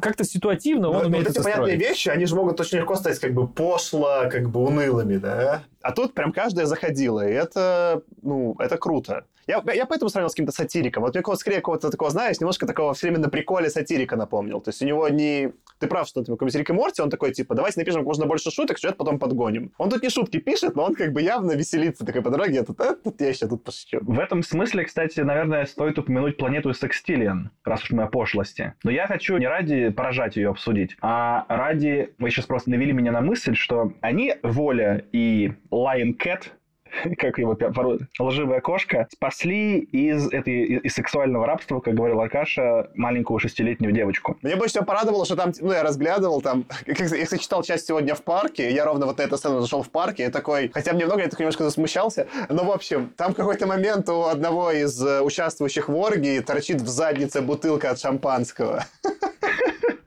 как-то 0.00 0.24
ситуативно 0.24 0.88
он 0.90 0.94
Ну, 1.02 1.06
умеет 1.08 1.26
вот 1.26 1.30
эти 1.30 1.38
это 1.38 1.44
понятные 1.44 1.76
строить. 1.76 1.90
вещи, 1.90 2.08
они 2.08 2.26
же 2.26 2.34
могут 2.34 2.60
очень 2.60 2.78
легко 2.78 2.94
стать 2.96 3.18
как 3.18 3.32
бы 3.32 3.46
пошло, 3.48 4.28
как 4.30 4.50
бы 4.50 4.60
унылыми, 4.60 5.16
да? 5.16 5.62
А 5.82 5.92
тут 5.92 6.14
прям 6.14 6.32
каждая 6.32 6.66
заходила, 6.66 7.26
и 7.26 7.32
это, 7.32 8.02
ну, 8.22 8.56
это 8.58 8.76
круто. 8.76 9.24
Я, 9.46 9.62
я 9.74 9.86
поэтому 9.86 10.08
сравнил 10.08 10.28
с 10.28 10.32
каким-то 10.32 10.52
сатириком. 10.52 11.04
Вот 11.04 11.14
мне 11.14 11.22
скорее 11.36 11.56
какого-то 11.56 11.90
такого, 11.90 12.10
знаешь, 12.10 12.40
немножко 12.40 12.66
такого 12.66 12.94
все 12.94 13.06
время 13.06 13.20
на 13.20 13.28
приколе 13.30 13.70
сатирика 13.70 14.16
напомнил. 14.16 14.60
То 14.60 14.70
есть 14.70 14.82
у 14.82 14.84
него 14.84 15.08
не 15.08 15.52
ты 15.78 15.86
прав, 15.86 16.08
что 16.08 16.24
типа, 16.24 16.44
Рик 16.44 16.70
и 16.70 16.72
Морти, 16.72 17.02
он 17.02 17.10
такой, 17.10 17.32
типа, 17.32 17.54
давайте 17.54 17.80
напишем 17.80 18.00
как 18.00 18.06
можно 18.06 18.26
больше 18.26 18.50
шуток, 18.50 18.78
сюжет 18.78 18.96
потом 18.96 19.18
подгоним. 19.18 19.72
Он 19.78 19.90
тут 19.90 20.02
не 20.02 20.10
шутки 20.10 20.38
пишет, 20.38 20.76
но 20.76 20.84
он 20.84 20.94
как 20.94 21.12
бы 21.12 21.22
явно 21.22 21.52
веселится 21.52 22.04
такой 22.04 22.22
по 22.22 22.30
дороге, 22.30 22.54
я 22.54 22.64
тут, 22.64 22.80
а, 22.80 22.94
тут 22.94 23.20
я 23.20 23.28
еще 23.28 23.46
тут 23.46 23.64
пошучу. 23.64 23.98
В 24.02 24.18
этом 24.18 24.42
смысле, 24.42 24.84
кстати, 24.84 25.20
наверное, 25.20 25.66
стоит 25.66 25.98
упомянуть 25.98 26.36
планету 26.36 26.72
Секстилиан, 26.72 27.50
раз 27.64 27.82
уж 27.82 27.90
мы 27.90 28.04
о 28.04 28.06
пошлости. 28.06 28.74
Но 28.84 28.90
я 28.90 29.06
хочу 29.06 29.36
не 29.36 29.46
ради 29.46 29.90
поражать 29.90 30.36
ее 30.36 30.50
обсудить, 30.50 30.96
а 31.00 31.44
ради... 31.48 32.14
Вы 32.18 32.30
сейчас 32.30 32.46
просто 32.46 32.70
навели 32.70 32.92
меня 32.92 33.12
на 33.12 33.20
мысль, 33.20 33.54
что 33.54 33.92
они, 34.00 34.34
Воля 34.42 35.04
и 35.12 35.52
Lion 35.70 36.16
Cat, 36.16 36.44
как 37.18 37.38
его 37.38 37.54
порой, 37.54 38.00
лживая 38.18 38.60
кошка, 38.60 39.06
спасли 39.12 39.78
из 39.78 40.32
этой 40.32 40.64
из 40.64 40.94
сексуального 40.94 41.46
рабства, 41.46 41.80
как 41.80 41.94
говорил 41.94 42.20
Аркаша, 42.20 42.90
маленькую 42.94 43.38
шестилетнюю 43.38 43.92
девочку. 43.92 44.36
Мне 44.42 44.56
больше 44.56 44.74
всего 44.74 44.84
порадовало, 44.84 45.24
что 45.24 45.36
там, 45.36 45.52
ну, 45.60 45.72
я 45.72 45.82
разглядывал 45.82 46.40
там, 46.40 46.64
я 46.86 47.26
читал 47.38 47.62
часть 47.62 47.86
сегодня 47.86 48.14
в 48.14 48.22
парке, 48.22 48.72
я 48.72 48.84
ровно 48.84 49.06
вот 49.06 49.18
на 49.18 49.22
эту 49.22 49.36
сцену 49.36 49.60
зашел 49.60 49.82
в 49.82 49.90
парке, 49.90 50.26
и 50.26 50.30
такой, 50.30 50.70
хотя 50.72 50.92
мне 50.92 51.06
много, 51.06 51.22
я 51.22 51.28
так 51.28 51.38
немножко 51.38 51.64
засмущался, 51.64 52.26
но, 52.48 52.64
в 52.64 52.70
общем, 52.70 53.12
там 53.16 53.34
какой-то 53.34 53.66
момент 53.66 54.08
у 54.08 54.24
одного 54.24 54.70
из 54.70 55.00
э, 55.02 55.20
участвующих 55.20 55.88
в 55.88 55.96
оргии 55.96 56.40
торчит 56.40 56.80
в 56.80 56.88
заднице 56.88 57.40
бутылка 57.42 57.90
от 57.90 58.00
шампанского. 58.00 58.84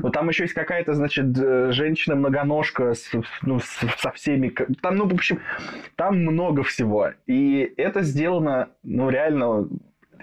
Но 0.00 0.10
там 0.10 0.28
еще 0.28 0.44
есть 0.44 0.54
какая-то, 0.54 0.94
значит, 0.94 1.26
э, 1.36 1.72
женщина-многоножка 1.72 2.94
с, 2.94 3.10
ну, 3.42 3.60
со 3.60 4.12
всеми... 4.12 4.48
Там, 4.80 4.96
ну, 4.96 5.08
в 5.08 5.14
общем, 5.14 5.40
там 5.96 6.20
много 6.22 6.62
всего. 6.62 7.10
И 7.26 7.72
это 7.76 8.02
сделано, 8.02 8.68
ну, 8.82 9.10
реально 9.10 9.68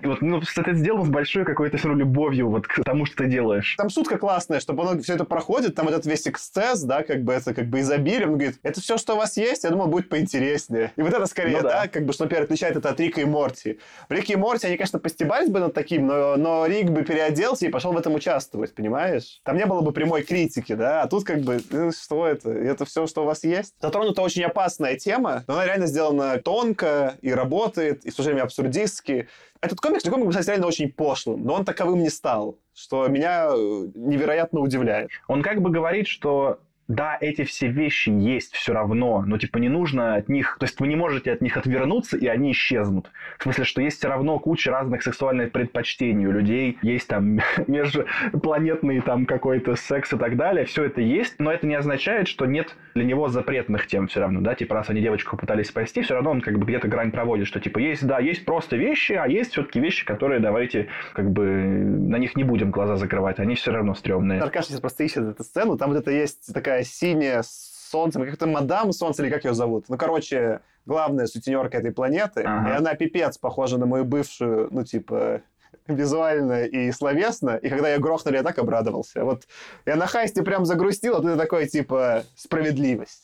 и 0.01 0.07
вот, 0.07 0.21
ну, 0.21 0.39
это 0.39 0.73
сделано 0.73 1.05
с 1.05 1.09
большой 1.09 1.45
какой-то 1.45 1.77
все 1.77 1.87
равно 1.87 2.01
любовью 2.01 2.49
вот 2.49 2.67
к 2.67 2.83
тому, 2.83 3.05
что 3.05 3.17
ты 3.17 3.27
делаешь. 3.27 3.75
Там 3.77 3.89
шутка 3.89 4.17
классная, 4.17 4.59
чтобы 4.59 4.83
оно 4.83 5.01
все 5.01 5.15
это 5.15 5.25
проходит, 5.25 5.75
там 5.75 5.87
этот 5.87 6.05
весь 6.05 6.27
эксцесс, 6.27 6.81
да, 6.81 7.03
как 7.03 7.23
бы 7.23 7.33
это 7.33 7.53
как 7.53 7.67
бы 7.67 7.79
изобилие. 7.79 8.27
Он 8.27 8.33
говорит, 8.33 8.59
это 8.63 8.81
все, 8.81 8.97
что 8.97 9.13
у 9.13 9.17
вас 9.17 9.37
есть, 9.37 9.63
я 9.63 9.69
думал, 9.69 9.87
будет 9.87 10.09
поинтереснее. 10.09 10.91
И 10.95 11.01
вот 11.01 11.13
это 11.13 11.25
скорее, 11.25 11.57
ну, 11.57 11.63
да. 11.63 11.81
да, 11.81 11.87
как 11.87 12.05
бы, 12.05 12.13
что, 12.13 12.23
например, 12.23 12.43
отличает 12.43 12.75
это 12.75 12.89
от 12.89 12.99
Рика 12.99 13.21
и 13.21 13.25
Морти. 13.25 13.79
В 14.09 14.11
Рике 14.11 14.33
и 14.33 14.35
Морти, 14.35 14.67
они, 14.67 14.77
конечно, 14.77 14.99
постебались 14.99 15.49
бы 15.49 15.59
над 15.59 15.73
таким, 15.73 16.07
но, 16.07 16.35
но 16.35 16.65
Рик 16.65 16.89
бы 16.89 17.03
переоделся 17.03 17.65
и 17.65 17.69
пошел 17.69 17.93
в 17.93 17.97
этом 17.97 18.15
участвовать, 18.15 18.75
понимаешь? 18.75 19.39
Там 19.43 19.57
не 19.57 19.65
было 19.65 19.81
бы 19.81 19.91
прямой 19.91 20.23
критики, 20.23 20.75
да, 20.75 21.03
а 21.03 21.07
тут 21.07 21.23
как 21.23 21.41
бы, 21.41 21.61
ну, 21.69 21.91
что 21.91 22.27
это? 22.27 22.51
Это 22.51 22.85
все, 22.85 23.07
что 23.07 23.23
у 23.23 23.25
вас 23.25 23.43
есть? 23.43 23.75
Затронута 23.81 24.21
очень 24.21 24.43
опасная 24.43 24.97
тема, 24.97 25.43
но 25.47 25.55
она 25.55 25.65
реально 25.65 25.87
сделана 25.87 26.37
тонко 26.39 27.15
и 27.21 27.31
работает, 27.31 28.05
и 28.05 28.11
в 28.11 28.15
то 28.15 28.23
же 28.23 28.29
время 28.29 28.43
абсурдистски. 28.43 29.27
Этот 29.61 29.79
комикс, 29.79 30.03
комикс, 30.03 30.29
кстати, 30.29 30.47
реально 30.47 30.67
очень 30.67 30.91
пошлым, 30.91 31.43
но 31.43 31.53
он 31.53 31.65
таковым 31.65 32.01
не 32.01 32.09
стал, 32.09 32.57
что 32.73 33.07
меня 33.07 33.47
э, 33.49 33.87
невероятно 33.95 34.59
удивляет. 34.59 35.09
Он 35.27 35.41
как 35.41 35.61
бы 35.61 35.69
говорит, 35.71 36.07
что 36.07 36.59
да, 36.87 37.17
эти 37.19 37.43
все 37.43 37.67
вещи 37.67 38.09
есть 38.09 38.53
все 38.53 38.73
равно, 38.73 39.23
но 39.25 39.37
типа 39.37 39.57
не 39.57 39.69
нужно 39.69 40.15
от 40.15 40.29
них, 40.29 40.57
то 40.59 40.65
есть 40.65 40.79
вы 40.79 40.87
не 40.87 40.95
можете 40.95 41.31
от 41.31 41.41
них 41.41 41.57
отвернуться, 41.57 42.17
и 42.17 42.27
они 42.27 42.51
исчезнут. 42.51 43.11
В 43.39 43.43
смысле, 43.43 43.63
что 43.63 43.81
есть 43.81 43.97
все 43.97 44.07
равно 44.07 44.37
куча 44.39 44.71
разных 44.71 45.01
сексуальных 45.01 45.51
предпочтений 45.51 46.27
у 46.27 46.31
людей, 46.31 46.77
есть 46.81 47.07
там 47.07 47.39
межпланетный 47.67 49.01
там 49.01 49.25
какой-то 49.25 49.75
секс 49.75 50.13
и 50.13 50.17
так 50.17 50.37
далее, 50.37 50.65
все 50.65 50.83
это 50.85 51.01
есть, 51.01 51.39
но 51.39 51.51
это 51.51 51.65
не 51.65 51.75
означает, 51.75 52.27
что 52.27 52.45
нет 52.45 52.75
для 52.93 53.03
него 53.03 53.27
запретных 53.29 53.87
тем 53.87 54.07
все 54.07 54.19
равно, 54.19 54.41
да, 54.41 54.53
типа 54.53 54.75
раз 54.75 54.89
они 54.89 55.01
девочку 55.01 55.37
пытались 55.37 55.67
спасти, 55.67 56.01
все 56.01 56.13
равно 56.13 56.31
он 56.31 56.41
как 56.41 56.59
бы 56.59 56.65
где-то 56.65 56.87
грань 56.87 57.11
проводит, 57.11 57.47
что 57.47 57.59
типа 57.59 57.79
есть, 57.79 58.05
да, 58.05 58.19
есть 58.19 58.45
просто 58.45 58.77
вещи, 58.77 59.13
а 59.13 59.27
есть 59.27 59.51
все-таки 59.51 59.79
вещи, 59.79 60.05
которые 60.05 60.39
давайте 60.39 60.87
как 61.13 61.31
бы 61.31 61.43
на 61.45 62.17
них 62.17 62.35
не 62.35 62.43
будем 62.43 62.69
глаза 62.69 62.95
закрывать, 62.95 63.39
они 63.39 63.55
все 63.55 63.71
равно 63.71 63.95
стрёмные. 63.95 64.39
Аркаша 64.39 64.67
сейчас 64.67 64.81
просто 64.81 65.03
ищет 65.03 65.23
эту 65.23 65.43
сцену, 65.43 65.77
там 65.77 65.89
вот 65.89 65.97
это 65.97 66.11
есть 66.11 66.53
такая 66.53 66.74
такая 66.75 66.83
синяя 66.83 67.41
с 67.41 67.89
солнцем, 67.89 68.25
как-то 68.25 68.47
мадам 68.47 68.91
солнце, 68.91 69.23
или 69.23 69.29
как 69.31 69.45
ее 69.45 69.53
зовут. 69.53 69.85
Ну, 69.87 69.97
короче, 69.97 70.59
главная 70.85 71.27
сутенерка 71.27 71.77
этой 71.77 71.91
планеты, 71.91 72.41
ага. 72.41 72.69
и 72.69 72.73
она 72.73 72.93
пипец 72.95 73.37
похожа 73.37 73.77
на 73.77 73.85
мою 73.85 74.03
бывшую, 74.03 74.67
ну, 74.71 74.83
типа, 74.83 75.41
визуально 75.87 76.65
и 76.65 76.91
словесно, 76.91 77.51
и 77.55 77.69
когда 77.69 77.89
я 77.89 77.99
грохнули, 77.99 78.37
я 78.37 78.43
так 78.43 78.57
обрадовался. 78.57 79.23
Вот 79.23 79.43
я 79.85 79.95
на 79.95 80.07
хайсте 80.07 80.43
прям 80.43 80.65
загрустил, 80.65 81.15
а 81.15 81.21
тут 81.21 81.37
такой, 81.37 81.67
типа, 81.67 82.23
справедливость. 82.35 83.23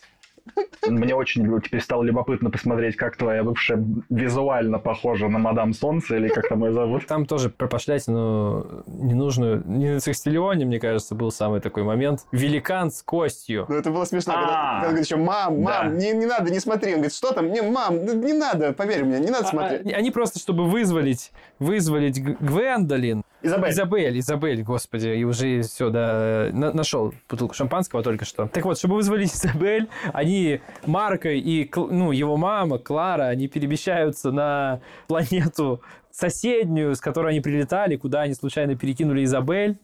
Мне 0.88 1.16
очень 1.16 1.62
теперь 1.62 1.82
стало 1.82 2.04
любопытно 2.04 2.50
посмотреть, 2.50 2.96
как 2.96 3.16
твоя 3.16 3.44
бывшая 3.44 3.84
визуально 4.10 4.80
похожа 4.80 5.28
на 5.28 5.38
мадам 5.38 5.74
Солнце, 5.74 6.18
или 6.18 6.28
как 6.28 6.50
там 6.50 6.66
ее 6.66 6.74
зовут. 6.74 7.06
Там 7.08 7.26
тоже 7.26 7.50
про 7.50 7.68
пошлятину 7.68 8.84
ненужную. 8.88 9.64
Не 9.66 9.94
на 9.94 10.00
Секстиллионе, 10.00 10.66
мне 10.66 10.80
кажется, 10.80 11.16
был 11.16 11.32
самый 11.32 11.62
такой 11.62 11.84
момент. 11.84 12.22
Великан 12.32 12.92
с 12.92 13.04
костью. 13.04 13.66
Ну, 13.70 13.76
это 13.76 13.92
было 13.92 14.06
смешно, 14.06 14.34
когда, 14.34 14.54
а. 14.54 14.74
когда 14.74 14.88
говорит 14.88 15.06
еще, 15.06 15.18
мам, 15.18 15.62
мам, 15.62 15.98
не, 15.98 16.12
не 16.12 16.26
надо, 16.26 16.52
не 16.52 16.60
смотри. 16.60 16.94
Он 16.94 16.98
говорит, 16.98 17.14
что 17.14 17.32
там? 17.32 17.52
Не, 17.52 17.62
мам, 17.62 18.04
не 18.04 18.34
надо, 18.34 18.74
поверь 18.74 19.04
мне, 19.04 19.20
не 19.20 19.30
надо 19.30 19.46
а, 19.46 19.50
смотреть. 19.50 19.94
Они 19.94 20.12
просто, 20.12 20.40
чтобы 20.40 20.66
вызволить, 20.66 21.32
вызволить 21.60 22.22
Гвендолин, 22.22 23.24
Изабель. 23.44 23.72
Изабель, 23.72 24.20
Изабель, 24.20 24.64
господи, 24.64 25.08
и 25.10 25.24
уже 25.24 25.62
все, 25.62 25.90
да, 25.90 26.50
на, 26.52 26.72
нашел 26.74 27.14
бутылку 27.30 27.54
шампанского 27.54 28.04
только 28.04 28.26
что. 28.26 28.48
Так 28.48 28.66
вот, 28.66 28.78
чтобы 28.78 28.96
вызволить 28.96 29.32
Изабель, 29.34 29.90
они, 30.14 30.62
Марко 30.86 31.30
и, 31.30 31.70
ну, 31.76 32.12
его 32.12 32.38
мама, 32.38 32.78
Клара, 32.78 33.28
они 33.28 33.48
перемещаются 33.48 34.32
на 34.32 34.82
планету 35.08 35.82
соседнюю, 36.12 36.96
с 36.96 37.00
которой 37.00 37.32
они 37.32 37.42
прилетали, 37.42 37.96
куда 37.96 38.22
они 38.22 38.34
случайно 38.34 38.76
перекинули 38.76 39.24
Изабель. 39.24 39.78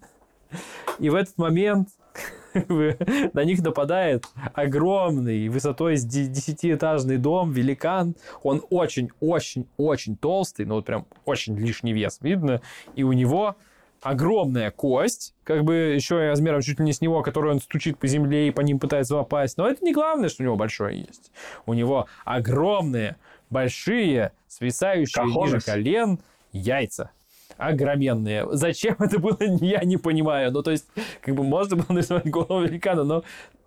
И 0.99 1.09
в 1.09 1.15
этот 1.15 1.37
момент 1.37 1.89
на 3.33 3.43
них 3.43 3.61
нападает 3.61 4.25
огромный, 4.53 5.49
высотой 5.49 5.97
с 5.97 6.05
десятиэтажный 6.05 7.17
дом, 7.17 7.51
великан. 7.51 8.15
Он 8.43 8.63
очень-очень-очень 8.69 10.17
толстый, 10.17 10.65
ну 10.65 10.75
вот 10.75 10.85
прям 10.85 11.05
очень 11.25 11.57
лишний 11.57 11.93
вес 11.93 12.19
видно. 12.21 12.61
И 12.95 13.03
у 13.03 13.13
него 13.13 13.55
огромная 14.01 14.71
кость, 14.71 15.33
как 15.43 15.63
бы 15.63 15.75
еще 15.95 16.27
размером 16.27 16.61
чуть 16.61 16.79
ли 16.79 16.85
не 16.85 16.93
с 16.93 17.01
него, 17.01 17.21
которую 17.23 17.55
он 17.55 17.61
стучит 17.61 17.97
по 17.97 18.07
земле 18.07 18.47
и 18.47 18.51
по 18.51 18.61
ним 18.61 18.79
пытается 18.79 19.15
попасть. 19.15 19.57
Но 19.57 19.67
это 19.67 19.83
не 19.83 19.93
главное, 19.93 20.29
что 20.29 20.43
у 20.43 20.45
него 20.45 20.55
большое 20.55 20.99
есть. 20.99 21.31
У 21.65 21.73
него 21.73 22.07
огромные, 22.25 23.17
большие, 23.49 24.31
свисающие 24.47 25.23
Кахонес. 25.23 25.53
ниже 25.53 25.65
колен 25.65 26.19
яйца 26.51 27.11
огроменные. 27.57 28.47
Зачем 28.51 28.95
это 28.99 29.19
было, 29.19 29.37
я 29.39 29.83
не 29.83 29.97
понимаю. 29.97 30.51
Ну, 30.51 30.63
то 30.63 30.71
есть, 30.71 30.87
как 31.21 31.35
бы 31.35 31.43
можно 31.43 31.77
было 31.77 31.95
нарисовать 31.95 32.29
голову 32.29 32.61
великана, 32.63 33.03
но 33.03 33.23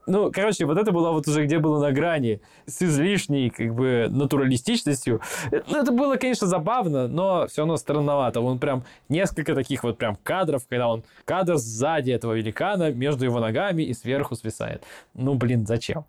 ну, 0.06 0.32
короче, 0.32 0.64
вот 0.64 0.76
это 0.78 0.90
было 0.90 1.12
вот 1.12 1.28
уже 1.28 1.44
где 1.44 1.58
было 1.58 1.80
на 1.80 1.92
грани 1.92 2.40
с 2.66 2.82
излишней, 2.82 3.50
как 3.50 3.74
бы, 3.74 4.08
натуралистичностью. 4.10 5.20
Ну, 5.52 5.82
это 5.82 5.92
было, 5.92 6.16
конечно, 6.16 6.46
забавно, 6.46 7.06
но 7.06 7.46
все 7.46 7.62
равно 7.62 7.76
странновато. 7.76 8.40
Он 8.40 8.58
прям 8.58 8.82
несколько 9.08 9.54
таких 9.54 9.84
вот 9.84 9.98
прям 9.98 10.16
кадров, 10.16 10.66
когда 10.68 10.88
он 10.88 11.04
кадр 11.24 11.56
сзади 11.58 12.10
этого 12.10 12.32
великана 12.32 12.90
между 12.92 13.24
его 13.24 13.38
ногами 13.40 13.82
и 13.82 13.94
сверху 13.94 14.34
свисает. 14.34 14.82
Ну, 15.14 15.34
блин, 15.34 15.66
зачем? 15.66 16.04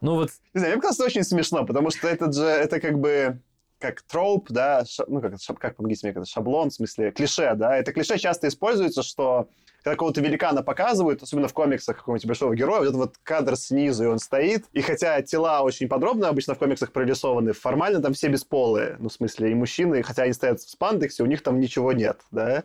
Ну, 0.00 0.14
вот... 0.14 0.30
Не 0.54 0.60
знаю, 0.60 0.74
мне 0.74 0.82
кажется, 0.82 1.04
очень 1.04 1.24
смешно, 1.24 1.66
потому 1.66 1.90
что 1.90 2.08
это 2.08 2.32
же, 2.32 2.44
это 2.44 2.80
как 2.80 2.98
бы 2.98 3.40
как 3.84 4.02
троп, 4.02 4.46
да, 4.48 4.84
ш, 4.84 5.04
ну, 5.06 5.20
как, 5.20 5.34
как 5.58 5.76
помогите 5.76 6.06
мне, 6.06 6.12
это 6.12 6.24
шаблон, 6.24 6.70
в 6.70 6.74
смысле, 6.74 7.10
клише, 7.10 7.54
да, 7.54 7.76
это 7.76 7.92
клише 7.92 8.18
часто 8.18 8.48
используется, 8.48 9.02
что 9.02 9.48
когда 9.82 9.96
какого-то 9.96 10.22
великана 10.22 10.62
показывают, 10.62 11.22
особенно 11.22 11.46
в 11.46 11.52
комиксах 11.52 11.98
какого-нибудь 11.98 12.26
большого 12.26 12.54
героя, 12.54 12.78
вот 12.78 12.84
этот 12.84 12.96
вот 12.96 13.14
кадр 13.22 13.56
снизу, 13.56 14.04
и 14.04 14.06
он 14.06 14.18
стоит, 14.18 14.64
и 14.72 14.80
хотя 14.80 15.20
тела 15.20 15.60
очень 15.60 15.88
подробно 15.88 16.28
обычно 16.28 16.54
в 16.54 16.58
комиксах 16.58 16.92
прорисованы, 16.92 17.52
формально 17.52 18.00
там 18.00 18.14
все 18.14 18.28
бесполые, 18.28 18.96
ну, 18.98 19.10
в 19.10 19.12
смысле, 19.12 19.50
и 19.50 19.54
мужчины, 19.54 20.02
хотя 20.02 20.22
они 20.22 20.32
стоят 20.32 20.60
в 20.60 20.70
спандексе, 20.70 21.22
у 21.22 21.26
них 21.26 21.42
там 21.42 21.60
ничего 21.60 21.92
нет, 21.92 22.18
да, 22.30 22.64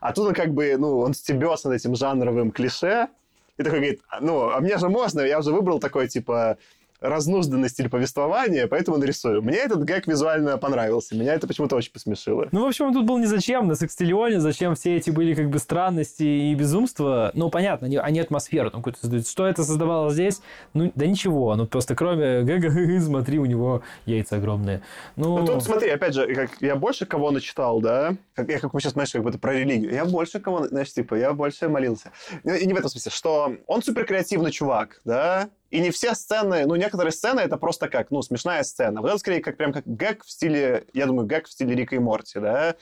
а 0.00 0.12
тут 0.12 0.26
он 0.28 0.34
как 0.34 0.52
бы, 0.52 0.76
ну, 0.76 0.98
он 0.98 1.14
стебется 1.14 1.68
над 1.68 1.80
этим 1.80 1.94
жанровым 1.94 2.50
клише, 2.50 3.08
и 3.56 3.62
такой 3.62 3.78
говорит, 3.78 4.00
ну, 4.20 4.50
а 4.50 4.60
мне 4.60 4.76
же 4.78 4.88
можно, 4.88 5.20
я 5.20 5.38
уже 5.38 5.52
выбрал 5.52 5.78
такой, 5.78 6.08
типа, 6.08 6.58
разнузданный 7.08 7.68
стиль 7.68 7.88
повествования, 7.88 8.66
поэтому 8.66 8.96
нарисую. 8.96 9.42
Мне 9.42 9.56
этот 9.56 9.84
гэг 9.84 10.06
визуально 10.06 10.58
понравился. 10.58 11.16
Меня 11.16 11.34
это 11.34 11.46
почему-то 11.46 11.76
очень 11.76 11.92
посмешило. 11.92 12.48
Ну, 12.52 12.64
в 12.64 12.66
общем, 12.66 12.92
тут 12.92 13.04
был 13.04 13.18
не 13.18 13.26
зачем 13.26 13.66
на 13.66 13.76
Секстиллионе, 13.76 14.40
зачем 14.40 14.74
все 14.74 14.96
эти 14.96 15.10
были 15.10 15.34
как 15.34 15.50
бы 15.50 15.58
странности 15.58 16.22
и 16.22 16.54
безумства. 16.54 17.30
Ну, 17.34 17.50
понятно, 17.50 17.86
они, 17.86 17.96
они 17.96 18.20
атмосферу 18.20 18.70
там 18.70 18.80
какую-то 18.80 19.00
создают. 19.00 19.26
Что 19.26 19.46
это 19.46 19.64
создавало 19.64 20.10
здесь? 20.10 20.40
Ну, 20.74 20.92
да 20.94 21.06
ничего. 21.06 21.54
Ну, 21.56 21.66
просто 21.66 21.94
кроме 21.94 22.42
гэга, 22.42 23.00
смотри, 23.00 23.38
у 23.38 23.46
него 23.46 23.82
яйца 24.04 24.36
огромные. 24.36 24.82
Ну, 25.16 25.38
ну 25.38 25.46
тут 25.46 25.64
смотри, 25.64 25.90
опять 25.90 26.14
же, 26.14 26.34
как 26.34 26.50
я 26.60 26.76
больше 26.76 27.06
кого 27.06 27.30
начитал, 27.30 27.80
да? 27.80 28.16
Как, 28.34 28.48
я 28.48 28.58
как 28.58 28.74
мы 28.74 28.80
сейчас, 28.80 28.92
знаешь, 28.92 29.12
как 29.12 29.22
будто 29.22 29.38
про 29.38 29.54
религию. 29.54 29.92
Я 29.92 30.04
больше 30.04 30.40
кого, 30.40 30.66
знаешь, 30.68 30.92
типа, 30.92 31.14
я 31.14 31.32
больше 31.32 31.68
молился. 31.68 32.12
И 32.44 32.66
не 32.66 32.72
в 32.72 32.76
этом 32.76 32.90
смысле, 32.90 33.10
что 33.10 33.52
он 33.66 33.82
супер 33.82 34.04
креативный 34.04 34.50
чувак, 34.50 35.00
да? 35.04 35.48
И 35.70 35.80
не 35.80 35.90
все 35.90 36.14
сцены, 36.14 36.64
ну, 36.66 36.76
некоторые 36.76 37.12
сцены 37.12 37.40
это 37.40 37.56
просто 37.56 37.88
как, 37.88 38.10
ну, 38.12 38.22
смешная 38.22 38.62
сцена. 38.62 39.00
Вот 39.00 39.08
это 39.08 39.18
скорее 39.18 39.40
как 39.40 39.56
прям 39.56 39.72
как 39.72 39.84
гэг 39.84 40.24
в 40.24 40.30
стиле, 40.30 40.84
я 40.92 41.06
думаю, 41.06 41.26
гэг 41.26 41.48
в 41.48 41.50
стиле 41.50 41.74
Рика 41.74 41.96
и 41.96 41.98
Морти, 41.98 42.38
да. 42.38 42.76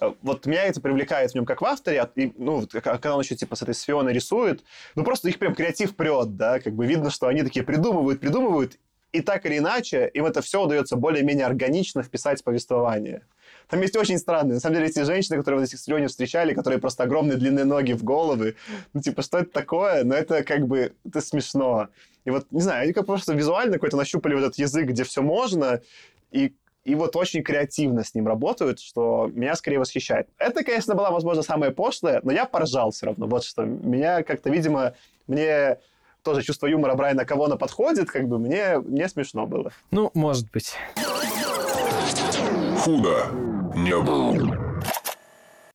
э, 0.00 0.12
вот 0.22 0.44
меня 0.46 0.64
это 0.64 0.80
привлекает 0.80 1.30
в 1.30 1.34
нем 1.36 1.46
как 1.46 1.60
в 1.60 1.64
авторе, 1.64 2.00
а- 2.02 2.10
и, 2.16 2.32
ну, 2.36 2.66
к- 2.66 2.80
когда 2.80 3.14
он 3.14 3.20
еще 3.22 3.36
типа 3.36 3.54
с 3.54 3.62
этой 3.62 3.74
с 3.74 3.82
Фионой 3.82 4.12
рисует, 4.12 4.64
ну, 4.96 5.04
просто 5.04 5.28
их 5.28 5.38
прям 5.38 5.54
креатив 5.54 5.94
прет, 5.94 6.36
да, 6.36 6.58
как 6.58 6.74
бы 6.74 6.86
видно, 6.86 7.10
что 7.10 7.28
они 7.28 7.42
такие 7.42 7.64
придумывают, 7.64 8.20
придумывают, 8.20 8.78
и 9.12 9.20
так 9.20 9.46
или 9.46 9.58
иначе 9.58 10.10
им 10.12 10.26
это 10.26 10.42
все 10.42 10.60
удается 10.60 10.96
более-менее 10.96 11.46
органично 11.46 12.02
вписать 12.02 12.40
в 12.40 12.44
повествование. 12.44 13.22
Там 13.68 13.80
есть 13.80 13.96
очень 13.96 14.18
странные, 14.18 14.54
на 14.54 14.60
самом 14.60 14.76
деле, 14.76 14.88
эти 14.88 15.02
женщины, 15.02 15.36
которые 15.36 15.60
вот 15.60 15.68
здесь 15.68 15.80
с 15.80 15.88
Леней 15.88 16.08
встречали, 16.08 16.54
которые 16.54 16.80
просто 16.80 17.04
огромные 17.04 17.36
длинные 17.36 17.64
ноги 17.64 17.92
в 17.92 18.04
головы, 18.04 18.56
ну, 18.92 19.00
типа, 19.00 19.22
что 19.22 19.38
это 19.38 19.50
такое? 19.50 20.04
Ну, 20.04 20.14
это 20.14 20.44
как 20.44 20.66
бы, 20.66 20.92
это 21.04 21.20
смешно. 21.20 21.88
И 22.24 22.30
вот, 22.30 22.46
не 22.50 22.60
знаю, 22.60 22.82
они 22.84 22.92
как 22.92 23.06
просто 23.06 23.34
визуально 23.34 23.74
какой-то 23.74 23.96
нащупали 23.96 24.34
вот 24.34 24.44
этот 24.44 24.58
язык, 24.58 24.88
где 24.88 25.04
все 25.04 25.22
можно, 25.22 25.80
и, 26.30 26.54
и 26.84 26.94
вот 26.94 27.16
очень 27.16 27.42
креативно 27.42 28.04
с 28.04 28.14
ним 28.14 28.26
работают, 28.26 28.80
что 28.80 29.30
меня 29.32 29.54
скорее 29.56 29.78
восхищает. 29.78 30.28
Это, 30.38 30.64
конечно, 30.64 30.94
была, 30.94 31.10
возможно, 31.10 31.42
самая 31.42 31.70
пошлая, 31.70 32.20
но 32.22 32.32
я 32.32 32.46
поржал 32.46 32.90
все 32.90 33.06
равно. 33.06 33.26
Вот 33.26 33.44
что. 33.44 33.64
Меня 33.64 34.22
как-то, 34.22 34.50
видимо, 34.50 34.94
мне 35.26 35.78
тоже 36.22 36.42
чувство 36.42 36.66
юмора 36.66 36.94
Брайана 36.94 37.26
Кавона 37.26 37.56
подходит, 37.56 38.10
как 38.10 38.26
бы 38.26 38.38
мне, 38.38 38.78
мне 38.78 39.08
смешно 39.08 39.46
было. 39.46 39.72
Ну, 39.90 40.10
может 40.14 40.50
быть. 40.50 40.74
Худо 42.78 43.53
не 43.74 43.98
было. 44.00 44.82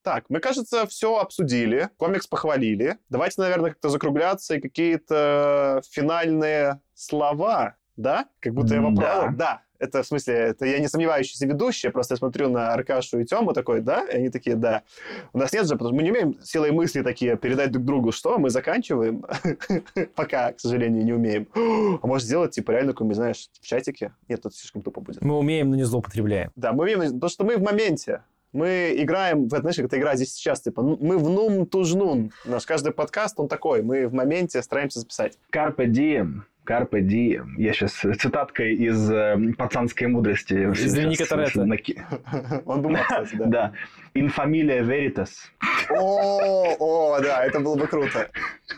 Так, 0.01 0.26
мы, 0.30 0.39
кажется, 0.39 0.88
все 0.88 1.17
обсудили, 1.17 1.89
комикс 1.97 2.26
похвалили. 2.26 2.97
Давайте, 3.09 3.41
наверное, 3.41 3.71
как-то 3.71 3.89
закругляться 3.89 4.55
и 4.55 4.61
какие-то 4.61 5.81
финальные 5.91 6.81
слова, 6.93 7.76
да? 7.97 8.26
Как 8.39 8.53
будто 8.53 8.76
я 8.76 8.81
вопрос. 8.81 9.05
да. 9.05 9.27
Да. 9.31 9.61
Это, 9.80 10.03
в 10.03 10.06
смысле, 10.06 10.34
это 10.34 10.65
я 10.65 10.80
не 10.80 10.88
сомневающийся 10.89 11.47
ведущий, 11.47 11.88
я 11.88 11.91
просто 11.91 12.18
смотрю 12.18 12.49
на 12.49 12.73
Аркашу 12.73 13.19
и 13.19 13.26
Тему 13.26 13.53
такой, 13.53 13.80
да? 13.80 14.06
И 14.06 14.18
они 14.18 14.30
такие, 14.30 14.57
да. 14.57 14.84
У 15.31 15.38
нас 15.38 15.53
нет 15.53 15.68
же, 15.68 15.76
потому 15.76 15.89
что 15.89 15.95
мы 15.95 16.03
не 16.03 16.11
умеем 16.11 16.38
силой 16.43 16.72
мысли 16.72 17.01
такие 17.01 17.38
передать 17.38 17.72
друг 17.72 17.85
другу, 17.85 18.11
что 18.11 18.38
мы 18.38 18.49
заканчиваем. 18.49 19.26
Пока, 20.15 20.51
к 20.51 20.60
сожалению, 20.60 21.06
не 21.06 21.14
умеем. 21.14 21.47
А 21.56 22.06
может 22.06 22.27
сделать, 22.27 22.51
типа, 22.51 22.72
реально 22.72 22.91
какой-нибудь, 22.91 23.15
знаешь, 23.15 23.49
в 23.61 23.65
чатике? 23.65 24.14
Нет, 24.27 24.41
тут 24.41 24.53
слишком 24.53 24.81
тупо 24.81 24.99
будет. 24.99 25.22
Мы 25.22 25.38
умеем, 25.38 25.69
но 25.69 25.77
не 25.77 25.84
злоупотребляем. 25.84 26.51
Да, 26.56 26.73
мы 26.73 26.84
умеем, 26.84 27.14
потому 27.14 27.30
что 27.30 27.45
мы 27.45 27.57
в 27.57 27.61
моменте. 27.61 28.23
Мы 28.51 28.95
играем, 28.97 29.47
в, 29.47 29.49
знаешь, 29.49 29.76
как 29.76 29.85
эта 29.85 29.99
игра 29.99 30.15
здесь 30.15 30.34
сейчас, 30.34 30.61
типа, 30.61 30.81
ну, 30.81 30.97
мы 30.99 31.18
в 31.18 31.30
нум 31.30 31.68
тужнун. 31.68 32.31
Наш 32.45 32.65
каждый 32.65 32.91
подкаст, 32.91 33.39
он 33.39 33.47
такой, 33.47 33.84
мы 33.84 34.07
в 34.07 34.14
моменте 34.14 34.61
стараемся 34.64 34.99
записать. 34.99 35.38
Carpe 35.53 35.85
diem. 35.85 36.41
Carpe 36.69 37.01
diem. 37.01 37.55
Я 37.57 37.73
сейчас 37.73 37.93
цитаткой 37.93 38.75
из 38.75 39.09
э, 39.11 39.35
пацанской 39.57 40.05
мудрости. 40.05 40.53
Из 40.53 40.93
Сейчас 40.93 41.29
Торетто. 41.29 41.65
наки- 41.65 41.99
Он 42.67 42.83
думал, 42.83 42.99
кстати, 43.01 43.35
да. 43.35 43.45
Да. 43.45 43.73
In 44.13 44.31
familia 44.35 44.81
veritas. 44.85 45.29
О, 45.89 46.75
о, 46.79 47.19
да, 47.21 47.43
это 47.45 47.59
было 47.59 47.75
бы 47.75 47.87
круто. 47.87 48.29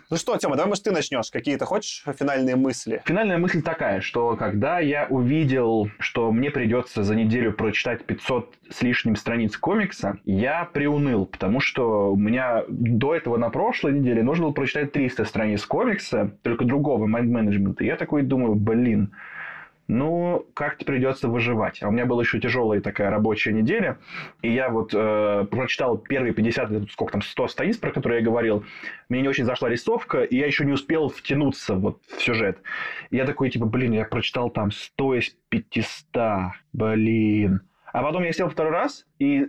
Ну 0.09 0.17
что, 0.17 0.37
Тёма, 0.37 0.55
давай, 0.55 0.69
может, 0.69 0.83
ты 0.85 0.91
начнешь. 0.91 1.29
Какие-то 1.31 1.65
хочешь 1.65 2.03
финальные 2.17 2.55
мысли? 2.55 3.01
Финальная 3.05 3.37
мысль 3.37 3.61
такая, 3.61 4.01
что 4.01 4.35
когда 4.37 4.79
я 4.79 5.07
увидел, 5.09 5.89
что 5.99 6.31
мне 6.31 6.49
придется 6.51 7.03
за 7.03 7.15
неделю 7.15 7.51
прочитать 7.53 8.05
500 8.05 8.53
с 8.69 8.81
лишним 8.81 9.15
страниц 9.17 9.57
комикса, 9.57 10.17
я 10.25 10.63
приуныл, 10.71 11.25
потому 11.25 11.59
что 11.59 12.11
у 12.13 12.15
меня 12.17 12.63
до 12.69 13.15
этого 13.15 13.37
на 13.37 13.49
прошлой 13.49 13.93
неделе 13.99 14.23
нужно 14.23 14.45
было 14.45 14.53
прочитать 14.53 14.91
300 14.93 15.25
страниц 15.25 15.65
комикса, 15.65 16.31
только 16.41 16.63
другого 16.65 17.05
майнд-менеджмента. 17.07 17.80
И 17.81 17.85
я 17.85 17.95
такой 17.95 18.23
думаю, 18.23 18.55
блин, 18.55 19.11
ну, 19.87 20.47
как-то 20.53 20.85
придется 20.85 21.27
выживать. 21.27 21.83
А 21.83 21.89
у 21.89 21.91
меня 21.91 22.05
была 22.05 22.21
еще 22.21 22.39
тяжелая 22.39 22.79
такая 22.79 23.09
рабочая 23.09 23.51
неделя, 23.51 23.97
и 24.41 24.49
я 24.49 24.69
вот 24.69 24.93
э, 24.93 25.45
прочитал 25.51 25.97
первые 25.97 26.33
50, 26.33 26.71
или 26.71 26.85
сколько 26.85 27.11
там, 27.11 27.21
100 27.21 27.47
страниц, 27.49 27.77
про 27.77 27.91
которые 27.91 28.19
я 28.19 28.25
говорил. 28.25 28.63
Мне 29.09 29.21
не 29.21 29.27
очень 29.27 29.43
зашла 29.43 29.67
рисовка, 29.67 30.23
и 30.23 30.37
я 30.37 30.45
еще 30.45 30.63
не 30.63 30.71
успел 30.71 31.09
втянуться 31.09 31.75
вот 31.75 32.01
в 32.07 32.21
сюжет. 32.21 32.59
И 33.09 33.17
я 33.17 33.25
такой, 33.25 33.49
типа, 33.49 33.65
блин, 33.65 33.91
я 33.91 34.05
прочитал 34.05 34.49
там 34.49 34.71
100 34.71 35.15
из 35.15 35.35
500, 35.49 36.53
блин. 36.71 37.61
А 37.91 38.01
потом 38.01 38.23
я 38.23 38.31
сел 38.31 38.47
второй 38.47 38.71
раз 38.71 39.05
и, 39.19 39.47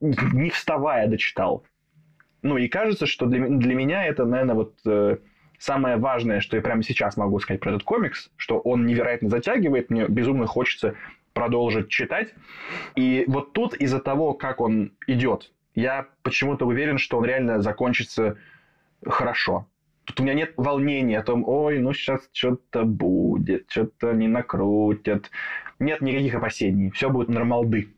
не 0.00 0.50
вставая, 0.50 1.06
дочитал. 1.06 1.64
Ну, 2.42 2.56
и 2.56 2.66
кажется, 2.66 3.06
что 3.06 3.26
для, 3.26 3.46
для 3.48 3.74
меня 3.74 4.04
это, 4.04 4.24
наверное, 4.24 4.54
вот 4.56 4.74
э, 4.86 5.18
самое 5.58 5.96
важное, 5.96 6.40
что 6.40 6.56
я 6.56 6.62
прямо 6.62 6.82
сейчас 6.82 7.16
могу 7.16 7.38
сказать 7.40 7.60
про 7.60 7.70
этот 7.70 7.82
комикс, 7.82 8.30
что 8.36 8.58
он 8.58 8.86
невероятно 8.86 9.28
затягивает, 9.28 9.90
мне 9.90 10.06
безумно 10.06 10.46
хочется 10.46 10.94
продолжить 11.32 11.88
читать. 11.88 12.34
И 12.96 13.24
вот 13.28 13.52
тут 13.52 13.74
из-за 13.74 14.00
того, 14.00 14.34
как 14.34 14.60
он 14.60 14.92
идет, 15.06 15.52
я 15.74 16.08
почему-то 16.22 16.66
уверен, 16.66 16.98
что 16.98 17.18
он 17.18 17.24
реально 17.24 17.62
закончится 17.62 18.36
хорошо. 19.06 19.68
Тут 20.04 20.20
у 20.20 20.22
меня 20.22 20.34
нет 20.34 20.54
волнения 20.56 21.18
о 21.18 21.22
том, 21.22 21.46
ой, 21.46 21.78
ну 21.78 21.92
сейчас 21.92 22.28
что-то 22.32 22.84
будет, 22.84 23.70
что-то 23.70 24.12
не 24.12 24.26
накрутят. 24.26 25.30
Нет 25.78 26.00
никаких 26.00 26.34
опасений, 26.34 26.90
все 26.90 27.08
будет 27.08 27.28
нормалды. 27.28 27.88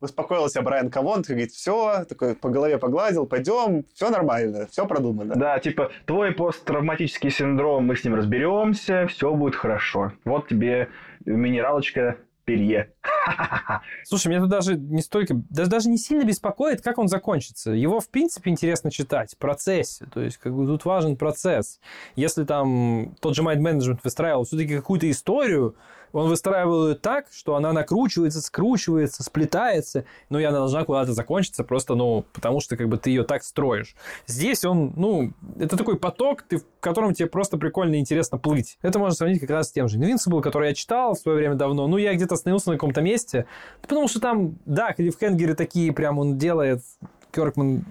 Успокоился 0.00 0.62
Брайан 0.62 0.90
Кавон, 0.90 1.22
говорит, 1.22 1.52
все, 1.52 2.04
такой 2.08 2.34
по 2.34 2.48
голове 2.48 2.78
погладил, 2.78 3.26
пойдем, 3.26 3.84
все 3.94 4.10
нормально, 4.10 4.66
все 4.70 4.86
продумано. 4.86 5.34
Да, 5.34 5.58
типа, 5.58 5.90
твой 6.06 6.32
посттравматический 6.32 7.30
синдром, 7.30 7.86
мы 7.86 7.96
с 7.96 8.04
ним 8.04 8.14
разберемся, 8.14 9.06
все 9.08 9.34
будет 9.34 9.56
хорошо. 9.56 10.12
Вот 10.24 10.48
тебе 10.48 10.88
минералочка 11.24 12.18
перье. 12.50 12.92
Слушай, 14.04 14.28
меня 14.28 14.40
тут 14.40 14.50
даже 14.50 14.76
не 14.76 15.02
столько, 15.02 15.34
даже, 15.50 15.70
даже 15.70 15.88
не 15.88 15.98
сильно 15.98 16.24
беспокоит, 16.24 16.82
как 16.82 16.98
он 16.98 17.06
закончится. 17.06 17.70
Его, 17.70 18.00
в 18.00 18.08
принципе, 18.08 18.50
интересно 18.50 18.90
читать 18.90 19.34
в 19.34 19.38
процессе. 19.38 20.06
То 20.12 20.20
есть, 20.20 20.38
как 20.38 20.54
бы 20.54 20.66
тут 20.66 20.84
важен 20.84 21.16
процесс. 21.16 21.80
Если 22.16 22.44
там 22.44 23.14
тот 23.20 23.36
же 23.36 23.42
Mind 23.42 23.60
Management 23.60 24.00
выстраивал 24.02 24.44
все-таки 24.44 24.76
какую-то 24.76 25.08
историю, 25.10 25.76
он 26.12 26.28
выстраивал 26.28 26.88
ее 26.88 26.94
так, 26.94 27.26
что 27.30 27.56
она 27.56 27.72
накручивается, 27.72 28.40
скручивается, 28.40 29.22
сплетается, 29.22 30.04
но 30.28 30.38
и 30.38 30.44
она 30.44 30.58
должна 30.58 30.84
куда-то 30.84 31.12
закончиться, 31.12 31.64
просто, 31.64 31.94
ну, 31.94 32.24
потому 32.32 32.60
что 32.60 32.76
как 32.76 32.88
бы 32.88 32.96
ты 32.96 33.10
ее 33.10 33.24
так 33.24 33.44
строишь. 33.44 33.94
Здесь 34.26 34.64
он, 34.64 34.92
ну, 34.96 35.32
это 35.58 35.76
такой 35.76 35.98
поток, 35.98 36.42
ты, 36.42 36.58
в 36.58 36.64
котором 36.80 37.14
тебе 37.14 37.28
просто 37.28 37.58
прикольно 37.58 37.94
и 37.94 37.98
интересно 37.98 38.38
плыть. 38.38 38.78
Это 38.82 38.98
можно 38.98 39.14
сравнить 39.14 39.40
как 39.40 39.50
раз 39.50 39.68
с 39.68 39.72
тем 39.72 39.88
же 39.88 39.98
Invincible, 39.98 40.40
который 40.40 40.68
я 40.68 40.74
читал 40.74 41.14
в 41.14 41.18
свое 41.18 41.38
время 41.38 41.54
давно. 41.54 41.86
Ну, 41.86 41.96
я 41.96 42.14
где-то 42.14 42.34
остановился 42.34 42.70
на 42.70 42.76
каком-то 42.76 43.00
месте, 43.00 43.46
потому 43.82 44.08
что 44.08 44.20
там, 44.20 44.58
да, 44.66 44.92
клиффхенгеры 44.92 45.54
такие 45.54 45.92
прям 45.92 46.18
он 46.18 46.38
делает, 46.38 46.82
Кёркман 47.32 47.84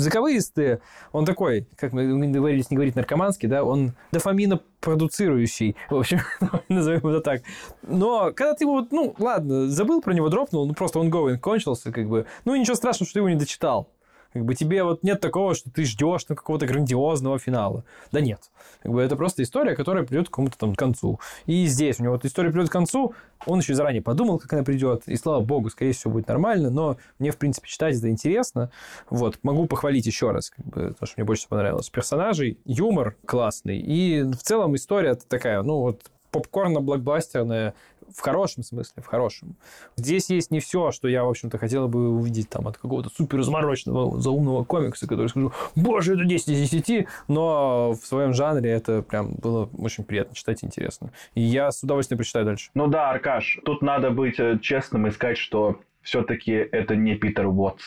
заковыристые, 0.00 0.80
он 1.12 1.24
такой, 1.24 1.66
как 1.76 1.92
мы 1.92 2.06
договорились 2.28 2.70
не 2.70 2.76
говорить 2.76 2.96
наркоманский, 2.96 3.48
да, 3.48 3.64
он 3.64 3.92
дофаминопродуцирующий, 4.12 5.76
в 5.88 5.96
общем, 5.96 6.20
назовем 6.68 7.06
это 7.08 7.20
так. 7.20 7.42
Но 7.82 8.32
когда 8.32 8.54
ты 8.54 8.64
его, 8.64 8.86
ну, 8.90 9.14
ладно, 9.18 9.68
забыл 9.68 10.00
про 10.00 10.12
него, 10.12 10.28
дропнул, 10.28 10.66
ну, 10.66 10.74
просто 10.74 10.98
он 10.98 11.10
going 11.10 11.38
кончился, 11.38 11.92
как 11.92 12.08
бы, 12.08 12.26
ну, 12.44 12.56
ничего 12.56 12.74
страшного, 12.74 13.06
что 13.06 13.14
ты 13.14 13.20
его 13.20 13.28
не 13.28 13.36
дочитал. 13.36 13.88
Как 14.32 14.44
бы 14.44 14.54
тебе 14.54 14.84
вот 14.84 15.02
нет 15.02 15.20
такого, 15.20 15.54
что 15.54 15.70
ты 15.70 15.84
ждешь 15.84 16.26
ну, 16.28 16.36
какого-то 16.36 16.66
грандиозного 16.66 17.38
финала. 17.38 17.84
Да 18.12 18.20
нет. 18.20 18.40
Как 18.82 18.92
бы 18.92 19.02
это 19.02 19.16
просто 19.16 19.42
история, 19.42 19.74
которая 19.74 20.04
придет 20.04 20.28
к 20.28 20.30
какому-то 20.30 20.56
там 20.56 20.74
концу. 20.74 21.18
И 21.46 21.66
здесь 21.66 21.98
у 21.98 22.04
него 22.04 22.14
вот 22.14 22.24
история 22.24 22.50
придет 22.50 22.68
к 22.68 22.72
концу, 22.72 23.14
он 23.46 23.60
еще 23.60 23.74
заранее 23.74 24.02
подумал, 24.02 24.38
как 24.38 24.52
она 24.52 24.62
придет, 24.62 25.02
и 25.06 25.16
слава 25.16 25.42
богу, 25.42 25.70
скорее 25.70 25.92
всего, 25.92 26.12
будет 26.12 26.28
нормально, 26.28 26.70
но 26.70 26.96
мне, 27.18 27.30
в 27.30 27.38
принципе, 27.38 27.68
читать 27.68 27.96
это 27.96 28.10
интересно. 28.10 28.70
Вот, 29.08 29.38
могу 29.42 29.66
похвалить 29.66 30.06
еще 30.06 30.30
раз, 30.30 30.50
как 30.50 30.64
бы, 30.66 30.94
то, 30.98 31.06
что 31.06 31.14
мне 31.16 31.24
больше 31.24 31.42
всего 31.42 31.56
понравилось. 31.56 31.88
Персонажей, 31.90 32.58
юмор 32.64 33.16
классный, 33.24 33.78
и 33.78 34.22
в 34.22 34.42
целом 34.42 34.76
история 34.76 35.14
такая, 35.14 35.62
ну 35.62 35.80
вот, 35.80 36.02
попкорно-блокбастерная, 36.30 37.74
в 38.14 38.20
хорошем 38.20 38.62
смысле, 38.62 39.02
в 39.02 39.06
хорошем. 39.06 39.56
Здесь 39.96 40.30
есть 40.30 40.50
не 40.50 40.60
все, 40.60 40.90
что 40.90 41.08
я, 41.08 41.24
в 41.24 41.28
общем-то, 41.28 41.58
хотел 41.58 41.88
бы 41.88 42.10
увидеть 42.10 42.48
там 42.48 42.68
от 42.68 42.76
какого-то 42.78 43.10
супер 43.10 43.38
размороченного, 43.38 44.20
заумного 44.20 44.64
комикса, 44.64 45.06
который 45.06 45.28
скажу, 45.28 45.52
боже, 45.76 46.14
это 46.14 46.24
10 46.24 46.48
из 46.48 46.70
10, 46.70 47.06
но 47.28 47.92
в 47.92 48.06
своем 48.06 48.34
жанре 48.34 48.70
это 48.70 49.02
прям 49.02 49.32
было 49.34 49.68
очень 49.78 50.04
приятно 50.04 50.34
читать, 50.34 50.62
интересно. 50.62 51.12
И 51.34 51.40
я 51.40 51.70
с 51.70 51.82
удовольствием 51.82 52.18
прочитаю 52.18 52.44
дальше. 52.44 52.70
Ну 52.74 52.86
да, 52.86 53.10
Аркаш, 53.10 53.60
тут 53.64 53.82
надо 53.82 54.10
быть 54.10 54.38
э, 54.38 54.58
честным 54.60 55.06
и 55.06 55.10
сказать, 55.10 55.38
что 55.38 55.80
все-таки 56.02 56.52
это 56.52 56.96
не 56.96 57.14
Питер 57.14 57.46
Уотс. 57.46 57.82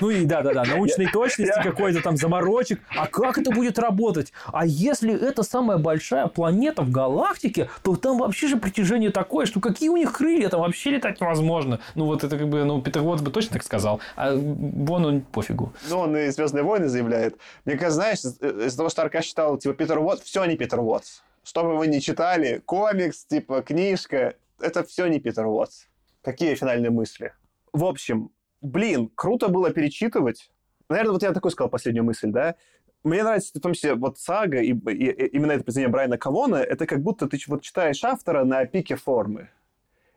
Ну 0.00 0.10
и 0.10 0.24
да-да-да, 0.24 0.64
научной 0.68 1.06
точности 1.06 1.60
какой-то 1.62 2.02
там 2.02 2.16
заморочек. 2.16 2.80
А 2.96 3.06
как 3.06 3.38
это 3.38 3.50
будет 3.52 3.78
работать? 3.78 4.32
А 4.46 4.66
если 4.66 5.14
это 5.14 5.42
самая 5.42 5.78
большая 5.78 6.26
планета 6.26 6.82
в 6.82 6.90
галактике, 6.90 7.68
то 7.82 7.94
там 7.96 8.18
вообще 8.18 8.48
же 8.48 8.56
притяжение 8.56 9.10
такое, 9.10 9.46
что 9.46 9.60
какие 9.60 9.88
у 9.90 9.96
них 9.96 10.12
крылья, 10.12 10.48
там 10.48 10.60
вообще 10.60 10.90
летать 10.90 11.20
невозможно. 11.20 11.80
Ну 11.94 12.06
вот 12.06 12.24
это 12.24 12.36
как 12.38 12.48
бы, 12.48 12.64
ну 12.64 12.80
Питер 12.82 13.02
Уотс 13.02 13.22
бы 13.22 13.30
точно 13.30 13.52
так 13.54 13.62
сказал, 13.62 14.00
а 14.16 14.34
Бону 14.36 15.20
пофигу. 15.20 15.72
Ну, 15.88 15.98
он 16.00 16.16
и 16.16 16.28
«Звездные 16.30 16.64
войны» 16.64 16.88
заявляет. 16.88 17.36
Мне 17.64 17.76
кажется, 17.76 17.94
знаешь, 17.96 18.18
из- 18.20 18.40
из-за 18.66 18.76
того, 18.76 18.88
что 18.88 19.02
Аркаш 19.02 19.26
читал, 19.26 19.56
типа, 19.58 19.74
Питер 19.74 19.98
Уотс, 19.98 20.22
все 20.22 20.44
не 20.44 20.56
Питер 20.56 20.80
Уотс. 20.80 21.20
Что 21.44 21.62
бы 21.62 21.76
вы 21.76 21.86
ни 21.88 21.98
читали, 21.98 22.62
комикс, 22.64 23.26
типа, 23.26 23.62
книжка, 23.62 24.34
это 24.60 24.82
все 24.82 25.06
не 25.06 25.20
Питер 25.20 25.46
Уотс. 25.46 25.84
Какие 26.24 26.54
финальные 26.54 26.90
мысли? 26.90 27.34
В 27.72 27.84
общем, 27.84 28.30
блин, 28.62 29.10
круто 29.14 29.48
было 29.48 29.70
перечитывать. 29.70 30.50
Наверное, 30.88 31.12
вот 31.12 31.22
я 31.22 31.32
такой 31.32 31.50
сказал 31.50 31.68
последнюю 31.68 32.04
мысль, 32.04 32.30
да? 32.30 32.54
Мне 33.02 33.22
нравится, 33.22 33.52
в 33.54 33.60
том 33.60 33.74
числе, 33.74 33.94
вот 33.94 34.18
сага 34.18 34.60
и, 34.62 34.72
и- 34.72 35.10
и 35.10 35.26
именно 35.36 35.52
это 35.52 35.64
произведение 35.64 35.92
Брайана 35.92 36.16
Кавона, 36.16 36.56
это 36.56 36.86
как 36.86 37.02
будто 37.02 37.28
ты 37.28 37.38
вот 37.46 37.62
читаешь 37.62 38.02
автора 38.02 38.44
на 38.44 38.64
пике 38.64 38.96
формы. 38.96 39.50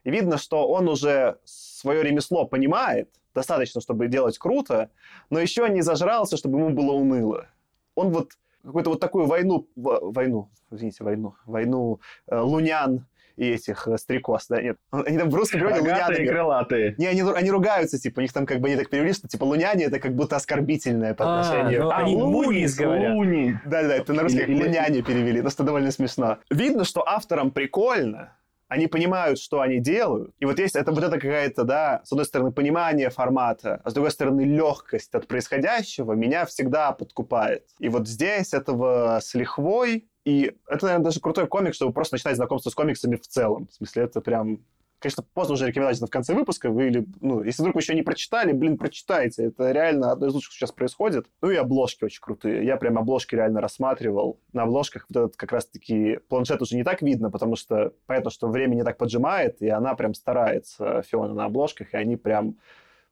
И 0.05 0.09
видно, 0.09 0.37
что 0.37 0.69
он 0.69 0.87
уже 0.87 1.39
свое 1.43 2.01
ремесло 2.03 2.45
понимает, 2.45 3.09
достаточно, 3.35 3.81
чтобы 3.81 4.07
делать 4.07 4.37
круто, 4.37 4.89
но 5.29 5.39
еще 5.39 5.67
не 5.67 5.81
зажрался, 5.81 6.37
чтобы 6.37 6.59
ему 6.59 6.69
было 6.69 6.93
уныло. 6.93 7.47
Он 7.95 8.11
вот 8.11 8.31
какую-то 8.63 8.91
вот 8.91 9.01
такую 9.01 9.25
войну, 9.25 9.67
войну, 9.75 10.49
извините, 10.71 11.03
войну, 11.03 11.35
войну 11.45 11.99
э, 12.27 12.39
лунян 12.39 13.05
и 13.37 13.49
этих 13.51 13.87
э, 13.87 13.97
стрекоз, 13.97 14.47
да, 14.49 14.61
нет. 14.61 14.77
Они 14.91 15.17
там 15.17 15.29
в 15.29 15.35
русском 15.35 15.59
переводе 15.61 15.79
Рогатые 15.81 15.99
и 15.99 16.09
лунянами. 16.09 16.27
крылатые. 16.27 16.95
Не, 16.97 17.05
они, 17.07 17.21
они 17.21 17.51
ругаются, 17.51 17.99
типа, 17.99 18.19
у 18.19 18.21
них 18.23 18.33
там 18.33 18.45
как 18.45 18.59
бы 18.59 18.67
они 18.67 18.77
так 18.77 18.89
перевели, 18.89 19.13
что 19.13 19.27
типа 19.27 19.43
луняне 19.45 19.85
это 19.85 19.99
как 19.99 20.13
будто 20.15 20.35
оскорбительное 20.35 21.13
по 21.13 21.23
А, 21.25 21.39
отношению. 21.41 21.83
ну, 21.83 21.89
они 21.91 22.15
мунис 22.17 22.75
говорят. 22.75 23.13
луни. 23.15 23.55
Да-да, 23.65 23.95
это 23.95 24.11
на 24.13 24.23
русский 24.23 24.39
или- 24.41 24.61
луняне 24.63 25.01
перевели, 25.01 25.41
но 25.41 25.49
что 25.49 25.63
довольно 25.63 25.91
смешно. 25.91 26.39
Видно, 26.49 26.83
что 26.83 27.07
авторам 27.07 27.51
прикольно, 27.51 28.33
они 28.69 28.87
понимают, 28.87 29.39
что 29.39 29.61
они 29.61 29.79
делают. 29.79 30.33
И 30.39 30.45
вот 30.45 30.59
есть 30.59 30.75
это 30.75 30.91
вот 30.91 31.01
это 31.01 31.13
какая-то, 31.19 31.63
да, 31.63 32.01
с 32.03 32.11
одной 32.11 32.25
стороны, 32.25 32.51
понимание 32.51 33.09
формата, 33.09 33.79
а 33.83 33.89
с 33.89 33.93
другой 33.93 34.11
стороны, 34.11 34.41
легкость 34.41 35.13
от 35.15 35.25
происходящего 35.27 36.11
меня 36.13 36.45
всегда 36.45 36.91
подкупает. 36.91 37.63
И 37.79 37.87
вот 37.87 38.07
здесь 38.09 38.53
этого 38.53 39.19
с 39.21 39.33
лихвой, 39.35 40.09
и 40.27 40.57
это, 40.67 40.87
наверное, 40.87 41.05
даже 41.05 41.21
крутой 41.21 41.47
комик, 41.47 41.73
чтобы 41.73 41.93
просто 41.93 42.15
начинать 42.15 42.35
знакомство 42.35 42.69
с 42.69 42.75
комиксами 42.75 43.15
в 43.15 43.25
целом. 43.25 43.67
В 43.67 43.75
смысле, 43.75 44.03
это 44.03 44.19
прям 44.19 44.59
Конечно, 44.99 45.23
поздно 45.33 45.53
уже 45.53 45.67
рекомендовать 45.67 46.01
в 46.01 46.07
конце 46.07 46.33
выпуска. 46.33 46.71
Вы 46.71 46.87
или, 46.87 47.07
ну, 47.21 47.43
если 47.43 47.61
вдруг 47.61 47.75
вы 47.75 47.81
еще 47.81 47.93
не 47.93 48.01
прочитали, 48.01 48.51
блин, 48.51 48.79
прочитайте. 48.79 49.45
Это 49.45 49.71
реально 49.71 50.11
одно 50.11 50.25
из 50.25 50.33
лучших, 50.33 50.51
что 50.51 50.65
сейчас 50.65 50.71
происходит. 50.71 51.27
Ну 51.39 51.51
и 51.51 51.55
обложки 51.55 52.03
очень 52.03 52.19
крутые. 52.19 52.65
Я 52.65 52.77
прям 52.77 52.97
обложки 52.97 53.35
реально 53.35 53.61
рассматривал. 53.61 54.39
На 54.53 54.63
обложках 54.63 55.05
вот 55.07 55.17
этот 55.17 55.37
как 55.37 55.51
раз-таки 55.51 56.19
планшет 56.29 56.63
уже 56.63 56.75
не 56.75 56.83
так 56.83 57.03
видно, 57.03 57.29
потому 57.29 57.55
что 57.55 57.93
понятно, 58.07 58.31
что 58.31 58.47
время 58.47 58.73
не 58.73 58.83
так 58.83 58.97
поджимает, 58.97 59.61
и 59.61 59.69
она 59.69 59.93
прям 59.93 60.15
старается, 60.15 61.03
Фиона, 61.03 61.35
на 61.35 61.45
обложках, 61.45 61.93
и 61.93 61.97
они 61.97 62.17
прям 62.17 62.57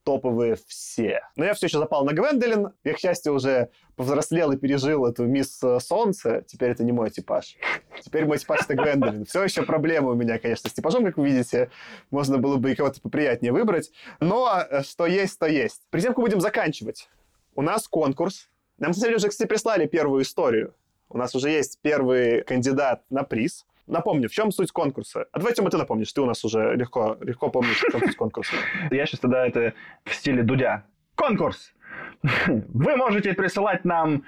топовые 0.06 0.56
все. 0.68 1.22
Но 1.36 1.44
я 1.44 1.53
все 1.53 1.65
еще 1.65 1.80
запал 1.80 2.06
на 2.06 2.14
Гвендолин. 2.14 2.69
Я, 2.84 2.94
к 2.94 2.99
счастью, 2.99 3.34
уже 3.34 3.69
повзрослел 3.95 4.52
и 4.52 4.57
пережил 4.57 5.06
эту 5.06 5.26
мисс 5.26 5.61
э, 5.64 5.80
Солнце. 5.80 6.44
Теперь 6.48 6.69
это 6.69 6.84
не 6.84 6.91
мой 6.91 7.10
типаж. 7.10 7.57
Теперь 8.02 8.26
мой 8.26 8.38
типаж 8.38 8.61
это 8.61 8.76
Гвендолин. 8.76 9.26
Все 9.26 9.44
еще 9.44 9.64
проблемы 9.64 10.11
у 10.11 10.15
меня, 10.15 10.38
конечно, 10.38 10.69
с 10.69 10.73
типажом, 10.73 11.03
как 11.03 11.18
вы 11.18 11.27
видите. 11.27 11.72
Можно 12.11 12.38
было 12.38 12.57
бы 12.57 12.72
и 12.72 12.76
кого-то 12.76 13.02
поприятнее 13.02 13.52
выбрать. 13.52 13.91
Но 14.19 14.49
э, 14.69 14.84
что 14.84 15.07
есть, 15.07 15.40
то 15.40 15.48
есть. 15.48 15.82
Как 15.91 16.15
будем 16.15 16.40
заканчивать, 16.40 17.10
у 17.56 17.61
нас 17.64 17.88
конкурс. 17.88 18.49
Нам, 18.77 18.94
на 18.95 19.15
уже, 19.15 19.30
кстати, 19.30 19.48
прислали 19.48 19.88
первую 19.88 20.22
историю. 20.22 20.76
У 21.10 21.18
нас 21.18 21.34
уже 21.34 21.49
есть 21.49 21.80
первый 21.82 22.44
кандидат 22.44 23.03
на 23.10 23.23
приз. 23.23 23.65
Напомню, 23.88 24.30
в 24.30 24.32
чем 24.32 24.52
суть 24.52 24.72
конкурса? 24.72 25.26
А 25.32 25.40
давай, 25.40 25.53
Тёма, 25.53 25.70
ты 25.70 25.78
напомнишь. 25.78 26.12
Ты 26.12 26.22
у 26.22 26.26
нас 26.26 26.44
уже 26.44 26.76
легко, 26.76 27.18
легко 27.22 27.49
помнишь, 27.49 27.80
в 27.82 27.91
чем 27.91 28.02
суть 28.02 28.16
конкурса. 28.16 28.56
Я 28.91 29.06
сейчас 29.06 29.20
тогда 29.20 29.45
это 29.45 29.74
в 30.03 30.14
стиле 30.14 30.44
Дудя. 30.44 30.86
Конкурс! 31.16 31.74
Вы 32.48 32.98
можете 32.98 33.34
присылать 33.34 33.86
нам... 33.86 34.24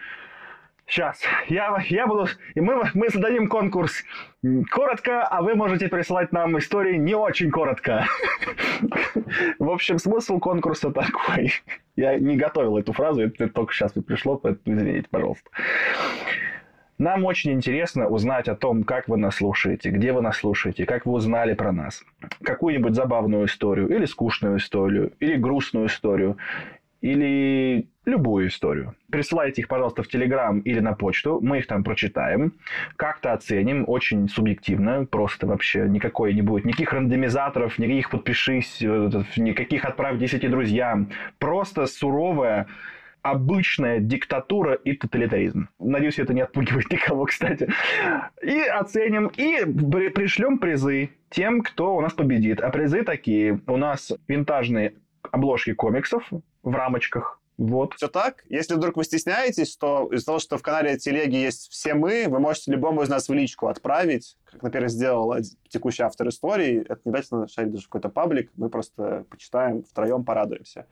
Сейчас, 0.90 1.22
я, 1.50 1.84
я 1.90 2.08
буду... 2.08 2.28
И 2.56 2.62
мы, 2.62 2.82
мы 2.94 3.10
зададим 3.10 3.50
конкурс 3.50 4.06
коротко, 4.72 5.24
а 5.24 5.42
вы 5.42 5.54
можете 5.54 5.90
присылать 5.90 6.32
нам 6.32 6.58
истории 6.58 6.96
не 6.96 7.14
очень 7.14 7.52
коротко. 7.52 8.06
В 9.60 9.70
общем, 9.70 10.00
смысл 10.00 10.40
конкурса 10.40 10.92
такой. 10.92 11.52
Я 11.98 12.18
не 12.18 12.38
готовил 12.38 12.78
эту 12.78 12.94
фразу, 12.94 13.22
это 13.22 13.50
только 13.50 13.74
сейчас 13.74 13.96
вот 13.96 14.06
пришло, 14.06 14.38
поэтому 14.38 14.78
извините, 14.78 15.10
пожалуйста. 15.12 15.50
Нам 16.98 17.26
очень 17.26 17.52
интересно 17.52 18.08
узнать 18.08 18.48
о 18.48 18.56
том, 18.56 18.84
как 18.84 19.08
вы 19.08 19.18
нас 19.18 19.36
слушаете, 19.36 19.92
где 19.92 20.14
вы 20.14 20.22
нас 20.22 20.38
слушаете, 20.38 20.86
как 20.86 21.06
вы 21.06 21.14
узнали 21.14 21.54
про 21.54 21.72
нас. 21.72 22.04
Какую-нибудь 22.44 22.96
забавную 22.96 23.46
историю, 23.46 23.88
или 23.88 24.06
скучную 24.06 24.58
историю, 24.58 25.14
или 25.20 25.36
грустную 25.36 25.88
историю, 25.88 26.38
или 27.02 27.88
любую 28.06 28.48
историю. 28.48 28.96
Присылайте 29.12 29.62
их, 29.62 29.68
пожалуйста, 29.68 30.02
в 30.02 30.08
Телеграм 30.08 30.60
или 30.62 30.80
на 30.80 30.94
почту. 30.94 31.40
Мы 31.40 31.60
их 31.60 31.68
там 31.68 31.84
прочитаем, 31.84 32.54
как-то 32.96 33.34
оценим, 33.34 33.84
очень 33.88 34.28
субъективно, 34.28 35.06
просто 35.06 35.46
вообще 35.46 35.88
никакой 35.88 36.34
не 36.34 36.42
будет. 36.42 36.66
Никаких 36.66 36.94
рандомизаторов, 36.94 37.78
никаких 37.78 38.10
подпишись, 38.10 38.82
э, 38.82 39.10
никаких 39.38 39.86
отправь 39.86 40.18
10 40.18 40.50
друзьям. 40.50 41.12
Просто 41.38 41.86
суровая 41.86 42.66
обычная 43.32 44.00
диктатура 44.00 44.74
и 44.74 44.94
тоталитаризм. 44.94 45.70
Надеюсь, 45.80 46.20
это 46.20 46.34
не 46.34 46.42
отпугивает 46.42 46.92
никого, 46.92 47.26
кстати. 47.26 47.70
И 48.42 48.60
оценим, 48.62 49.28
и 49.28 49.66
при- 49.66 50.10
пришлем 50.10 50.60
призы 50.60 51.10
тем, 51.30 51.62
кто 51.62 51.96
у 51.96 52.02
нас 52.02 52.14
победит. 52.14 52.62
А 52.62 52.70
призы 52.70 53.04
такие. 53.04 53.62
У 53.68 53.78
нас 53.78 54.12
винтажные 54.28 54.94
обложки 55.32 55.74
комиксов 55.74 56.24
в 56.64 56.76
рамочках. 56.76 57.40
Вот. 57.58 57.96
Все 57.96 58.08
так. 58.08 58.44
Если 58.50 58.76
вдруг 58.76 58.98
вы 58.98 59.04
стесняетесь, 59.04 59.76
то 59.78 60.08
из-за 60.12 60.28
того, 60.28 60.40
что 60.40 60.58
в 60.58 60.62
канале 60.62 60.98
Телеги 60.98 61.38
есть 61.38 61.72
все 61.72 61.96
мы, 61.96 62.28
вы 62.28 62.40
можете 62.40 62.72
любому 62.72 63.02
из 63.02 63.10
нас 63.10 63.30
в 63.30 63.34
личку 63.34 63.68
отправить, 63.68 64.38
как, 64.46 64.62
например, 64.62 64.90
сделал 64.90 65.34
текущий 65.68 66.04
автор 66.04 66.28
истории. 66.30 66.86
Это 66.88 67.02
не 67.04 67.12
обязательно 67.12 67.48
шарить 67.48 67.72
даже 67.72 67.86
в 67.86 67.88
какой-то 67.88 68.10
паблик. 68.10 68.52
Мы 68.56 68.70
просто 68.70 69.26
почитаем, 69.30 69.84
втроем 69.84 70.24
порадуемся. 70.24 70.86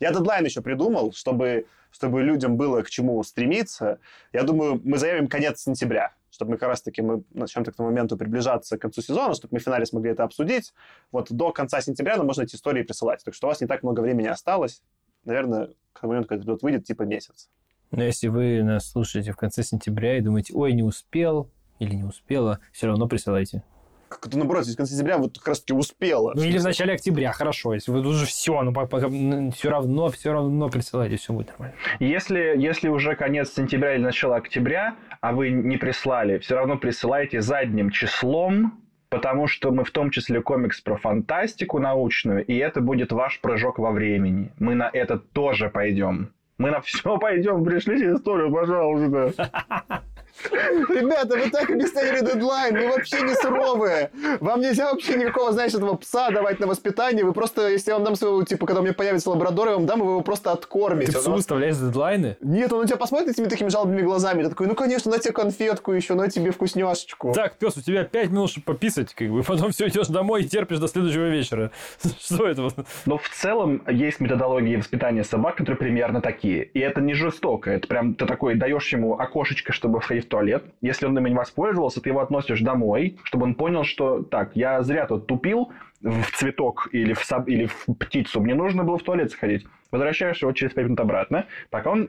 Я 0.00 0.12
дедлайн 0.12 0.44
еще 0.44 0.60
придумал, 0.60 1.12
чтобы, 1.12 1.66
чтобы 1.90 2.22
людям 2.22 2.58
было 2.58 2.82
к 2.82 2.90
чему 2.90 3.22
стремиться. 3.22 3.98
Я 4.34 4.42
думаю, 4.42 4.82
мы 4.84 4.98
заявим 4.98 5.28
конец 5.28 5.62
сентября, 5.62 6.12
чтобы 6.30 6.52
мы 6.52 6.56
как 6.58 6.68
раз-таки 6.68 7.00
мы 7.00 7.22
начнем 7.32 7.64
к 7.64 7.72
тому 7.72 7.88
моменту 7.88 8.18
приближаться 8.18 8.76
к 8.76 8.82
концу 8.82 9.00
сезона, 9.00 9.32
чтобы 9.34 9.54
мы 9.54 9.60
в 9.60 9.62
финале 9.62 9.86
смогли 9.86 10.10
это 10.10 10.24
обсудить. 10.24 10.74
Вот 11.10 11.32
до 11.32 11.52
конца 11.52 11.80
сентября 11.80 12.18
нам 12.18 12.26
можно 12.26 12.42
эти 12.42 12.56
истории 12.56 12.82
присылать. 12.82 13.24
Так 13.24 13.32
что 13.32 13.46
у 13.46 13.50
вас 13.50 13.62
не 13.62 13.66
так 13.66 13.82
много 13.82 14.00
времени 14.00 14.26
осталось. 14.26 14.82
Наверное, 15.24 15.70
к 15.92 16.02
моменту, 16.02 16.28
когда 16.28 16.42
эпизод 16.42 16.62
выйдет, 16.62 16.84
типа 16.84 17.02
месяц. 17.02 17.48
Но 17.90 18.02
если 18.02 18.28
вы 18.28 18.62
нас 18.62 18.90
слушаете 18.90 19.32
в 19.32 19.36
конце 19.36 19.62
сентября 19.62 20.16
и 20.16 20.20
думаете, 20.20 20.54
ой, 20.54 20.72
не 20.72 20.82
успел 20.82 21.50
или 21.78 21.94
не 21.94 22.04
успела, 22.04 22.58
все 22.72 22.86
равно 22.86 23.06
присылайте. 23.06 23.62
Как-то 24.08 24.36
наоборот, 24.36 24.64
здесь 24.64 24.74
в 24.74 24.78
конце 24.78 24.92
сентября 24.92 25.18
вот 25.18 25.38
как 25.38 25.48
раз-таки 25.48 25.72
успела. 25.72 26.32
Ну 26.34 26.42
или 26.42 26.58
в 26.58 26.64
начале 26.64 26.94
октября, 26.94 27.32
хорошо. 27.32 27.72
Если 27.72 27.90
вы 27.90 28.00
уже 28.00 28.26
все, 28.26 28.60
ну 28.62 29.50
все 29.52 29.70
равно, 29.70 30.10
все 30.10 30.32
равно 30.32 30.68
присылайте, 30.68 31.16
все 31.16 31.32
будет 31.32 31.48
нормально. 31.48 31.74
Если, 31.98 32.54
если 32.58 32.88
уже 32.88 33.16
конец 33.16 33.52
сентября 33.52 33.94
или 33.94 34.02
начало 34.02 34.36
октября, 34.36 34.96
а 35.20 35.32
вы 35.32 35.50
не 35.50 35.76
прислали, 35.76 36.38
все 36.38 36.56
равно 36.56 36.76
присылайте 36.76 37.40
задним 37.40 37.90
числом, 37.90 38.82
потому 39.12 39.46
что 39.46 39.70
мы 39.70 39.84
в 39.84 39.90
том 39.90 40.10
числе 40.10 40.40
комикс 40.40 40.80
про 40.80 40.96
фантастику 40.96 41.78
научную, 41.78 42.46
и 42.46 42.56
это 42.56 42.80
будет 42.80 43.12
ваш 43.12 43.40
прыжок 43.40 43.78
во 43.78 43.90
времени. 43.90 44.52
Мы 44.58 44.74
на 44.74 44.88
это 44.90 45.18
тоже 45.18 45.68
пойдем. 45.68 46.32
Мы 46.56 46.70
на 46.70 46.80
все 46.80 47.18
пойдем. 47.20 47.62
Пришлите 47.62 48.14
историю, 48.14 48.50
пожалуйста. 48.50 50.02
Ребята, 50.50 51.36
вы 51.36 51.50
так 51.50 51.70
объяснили 51.70 52.20
дедлайн, 52.24 52.74
вы 52.76 52.88
вообще 52.88 53.22
не 53.22 53.34
суровые. 53.34 54.10
Вам 54.40 54.60
нельзя 54.60 54.90
вообще 54.90 55.16
никакого, 55.16 55.52
знаешь, 55.52 55.74
этого 55.74 55.94
пса 55.96 56.30
давать 56.30 56.60
на 56.60 56.66
воспитание. 56.66 57.24
Вы 57.24 57.32
просто, 57.32 57.68
если 57.68 57.90
я 57.90 57.96
вам 57.96 58.04
дам 58.04 58.16
своего, 58.16 58.42
типа, 58.42 58.66
когда 58.66 58.80
у 58.80 58.84
меня 58.84 58.94
появится 58.94 59.30
лабрадор, 59.30 59.68
я 59.68 59.74
вам 59.74 59.86
дам, 59.86 60.00
вы 60.00 60.06
его 60.12 60.20
просто 60.22 60.52
откормите. 60.52 61.12
Ты 61.12 61.18
псу 61.18 61.30
Он- 61.30 61.36
выставляешь 61.36 61.76
дедлайны? 61.76 62.36
Нет, 62.40 62.72
он 62.72 62.82
на 62.82 62.86
тебя 62.86 62.96
посмотрит 62.96 63.30
этими 63.30 63.46
такими 63.46 63.68
жалобными 63.68 64.02
глазами. 64.02 64.42
Ты 64.42 64.48
такой, 64.50 64.66
ну, 64.66 64.74
конечно, 64.74 65.10
на 65.10 65.18
тебе 65.18 65.32
конфетку 65.32 65.92
еще, 65.92 66.14
на 66.14 66.28
тебе 66.28 66.50
вкусняшечку. 66.50 67.32
Так, 67.34 67.56
пес, 67.58 67.76
у 67.76 67.82
тебя 67.82 68.04
5 68.04 68.30
минут, 68.30 68.50
чтобы 68.50 68.64
пописать, 68.66 69.14
как 69.14 69.28
бы, 69.28 69.42
потом 69.42 69.70
все 69.72 69.88
идешь 69.88 70.08
домой 70.08 70.42
и 70.42 70.48
терпишь 70.48 70.78
до 70.78 70.88
следующего 70.88 71.28
вечера. 71.28 71.70
Что 72.20 72.46
это? 72.46 72.68
Но 73.06 73.18
в 73.18 73.28
целом 73.28 73.82
есть 73.88 74.20
методологии 74.20 74.76
воспитания 74.76 75.24
собак, 75.24 75.56
которые 75.56 75.76
примерно 75.78 76.20
такие. 76.20 76.64
И 76.64 76.78
это 76.80 77.00
не 77.00 77.14
жестоко. 77.14 77.70
Это 77.70 77.86
прям 77.86 78.14
ты 78.14 78.26
такой 78.26 78.54
даешь 78.54 78.92
ему 78.92 79.18
окошечко, 79.18 79.72
чтобы 79.72 80.00
сходить 80.02 80.21
в 80.22 80.28
туалет. 80.28 80.64
Если 80.80 81.06
он 81.06 81.16
ими 81.18 81.28
не 81.28 81.34
воспользовался, 81.34 82.00
ты 82.00 82.10
его 82.10 82.20
относишь 82.20 82.60
домой, 82.60 83.18
чтобы 83.24 83.44
он 83.44 83.54
понял, 83.54 83.84
что 83.84 84.22
так, 84.22 84.50
я 84.54 84.82
зря 84.82 85.06
тут 85.06 85.26
тупил 85.26 85.72
в 86.00 86.32
цветок 86.32 86.88
или 86.92 87.12
в, 87.12 87.20
соб- 87.20 87.46
или 87.46 87.66
в 87.66 87.86
птицу. 87.98 88.40
Мне 88.40 88.54
нужно 88.54 88.82
было 88.82 88.98
в 88.98 89.02
туалет 89.02 89.30
сходить. 89.30 89.66
Возвращаешь 89.92 90.40
его 90.40 90.52
через 90.52 90.72
5 90.72 90.84
минут 90.86 91.00
обратно. 91.00 91.46
Пока 91.70 91.90
он... 91.90 92.08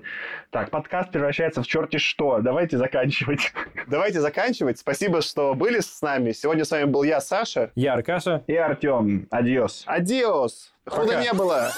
Так, 0.52 0.70
подкаст 0.72 1.12
превращается 1.12 1.62
в 1.62 1.68
черти 1.68 1.98
что. 1.98 2.40
Давайте 2.42 2.78
заканчивать. 2.78 3.54
Давайте 3.88 4.22
заканчивать. 4.22 4.80
Спасибо, 4.80 5.22
что 5.22 5.54
были 5.54 5.82
с 5.82 6.02
нами. 6.02 6.32
Сегодня 6.32 6.64
с 6.64 6.72
вами 6.72 6.86
был 6.86 7.04
я, 7.04 7.20
Саша. 7.22 7.72
Я 7.76 7.94
Аркаша. 7.94 8.44
И 8.48 8.56
Артем, 8.56 9.28
адьос. 9.30 9.84
Адиос. 9.86 10.74
Худо 10.86 11.08
Пока. 11.08 11.22
не 11.22 11.34
было. 11.34 11.72